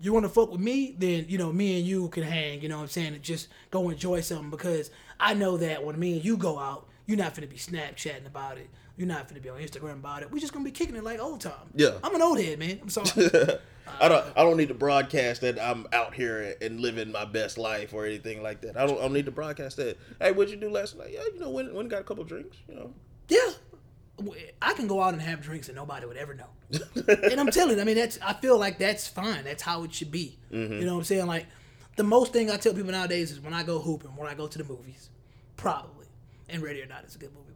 You 0.00 0.12
want 0.12 0.24
to 0.24 0.28
fuck 0.28 0.50
with 0.50 0.60
me, 0.60 0.96
then 0.98 1.26
you 1.28 1.38
know 1.38 1.52
me 1.52 1.78
and 1.78 1.86
you 1.86 2.08
can 2.08 2.24
hang. 2.24 2.60
You 2.60 2.68
know 2.68 2.78
what 2.78 2.82
I'm 2.84 2.88
saying? 2.88 3.14
And 3.14 3.22
just 3.22 3.48
go 3.70 3.88
enjoy 3.90 4.20
something 4.22 4.50
because 4.50 4.90
I 5.20 5.34
know 5.34 5.56
that 5.58 5.84
when 5.84 5.98
me 5.98 6.14
and 6.14 6.24
you 6.24 6.36
go 6.36 6.58
out, 6.58 6.88
you're 7.06 7.18
not 7.18 7.34
gonna 7.34 7.46
be 7.46 7.56
Snapchatting 7.56 8.26
about 8.26 8.58
it. 8.58 8.68
You're 9.02 9.08
not 9.08 9.26
gonna 9.26 9.40
be 9.40 9.48
on 9.48 9.58
Instagram 9.58 9.94
about 9.94 10.22
it. 10.22 10.30
We're 10.30 10.38
just 10.38 10.52
gonna 10.52 10.64
be 10.64 10.70
kicking 10.70 10.94
it 10.94 11.02
like 11.02 11.18
old 11.18 11.40
time. 11.40 11.72
Yeah. 11.74 11.98
I'm 12.04 12.14
an 12.14 12.22
old 12.22 12.38
head, 12.38 12.56
man. 12.60 12.78
I'm 12.80 12.88
sorry. 12.88 13.08
I 14.00 14.08
don't. 14.08 14.24
I 14.36 14.44
don't 14.44 14.56
need 14.56 14.68
to 14.68 14.74
broadcast 14.74 15.40
that 15.40 15.60
I'm 15.60 15.88
out 15.92 16.14
here 16.14 16.54
and 16.62 16.78
living 16.78 17.10
my 17.10 17.24
best 17.24 17.58
life 17.58 17.92
or 17.94 18.06
anything 18.06 18.44
like 18.44 18.60
that. 18.60 18.76
I 18.76 18.86
don't. 18.86 18.98
I 18.98 19.00
don't 19.02 19.12
need 19.12 19.24
to 19.24 19.32
broadcast 19.32 19.76
that. 19.78 19.98
Hey, 20.20 20.30
what'd 20.30 20.54
you 20.54 20.56
do 20.60 20.70
last 20.70 20.96
night? 20.96 21.10
Yeah, 21.10 21.24
you 21.34 21.40
know, 21.40 21.50
when 21.50 21.74
when 21.74 21.88
got 21.88 22.00
a 22.00 22.04
couple 22.04 22.22
drinks. 22.22 22.58
You 22.68 22.76
know. 22.76 22.94
Yeah. 23.26 23.50
I 24.60 24.72
can 24.74 24.86
go 24.86 25.02
out 25.02 25.14
and 25.14 25.22
have 25.22 25.40
drinks 25.40 25.68
and 25.68 25.74
nobody 25.74 26.06
would 26.06 26.16
ever 26.16 26.34
know. 26.34 26.46
and 27.08 27.40
I'm 27.40 27.50
telling 27.50 27.80
I 27.80 27.84
mean, 27.84 27.96
that's 27.96 28.20
I 28.22 28.34
feel 28.34 28.56
like 28.56 28.78
that's 28.78 29.08
fine. 29.08 29.42
That's 29.42 29.64
how 29.64 29.82
it 29.82 29.92
should 29.92 30.12
be. 30.12 30.38
Mm-hmm. 30.52 30.74
You 30.74 30.84
know 30.84 30.92
what 30.92 31.00
I'm 31.00 31.04
saying? 31.06 31.26
Like, 31.26 31.46
the 31.96 32.04
most 32.04 32.32
thing 32.32 32.52
I 32.52 32.56
tell 32.56 32.72
people 32.72 32.92
nowadays 32.92 33.32
is 33.32 33.40
when 33.40 33.52
I 33.52 33.64
go 33.64 33.80
hooping, 33.80 34.14
when 34.14 34.28
I 34.28 34.34
go 34.34 34.46
to 34.46 34.58
the 34.58 34.64
movies, 34.64 35.10
probably. 35.56 36.06
And 36.48 36.62
Ready 36.62 36.82
or 36.82 36.86
Not 36.86 37.04
is 37.04 37.16
a 37.16 37.18
good 37.18 37.32
movie, 37.34 37.51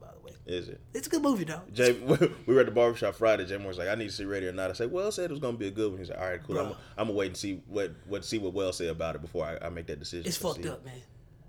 Is 0.47 0.69
it? 0.69 0.81
It's 0.95 1.07
a 1.07 1.11
good 1.11 1.23
movie, 1.23 1.45
though. 1.45 1.63
Jay, 1.73 1.93
we 2.47 2.55
were 2.55 2.61
at 2.61 2.67
the 2.67 2.73
barbershop 2.73 3.15
Friday. 3.15 3.45
Jay 3.47 3.57
Moore's 3.57 3.79
like, 3.79 3.89
"I 3.89 3.95
need 3.95 4.07
to 4.07 4.13
see 4.13 4.25
Ready 4.25 4.47
or 4.47 4.53
Not." 4.53 4.71
I 4.71 4.73
said, 4.75 4.93
"Well, 4.93 5.11
said 5.13 5.27
it 5.27 5.31
was 5.31 5.41
gonna 5.41 5.57
be 5.57 5.69
a 5.69 5.71
good 5.71 5.91
one." 5.91 6.01
He 6.01 6.07
said, 6.07 6.17
"All 6.17 6.29
right, 6.29 6.43
cool. 6.43 6.59
I'm, 6.59 6.73
I'm 6.97 7.07
gonna 7.07 7.13
wait 7.13 7.29
and 7.29 7.37
see 7.37 7.63
what 7.67 7.93
what 8.07 8.25
see 8.25 8.39
what 8.39 8.53
Wells 8.53 8.77
say 8.77 8.89
about 8.89 9.15
it 9.15 9.23
before 9.23 9.47
I, 9.47 9.67
I 9.67 9.69
make 9.71 9.87
that 9.87 9.99
decision." 9.99 10.27
It's 10.27 10.37
fucked 10.37 10.67
up, 10.67 10.85
man. 10.85 10.95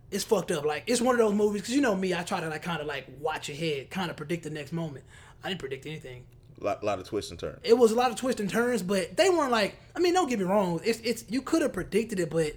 It's 0.09 0.23
fucked 0.23 0.51
up. 0.51 0.63
Like, 0.63 0.83
it's 0.87 1.01
one 1.01 1.15
of 1.15 1.19
those 1.19 1.33
movies, 1.33 1.61
because 1.61 1.75
you 1.75 1.81
know 1.81 1.93
me, 1.95 2.13
I 2.13 2.23
try 2.23 2.39
to, 2.39 2.47
like, 2.47 2.61
kind 2.61 2.79
of, 2.79 2.87
like, 2.87 3.07
watch 3.19 3.49
ahead, 3.49 3.89
kind 3.89 4.09
of 4.09 4.15
predict 4.15 4.43
the 4.43 4.49
next 4.49 4.71
moment. 4.71 5.03
I 5.43 5.49
didn't 5.49 5.59
predict 5.59 5.85
anything. 5.85 6.23
Lot, 6.59 6.81
lot 6.83 6.97
of 6.97 7.05
twists 7.05 7.29
and 7.29 7.39
turns. 7.39 7.59
it 7.63 7.77
was 7.77 7.91
a 7.91 7.95
lot 7.95 8.09
of 8.09 8.15
twists 8.15 8.39
and 8.41 8.49
turns, 8.49 8.81
but 8.81 9.15
they 9.15 9.29
weren't 9.29 9.51
like. 9.51 9.75
I 9.95 9.99
mean, 9.99 10.13
don't 10.13 10.27
get 10.29 10.39
me 10.39 10.45
wrong. 10.45 10.79
It's 10.83 10.99
it's 11.01 11.23
you 11.29 11.41
could 11.43 11.61
have 11.61 11.71
predicted 11.73 12.19
it, 12.19 12.31
but 12.31 12.53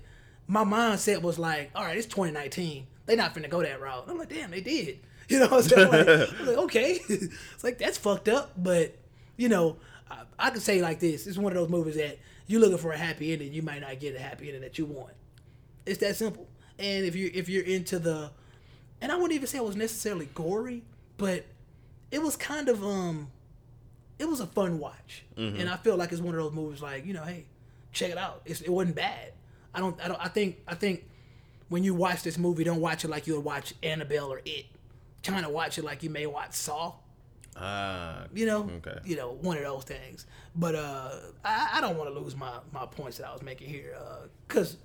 my 0.47 0.65
mindset 0.65 1.21
was 1.21 1.39
like, 1.39 1.71
all 1.75 1.85
right, 1.85 1.99
it's 1.99 2.07
2019. 2.07 2.87
They 3.05 3.17
not 3.17 3.35
finna 3.35 3.51
go 3.51 3.63
that 3.63 3.81
route. 3.81 4.05
I'm 4.09 4.17
like, 4.17 4.31
damn, 4.31 4.51
they 4.51 4.61
did. 4.63 5.01
You 5.35 5.39
know 5.39 5.47
what 5.47 5.63
I'm 5.65 5.69
saying? 5.69 5.89
Like, 5.91 6.09
I'm 6.41 6.47
like, 6.47 6.57
okay, 6.57 6.99
it's 7.09 7.63
like 7.63 7.79
that's 7.79 7.99
fucked 7.99 8.29
up, 8.29 8.51
but 8.57 8.97
you 9.37 9.49
know, 9.49 9.77
I, 10.11 10.23
I 10.39 10.51
could 10.51 10.63
say 10.63 10.83
like 10.83 10.99
this: 10.99 11.27
it's 11.27 11.39
one 11.39 11.53
of 11.53 11.59
those 11.59 11.69
movies 11.69 11.97
that 11.97 12.19
you're 12.49 12.61
looking 12.61 12.79
for 12.79 12.93
a 12.93 12.99
happy 12.99 13.33
ending, 13.33 13.53
you 13.53 13.63
might 13.63 13.81
not 13.81 14.01
get 14.01 14.17
a 14.17 14.19
happy 14.19 14.47
ending 14.49 14.63
that 14.63 14.77
you 14.77 14.87
want. 14.87 15.13
It's 15.87 15.99
that 15.99 16.17
simple. 16.17 16.49
And 16.81 17.05
if 17.07 17.15
you 17.15 17.31
if 17.33 17.49
you're 17.49 17.65
into 17.65 18.01
the, 18.01 18.31
and 19.01 19.13
I 19.13 19.15
wouldn't 19.15 19.33
even 19.35 19.47
say 19.47 19.59
it 19.59 19.65
was 19.65 19.77
necessarily 19.77 20.29
gory, 20.35 20.83
but 21.17 21.45
it 22.11 22.21
was 22.21 22.35
kind 22.37 22.69
of 22.69 22.83
um 22.85 23.31
it 24.19 24.29
was 24.29 24.41
a 24.41 24.47
fun 24.47 24.79
watch, 24.81 25.25
and 25.37 25.69
I 25.69 25.77
feel 25.77 25.97
like 25.97 26.11
it's 26.13 26.21
one 26.21 26.35
of 26.35 26.41
those 26.41 26.53
movies 26.53 26.83
like 26.83 27.07
you 27.07 27.15
know, 27.15 27.23
hey, 27.23 27.45
check 27.93 28.11
it 28.11 28.19
out. 28.19 28.43
It's, 28.45 28.61
it 28.61 28.71
wasn't 28.71 28.97
bad. 28.97 29.33
I 29.75 29.79
don't. 29.79 29.99
I 30.05 30.09
don't. 30.09 30.21
I 30.21 30.29
think. 30.29 30.57
I 30.67 30.75
think 30.75 31.05
when 31.69 31.85
you 31.85 31.95
watch 31.95 32.23
this 32.25 32.37
movie, 32.37 32.65
don't 32.65 32.81
watch 32.81 33.05
it 33.05 33.09
like 33.09 33.27
you 33.27 33.37
would 33.37 33.45
watch 33.45 33.75
Annabelle 33.83 34.33
or 34.33 34.41
It. 34.45 34.67
Kind 35.23 35.45
to 35.45 35.51
watch 35.51 35.77
it 35.79 35.85
like 35.85 36.03
you 36.03 36.11
may 36.11 36.27
watch 36.27 36.53
Saw. 36.55 36.95
Ah, 37.57 38.25
You 38.33 38.47
know. 38.47 38.71
Okay. 38.79 38.99
You 39.05 39.17
know, 39.17 39.33
one 39.41 39.57
of 39.59 39.65
those 39.65 39.85
things. 39.85 40.27
But 40.55 40.75
uh, 40.75 41.11
I, 41.45 41.73
I 41.75 41.81
don't 41.81 41.97
want 41.99 42.13
to 42.13 42.19
lose 42.19 42.35
my 42.37 42.59
my 42.73 42.87
points 42.87 43.19
that 43.19 43.27
I 43.29 43.33
was 43.33 43.43
making 43.43 43.69
here, 43.69 43.95
uh, 44.01 44.27
cause 44.49 44.77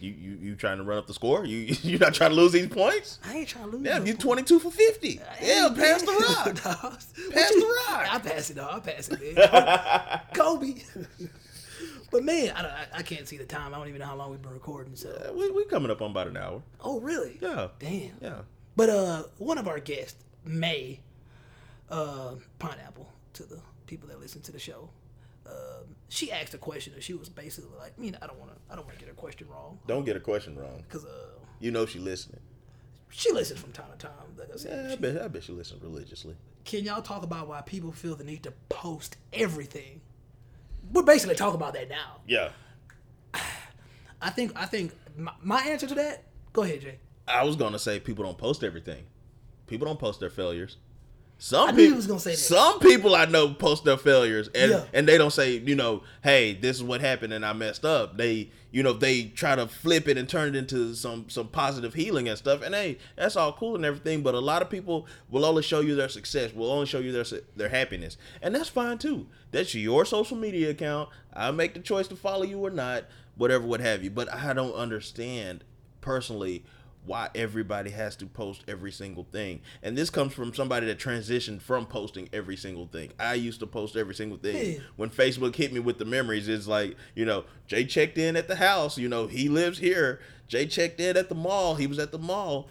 you, 0.00 0.10
you 0.12 0.38
you 0.40 0.54
trying 0.56 0.78
to 0.78 0.84
run 0.84 0.98
up 0.98 1.06
the 1.06 1.14
score? 1.14 1.44
You 1.44 1.74
you 1.82 1.98
not 1.98 2.14
trying 2.14 2.30
to 2.30 2.36
lose 2.36 2.52
these 2.52 2.66
points? 2.68 3.18
I 3.24 3.38
ain't 3.38 3.48
trying 3.48 3.70
to 3.70 3.76
lose. 3.78 3.86
Yeah, 3.86 3.98
no 3.98 4.04
you 4.04 4.14
22 4.14 4.58
for 4.58 4.70
50. 4.70 5.20
Yeah, 5.42 5.68
pass 5.74 6.02
the 6.02 6.12
rock. 6.12 6.62
Dawg. 6.62 6.92
Pass 7.32 7.50
the 7.50 7.74
rock. 7.88 8.06
I 8.14 8.18
pass 8.22 8.50
it, 8.50 8.54
dog. 8.54 8.74
I 8.86 8.90
pass 8.92 9.08
it, 9.10 9.36
man. 9.36 10.20
Kobe. 10.34 10.74
but 12.10 12.22
man, 12.24 12.52
I, 12.54 12.62
don't- 12.62 12.70
I, 12.72 12.86
I 12.94 13.02
can't 13.02 13.26
see 13.26 13.38
the 13.38 13.44
time. 13.46 13.74
I 13.74 13.78
don't 13.78 13.88
even 13.88 14.00
know 14.00 14.06
how 14.06 14.16
long 14.16 14.30
we've 14.30 14.42
been 14.42 14.52
recording. 14.52 14.94
So, 14.96 15.32
we 15.36 15.50
we 15.50 15.64
coming 15.66 15.90
up 15.90 16.02
on 16.02 16.10
about 16.10 16.26
an 16.28 16.36
hour. 16.36 16.62
oh 16.80 17.00
really? 17.00 17.38
Yeah. 17.40 17.68
Damn. 17.78 18.12
Yeah. 18.20 18.40
But 18.78 18.88
uh, 18.90 19.22
one 19.38 19.58
of 19.58 19.66
our 19.66 19.80
guests, 19.80 20.22
May, 20.44 21.00
uh, 21.90 22.34
pineapple 22.60 23.10
to 23.32 23.42
the 23.42 23.58
people 23.88 24.08
that 24.08 24.20
listen 24.20 24.40
to 24.42 24.52
the 24.52 24.58
show. 24.60 24.90
Um, 25.46 25.96
she 26.08 26.30
asked 26.30 26.54
a 26.54 26.58
question, 26.58 26.92
and 26.94 27.02
she 27.02 27.12
was 27.14 27.28
basically 27.28 27.76
like, 27.76 27.92
"I 27.98 28.00
mean, 28.00 28.16
I 28.22 28.26
don't 28.28 28.38
want 28.38 28.52
to, 28.52 28.56
I 28.70 28.76
don't 28.76 28.84
want 28.84 28.96
to 28.98 29.04
get 29.04 29.08
her 29.08 29.14
question 29.16 29.48
wrong, 29.48 29.80
Don't 29.88 30.04
get 30.04 30.14
a 30.16 30.20
question 30.20 30.54
wrong. 30.56 30.84
because 30.86 31.04
uh, 31.04 31.08
You 31.58 31.70
know 31.72 31.86
she 31.86 31.98
listening. 31.98 32.40
she 33.08 33.32
listens 33.32 33.58
from 33.58 33.72
time 33.72 33.90
to 33.90 33.98
time. 34.06 34.12
Like 34.38 34.50
I 34.52 34.56
said, 34.56 34.70
Yeah, 34.84 34.86
I 34.86 34.94
She- 34.94 35.00
bet 35.00 35.22
I 35.22 35.28
bet 35.28 35.42
she 35.42 35.52
listens 35.52 35.82
religiously. 35.82 36.36
can 36.64 36.84
y'all 36.84 37.02
talk 37.02 37.22
about 37.24 37.48
why 37.48 37.62
people 37.62 37.90
feel 37.92 38.14
the 38.14 38.24
need 38.24 38.42
to 38.44 38.52
post 38.68 39.16
everything? 39.32 40.02
We're 40.92 41.02
basically 41.02 41.34
talking 41.34 41.56
about 41.56 41.72
that 41.74 41.88
now. 41.88 42.20
Yeah. 42.28 42.50
I 44.22 44.30
think 44.30 44.52
I 44.54 44.66
think 44.66 44.92
my, 45.16 45.32
my 45.42 45.62
answer 45.62 45.86
to 45.88 45.94
that. 45.96 46.24
Go 46.52 46.62
ahead, 46.62 46.80
Jay. 46.82 46.98
I 47.28 47.44
was 47.44 47.56
gonna 47.56 47.78
say 47.78 48.00
people 48.00 48.24
don't 48.24 48.38
post 48.38 48.64
everything. 48.64 49.04
People 49.66 49.86
don't 49.86 49.98
post 49.98 50.20
their 50.20 50.30
failures. 50.30 50.76
Some 51.40 51.76
people, 51.76 51.94
was 51.94 52.08
gonna 52.08 52.18
say 52.18 52.32
that. 52.32 52.36
some 52.36 52.80
people 52.80 53.14
I 53.14 53.24
know 53.26 53.54
post 53.54 53.84
their 53.84 53.96
failures, 53.96 54.48
and 54.56 54.72
Yeah. 54.72 54.84
and 54.92 55.06
they 55.06 55.16
don't 55.16 55.32
say, 55.32 55.58
you 55.58 55.76
know, 55.76 56.02
hey, 56.24 56.54
this 56.54 56.76
is 56.76 56.82
what 56.82 57.00
happened, 57.00 57.32
and 57.32 57.46
I 57.46 57.52
messed 57.52 57.84
up. 57.84 58.16
They, 58.16 58.50
you 58.72 58.82
know, 58.82 58.92
they 58.92 59.26
try 59.26 59.54
to 59.54 59.68
flip 59.68 60.08
it 60.08 60.18
and 60.18 60.28
turn 60.28 60.48
it 60.48 60.56
into 60.56 60.94
some 60.96 61.30
some 61.30 61.46
positive 61.46 61.94
healing 61.94 62.28
and 62.28 62.36
stuff. 62.36 62.60
And 62.62 62.74
hey, 62.74 62.98
that's 63.14 63.36
all 63.36 63.52
cool 63.52 63.76
and 63.76 63.84
everything, 63.84 64.22
but 64.22 64.34
a 64.34 64.40
lot 64.40 64.62
of 64.62 64.70
people 64.70 65.06
will 65.30 65.44
only 65.44 65.62
show 65.62 65.78
you 65.78 65.94
their 65.94 66.08
success, 66.08 66.52
will 66.52 66.72
only 66.72 66.86
show 66.86 66.98
you 66.98 67.12
their 67.12 67.24
their 67.54 67.68
happiness, 67.68 68.16
and 68.42 68.52
that's 68.52 68.68
fine 68.68 68.98
too. 68.98 69.28
That's 69.52 69.72
your 69.76 70.04
social 70.04 70.36
media 70.36 70.70
account. 70.70 71.08
I 71.32 71.52
make 71.52 71.74
the 71.74 71.80
choice 71.80 72.08
to 72.08 72.16
follow 72.16 72.42
you 72.42 72.58
or 72.58 72.70
not, 72.70 73.04
whatever, 73.36 73.64
what 73.64 73.78
have 73.78 74.02
you. 74.02 74.10
But 74.10 74.32
I 74.34 74.54
don't 74.54 74.74
understand 74.74 75.62
personally 76.00 76.64
why 77.08 77.30
everybody 77.34 77.90
has 77.90 78.14
to 78.16 78.26
post 78.26 78.62
every 78.68 78.92
single 78.92 79.26
thing. 79.32 79.60
And 79.82 79.96
this 79.96 80.10
comes 80.10 80.32
from 80.34 80.54
somebody 80.54 80.86
that 80.86 80.98
transitioned 80.98 81.62
from 81.62 81.86
posting 81.86 82.28
every 82.32 82.56
single 82.56 82.86
thing. 82.86 83.10
I 83.18 83.34
used 83.34 83.60
to 83.60 83.66
post 83.66 83.96
every 83.96 84.14
single 84.14 84.38
thing. 84.38 84.74
Yeah. 84.74 84.80
When 84.96 85.10
Facebook 85.10 85.56
hit 85.56 85.72
me 85.72 85.80
with 85.80 85.98
the 85.98 86.04
memories, 86.04 86.48
it's 86.48 86.68
like, 86.68 86.96
you 87.14 87.24
know, 87.24 87.44
Jay 87.66 87.84
checked 87.84 88.18
in 88.18 88.36
at 88.36 88.46
the 88.46 88.56
house, 88.56 88.98
you 88.98 89.08
know, 89.08 89.26
he 89.26 89.48
lives 89.48 89.78
here. 89.78 90.20
Jay 90.46 90.66
checked 90.66 91.00
in 91.00 91.16
at 91.16 91.28
the 91.28 91.34
mall, 91.34 91.74
he 91.74 91.86
was 91.86 91.98
at 91.98 92.12
the 92.12 92.18
mall. 92.18 92.68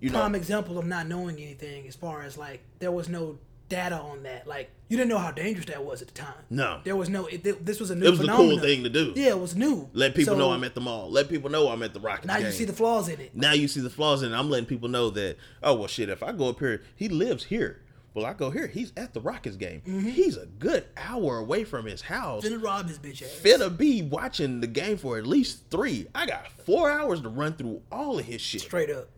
You 0.00 0.10
know, 0.10 0.18
Prime 0.18 0.34
example 0.34 0.78
of 0.78 0.86
not 0.86 1.06
knowing 1.06 1.36
anything 1.36 1.86
as 1.86 1.94
far 1.94 2.22
as 2.22 2.36
like 2.36 2.62
there 2.78 2.90
was 2.90 3.08
no 3.08 3.38
data 3.68 3.96
on 3.96 4.22
that. 4.24 4.46
Like 4.46 4.70
you 4.88 4.96
didn't 4.96 5.10
know 5.10 5.18
how 5.18 5.30
dangerous 5.30 5.66
that 5.66 5.84
was 5.84 6.02
at 6.02 6.08
the 6.08 6.14
time. 6.14 6.34
No. 6.50 6.80
there 6.84 6.96
was 6.96 7.08
no. 7.08 7.26
It, 7.26 7.64
this 7.64 7.80
was 7.80 7.90
a 7.90 7.94
new. 7.96 8.06
it 8.06 8.10
was 8.10 8.18
the 8.18 8.24
phenomenon. 8.26 8.56
cool 8.56 8.60
thing 8.60 8.84
to 8.84 8.90
do. 8.90 9.12
Yeah, 9.16 9.30
it 9.30 9.38
was 9.40 9.56
new. 9.56 9.88
Let 9.92 10.14
people 10.14 10.34
So, 10.34 10.38
know 10.38 10.52
I'm 10.52 10.64
at 10.64 10.74
the 10.74 10.80
mall. 10.80 11.10
Let 11.10 11.28
people 11.28 11.50
know 11.50 11.68
I'm 11.68 11.82
at 11.82 11.94
the 11.94 12.00
Rockets 12.00 12.26
Now 12.26 12.36
game. 12.36 12.46
you 12.46 12.52
see 12.52 12.64
the 12.64 12.72
flaws 12.72 13.08
in 13.08 13.20
it. 13.20 13.34
now 13.34 13.52
you 13.52 13.68
see 13.68 13.80
the 13.80 13.90
flaws 13.90 14.22
in 14.22 14.32
it. 14.32 14.36
I'm 14.36 14.50
letting 14.50 14.66
people 14.66 14.88
know 14.88 15.10
that, 15.10 15.36
oh, 15.62 15.74
well, 15.74 15.88
shit, 15.88 16.08
if 16.08 16.22
I 16.22 16.32
go 16.32 16.48
up 16.48 16.58
here, 16.58 16.82
he 16.94 17.08
lives 17.08 17.44
here. 17.44 17.80
Well, 18.12 18.24
I 18.26 18.32
go 18.32 18.50
here. 18.50 18.68
He's 18.68 18.92
at 18.96 19.12
the 19.12 19.20
Rockets 19.20 19.56
game. 19.56 19.80
Mm-hmm. 19.84 20.08
He's 20.10 20.36
a 20.36 20.46
good 20.46 20.84
hour 20.96 21.38
away 21.38 21.64
from 21.64 21.86
his 21.86 22.02
house. 22.02 22.44
Finna 22.44 22.62
rob 22.62 22.86
his 22.86 22.96
bitch 23.00 23.22
ass. 23.24 23.40
Finna 23.42 23.76
be 23.76 24.02
watching 24.02 24.60
the 24.60 24.68
game 24.68 24.98
for 24.98 25.18
at 25.18 25.26
least 25.26 25.68
three. 25.68 26.06
I 26.14 26.24
got 26.26 26.46
four 26.64 26.88
hours 26.92 27.22
to 27.22 27.28
run 27.28 27.54
through 27.54 27.82
all 27.90 28.20
of 28.20 28.24
his 28.24 28.40
shit. 28.40 28.60
Straight 28.60 28.88
up. 28.90 29.08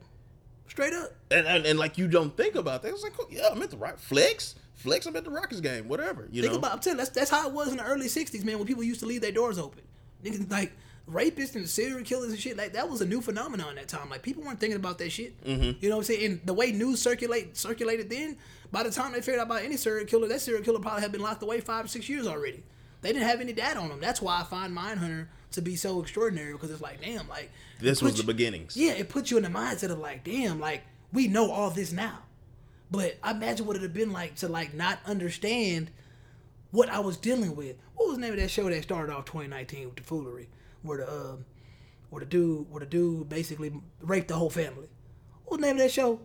Straight 0.69 0.93
up. 0.93 1.13
And, 1.31 1.47
and, 1.47 1.67
and 1.67 1.79
like 1.79 1.99
you 1.99 2.09
don't 2.09 2.37
think 2.37 2.55
about 2.55 2.83
that. 2.83 2.93
It's 2.93 3.03
like, 3.03 3.15
yeah, 3.31 3.49
I'm 3.51 3.63
at 3.63 3.71
the 3.71 3.77
right 3.77 3.99
Flex. 3.99 4.55
Flex, 4.75 5.07
I'm 5.07 5.17
at 5.17 5.25
the 5.25 5.31
Rockets 5.31 5.61
game. 5.61 5.89
Whatever. 5.89 6.29
You 6.31 6.43
Think 6.43 6.53
know. 6.53 6.59
about. 6.59 6.73
I'm 6.73 6.81
telling 6.81 6.99
you, 6.99 7.05
that's 7.05 7.15
that's 7.15 7.31
how 7.31 7.49
it 7.49 7.53
was 7.55 7.69
in 7.69 7.79
the 7.79 7.85
early 7.85 8.07
'60s, 8.07 8.45
man. 8.45 8.59
When 8.59 8.67
people 8.67 8.83
used 8.83 9.01
to 9.01 9.07
leave 9.07 9.23
their 9.23 9.33
doors 9.33 9.59
open. 9.59 9.83
Niggas 10.23 10.51
like 10.51 10.73
rapists 11.11 11.55
and 11.55 11.69
serial 11.69 12.03
killers 12.03 12.31
and 12.31 12.39
shit 12.39 12.57
like 12.57 12.73
that 12.73 12.89
was 12.89 13.01
a 13.01 13.07
new 13.07 13.21
phenomenon 13.21 13.71
at 13.71 13.77
that 13.77 13.89
time. 13.89 14.11
Like 14.11 14.23
people 14.23 14.43
weren't 14.43 14.59
thinking 14.59 14.77
about 14.77 14.99
that 14.99 15.11
shit. 15.11 15.43
Mm-hmm. 15.45 15.79
You 15.81 15.89
know 15.89 15.97
what 15.97 16.01
I'm 16.01 16.05
saying? 16.05 16.25
And 16.25 16.41
the 16.45 16.55
way 16.55 16.73
news 16.73 17.01
circulate 17.01 17.57
circulated 17.57 18.11
then, 18.11 18.37
by 18.73 18.83
the 18.83 18.91
time 18.91 19.13
they 19.13 19.21
figured 19.21 19.39
out 19.39 19.47
about 19.47 19.63
any 19.63 19.77
serial 19.77 20.07
killer, 20.07 20.29
that 20.29 20.41
serial 20.41 20.65
killer 20.65 20.81
probably 20.81 21.03
had 21.03 21.13
been 21.13 21.21
locked 21.23 21.43
away 21.43 21.61
five 21.61 21.85
or 21.85 21.89
six 21.89 22.09
years 22.09 22.27
already. 22.27 22.63
They 23.03 23.13
didn't 23.13 23.29
have 23.29 23.41
any 23.41 23.53
data 23.53 23.79
on 23.79 23.89
them. 23.89 24.01
That's 24.01 24.21
why 24.21 24.41
I 24.41 24.45
find 24.45 24.77
Mindhunter 24.77 25.29
to 25.53 25.63
be 25.63 25.77
so 25.77 26.01
extraordinary 26.01 26.53
because 26.53 26.71
it's 26.71 26.81
like, 26.83 27.01
damn, 27.01 27.29
like 27.29 27.51
this 27.81 28.03
was 28.03 28.13
puts 28.13 28.21
the 28.23 28.27
you- 28.27 28.35
beginnings. 28.35 28.77
yeah, 28.77 28.93
it 28.93 29.09
puts 29.09 29.31
you 29.31 29.37
in 29.37 29.43
the 29.43 29.49
mindset 29.49 29.91
of 29.91 29.99
like, 29.99 30.25
damn, 30.25 30.61
like 30.61 30.83
we 31.13 31.29
know 31.29 31.51
all 31.51 31.71
this 31.71 31.93
now. 31.93 32.19
But 32.91 33.17
I 33.23 33.33
imagine 33.33 33.67
what 33.67 33.77
it'd 33.77 33.83
have 33.89 33.95
been 33.95 34.13
like 34.13 34.37
to 34.37 34.49
like 34.49 34.75
not 34.75 34.99
understand 35.07 35.91
what 36.71 36.89
I 36.89 37.01
was 37.01 37.17
dealing 37.17 37.57
with. 37.57 37.77
What 37.95 38.09
was 38.09 38.17
the 38.17 38.21
name 38.23 38.33
of 38.35 38.39
that 38.39 38.51
show 38.51 38.69
that 38.69 38.83
started 38.83 39.13
off 39.13 39.25
2019 39.25 39.87
with 39.87 39.97
the 39.97 40.03
foolery, 40.03 40.49
where 40.83 40.99
the 40.99 41.11
um, 41.11 41.45
where 42.11 42.21
the 42.21 42.27
dude 42.27 42.71
where 42.71 42.81
the 42.81 42.87
dude 42.87 43.29
basically 43.29 43.73
raped 44.01 44.29
the 44.29 44.35
whole 44.35 44.51
family. 44.51 44.89
What 45.47 45.53
was 45.53 45.61
the 45.61 45.67
name 45.67 45.77
of 45.77 45.83
that 45.83 45.91
show? 45.93 46.21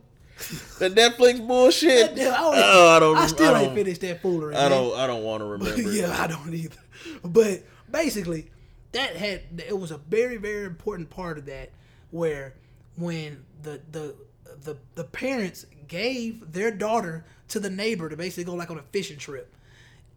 The 0.80 0.90
Netflix 0.90 1.46
bullshit. 1.46 2.12
I, 2.12 2.16
don't, 2.16 2.54
Oh, 2.58 2.88
I 2.90 3.00
don't. 3.00 3.18
I 3.18 3.28
still 3.28 3.54
I 3.54 3.60
ain't 3.60 3.68
don't, 3.70 3.76
finished 3.76 4.02
that 4.02 4.22
foolery. 4.22 4.56
I 4.56 4.62
man. 4.70 4.72
don't. 4.72 5.00
I 5.00 5.08
don't 5.08 5.24
want 5.24 5.42
to 5.42 5.46
remember. 5.46 5.82
yeah, 5.92 6.16
I 6.22 6.28
don't 6.28 6.54
either. 6.54 6.76
But 7.24 7.64
basically, 7.92 8.50
that 8.92 9.16
had 9.16 9.42
it 9.68 9.78
was 9.78 9.92
a 9.92 9.98
very 9.98 10.38
very 10.38 10.66
important 10.66 11.10
part 11.10 11.38
of 11.38 11.46
that 11.46 11.72
where 12.12 12.56
when 12.98 13.46
the 13.64 13.82
the 13.92 14.16
the 14.64 14.78
the 14.96 15.04
parents 15.04 15.66
gave 15.88 16.52
their 16.52 16.72
daughter 16.72 17.26
to 17.50 17.60
the 17.60 17.70
neighbor 17.70 18.10
to 18.10 18.18
basically 18.18 18.44
go 18.44 18.54
like 18.54 18.72
on 18.72 18.78
a 18.78 18.84
fishing 18.92 19.18
trip. 19.18 19.54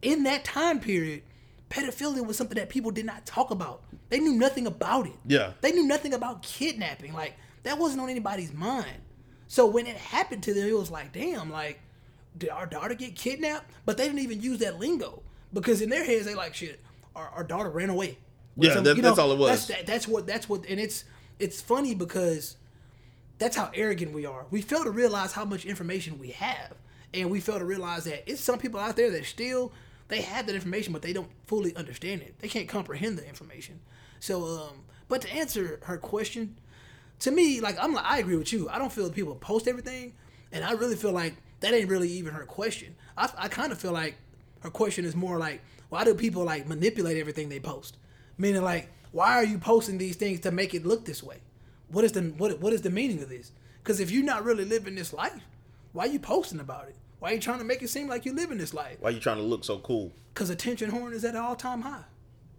In 0.01 0.23
that 0.23 0.43
time 0.45 0.79
period, 0.79 1.23
pedophilia 1.69 2.25
was 2.25 2.37
something 2.37 2.57
that 2.57 2.69
people 2.69 2.91
did 2.91 3.05
not 3.05 3.25
talk 3.25 3.51
about. 3.51 3.83
They 4.09 4.19
knew 4.19 4.33
nothing 4.33 4.67
about 4.67 5.07
it. 5.07 5.15
Yeah. 5.25 5.53
They 5.61 5.71
knew 5.71 5.85
nothing 5.85 6.13
about 6.13 6.43
kidnapping. 6.43 7.13
Like 7.13 7.35
that 7.63 7.77
wasn't 7.77 8.01
on 8.01 8.09
anybody's 8.09 8.53
mind. 8.53 9.01
So 9.47 9.65
when 9.65 9.87
it 9.87 9.97
happened 9.97 10.43
to 10.43 10.53
them, 10.53 10.67
it 10.67 10.77
was 10.77 10.89
like, 10.89 11.11
damn, 11.13 11.51
like, 11.51 11.79
did 12.37 12.49
our 12.49 12.65
daughter 12.65 12.95
get 12.95 13.15
kidnapped? 13.15 13.71
But 13.85 13.97
they 13.97 14.05
didn't 14.05 14.19
even 14.19 14.41
use 14.41 14.59
that 14.59 14.79
lingo 14.79 15.21
because 15.53 15.81
in 15.81 15.89
their 15.89 16.03
heads 16.03 16.25
they 16.25 16.35
like, 16.35 16.53
shit, 16.55 16.79
our, 17.15 17.29
our 17.29 17.43
daughter 17.43 17.69
ran 17.69 17.89
away. 17.89 18.17
Yeah, 18.69 18.73
that- 18.83 18.95
that's 19.03 19.19
all 19.19 19.31
it 19.31 19.37
was. 19.37 19.49
That's, 19.49 19.65
that, 19.67 19.85
that's 19.87 20.07
what. 20.07 20.27
That's 20.27 20.47
what. 20.49 20.65
And 20.67 20.79
it's 20.79 21.03
it's 21.39 21.61
funny 21.61 21.93
because 21.95 22.55
that's 23.37 23.55
how 23.55 23.69
arrogant 23.73 24.13
we 24.13 24.25
are. 24.25 24.45
We 24.51 24.61
fail 24.61 24.83
to 24.83 24.91
realize 24.91 25.33
how 25.33 25.43
much 25.45 25.65
information 25.65 26.17
we 26.19 26.29
have, 26.31 26.73
and 27.13 27.29
we 27.29 27.39
fail 27.41 27.59
to 27.59 27.65
realize 27.65 28.05
that 28.05 28.23
it's 28.29 28.41
some 28.41 28.57
people 28.59 28.79
out 28.79 28.95
there 28.95 29.11
that 29.11 29.25
still 29.25 29.71
they 30.07 30.21
have 30.21 30.45
that 30.47 30.55
information, 30.55 30.93
but 30.93 31.01
they 31.01 31.13
don't 31.13 31.29
fully 31.47 31.75
understand 31.75 32.21
it. 32.21 32.35
They 32.39 32.47
can't 32.47 32.69
comprehend 32.69 33.17
the 33.17 33.27
information. 33.27 33.79
So, 34.19 34.43
um, 34.45 34.83
but 35.07 35.21
to 35.23 35.33
answer 35.33 35.79
her 35.83 35.97
question, 35.97 36.55
to 37.19 37.31
me, 37.31 37.59
like 37.59 37.75
I'm 37.81 37.93
like 37.93 38.05
I 38.05 38.19
agree 38.19 38.37
with 38.37 38.53
you. 38.53 38.69
I 38.69 38.77
don't 38.77 38.91
feel 38.91 39.03
that 39.05 39.13
people 39.13 39.35
post 39.35 39.67
everything, 39.67 40.13
and 40.51 40.63
I 40.63 40.71
really 40.71 40.95
feel 40.95 41.11
like 41.11 41.35
that 41.59 41.73
ain't 41.73 41.89
really 41.89 42.09
even 42.09 42.33
her 42.33 42.45
question. 42.45 42.95
I, 43.17 43.29
I 43.37 43.47
kind 43.49 43.71
of 43.71 43.79
feel 43.79 43.91
like 43.91 44.15
her 44.61 44.69
question 44.69 45.03
is 45.05 45.15
more 45.15 45.37
like, 45.39 45.61
why 45.89 46.03
do 46.05 46.13
people 46.15 46.43
like 46.43 46.67
manipulate 46.67 47.17
everything 47.17 47.49
they 47.49 47.59
post? 47.59 47.97
Meaning 48.37 48.63
like, 48.63 48.89
why 49.11 49.33
are 49.33 49.43
you 49.43 49.57
posting 49.57 49.97
these 49.97 50.15
things 50.15 50.41
to 50.41 50.51
make 50.51 50.73
it 50.73 50.85
look 50.85 51.05
this 51.05 51.23
way? 51.23 51.37
What 51.89 52.03
is 52.03 52.11
the 52.11 52.21
what 52.37 52.59
what 52.59 52.73
is 52.73 52.81
the 52.81 52.89
meaning 52.89 53.21
of 53.21 53.29
this? 53.29 53.51
Because 53.83 53.99
if 53.99 54.11
you're 54.11 54.25
not 54.25 54.43
really 54.43 54.65
living 54.65 54.95
this 54.95 55.13
life, 55.13 55.43
why 55.93 56.05
are 56.05 56.09
you 56.09 56.19
posting 56.19 56.59
about 56.59 56.87
it? 56.87 56.95
Why 57.19 57.31
are 57.31 57.33
you 57.35 57.39
trying 57.39 57.59
to 57.59 57.63
make 57.63 57.81
it 57.81 57.89
seem 57.89 58.07
like 58.07 58.25
you're 58.25 58.35
living 58.35 58.57
this 58.57 58.73
life? 58.73 58.97
Why 58.99 59.09
are 59.09 59.13
you 59.13 59.19
trying 59.19 59.37
to 59.37 59.43
look 59.43 59.63
so 59.63 59.79
cool? 59.79 60.11
Because 60.33 60.49
attention 60.49 60.89
horn 60.89 61.13
is 61.13 61.23
at 61.23 61.35
an 61.35 61.41
all 61.41 61.55
time 61.55 61.81
high. 61.81 62.03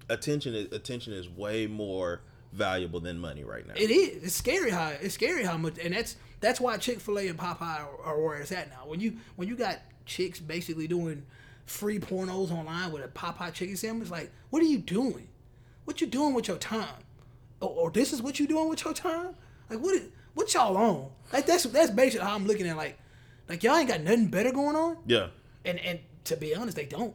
Attention 0.08 0.54
is 0.54 0.72
attention 0.72 1.12
is 1.12 1.28
way 1.28 1.66
more 1.66 2.22
valuable 2.52 3.00
than 3.00 3.18
money 3.18 3.44
right 3.44 3.66
now. 3.66 3.74
It 3.76 3.90
is. 3.90 4.22
It's 4.22 4.34
scary 4.34 4.70
how 4.70 4.92
it's 5.00 5.14
scary 5.14 5.44
how 5.44 5.56
much, 5.56 5.78
and 5.78 5.94
that's 5.94 6.16
that's 6.40 6.60
why 6.60 6.76
Chick 6.78 7.00
Fil 7.00 7.18
A 7.18 7.28
and 7.28 7.38
Popeye 7.38 7.80
are, 7.80 8.02
are 8.02 8.20
where 8.20 8.38
it's 8.38 8.52
at 8.52 8.70
now. 8.70 8.86
When 8.86 9.00
you 9.00 9.16
when 9.36 9.48
you 9.48 9.56
got 9.56 9.78
chicks 10.06 10.40
basically 10.40 10.86
doing 10.86 11.24
free 11.66 11.98
pornos 11.98 12.50
online 12.50 12.92
with 12.92 13.04
a 13.04 13.08
Popeye 13.08 13.52
chicken 13.52 13.76
sandwich, 13.76 14.10
like 14.10 14.32
what 14.50 14.62
are 14.62 14.66
you 14.66 14.78
doing? 14.78 15.28
What 15.86 16.00
you 16.02 16.06
doing 16.06 16.34
with 16.34 16.46
your 16.48 16.58
time? 16.58 17.02
Or, 17.60 17.70
or 17.70 17.90
this 17.90 18.12
is 18.12 18.20
what 18.20 18.38
you 18.38 18.46
doing 18.46 18.68
with 18.68 18.84
your 18.84 18.92
time? 18.92 19.30
Like 19.70 19.80
what? 19.80 19.94
is- 19.94 20.10
What 20.34 20.52
y'all 20.52 20.76
on? 20.76 21.08
Like 21.32 21.46
that's 21.46 21.64
that's 21.64 21.90
basically 21.90 22.26
how 22.26 22.34
I'm 22.34 22.46
looking 22.46 22.68
at. 22.68 22.76
Like 22.76 22.98
like 23.48 23.62
y'all 23.62 23.76
ain't 23.76 23.88
got 23.88 24.02
nothing 24.02 24.26
better 24.26 24.52
going 24.52 24.76
on. 24.76 24.98
yeah. 25.06 25.28
And 25.64 25.78
and 25.80 26.00
to 26.24 26.36
be 26.36 26.54
honest, 26.54 26.76
they 26.76 26.84
don't. 26.84 27.14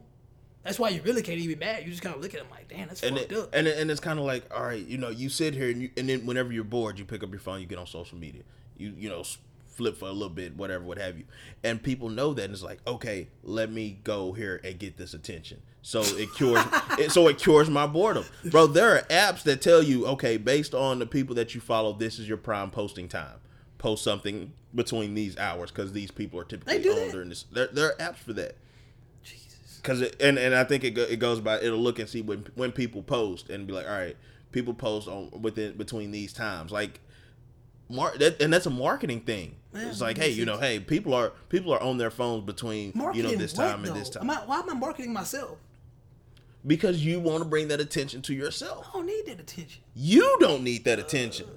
That's 0.64 0.78
why 0.80 0.90
you 0.90 1.02
really 1.04 1.22
can't 1.24 1.38
even 1.40 1.58
be 1.60 1.66
mad. 1.66 1.84
You 1.84 1.90
just 1.92 2.02
kind 2.04 2.16
of 2.16 2.22
look 2.22 2.34
at 2.34 2.40
them 2.40 2.50
like, 2.52 2.68
damn, 2.70 2.88
that's 2.88 3.02
And 3.04 3.18
fucked 3.18 3.32
it, 3.32 3.38
up. 3.38 3.50
and 3.54 3.68
it, 3.68 3.78
and 3.80 3.90
it's 3.92 4.00
kind 4.00 4.20
of 4.20 4.26
like, 4.26 4.46
all 4.56 4.64
right, 4.64 4.86
you 4.86 4.98
know, 4.98 5.10
you 5.10 5.28
sit 5.30 5.54
here 5.56 5.70
and 5.72 5.82
you, 5.82 5.90
and 5.98 6.08
then 6.08 6.26
whenever 6.28 6.52
you're 6.54 6.64
bored, 6.64 7.00
you 7.00 7.06
pick 7.06 7.24
up 7.24 7.32
your 7.32 7.40
phone, 7.40 7.60
you 7.62 7.66
get 7.66 7.80
on 7.80 7.88
social 7.88 8.18
media, 8.18 8.44
you 8.78 8.94
you 8.98 9.10
know, 9.10 9.24
flip 9.66 9.98
for 9.98 10.06
a 10.08 10.12
little 10.12 10.30
bit, 10.30 10.56
whatever, 10.56 10.84
what 10.84 10.98
have 11.00 11.18
you, 11.18 11.24
and 11.64 11.82
people 11.82 12.10
know 12.10 12.34
that, 12.36 12.44
and 12.46 12.54
it's 12.54 12.62
like, 12.62 12.80
okay, 12.86 13.28
let 13.44 13.72
me 13.72 14.00
go 14.04 14.34
here 14.34 14.62
and 14.64 14.78
get 14.78 14.98
this 14.98 15.14
attention. 15.16 15.62
So 15.84 16.02
it 16.02 16.34
cures, 16.36 16.64
it, 17.00 17.12
so 17.12 17.28
it 17.28 17.40
cures 17.40 17.70
my 17.70 17.88
boredom, 17.88 18.26
bro. 18.46 18.68
There 18.68 18.96
are 18.96 19.02
apps 19.04 19.44
that 19.44 19.62
tell 19.62 19.82
you, 19.82 20.06
okay, 20.08 20.38
based 20.38 20.76
on 20.76 21.00
the 21.00 21.08
people 21.08 21.36
that 21.36 21.56
you 21.56 21.62
follow, 21.62 21.94
this 21.94 22.20
is 22.20 22.28
your 22.28 22.38
prime 22.38 22.70
posting 22.70 23.08
time. 23.08 23.40
Post 23.80 24.04
something 24.04 24.54
between 24.76 25.16
these 25.16 25.38
hours 25.38 25.72
because 25.72 25.92
these 25.92 26.12
people 26.12 26.40
are 26.40 26.44
typically 26.44 26.88
on 26.88 26.96
that? 26.96 27.12
during 27.12 27.30
this. 27.30 27.46
There, 27.52 27.68
there 27.68 27.88
are 27.88 27.96
apps 27.96 28.18
for 28.18 28.34
that. 28.34 28.58
Jesus. 29.24 30.02
It, 30.02 30.22
and 30.22 30.38
and 30.38 30.54
I 30.54 30.64
think 30.64 30.84
it 30.84 30.92
go, 30.92 31.02
it 31.02 31.18
goes 31.18 31.40
by 31.40 31.60
it'll 31.60 31.80
look 31.80 31.98
and 31.98 32.08
see 32.08 32.22
when 32.22 32.46
when 32.54 32.72
people 32.72 33.02
post 33.02 33.50
and 33.50 33.66
be 33.66 33.74
like, 33.74 33.88
all 33.88 33.98
right, 33.98 34.16
people 34.52 34.76
post 34.76 35.08
on 35.08 35.32
within 35.42 35.78
between 35.78 36.12
these 36.12 36.32
times, 36.32 36.72
like, 36.72 37.00
mar- 37.90 38.16
that, 38.20 38.40
and 38.40 38.54
that's 38.54 38.68
a 38.68 38.72
marketing 38.72 39.22
thing. 39.22 39.56
Yeah, 39.74 39.90
it's 39.90 40.02
like, 40.02 40.18
hey, 40.18 40.30
you 40.30 40.46
know, 40.46 40.58
hey, 40.58 40.80
people 40.80 41.16
are 41.16 41.32
people 41.50 41.74
are 41.74 41.82
on 41.82 41.98
their 41.98 42.12
phones 42.12 42.46
between 42.46 42.92
Marketing 42.94 43.26
you 43.26 43.32
know 43.32 43.38
this 43.38 43.56
what, 43.56 43.68
time 43.68 43.86
and 43.86 43.96
this 43.96 44.10
time 44.10 44.24
Am 44.24 44.30
I, 44.30 44.46
why 44.46 44.60
am 44.60 44.70
I 44.70 44.74
marketing 44.74 45.14
myself? 45.14 45.58
Because 46.66 47.04
you 47.04 47.20
want 47.20 47.44
to 47.44 47.50
bring 47.50 47.68
that 47.70 47.80
attention 47.80 48.22
to 48.24 48.34
yourself. 48.34 48.88
I 48.90 48.98
don't 48.98 49.06
need 49.06 49.26
that 49.28 49.40
attention. 49.40 49.82
You 49.96 50.38
don't 50.40 50.64
need 50.64 50.86
that 50.86 51.00
attention. 51.00 51.48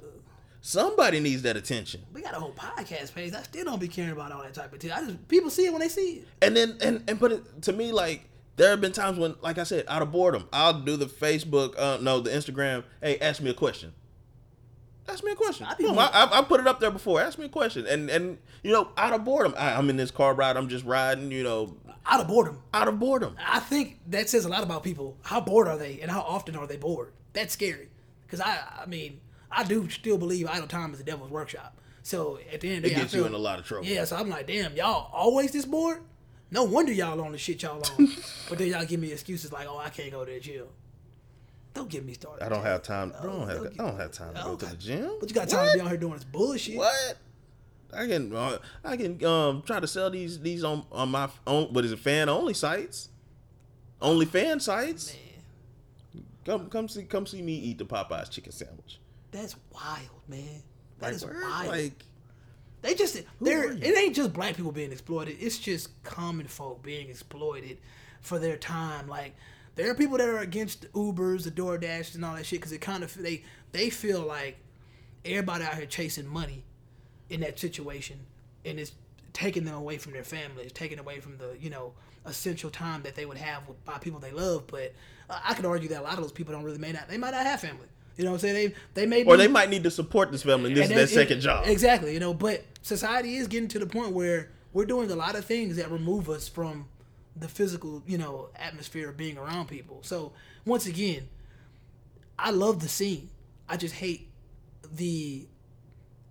Somebody 0.61 1.21
needs 1.21 1.43
that 1.43 1.59
attention. 1.59 2.03
We 2.15 2.23
got 2.23 2.35
a 2.35 2.41
whole 2.41 2.53
podcast 2.53 3.15
page. 3.15 3.35
I 3.35 3.43
still 3.43 3.67
don't 3.67 3.79
be 3.79 3.89
caring 3.89 4.13
about 4.13 4.33
all 4.33 4.43
that 4.43 4.55
type 4.55 4.73
of 4.73 4.81
thing. 4.81 4.93
I 4.93 5.05
just 5.05 5.29
people 5.29 5.51
see 5.51 5.67
it 5.67 5.73
when 5.73 5.81
they 5.81 5.91
see 5.91 6.21
it. 6.21 6.29
And 6.41 6.57
then 6.57 6.79
and 6.81 7.05
and 7.07 7.21
but 7.21 7.33
it, 7.33 7.63
to 7.63 7.73
me 7.75 7.93
like 7.93 8.25
there 8.57 8.71
have 8.71 8.81
been 8.81 8.93
times 8.93 9.19
when 9.19 9.35
like 9.43 9.59
I 9.59 9.65
said 9.65 9.85
out 9.89 10.01
of 10.01 10.11
boredom 10.11 10.49
I'll 10.55 10.81
do 10.81 10.97
the 10.97 11.05
Facebook 11.05 11.75
uh 11.79 11.99
no 12.01 12.21
the 12.21 12.31
Instagram 12.31 12.85
hey 13.03 13.19
ask 13.19 13.43
me 13.43 13.51
a 13.51 13.55
question 13.55 13.93
ask 15.07 15.23
me 15.23 15.33
a 15.33 15.37
question 15.37 15.67
I 15.67 15.75
Boom, 15.75 15.99
I, 15.99 16.09
I, 16.13 16.39
I 16.39 16.43
put 16.43 16.61
it 16.61 16.67
up 16.67 16.81
there 16.81 16.91
before 16.91 17.21
ask 17.21 17.39
me 17.39 17.45
a 17.45 17.51
question 17.51 17.87
and 17.87 18.09
and 18.09 18.39
you 18.63 18.73
know 18.73 18.89
out 18.97 19.13
of 19.13 19.23
boredom 19.23 19.55
I, 19.59 19.75
I'm 19.75 19.91
in 19.91 19.99
this 19.99 20.11
car 20.11 20.35
ride 20.35 20.57
I'm 20.57 20.69
just 20.69 20.87
riding 20.87 21.31
you 21.31 21.43
know 21.43 21.77
Out 22.07 22.21
of 22.21 22.29
boredom. 22.29 22.59
out 22.75 22.87
of 22.87 23.01
boredom 23.01 23.35
I 23.43 23.61
think 23.61 23.99
that 24.09 24.29
says 24.29 24.45
a 24.45 24.49
lot 24.49 24.63
about 24.63 24.83
people. 24.83 25.17
How 25.23 25.41
bored 25.41 25.69
are 25.69 25.79
they, 25.79 26.01
and 26.01 26.11
how 26.11 26.21
often 26.21 26.55
are 26.57 26.67
they 26.67 26.77
bored? 26.77 27.13
That's 27.33 27.53
scary. 27.53 27.89
Because 28.27 28.41
I, 28.41 28.59
I 28.83 28.87
mean, 28.87 29.21
I 29.51 29.65
do 29.65 29.89
still 29.89 30.19
believe 30.19 30.47
idle 30.47 30.67
time 30.67 30.93
is 30.93 30.99
the 30.99 31.05
devil's 31.05 31.31
workshop. 31.31 31.79
So 32.03 32.39
at 32.53 32.61
the 32.61 32.69
end 32.69 32.79
of 32.79 32.83
the 32.83 32.89
it 32.89 32.95
day, 32.95 33.01
gets 33.01 33.15
I 33.15 33.17
feel, 33.17 33.21
you 33.23 33.29
in 33.29 33.35
a 33.35 33.39
lot 33.39 33.59
of 33.59 33.65
trouble 33.65 33.87
Yeah, 33.87 34.05
so 34.05 34.17
I'm 34.17 34.29
like, 34.29 34.47
damn, 34.47 34.77
y'all 34.77 35.11
always 35.13 35.53
this 35.53 35.65
bored? 35.65 36.03
No 36.51 36.65
wonder 36.65 36.93
y'all 36.93 37.21
on 37.21 37.33
the 37.33 37.39
shit 37.39 37.63
y'all 37.63 37.83
on. 37.99 38.09
but 38.49 38.59
then 38.59 38.69
y'all 38.69 38.85
give 38.85 39.01
me 39.01 39.11
excuses 39.11 39.53
like, 39.53 39.67
oh, 39.69 39.79
I 39.79 39.89
can't 39.89 40.13
go 40.13 40.25
to 40.25 40.31
the 40.31 40.41
gym. 40.41 40.67
Don't 41.73 41.89
get 41.89 42.05
me 42.05 42.13
started. 42.13 42.45
I 42.45 42.49
don't 42.49 42.63
have 42.63 42.83
time 42.83 43.11
bro, 43.11 43.19
I 43.21 43.25
don't 43.25 43.49
have 43.49 43.57
don't 43.59 43.81
I 43.81 43.91
don't 43.91 44.01
have 44.01 44.13
time 44.13 44.35
to 44.35 44.43
go 44.43 44.51
oh, 44.51 44.57
to 44.57 44.67
the 44.67 44.77
gym 44.77 45.11
But 45.19 45.29
you 45.29 45.35
got 45.35 45.49
time 45.49 45.61
What? 45.61 45.73
to 45.73 45.79
be 45.79 45.81
out 45.81 45.89
here 45.89 45.97
doing 45.97 46.15
this 46.15 46.25
bullshit. 46.25 46.77
What? 46.77 47.17
I 47.95 48.07
can 48.07 48.35
uh, 48.35 48.59
I 48.85 48.97
can 48.97 49.25
um 49.25 49.63
try 49.63 49.81
to 49.81 49.87
sell 49.87 50.11
these 50.11 50.41
these 50.41 50.65
on 50.65 50.85
on 50.93 51.11
my 51.11 51.29
own 51.47 51.73
what 51.73 51.85
is 51.85 51.93
it 51.93 51.99
fan 51.99 52.29
only 52.29 52.55
sites, 52.55 53.09
only 54.01 54.27
fan 54.27 54.61
sites. 54.61 55.15
Man, 55.15 56.25
Come 56.45 56.69
come 56.69 56.89
see 56.89 57.05
come 57.05 57.27
see 57.27 57.41
me 57.43 57.55
eat 57.55 57.79
the 57.79 57.85
Popeyes 57.87 58.31
chicken 58.31 58.53
sandwich. 58.53 58.99
that's 59.31 59.57
wild, 59.73 60.01
man. 60.29 60.63
That 60.99 61.07
Like, 61.07 61.15
is 61.15 61.25
wild. 61.25 61.67
like 61.69 62.05
They 62.83 62.95
just 62.95 63.23
they're 63.41 63.73
it 63.73 63.97
ain't 63.99 64.15
just 64.15 64.33
black 64.33 64.57
people 64.57 64.73
being 64.73 64.93
exploited. 64.93 65.37
It's 65.41 65.59
just 65.59 66.03
common 66.03 66.47
folk 66.47 66.83
being 66.83 67.09
exploited 67.09 67.79
for 68.21 68.39
their 68.39 68.57
time. 68.59 69.09
Like 69.09 69.35
there 69.77 69.91
are 69.91 69.95
people 69.95 70.19
that 70.19 70.29
are 70.29 70.39
against 70.39 70.83
the 70.83 70.89
Ubers, 70.89 71.45
the 71.45 71.51
DoorDash, 71.51 72.15
and 72.15 72.25
all 72.25 72.35
that 72.35 72.45
shit 72.47 72.61
because 72.61 72.73
it 72.73 72.81
kind 72.83 73.03
of 73.03 73.15
they 73.15 73.43
they 73.73 73.89
feel 73.89 74.21
like 74.21 74.59
everybody 75.25 75.65
out 75.65 75.75
here 75.77 75.87
chasing 75.87 76.27
money 76.27 76.63
in 77.31 77.41
that 77.41 77.59
situation, 77.59 78.19
and 78.65 78.79
it's 78.79 78.93
taking 79.33 79.65
them 79.65 79.75
away 79.75 79.99
from 79.99 80.13
their 80.13 80.25
families, 80.25 80.73
taking 80.73 80.99
away 80.99 81.21
from 81.21 81.37
the 81.39 81.57
you 81.61 81.71
know 81.71 81.93
essential 82.27 82.71
time 82.71 83.03
that 83.03 83.15
they 83.15 83.27
would 83.27 83.37
have 83.37 83.67
with 83.69 83.85
by 83.85 83.99
people 83.99 84.21
they 84.21 84.31
love. 84.31 84.67
But 84.67 84.95
uh, 85.29 85.39
I 85.45 85.55
could 85.55 85.67
argue 85.67 85.89
that 85.91 86.01
a 86.01 86.05
lot 86.05 86.15
of 86.15 86.21
those 86.21 86.33
people 86.33 86.55
don't 86.55 86.65
really 86.65 86.79
may 86.79 86.93
not 86.93 87.09
they 87.09 87.19
might 87.19 87.33
not 87.33 87.45
have 87.45 87.61
family. 87.61 87.87
You 88.17 88.25
know 88.25 88.31
what 88.31 88.37
I'm 88.37 88.41
saying? 88.41 88.55
They 88.95 89.03
they 89.03 89.07
may 89.07 89.25
or 89.25 89.37
be- 89.37 89.43
they 89.43 89.49
might 89.49 89.71
need 89.71 89.83
to 89.85 89.91
support 89.91 90.31
this 90.31 90.43
family. 90.43 90.73
This 90.73 90.89
is 90.89 90.95
their 90.95 91.07
second 91.07 91.41
job. 91.41 91.67
Exactly, 91.67 92.15
you 92.15 92.21
know, 92.21 92.33
but 92.33 92.65
society 92.83 93.37
is 93.37 93.49
getting 93.49 93.69
to 93.69 93.79
the 93.79 93.87
point 93.87 94.13
where 94.13 94.51
we're 94.73 94.87
doing 94.87 95.11
a 95.11 95.17
lot 95.17 95.35
of 95.35 95.45
things 95.45 95.77
that 95.77 95.91
remove 95.91 96.29
us 96.29 96.49
from 96.49 96.87
the 97.37 97.49
physical, 97.49 98.03
you 98.07 98.19
know, 98.19 98.49
atmosphere 98.57 99.09
of 99.09 99.17
being 99.17 99.37
around 99.37 99.67
people. 99.67 99.99
So 100.03 100.33
once 100.65 100.87
again, 100.87 101.29
I 102.39 102.51
love 102.51 102.81
the 102.81 102.89
scene. 102.89 103.31
I 103.69 103.77
just 103.77 103.95
hate 103.97 104.31
the 104.93 105.47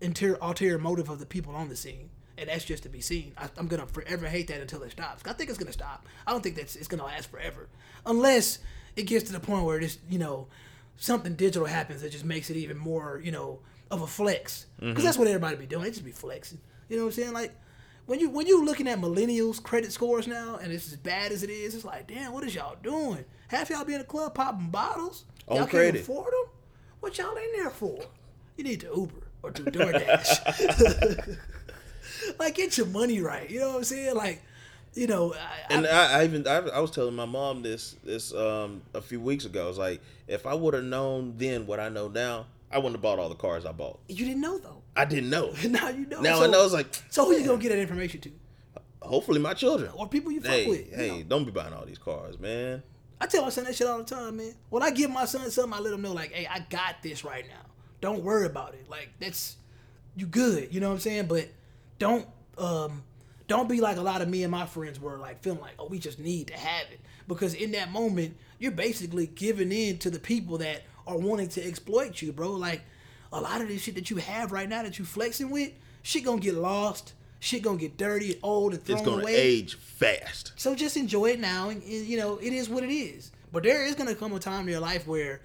interior 0.04 0.38
ulterior 0.42 0.78
motive 0.78 1.10
of 1.10 1.20
the 1.20 1.26
people 1.26 1.56
on 1.56 1.70
the 1.70 1.76
scene. 1.76 2.10
And 2.38 2.50
that's 2.50 2.66
just 2.66 2.84
to 2.84 2.90
be 2.90 3.00
seen. 3.00 3.34
I, 3.38 3.48
I'm 3.58 3.68
gonna 3.68 3.86
forever 3.86 4.28
hate 4.28 4.48
that 4.48 4.60
until 4.60 4.82
it 4.84 4.92
stops. 4.92 5.24
I 5.26 5.34
think 5.34 5.50
it's 5.50 5.60
gonna 5.60 5.72
stop. 5.72 6.06
I 6.26 6.32
don't 6.32 6.42
think 6.42 6.56
that's 6.56 6.76
it's 6.76 6.88
gonna 6.88 7.06
last 7.06 7.30
forever, 7.30 7.70
unless 8.06 8.60
it 8.96 9.04
gets 9.04 9.26
to 9.26 9.34
the 9.34 9.40
point 9.40 9.66
where 9.66 9.80
this, 9.80 10.00
you 10.10 10.20
know, 10.20 10.48
something 10.98 11.36
digital 11.36 11.68
happens 11.68 12.02
that 12.02 12.12
just 12.12 12.26
makes 12.26 12.50
it 12.50 12.58
even 12.58 12.78
more, 12.78 13.22
you 13.24 13.32
know, 13.32 13.60
of 13.92 14.02
a 14.02 14.08
flex. 14.08 14.66
Because 14.78 14.96
mm-hmm. 14.96 15.06
that's 15.06 15.18
what 15.18 15.28
everybody 15.28 15.56
be 15.58 15.66
doing. 15.66 15.84
They 15.84 15.92
just 15.92 16.06
be 16.06 16.12
flexing. 16.12 16.60
You 16.90 16.98
know 16.98 17.04
what 17.04 17.10
I'm 17.10 17.14
saying? 17.14 17.34
Like 17.34 17.54
when 18.06 18.20
you 18.20 18.30
when 18.30 18.48
you 18.48 18.66
looking 18.66 18.88
at 18.88 19.00
millennials 19.00 19.62
credit 19.62 19.92
scores 19.92 20.28
now 20.28 20.58
and 20.62 20.72
it's 20.72 20.88
as 20.92 20.98
bad 20.98 21.32
as 21.32 21.44
it 21.44 21.50
is, 21.50 21.76
it's 21.76 21.86
like, 21.86 22.08
damn, 22.08 22.34
what 22.34 22.44
is 22.44 22.56
y'all 22.56 22.78
doing? 22.82 23.24
Half 23.48 23.70
y'all 23.70 23.86
be 23.86 23.94
in 23.94 24.00
the 24.00 24.06
club 24.06 24.34
popping 24.34 24.70
bottles. 24.70 25.26
Y'all 25.48 25.68
credit. 25.68 25.94
can't 25.94 26.04
afford 26.04 26.34
them. 26.34 26.52
What 27.00 27.18
y'all 27.18 27.36
in 27.36 27.52
there 27.54 27.70
for? 27.70 28.00
You 28.58 28.64
need 28.64 28.82
to 28.82 28.88
Uber 28.88 29.23
or 29.44 29.52
do 29.52 29.64
DoorDash. 29.66 31.38
like 32.40 32.56
get 32.56 32.78
your 32.78 32.88
money 32.88 33.20
right. 33.22 33.50
You 33.50 33.60
know 33.60 33.70
what 33.70 33.78
I'm 33.78 33.84
saying? 33.84 34.16
Like, 34.16 34.42
you 34.94 35.08
know, 35.08 35.34
I, 35.34 35.74
And 35.74 35.88
I, 35.88 36.22
I 36.22 36.24
even 36.24 36.48
I, 36.48 36.58
I 36.58 36.80
was 36.80 36.92
telling 36.92 37.16
my 37.16 37.26
mom 37.26 37.62
this 37.62 37.96
this 38.04 38.34
um 38.34 38.82
a 38.94 39.02
few 39.02 39.20
weeks 39.20 39.46
ago. 39.46 39.66
I 39.66 39.68
was 39.68 39.78
like, 39.78 40.02
if 40.28 40.46
I 40.46 40.54
would 40.54 40.74
have 40.74 40.84
known 40.84 41.34
then 41.38 41.66
what 41.68 41.80
I 41.80 41.90
know 41.90 42.08
now, 42.08 42.46
I 42.72 42.78
wouldn't 42.78 42.96
have 42.96 43.02
bought 43.02 43.20
all 43.20 43.30
the 43.30 43.36
cars 43.36 43.66
I 43.66 43.72
bought. 43.72 44.00
you 44.08 44.26
didn't 44.26 44.42
know 44.42 44.58
though. 44.58 44.82
I 44.96 45.06
didn't 45.06 45.30
know. 45.30 45.54
now 45.68 45.90
you 45.90 46.06
know. 46.06 46.22
Now 46.22 46.38
so, 46.40 46.44
I 46.46 46.48
know. 46.48 46.64
It's 46.64 46.74
like, 46.74 46.88
So 47.10 47.26
who 47.26 47.34
you 47.34 47.46
gonna 47.46 47.62
get 47.62 47.70
that 47.70 47.80
information 47.80 48.22
to? 48.22 48.32
hopefully 49.02 49.40
my 49.42 49.54
children. 49.54 49.92
Or 49.96 50.08
people 50.08 50.32
you 50.32 50.40
fuck 50.40 50.52
Hey, 50.52 50.66
with? 50.66 50.90
you 50.90 50.96
hey, 50.96 51.10
know? 51.10 51.24
don't 51.24 51.44
be 51.46 51.52
buying 51.52 51.74
all 51.74 51.86
these 51.86 51.98
cars, 51.98 52.40
man. 52.40 52.82
I 53.20 53.26
tell 53.26 53.42
my 53.44 53.50
son 53.50 53.66
that 53.66 53.76
shit 53.76 53.86
all 53.86 53.98
the 53.98 54.04
time, 54.06 54.38
man. 54.38 54.54
When 54.70 54.82
I 54.82 54.92
give 54.92 55.12
my 55.12 55.26
son 55.26 55.50
something, 55.52 55.74
I 55.74 55.80
let 55.82 55.94
him 55.94 56.02
know, 56.02 56.14
like, 56.14 56.32
hey, 56.32 56.48
I 56.50 56.60
got 56.70 57.02
this 57.04 57.26
right 57.26 57.46
now. 57.46 57.70
Don't 58.04 58.22
worry 58.22 58.46
about 58.46 58.74
it. 58.74 58.90
Like, 58.90 59.12
that's 59.22 59.56
you 60.18 60.26
good. 60.26 60.74
You 60.74 60.82
know 60.82 60.90
what 60.90 60.96
I'm 60.96 61.00
saying? 61.00 61.28
But 61.28 61.48
don't 62.00 62.28
um 62.58 63.02
don't 63.48 63.70
be 63.70 63.80
like 63.80 63.96
a 63.96 64.02
lot 64.02 64.22
of 64.22 64.28
me 64.28 64.44
and 64.44 64.52
my 64.52 64.66
friends 64.66 65.00
were 65.00 65.18
like 65.18 65.42
feeling 65.42 65.62
like, 65.62 65.76
oh, 65.80 65.88
we 65.88 66.00
just 66.00 66.20
need 66.20 66.48
to 66.48 66.54
have 66.54 66.86
it. 66.92 67.00
Because 67.30 67.54
in 67.54 67.72
that 67.72 67.92
moment, 67.92 68.36
you're 68.60 68.74
basically 68.74 69.28
giving 69.28 69.72
in 69.72 70.00
to 70.00 70.10
the 70.10 70.20
people 70.20 70.58
that 70.58 70.82
are 71.08 71.18
wanting 71.18 71.48
to 71.48 71.66
exploit 71.66 72.22
you, 72.22 72.34
bro. 72.34 72.52
Like 72.52 72.82
a 73.32 73.40
lot 73.40 73.62
of 73.62 73.70
this 73.70 73.82
shit 73.84 73.96
that 73.96 74.10
you 74.10 74.18
have 74.18 74.52
right 74.52 74.68
now 74.68 74.84
that 74.84 75.00
you 75.00 75.06
flexing 75.06 75.50
with, 75.50 75.72
shit 76.02 76.26
gonna 76.26 76.42
get 76.42 76.56
lost, 76.56 77.14
shit 77.40 77.62
gonna 77.62 77.78
get 77.78 77.96
dirty 77.96 78.34
and 78.34 78.40
old 78.44 78.74
and 78.74 78.84
thrown 78.84 78.98
It's 78.98 79.08
gonna 79.08 79.22
away. 79.22 79.34
age 79.34 79.76
fast. 79.76 80.52
So 80.58 80.76
just 80.76 80.98
enjoy 80.98 81.28
it 81.28 81.40
now, 81.40 81.70
and, 81.70 81.82
and, 81.82 82.06
you 82.06 82.18
know 82.18 82.38
it 82.40 82.52
is 82.52 82.68
what 82.68 82.84
it 82.84 82.92
is. 82.94 83.32
But 83.54 83.64
there 83.64 83.86
is 83.86 83.96
gonna 83.96 84.14
come 84.14 84.34
a 84.34 84.40
time 84.40 84.66
in 84.66 84.72
your 84.72 84.82
life 84.82 85.08
where 85.08 85.40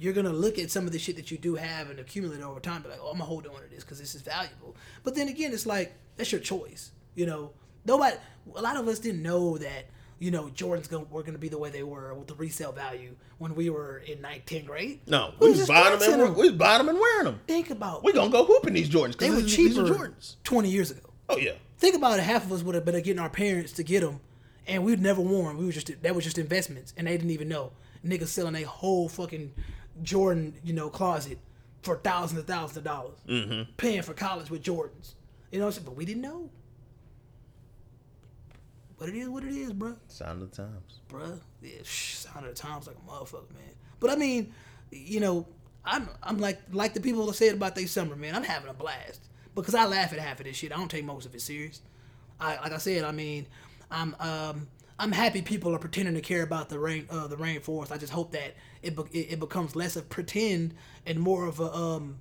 you're 0.00 0.12
gonna 0.14 0.32
look 0.32 0.58
at 0.58 0.70
some 0.70 0.86
of 0.86 0.92
the 0.92 0.98
shit 0.98 1.16
that 1.16 1.30
you 1.30 1.38
do 1.38 1.54
have 1.56 1.90
and 1.90 1.98
accumulate 2.00 2.42
over 2.42 2.60
time, 2.60 2.82
be 2.82 2.88
like, 2.88 2.98
oh, 3.00 3.08
I'm 3.10 3.18
gonna 3.18 3.24
hold 3.24 3.46
on 3.46 3.54
to 3.62 3.68
this 3.68 3.84
because 3.84 3.98
this 3.98 4.14
is 4.14 4.22
valuable. 4.22 4.74
But 5.04 5.14
then 5.14 5.28
again, 5.28 5.52
it's 5.52 5.66
like 5.66 5.94
that's 6.16 6.32
your 6.32 6.40
choice. 6.40 6.90
You 7.14 7.26
know, 7.26 7.50
nobody. 7.84 8.16
A 8.56 8.62
lot 8.62 8.76
of 8.76 8.88
us 8.88 8.98
didn't 8.98 9.22
know 9.22 9.58
that. 9.58 9.86
You 10.18 10.30
know, 10.30 10.48
Jordans 10.54 10.86
gonna, 10.86 11.04
were 11.04 11.22
going 11.22 11.32
to 11.32 11.38
be 11.38 11.48
the 11.48 11.56
way 11.56 11.70
they 11.70 11.82
were 11.82 12.12
with 12.12 12.28
the 12.28 12.34
resale 12.34 12.72
value 12.72 13.16
when 13.38 13.54
we 13.54 13.70
were 13.70 14.02
in 14.06 14.20
ninth, 14.20 14.44
10th 14.44 14.66
grade. 14.66 15.00
No, 15.06 15.32
We 15.40 15.50
we 15.50 15.58
was 15.58 15.66
buying 15.66 15.98
them 15.98 16.12
and 16.12 16.20
them. 16.20 16.34
we 16.34 16.50
was 16.50 16.58
buying 16.58 16.76
them 16.76 16.90
and 16.90 16.98
wearing 17.00 17.24
them. 17.24 17.40
Think 17.46 17.70
about 17.70 18.04
We 18.04 18.12
gonna 18.12 18.30
go 18.30 18.44
hooping 18.44 18.74
these 18.74 18.90
Jordans 18.90 19.16
they 19.16 19.30
were 19.30 19.40
cheaper 19.42 19.80
Jordans. 19.80 20.36
20 20.44 20.68
years 20.68 20.90
ago. 20.90 21.08
Oh 21.30 21.38
yeah. 21.38 21.52
Think 21.78 21.94
about 21.96 22.18
it. 22.18 22.22
Half 22.24 22.44
of 22.44 22.52
us 22.52 22.62
would 22.62 22.74
have 22.74 22.84
been 22.84 22.96
getting 22.96 23.18
our 23.18 23.30
parents 23.30 23.72
to 23.72 23.82
get 23.82 24.00
them, 24.02 24.20
and 24.66 24.84
we'd 24.84 25.00
never 25.00 25.22
worn. 25.22 25.56
We 25.56 25.64
were 25.64 25.72
just 25.72 25.90
that 26.02 26.14
was 26.14 26.22
just 26.24 26.36
investments, 26.36 26.92
and 26.98 27.06
they 27.06 27.12
didn't 27.16 27.30
even 27.30 27.48
know. 27.48 27.72
Niggas 28.04 28.26
selling 28.28 28.56
a 28.56 28.62
whole 28.64 29.08
fucking 29.08 29.52
Jordan, 30.02 30.54
you 30.64 30.72
know, 30.72 30.88
closet 30.90 31.38
for 31.82 31.96
thousands 31.96 32.38
and 32.38 32.46
thousands 32.46 32.76
of 32.78 32.84
dollars, 32.84 33.18
mm-hmm. 33.28 33.70
paying 33.76 34.02
for 34.02 34.14
college 34.14 34.50
with 34.50 34.62
Jordans. 34.62 35.14
You 35.50 35.58
know 35.58 35.66
what 35.66 35.68
I'm 35.68 35.72
saying? 35.72 35.84
But 35.86 35.96
we 35.96 36.04
didn't 36.04 36.22
know. 36.22 36.50
But 38.98 39.08
it 39.08 39.14
is 39.14 39.28
what 39.28 39.44
it 39.44 39.54
is, 39.54 39.72
bro. 39.72 39.96
Sign 40.08 40.42
of 40.42 40.50
the 40.50 40.56
times. 40.56 41.00
bro. 41.08 41.40
Yeah, 41.62 41.78
shh, 41.82 42.16
sign 42.16 42.44
of 42.44 42.50
the 42.50 42.54
times 42.54 42.86
like 42.86 42.96
a 42.96 43.10
motherfucker, 43.10 43.50
man. 43.54 43.74
But 43.98 44.10
I 44.10 44.16
mean, 44.16 44.52
you 44.90 45.20
know, 45.20 45.46
I'm 45.84 46.08
I'm 46.22 46.38
like 46.38 46.60
like 46.70 46.92
the 46.92 47.00
people 47.00 47.24
that 47.26 47.34
said 47.34 47.54
about 47.54 47.74
they 47.74 47.86
summer, 47.86 48.14
man. 48.14 48.34
I'm 48.34 48.42
having 48.42 48.68
a 48.68 48.74
blast 48.74 49.28
because 49.54 49.74
I 49.74 49.86
laugh 49.86 50.12
at 50.12 50.18
half 50.18 50.40
of 50.40 50.46
this 50.46 50.56
shit. 50.56 50.72
I 50.72 50.76
don't 50.76 50.90
take 50.90 51.04
most 51.04 51.24
of 51.24 51.34
it 51.34 51.40
serious. 51.40 51.80
I 52.38 52.56
like 52.60 52.72
I 52.72 52.78
said, 52.78 53.04
I 53.04 53.12
mean, 53.12 53.46
I'm 53.90 54.14
um 54.20 54.68
I'm 55.00 55.12
happy 55.12 55.40
people 55.40 55.74
are 55.74 55.78
pretending 55.78 56.14
to 56.14 56.20
care 56.20 56.42
about 56.42 56.68
the 56.68 56.78
rain 56.78 57.06
uh 57.10 57.26
the 57.26 57.36
rainforest. 57.36 57.90
I 57.90 57.96
just 57.96 58.12
hope 58.12 58.32
that 58.32 58.54
it 58.82 58.94
be- 58.94 59.18
it, 59.18 59.40
becomes 59.40 59.74
less 59.74 59.96
of 59.96 60.10
pretend 60.10 60.74
and 61.06 61.18
more 61.18 61.46
of 61.46 61.58
a 61.58 61.74
um 61.74 62.18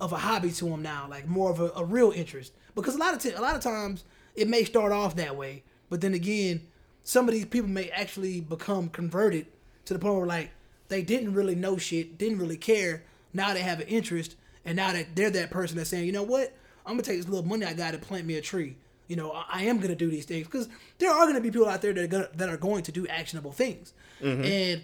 of 0.00 0.12
a 0.12 0.16
hobby 0.16 0.50
to 0.50 0.64
them 0.64 0.82
now, 0.82 1.06
like 1.08 1.28
more 1.28 1.52
of 1.52 1.60
a, 1.60 1.70
a 1.76 1.84
real 1.84 2.10
interest. 2.10 2.52
Because 2.74 2.96
a 2.96 2.98
lot 2.98 3.14
of 3.14 3.20
t- 3.20 3.30
a 3.30 3.40
lot 3.40 3.54
of 3.54 3.62
times 3.62 4.02
it 4.34 4.48
may 4.48 4.64
start 4.64 4.90
off 4.90 5.14
that 5.14 5.36
way, 5.36 5.62
but 5.88 6.00
then 6.00 6.14
again, 6.14 6.66
some 7.04 7.28
of 7.28 7.34
these 7.34 7.46
people 7.46 7.70
may 7.70 7.88
actually 7.90 8.40
become 8.40 8.88
converted 8.88 9.46
to 9.84 9.94
the 9.94 10.00
point 10.00 10.16
where 10.16 10.26
like 10.26 10.50
they 10.88 11.02
didn't 11.02 11.34
really 11.34 11.54
know 11.54 11.76
shit, 11.76 12.18
didn't 12.18 12.38
really 12.38 12.56
care. 12.56 13.04
Now 13.32 13.54
they 13.54 13.62
have 13.62 13.78
an 13.78 13.86
interest, 13.86 14.34
and 14.64 14.74
now 14.74 14.92
that 14.92 15.14
they're 15.14 15.30
that 15.30 15.52
person 15.52 15.76
that's 15.76 15.90
saying, 15.90 16.06
you 16.06 16.12
know 16.12 16.24
what, 16.24 16.56
I'm 16.84 16.94
gonna 16.94 17.02
take 17.02 17.18
this 17.18 17.28
little 17.28 17.46
money 17.46 17.64
I 17.64 17.72
got 17.72 17.94
and 17.94 18.02
plant 18.02 18.26
me 18.26 18.34
a 18.34 18.40
tree. 18.40 18.78
You 19.06 19.16
know, 19.16 19.32
I, 19.32 19.44
I 19.48 19.62
am 19.64 19.78
gonna 19.78 19.94
do 19.94 20.10
these 20.10 20.24
things 20.24 20.46
because 20.46 20.68
there 20.98 21.10
are 21.10 21.26
gonna 21.26 21.40
be 21.40 21.50
people 21.50 21.68
out 21.68 21.82
there 21.82 21.92
that 21.92 22.04
are 22.04 22.06
gonna, 22.06 22.28
that 22.34 22.48
are 22.48 22.56
going 22.56 22.82
to 22.84 22.92
do 22.92 23.06
actionable 23.06 23.52
things, 23.52 23.92
mm-hmm. 24.20 24.44
and 24.44 24.82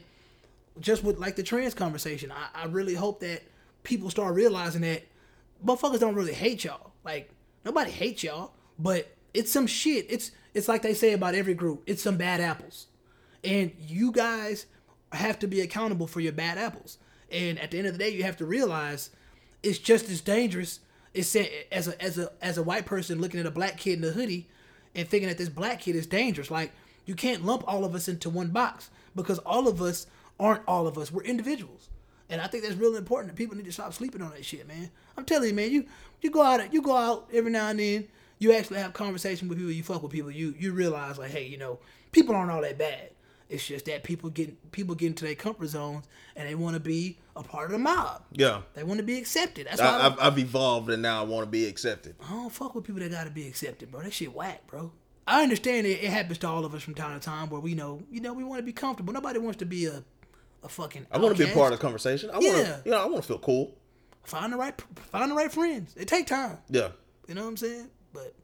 just 0.81 1.03
with 1.05 1.19
like 1.19 1.37
the 1.37 1.43
trans 1.43 1.75
conversation, 1.75 2.33
I, 2.33 2.63
I 2.63 2.67
really 2.67 2.95
hope 2.95 3.21
that 3.21 3.43
people 3.83 4.11
start 4.11 4.35
realizing 4.35 4.83
that 4.83 5.03
motherfuckers 5.65 6.01
don't 6.01 6.15
really 6.15 6.35
hate 6.35 6.65
y'all. 6.65 6.93
Like 7.05 7.31
nobody 7.65 7.91
hates 7.91 8.23
y'all, 8.23 8.53
but 8.79 9.15
it's 9.35 9.51
some 9.51 9.67
shit. 9.67 10.07
It's 10.09 10.33
it's 10.55 10.69
like 10.69 10.83
they 10.83 10.95
say 10.95 11.13
about 11.13 11.35
every 11.35 11.55
group. 11.55 11.83
It's 11.87 12.03
some 12.03 12.17
bad 12.17 12.41
apples, 12.41 12.87
and 13.45 13.73
you 13.79 14.13
guys 14.13 14.67
have 15.13 15.39
to 15.41 15.47
be 15.47 15.61
accountable 15.61 16.07
for 16.07 16.21
your 16.21 16.33
bad 16.33 16.59
apples. 16.59 16.99
And 17.31 17.59
at 17.61 17.71
the 17.71 17.79
end 17.79 17.87
of 17.87 17.93
the 17.93 17.99
day, 17.99 18.11
you 18.11 18.25
have 18.25 18.37
to 18.39 18.47
realize 18.47 19.11
it's 19.63 19.79
just 19.79 20.09
as 20.09 20.21
dangerous. 20.21 20.81
It's 21.13 21.29
said 21.29 21.51
as 21.73 21.89
a 21.89 22.03
as 22.03 22.19
a 22.19 22.31
as 22.41 22.59
a 22.59 22.63
white 22.63 22.87
person 22.87 23.21
looking 23.21 23.41
at 23.41 23.47
a 23.47 23.51
black 23.51 23.77
kid 23.77 23.99
in 23.99 24.05
a 24.05 24.13
hoodie 24.13 24.47
and 24.95 25.09
thinking 25.09 25.29
that 25.29 25.39
this 25.39 25.49
black 25.49 25.81
kid 25.81 25.97
is 25.97 26.07
dangerous. 26.07 26.51
Like 26.51 26.73
you 27.05 27.15
can't 27.15 27.45
lump 27.45 27.65
all 27.67 27.85
of 27.85 27.95
us 27.95 28.09
into 28.09 28.31
one 28.31 28.49
box 28.49 28.91
because 29.15 29.39
all 29.41 29.67
of 29.67 29.83
us 29.83 30.07
aren't 30.39 30.63
all 30.67 30.87
of 30.87 30.97
us. 30.97 31.11
We're 31.13 31.23
individuals. 31.23 31.89
And 32.29 32.41
I 32.41 32.47
think 32.47 32.63
that's 32.63 32.77
really 32.77 32.99
important. 32.99 33.33
that 33.33 33.37
people 33.37 33.57
need 33.57 33.65
to 33.65 33.73
stop 33.73 33.93
sleeping 33.93 34.23
on 34.23 34.31
that 34.31 34.45
shit, 34.45 34.67
man. 34.69 34.91
I'm 35.17 35.25
telling 35.25 35.49
you, 35.49 35.55
man. 35.55 35.71
You 35.71 35.87
you 36.21 36.31
go 36.31 36.43
out 36.43 36.73
you 36.73 36.81
go 36.83 36.97
out 36.97 37.29
every 37.33 37.51
now 37.51 37.69
and 37.69 37.81
then. 37.81 38.09
You 38.39 38.53
actually 38.53 38.79
have 38.79 38.95
conversation 38.95 39.49
with 39.49 39.59
people. 39.59 39.73
You 39.73 39.83
fuck 39.83 40.03
with 40.03 40.13
people. 40.13 40.31
You 40.31 40.55
you 40.59 40.73
realize 40.73 41.19
like, 41.19 41.31
hey, 41.33 41.47
you 41.47 41.59
know, 41.59 41.79
people 42.13 42.35
aren't 42.35 42.51
all 42.51 42.63
that 42.63 42.79
bad. 42.79 43.11
It's 43.51 43.67
just 43.67 43.87
that 43.87 44.05
people 44.05 44.31
get 44.31 44.71
people 44.71 44.95
get 44.95 45.09
into 45.09 45.25
their 45.25 45.35
comfort 45.35 45.67
zones 45.67 46.07
and 46.37 46.49
they 46.49 46.55
want 46.55 46.75
to 46.75 46.81
be 46.81 47.19
a 47.35 47.43
part 47.43 47.67
of 47.67 47.73
the 47.73 47.79
mob. 47.79 48.23
Yeah. 48.31 48.63
They 48.75 48.85
want 48.85 48.99
to 48.99 49.05
be 49.05 49.19
accepted. 49.19 49.67
That's 49.67 49.81
why 49.81 49.89
I, 49.89 49.91
why 49.91 49.99
I, 49.99 50.03
have 50.05 50.19
I've 50.21 50.39
evolved 50.39 50.89
and 50.89 51.03
now 51.03 51.21
I 51.21 51.25
want 51.25 51.45
to 51.45 51.51
be 51.51 51.67
accepted. 51.67 52.15
I 52.25 52.31
don't 52.31 52.51
fuck 52.51 52.77
with 52.77 52.85
people 52.85 53.01
that 53.01 53.11
gotta 53.11 53.31
be 53.31 53.49
accepted, 53.49 53.91
bro. 53.91 54.03
That 54.03 54.13
shit 54.13 54.33
whack, 54.33 54.67
bro. 54.69 54.93
I 55.27 55.43
understand 55.43 55.87
it, 55.87 56.03
it 56.03 56.11
happens 56.11 56.39
to 56.39 56.49
all 56.49 56.65
of 56.65 56.75
us 56.75 56.83
from 56.83 56.95
time 56.95 57.19
to 57.19 57.25
time 57.25 57.51
where 57.51 57.61
we 57.61 57.75
know, 57.75 58.03
you 58.11 58.21
know, 58.21 58.33
we 58.33 58.45
want 58.45 58.61
to 58.61 58.65
be 58.65 58.73
comfortable. 58.73 59.13
Nobody 59.13 59.41
wants 59.41 59.59
to 59.59 59.67
be 59.67 59.87
a, 59.87 60.03
a 60.63 60.69
fucking. 60.69 61.07
I 61.11 61.19
want 61.19 61.37
to 61.37 61.45
be 61.45 61.51
a 61.51 61.55
part 61.55 61.73
of 61.73 61.79
the 61.79 61.83
conversation. 61.83 62.31
I 62.31 62.39
want 62.39 62.67
to, 62.67 62.83
you 62.85 62.93
know, 62.93 63.03
I 63.03 63.07
want 63.07 63.23
to 63.23 63.29
feel 63.29 63.39
cool. 63.39 63.77
Find 64.23 64.53
the 64.53 64.57
right, 64.57 64.81
find 65.11 65.31
the 65.31 65.35
right 65.35 65.51
friends. 65.51 65.95
It 65.97 66.07
take 66.07 66.27
time. 66.27 66.59
Yeah. 66.69 66.89
You 67.27 67.35
know 67.35 67.43
what 67.43 67.49
I'm 67.49 67.57
saying? 67.57 67.91
But 68.13 68.35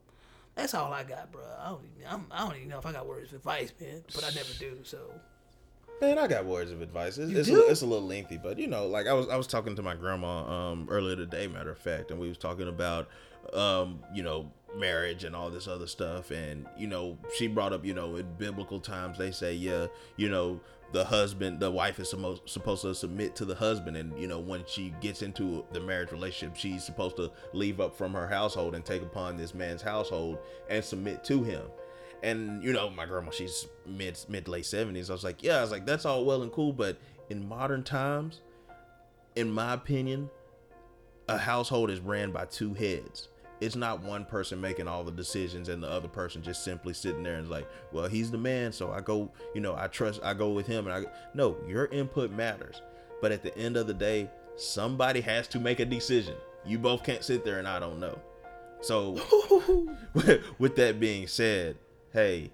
that's 0.57 0.75
all 0.75 0.93
I 0.93 1.05
got, 1.05 1.31
bro. 1.31 1.45
I 1.61 1.69
don't, 1.69 1.83
even, 1.97 2.09
I'm, 2.11 2.27
I 2.31 2.47
don't 2.47 2.57
even 2.57 2.69
know 2.69 2.79
if 2.79 2.87
I 2.87 2.93
got 2.93 3.07
words 3.07 3.31
of 3.31 3.37
advice, 3.37 3.73
man. 3.81 4.03
But 4.15 4.25
I 4.25 4.31
never 4.31 4.53
do. 4.59 4.79
So 4.83 4.99
Man, 6.01 6.19
I 6.19 6.27
got 6.27 6.45
words 6.45 6.71
of 6.73 6.83
advice. 6.83 7.17
It's, 7.17 7.33
it's, 7.33 7.49
do? 7.49 7.63
a, 7.63 7.71
it's 7.71 7.81
a 7.81 7.87
little 7.87 8.07
lengthy, 8.07 8.37
but 8.37 8.59
you 8.59 8.67
know, 8.67 8.87
like 8.87 9.07
I 9.07 9.15
was 9.15 9.29
I 9.29 9.37
was 9.37 9.47
talking 9.47 9.75
to 9.77 9.83
my 9.83 9.95
grandma 9.95 10.73
um 10.73 10.89
earlier 10.91 11.17
today, 11.17 11.47
matter 11.47 11.71
of 11.71 11.79
fact, 11.79 12.11
and 12.11 12.21
we 12.21 12.29
was 12.29 12.37
talking 12.37 12.69
about 12.69 13.09
um 13.55 14.01
you 14.13 14.23
know 14.23 14.51
marriage 14.77 15.25
and 15.25 15.35
all 15.35 15.49
this 15.49 15.67
other 15.67 15.87
stuff, 15.87 16.31
and 16.31 16.67
you 16.77 16.87
know 16.87 17.17
she 17.37 17.47
brought 17.47 17.73
up 17.73 17.83
you 17.85 17.95
know 17.95 18.17
in 18.17 18.27
biblical 18.37 18.79
times 18.79 19.17
they 19.17 19.31
say 19.31 19.55
yeah 19.55 19.87
you 20.17 20.29
know 20.29 20.61
the 20.97 21.05
husband 21.05 21.61
the 21.61 21.71
wife 21.71 22.01
is 22.01 22.09
supposed 22.09 22.81
to 22.81 22.95
submit 22.95 23.37
to 23.37 23.45
the 23.45 23.55
husband, 23.55 23.99
and 23.99 24.19
you 24.19 24.27
know 24.27 24.39
when 24.39 24.65
she 24.67 24.95
gets 25.03 25.21
into 25.21 25.63
the 25.73 25.81
marriage 25.81 26.11
relationship, 26.11 26.57
she's 26.57 26.83
supposed 26.83 27.17
to 27.17 27.31
leave 27.53 27.81
up 27.81 27.95
from 27.95 28.15
her 28.15 28.27
household 28.27 28.75
and 28.75 28.83
take 28.83 29.03
upon 29.03 29.37
this 29.37 29.55
man's 29.55 29.83
household 29.83 30.39
and 30.71 30.83
submit 30.83 31.23
to 31.25 31.43
him. 31.43 31.61
And 32.23 32.65
you 32.65 32.73
know 32.73 32.89
my 32.89 33.05
grandma 33.05 33.31
she's 33.31 33.69
mid 33.85 34.19
mid 34.31 34.49
late 34.49 34.65
70s 34.65 35.11
i 35.11 35.13
was 35.13 35.23
like 35.23 35.43
yeah 35.43 35.59
i 35.59 35.61
was 35.61 35.71
like 35.71 35.85
that's 35.85 36.07
all 36.07 36.25
well 36.25 36.43
and 36.43 36.51
cool. 36.51 36.73
But 36.73 36.97
in 37.29 37.47
modern 37.47 37.83
times 37.83 38.41
in 39.37 39.51
my 39.51 39.75
opinion 39.75 40.31
a 41.29 41.37
household 41.37 41.91
is 41.91 42.01
ran 42.01 42.31
by 42.31 42.47
two 42.47 42.73
heads 42.73 43.29
it's 43.61 43.77
not 43.77 44.03
one 44.03 44.25
person 44.25 44.61
making 44.61 44.87
all 44.89 45.05
the 45.05 45.11
decisions 45.11 45.69
and 45.69 45.83
the 45.83 45.89
other 45.89 46.09
person 46.09 46.43
just 46.43 46.63
simply 46.65 46.93
sitting 46.93 47.23
there 47.23 47.37
and 47.37 47.49
like 47.49 47.69
well 47.93 48.07
he's 48.07 48.31
the 48.31 48.39
man 48.39 48.73
so 48.73 48.93
i 48.93 49.01
go 49.01 49.31
you 49.55 49.61
know 49.61 49.75
i 49.77 49.87
trust 49.87 50.21
i 50.23 50.35
go 50.35 50.51
with 50.51 50.67
him 50.67 50.87
and 50.87 51.07
i 51.07 51.11
no 51.35 51.57
your 51.67 51.87
input 51.87 52.31
matters 52.31 52.83
but 53.21 53.33
at 53.33 53.43
the 53.43 53.57
end 53.57 53.77
of 53.77 53.87
the 53.87 53.95
day 53.95 54.31
somebody 54.57 55.21
has 55.21 55.49
to 55.49 55.59
make 55.59 55.81
a 55.81 55.85
decision 55.85 56.35
you 56.65 56.79
both 56.79 57.03
can't 57.03 57.25
sit 57.25 57.45
there 57.45 57.59
and 57.59 57.69
i 57.69 57.79
don't 57.79 57.99
know 57.99 58.19
so 58.81 59.13
with 60.59 60.77
that 60.77 61.01
being 61.01 61.27
said, 61.27 61.77
hey, 62.13 62.51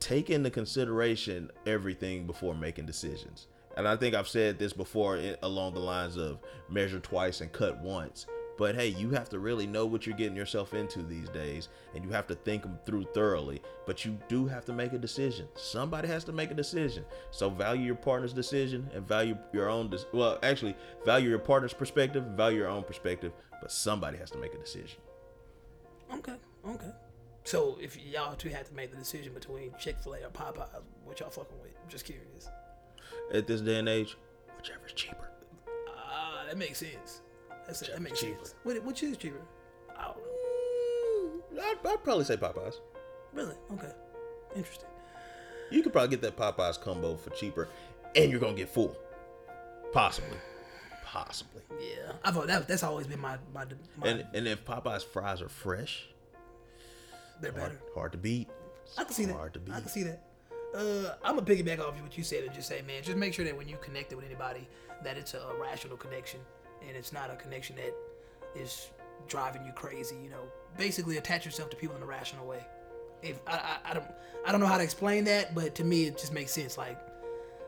take 0.00 0.30
into 0.30 0.50
consideration 0.50 1.50
everything 1.66 2.26
before 2.26 2.54
making 2.54 2.86
decisions. 2.86 3.46
And 3.76 3.88
I 3.88 3.96
think 3.96 4.14
I've 4.14 4.28
said 4.28 4.58
this 4.58 4.72
before 4.72 5.16
eh, 5.16 5.36
along 5.42 5.74
the 5.74 5.80
lines 5.80 6.16
of 6.16 6.38
measure 6.68 7.00
twice 7.00 7.40
and 7.40 7.50
cut 7.52 7.80
once. 7.80 8.26
But 8.58 8.74
hey, 8.74 8.88
you 8.88 9.10
have 9.10 9.28
to 9.30 9.38
really 9.38 9.66
know 9.66 9.86
what 9.86 10.06
you're 10.06 10.16
getting 10.16 10.36
yourself 10.36 10.74
into 10.74 11.02
these 11.02 11.28
days, 11.30 11.68
and 11.94 12.04
you 12.04 12.10
have 12.10 12.26
to 12.28 12.34
think 12.34 12.62
them 12.62 12.78
through 12.84 13.04
thoroughly. 13.14 13.62
But 13.86 14.04
you 14.04 14.18
do 14.28 14.46
have 14.46 14.64
to 14.66 14.72
make 14.72 14.92
a 14.92 14.98
decision. 14.98 15.48
Somebody 15.54 16.08
has 16.08 16.24
to 16.24 16.32
make 16.32 16.50
a 16.50 16.54
decision. 16.54 17.04
So 17.30 17.48
value 17.50 17.84
your 17.84 17.94
partner's 17.94 18.32
decision 18.32 18.88
and 18.94 19.06
value 19.06 19.36
your 19.52 19.68
own. 19.68 19.88
Des- 19.90 20.06
well, 20.12 20.38
actually, 20.42 20.76
value 21.04 21.30
your 21.30 21.38
partner's 21.38 21.74
perspective, 21.74 22.24
value 22.36 22.58
your 22.58 22.68
own 22.68 22.84
perspective. 22.84 23.32
But 23.60 23.72
somebody 23.72 24.18
has 24.18 24.30
to 24.32 24.38
make 24.38 24.54
a 24.54 24.58
decision. 24.58 25.00
Okay, 26.12 26.34
okay. 26.68 26.90
So 27.44 27.78
if 27.80 27.98
y'all 28.04 28.36
two 28.36 28.50
had 28.50 28.66
to 28.66 28.74
make 28.74 28.90
the 28.90 28.96
decision 28.96 29.32
between 29.32 29.72
Chick 29.78 29.96
Fil 30.02 30.14
A 30.14 30.18
or 30.18 30.30
Popeyes, 30.30 30.68
what 31.04 31.20
y'all 31.20 31.30
fucking 31.30 31.58
with? 31.60 31.72
I'm 31.82 31.88
just 31.88 32.04
curious. 32.04 32.48
At 33.32 33.46
this 33.46 33.60
day 33.60 33.78
and 33.78 33.88
age, 33.88 34.16
whichever's 34.56 34.92
cheaper. 34.92 35.30
Ah, 35.88 36.44
that 36.46 36.58
makes 36.58 36.78
sense. 36.78 37.22
That's 37.66 37.80
that 37.80 37.88
Whichever's 37.88 38.02
makes 38.02 38.20
cheaper. 38.20 38.44
sense. 38.44 38.54
What 38.64 38.82
which 38.84 39.02
is 39.02 39.16
cheaper? 39.16 39.40
I 39.96 40.04
don't 40.04 40.16
know. 41.56 41.62
I'd, 41.62 41.76
I'd 41.86 42.04
probably 42.04 42.24
say 42.24 42.36
Popeyes. 42.36 42.74
Really? 43.32 43.54
Okay. 43.72 43.92
Interesting. 44.56 44.88
You 45.70 45.82
could 45.82 45.92
probably 45.92 46.10
get 46.16 46.20
that 46.22 46.36
Popeyes 46.36 46.80
combo 46.80 47.16
for 47.16 47.30
cheaper, 47.30 47.68
and 48.14 48.30
you're 48.30 48.40
gonna 48.40 48.54
get 48.54 48.68
full. 48.68 48.96
Possibly, 49.92 50.36
possibly. 51.04 51.62
Yeah, 51.80 52.12
I 52.24 52.30
thought 52.30 52.46
that 52.46 52.66
that's 52.68 52.82
always 52.82 53.06
been 53.06 53.20
my 53.20 53.36
my, 53.54 53.64
my 53.96 54.06
And 54.08 54.26
and 54.34 54.48
if 54.48 54.64
Popeyes 54.64 55.04
fries 55.04 55.40
are 55.42 55.48
fresh, 55.48 56.06
they're 57.40 57.52
hard, 57.52 57.72
better. 57.72 57.80
hard 57.94 58.12
to 58.12 58.18
beat. 58.18 58.48
I 58.98 59.04
can 59.04 59.12
see 59.14 59.24
that. 59.26 59.34
Hard 59.36 59.54
to 59.54 59.60
beat. 59.60 59.74
I 59.74 59.80
can 59.80 59.88
see 59.88 60.02
that. 60.04 60.22
Uh, 60.74 61.14
I'm 61.22 61.36
gonna 61.36 61.42
piggyback 61.46 61.80
off 61.80 62.00
what 62.00 62.16
you 62.16 62.24
said 62.24 62.44
and 62.44 62.54
just 62.54 62.68
say, 62.68 62.82
man, 62.82 63.02
just 63.02 63.18
make 63.18 63.34
sure 63.34 63.44
that 63.44 63.56
when 63.56 63.68
you 63.68 63.76
connect 63.82 64.12
it 64.12 64.16
with 64.16 64.24
anybody, 64.24 64.66
that 65.04 65.16
it's 65.18 65.34
a 65.34 65.42
rational 65.60 65.96
connection 65.98 66.40
and 66.88 66.96
it's 66.96 67.12
not 67.12 67.30
a 67.30 67.36
connection 67.36 67.76
that 67.76 67.94
is 68.54 68.88
driving 69.28 69.64
you 69.64 69.72
crazy. 69.72 70.16
You 70.22 70.30
know, 70.30 70.44
basically 70.76 71.16
attach 71.16 71.44
yourself 71.44 71.70
to 71.70 71.76
people 71.76 71.96
in 71.96 72.02
a 72.02 72.06
rational 72.06 72.46
way. 72.46 72.64
If 73.22 73.40
I, 73.46 73.52
I, 73.52 73.90
I 73.90 73.94
don't, 73.94 74.06
I 74.46 74.52
don't 74.52 74.60
know 74.60 74.66
how 74.66 74.78
to 74.78 74.84
explain 74.84 75.24
that, 75.24 75.54
but 75.54 75.74
to 75.76 75.84
me, 75.84 76.06
it 76.06 76.18
just 76.18 76.32
makes 76.32 76.52
sense. 76.52 76.76
Like 76.76 76.98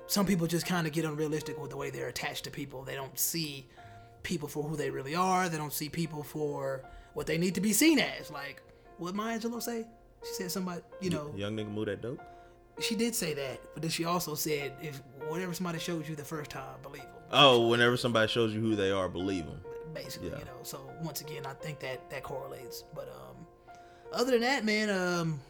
some 0.07 0.27
people 0.27 0.47
just 0.47 0.67
kind 0.67 0.87
of 0.87 0.93
get 0.93 1.05
unrealistic 1.05 1.61
with 1.61 1.71
the 1.71 1.77
way 1.77 1.91
they're 1.91 2.09
attached 2.09 2.45
to 2.45 2.51
people. 2.51 2.83
They 2.83 2.95
don't 2.95 3.19
see 3.19 3.67
people 4.23 4.49
for 4.49 4.63
who 4.65 4.77
they 4.77 4.91
really 4.91 5.15
are. 5.15 5.49
They 5.49 5.57
don't 5.57 5.73
see 5.73 5.89
people 5.89 6.23
for 6.23 6.83
what 7.13 7.27
they 7.27 7.39
need 7.39 7.55
to 7.55 7.61
be 7.61 7.73
seen 7.73 7.99
as. 7.99 8.31
Like 8.31 8.63
what 8.99 9.15
Maya 9.15 9.39
Angelou 9.39 9.63
say? 9.63 9.87
She 10.25 10.35
said 10.35 10.51
somebody, 10.51 10.81
you 11.01 11.11
know, 11.11 11.33
Young 11.37 11.57
nigga 11.57 11.71
move 11.71 11.87
that 11.87 12.03
dope. 12.03 12.21
She 12.81 12.95
did 12.97 13.15
say 13.15 13.35
that, 13.35 13.61
but 13.73 13.83
then 13.83 13.91
she 13.91 14.05
also 14.05 14.35
said 14.35 14.73
if 14.83 15.01
whatever 15.29 15.53
somebody 15.55 15.79
shows 15.79 16.09
you 16.09 16.17
the 16.17 16.25
first 16.25 16.51
time, 16.51 16.77
believe 16.83 17.03
them. 17.03 17.11
Oh, 17.33 17.69
whenever 17.69 17.97
somebody 17.97 18.29
shows 18.31 18.53
you 18.55 18.61
who 18.61 18.75
they 18.77 18.91
are, 18.91 19.09
believe 19.09 19.47
them. 19.47 19.61
Basically, 19.95 20.29
Yeah. 20.31 20.39
you 20.41 20.45
know. 20.45 20.59
So 20.63 20.81
once 21.03 21.21
again, 21.21 21.47
I 21.47 21.53
think 21.55 21.79
that 21.81 22.11
that 22.11 22.23
correlates. 22.23 22.85
But 22.95 23.09
um, 23.09 23.47
other 24.13 24.33
than 24.33 24.41
that, 24.43 24.65
man, 24.65 24.91
um, 24.91 25.41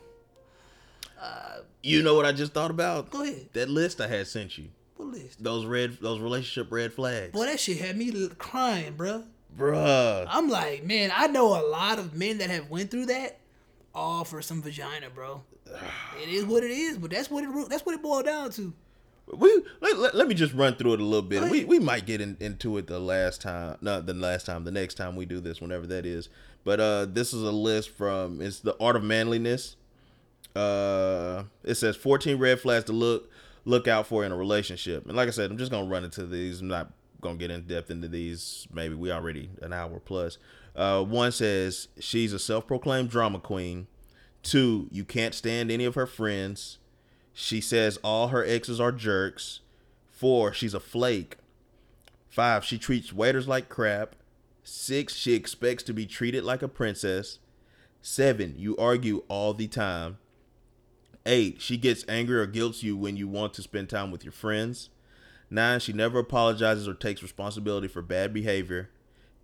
You 1.82 2.02
know 2.02 2.14
what 2.14 2.24
I 2.26 2.32
just 2.32 2.52
thought 2.52 2.70
about? 2.70 3.10
go 3.10 3.22
ahead. 3.22 3.48
That 3.52 3.68
list 3.68 4.00
I 4.00 4.06
had 4.06 4.26
sent 4.26 4.56
you. 4.58 4.68
What 4.96 5.08
list? 5.08 5.42
Those 5.42 5.66
red, 5.66 5.98
those 6.00 6.20
relationship 6.20 6.70
red 6.72 6.92
flags. 6.92 7.32
Boy, 7.32 7.46
that 7.46 7.60
shit 7.60 7.78
had 7.78 7.96
me 7.96 8.28
crying, 8.38 8.94
bruh. 8.94 9.24
Bruh. 9.56 10.26
I'm 10.28 10.48
like, 10.48 10.84
man, 10.84 11.10
I 11.14 11.26
know 11.26 11.46
a 11.60 11.64
lot 11.68 11.98
of 11.98 12.14
men 12.14 12.38
that 12.38 12.50
have 12.50 12.70
went 12.70 12.90
through 12.90 13.06
that, 13.06 13.38
all 13.94 14.24
for 14.24 14.40
some 14.42 14.62
vagina, 14.62 15.10
bro. 15.10 15.42
it 16.22 16.28
is 16.28 16.44
what 16.44 16.62
it 16.62 16.70
is, 16.70 16.98
but 16.98 17.10
that's 17.10 17.30
what 17.30 17.44
it 17.44 17.68
that's 17.68 17.84
what 17.84 17.94
it 17.94 18.02
boiled 18.02 18.26
down 18.26 18.50
to. 18.52 18.72
We 19.26 19.62
let, 19.80 19.96
let, 19.96 20.14
let 20.14 20.28
me 20.28 20.34
just 20.34 20.52
run 20.52 20.76
through 20.76 20.94
it 20.94 21.00
a 21.00 21.04
little 21.04 21.22
bit. 21.22 21.50
We 21.50 21.64
we 21.64 21.78
might 21.78 22.04
get 22.06 22.20
in, 22.20 22.36
into 22.40 22.76
it 22.76 22.86
the 22.86 22.98
last 22.98 23.40
time, 23.40 23.78
not 23.80 24.06
the 24.06 24.14
last 24.14 24.44
time, 24.46 24.64
the 24.64 24.70
next 24.70 24.94
time 24.94 25.16
we 25.16 25.24
do 25.24 25.40
this, 25.40 25.60
whenever 25.60 25.86
that 25.86 26.04
is. 26.04 26.28
But 26.64 26.80
uh, 26.80 27.06
this 27.06 27.32
is 27.32 27.42
a 27.42 27.52
list 27.52 27.90
from 27.90 28.40
it's 28.40 28.60
the 28.60 28.76
Art 28.80 28.96
of 28.96 29.04
Manliness. 29.04 29.76
Uh, 30.54 31.44
it 31.64 31.74
says 31.74 31.96
14 31.96 32.38
red 32.38 32.60
flags 32.60 32.84
to 32.84 32.92
look 32.92 33.30
look 33.64 33.88
out 33.88 34.06
for 34.06 34.24
in 34.24 34.32
a 34.32 34.36
relationship. 34.36 35.06
And 35.06 35.16
like 35.16 35.28
I 35.28 35.30
said, 35.30 35.50
I'm 35.50 35.58
just 35.58 35.70
gonna 35.70 35.88
run 35.88 36.04
into 36.04 36.26
these. 36.26 36.60
I'm 36.60 36.68
not 36.68 36.92
gonna 37.20 37.38
get 37.38 37.50
in 37.50 37.66
depth 37.66 37.90
into 37.90 38.08
these. 38.08 38.68
Maybe 38.72 38.94
we 38.94 39.10
already 39.10 39.50
an 39.62 39.72
hour 39.72 40.00
plus. 40.00 40.38
Uh, 40.76 41.02
one 41.02 41.32
says 41.32 41.88
she's 41.98 42.32
a 42.32 42.38
self-proclaimed 42.38 43.08
drama 43.08 43.38
queen. 43.38 43.86
Two, 44.44 44.88
you 44.92 45.04
can't 45.04 45.34
stand 45.34 45.70
any 45.70 45.86
of 45.86 45.96
her 45.96 46.06
friends. 46.06 46.78
She 47.32 47.60
says 47.60 47.98
all 48.04 48.28
her 48.28 48.44
exes 48.44 48.78
are 48.78 48.92
jerks. 48.92 49.60
Four, 50.12 50.52
she's 50.52 50.74
a 50.74 50.80
flake. 50.80 51.38
Five, 52.28 52.64
she 52.64 52.78
treats 52.78 53.12
waiters 53.12 53.48
like 53.48 53.68
crap. 53.68 54.14
Six, 54.62 55.14
she 55.14 55.34
expects 55.34 55.82
to 55.84 55.92
be 55.92 56.06
treated 56.06 56.44
like 56.44 56.62
a 56.62 56.68
princess. 56.68 57.38
Seven, 58.02 58.54
you 58.58 58.76
argue 58.76 59.24
all 59.28 59.54
the 59.54 59.66
time. 59.66 60.18
Eight, 61.26 61.62
she 61.62 61.78
gets 61.78 62.04
angry 62.06 62.38
or 62.38 62.46
guilts 62.46 62.82
you 62.82 62.96
when 62.96 63.16
you 63.16 63.26
want 63.26 63.54
to 63.54 63.62
spend 63.62 63.88
time 63.88 64.10
with 64.10 64.24
your 64.24 64.32
friends. 64.32 64.90
Nine, 65.48 65.80
she 65.80 65.94
never 65.94 66.18
apologizes 66.18 66.86
or 66.86 66.94
takes 66.94 67.22
responsibility 67.22 67.88
for 67.88 68.02
bad 68.02 68.34
behavior. 68.34 68.90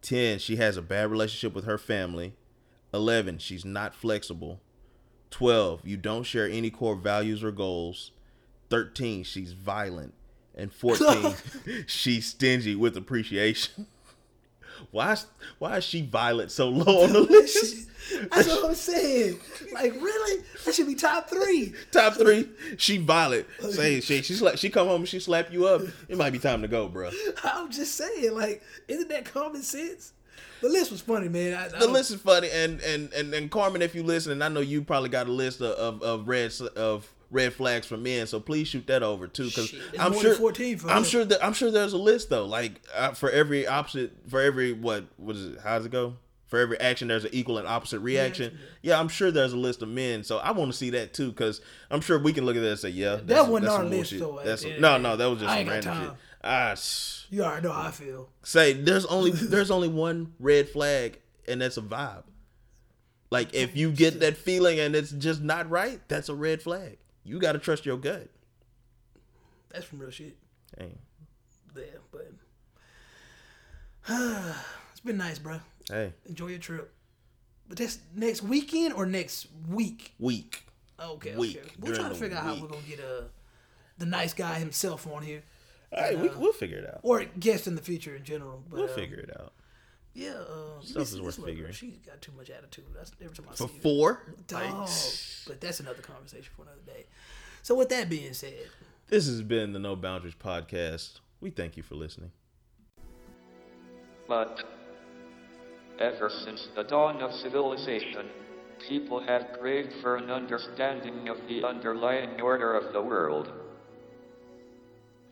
Ten, 0.03 0.39
she 0.39 0.57
has 0.57 0.77
a 0.77 0.83
bad 0.83 1.11
relationship 1.11 1.55
with 1.55 1.65
her 1.65 1.79
family. 1.79 2.35
Eleven, 2.93 3.39
she's 3.39 3.65
not 3.65 3.95
flexible. 3.95 4.61
12 5.31 5.81
you 5.85 5.97
don't 5.97 6.25
share 6.25 6.49
any 6.49 6.71
core 6.71 6.97
values 6.97 7.43
or 7.43 7.51
goals 7.51 8.13
13 8.69 9.25
she's 9.25 9.53
violent 9.53 10.15
and 10.55 10.73
14 10.73 11.35
she's 11.87 12.27
stingy 12.27 12.75
with 12.75 12.97
appreciation 12.97 13.87
why 14.91 15.13
is, 15.13 15.27
why 15.59 15.77
is 15.77 15.85
she 15.85 16.03
violent 16.03 16.51
so 16.51 16.69
low 16.69 17.05
on 17.05 17.13
the 17.13 17.21
list 17.21 17.89
That's 18.33 18.49
what 18.49 18.71
I'm 18.71 18.75
saying. 18.75 19.39
Like, 19.73 19.93
really? 19.95 20.43
That 20.65 20.75
should 20.75 20.87
be 20.87 20.95
top 20.95 21.29
three. 21.29 21.75
top 21.93 22.15
three 22.15 22.49
she 22.77 22.99
violent 22.99 23.47
say 23.71 24.01
she 24.01 24.23
she 24.23 24.35
slap, 24.35 24.57
she 24.57 24.71
come 24.71 24.87
home 24.89 25.03
and 25.03 25.09
she 25.09 25.21
slap 25.21 25.53
you 25.53 25.67
up 25.67 25.83
it 26.09 26.17
might 26.17 26.31
be 26.31 26.39
time 26.39 26.63
to 26.63 26.69
go 26.69 26.89
bro 26.89 27.11
I'm 27.45 27.71
just 27.71 27.95
saying, 27.95 28.35
like, 28.35 28.63
isn't 28.89 29.09
that 29.09 29.25
common 29.25 29.63
sense? 29.63 30.13
The 30.61 30.69
list 30.69 30.91
was 30.91 31.01
funny, 31.01 31.29
man. 31.29 31.55
I, 31.55 31.65
I 31.65 31.69
the 31.69 31.79
don't- 31.79 31.93
list 31.93 32.11
is 32.11 32.21
funny 32.21 32.51
and 32.51 32.81
and 32.83 33.13
and, 33.13 33.33
and 33.35 33.51
carmen 33.51 33.81
if 33.83 33.95
you 33.95 34.03
listen 34.03 34.33
and 34.33 34.45
i 34.45 34.49
know 34.49 34.61
you 34.61 34.83
probably 34.83 35.09
got 35.09 35.27
a 35.27 35.33
list 35.33 35.61
of 35.63 35.73
of, 35.79 36.03
of 36.03 36.29
red 36.29 36.53
of 36.77 37.11
red 37.31 37.53
flags 37.55 37.87
for 37.87 37.97
men 37.97 38.27
so 38.27 38.41
please 38.41 38.67
shoot 38.69 38.87
that 38.89 39.03
over 39.05 39.27
too 39.29 39.45
because 39.47 39.73
i'm 40.01 40.13
sure 40.19 40.35
14 40.35 40.79
for 40.79 40.91
i'm 40.91 41.05
sure 41.05 41.25
that 41.25 41.43
i'm 41.45 41.53
sure 41.53 41.71
there's 41.71 41.93
a 41.93 41.99
list 41.99 42.29
though. 42.29 42.45
Like 42.45 42.81
uh, 42.95 43.13
for 43.13 43.31
every 43.31 43.67
opposite 43.67 44.13
for 44.29 44.41
every 44.41 44.73
what 44.73 45.05
what 45.17 45.37
is 45.37 45.47
it 45.47 45.61
how 45.63 45.77
does 45.79 45.87
it 45.87 45.93
go? 45.93 46.17
For 46.49 46.59
every 46.59 46.81
action 46.81 47.07
there's 47.07 47.25
an 47.25 47.31
equal 47.33 47.59
and 47.59 47.69
opposite 47.69 48.01
reaction. 48.01 48.59
yeah. 48.83 48.99
I'm 48.99 49.07
sure 49.07 49.31
there's 49.31 49.53
a 49.53 49.57
list 49.57 49.81
of 49.83 49.89
men 49.89 50.25
so 50.25 50.39
i 50.39 50.51
want 50.51 50.73
to 50.73 50.77
see 50.77 50.91
that 50.91 51.15
too 51.15 51.31
because 51.31 51.61
i'm 51.93 52.01
sure 52.01 52.19
we 52.19 52.33
can 52.33 52.45
look 52.45 52.57
at 52.57 52.61
that 52.63 52.71
and 52.71 52.79
say 52.81 52.89
yeah 52.89 53.17
that's, 53.23 53.47
wasn't 53.49 53.63
that's 53.67 53.75
our 53.77 53.85
list, 53.85 54.11
bullshit. 54.11 54.19
though, 54.19 54.41
that's 54.45 54.63
the 54.63 54.69
end 54.75 54.77
of 54.77 54.81
no 54.83 54.99
no 55.11 55.17
that 55.17 55.27
was 55.27 55.39
just 55.39 55.51
I 55.51 55.59
some 55.59 55.67
got 55.67 55.73
random 55.73 55.95
time. 55.95 56.05
shit 56.09 56.17
sh- 56.75 57.25
You 57.31 57.43
already 57.45 57.67
know 57.67 57.73
how 57.73 57.89
I 57.89 57.91
feel. 57.91 58.29
say 58.43 58.73
there's 58.73 59.05
only 59.07 59.31
there's 59.33 59.71
only 59.71 59.89
one 59.89 60.33
red 60.39 60.69
flag 60.69 61.19
and 61.49 61.61
that's 61.61 61.77
a 61.77 61.83
vibe. 61.83 62.25
Like 63.31 63.55
if 63.55 63.77
you 63.77 63.93
get 63.93 64.21
that 64.21 64.37
feeling 64.37 64.81
and 64.81 64.95
it's 64.97 65.11
just 65.13 65.41
not 65.43 65.69
right 65.71 66.01
that's 66.09 66.29
a 66.29 66.35
red 66.35 66.63
flag. 66.63 66.99
You 67.25 67.39
got 67.39 67.53
to 67.53 67.59
trust 67.59 67.85
your 67.87 67.97
gut. 67.99 68.29
That's 69.71 69.89
some 69.89 69.99
real 70.01 70.11
shit. 70.11 70.37
Hey, 70.79 70.95
there, 71.75 72.01
but 72.11 72.33
it's 74.91 75.01
been 75.05 75.17
nice, 75.19 75.39
bro. 75.39 75.61
hey. 75.89 76.13
Enjoy 76.27 76.49
your 76.49 76.59
trip. 76.59 76.93
But 77.69 77.79
that's 77.79 77.99
next 78.17 78.43
weekend 78.43 78.95
or 78.95 79.07
next 79.07 79.47
week? 79.69 80.15
week. 80.19 80.65
Okay, 80.99 81.37
Week, 81.37 81.57
okay. 81.59 81.71
We're 81.79 81.95
trying 81.95 82.11
to 82.11 82.15
figure 82.17 82.37
out 82.37 82.45
how 82.45 82.55
we're 82.57 82.69
gonna 82.69 82.83
get 82.89 82.99
uh, 83.01 83.23
the 83.99 84.07
nice 84.07 84.35
guy 84.35 84.59
himself 84.59 85.07
on 85.07 85.23
here, 85.23 85.43
all 85.93 86.03
right 86.03 86.19
we, 86.19 86.29
we'll 86.31 86.53
figure 86.53 86.79
it 86.79 86.87
out 86.87 87.01
or 87.03 87.25
guest 87.39 87.67
in 87.67 87.75
the 87.75 87.83
future 87.83 88.15
in 88.15 88.25
general. 88.25 88.63
But, 88.69 88.77
we'll 88.81 88.91
uh, 88.91 88.95
figure 88.95 89.19
it 89.19 89.31
out 89.41 89.53
Yeah, 90.15 90.31
um, 90.35 90.83
Stuff 90.83 90.95
this- 91.03 91.13
is 91.13 91.21
worth 91.21 91.37
this 91.37 91.39
little 91.39 91.55
figuring. 91.55 91.73
She's 91.73 91.99
got 91.99 92.21
too 92.23 92.33
much 92.37 92.51
attitude. 92.51 92.85
That's 92.95 93.13
every 93.23 93.35
time 93.37 93.47
I 93.51 93.55
for 93.55 93.69
see 93.69 93.75
her. 93.75 93.81
four 93.83 94.23
Dog. 94.47 94.63
Like, 94.63 94.89
But 95.47 95.61
that's 95.61 95.81
another 95.81 96.03
conversation 96.03 96.51
for 96.57 96.63
another 96.63 96.83
day. 96.87 97.07
So 97.63 97.75
with 97.75 97.89
that 97.91 98.09
being 98.09 98.33
said, 98.33 98.69
this 99.09 99.27
has 99.27 99.43
been 99.43 99.73
the 99.73 99.79
no 99.79 99.97
boundaries 99.97 100.35
podcast 100.35 101.21
we 101.41 101.51
thank 101.51 101.77
you 101.77 101.83
for 101.83 101.95
listening 101.95 102.31
But 104.29 104.63
ever 105.99 106.31
since 106.45 106.69
the 106.77 106.85
dawn 106.85 107.21
of 107.23 107.33
civilization, 107.35 108.27
people 108.89 109.21
have 109.21 109.49
craved 109.61 109.93
for 110.01 110.17
an 110.17 110.31
understanding 110.31 111.29
of 111.29 111.37
the 111.49 111.65
underlying 111.65 112.41
order 112.41 112.75
of 112.75 112.93
the 112.93 113.03
world. 113.03 113.51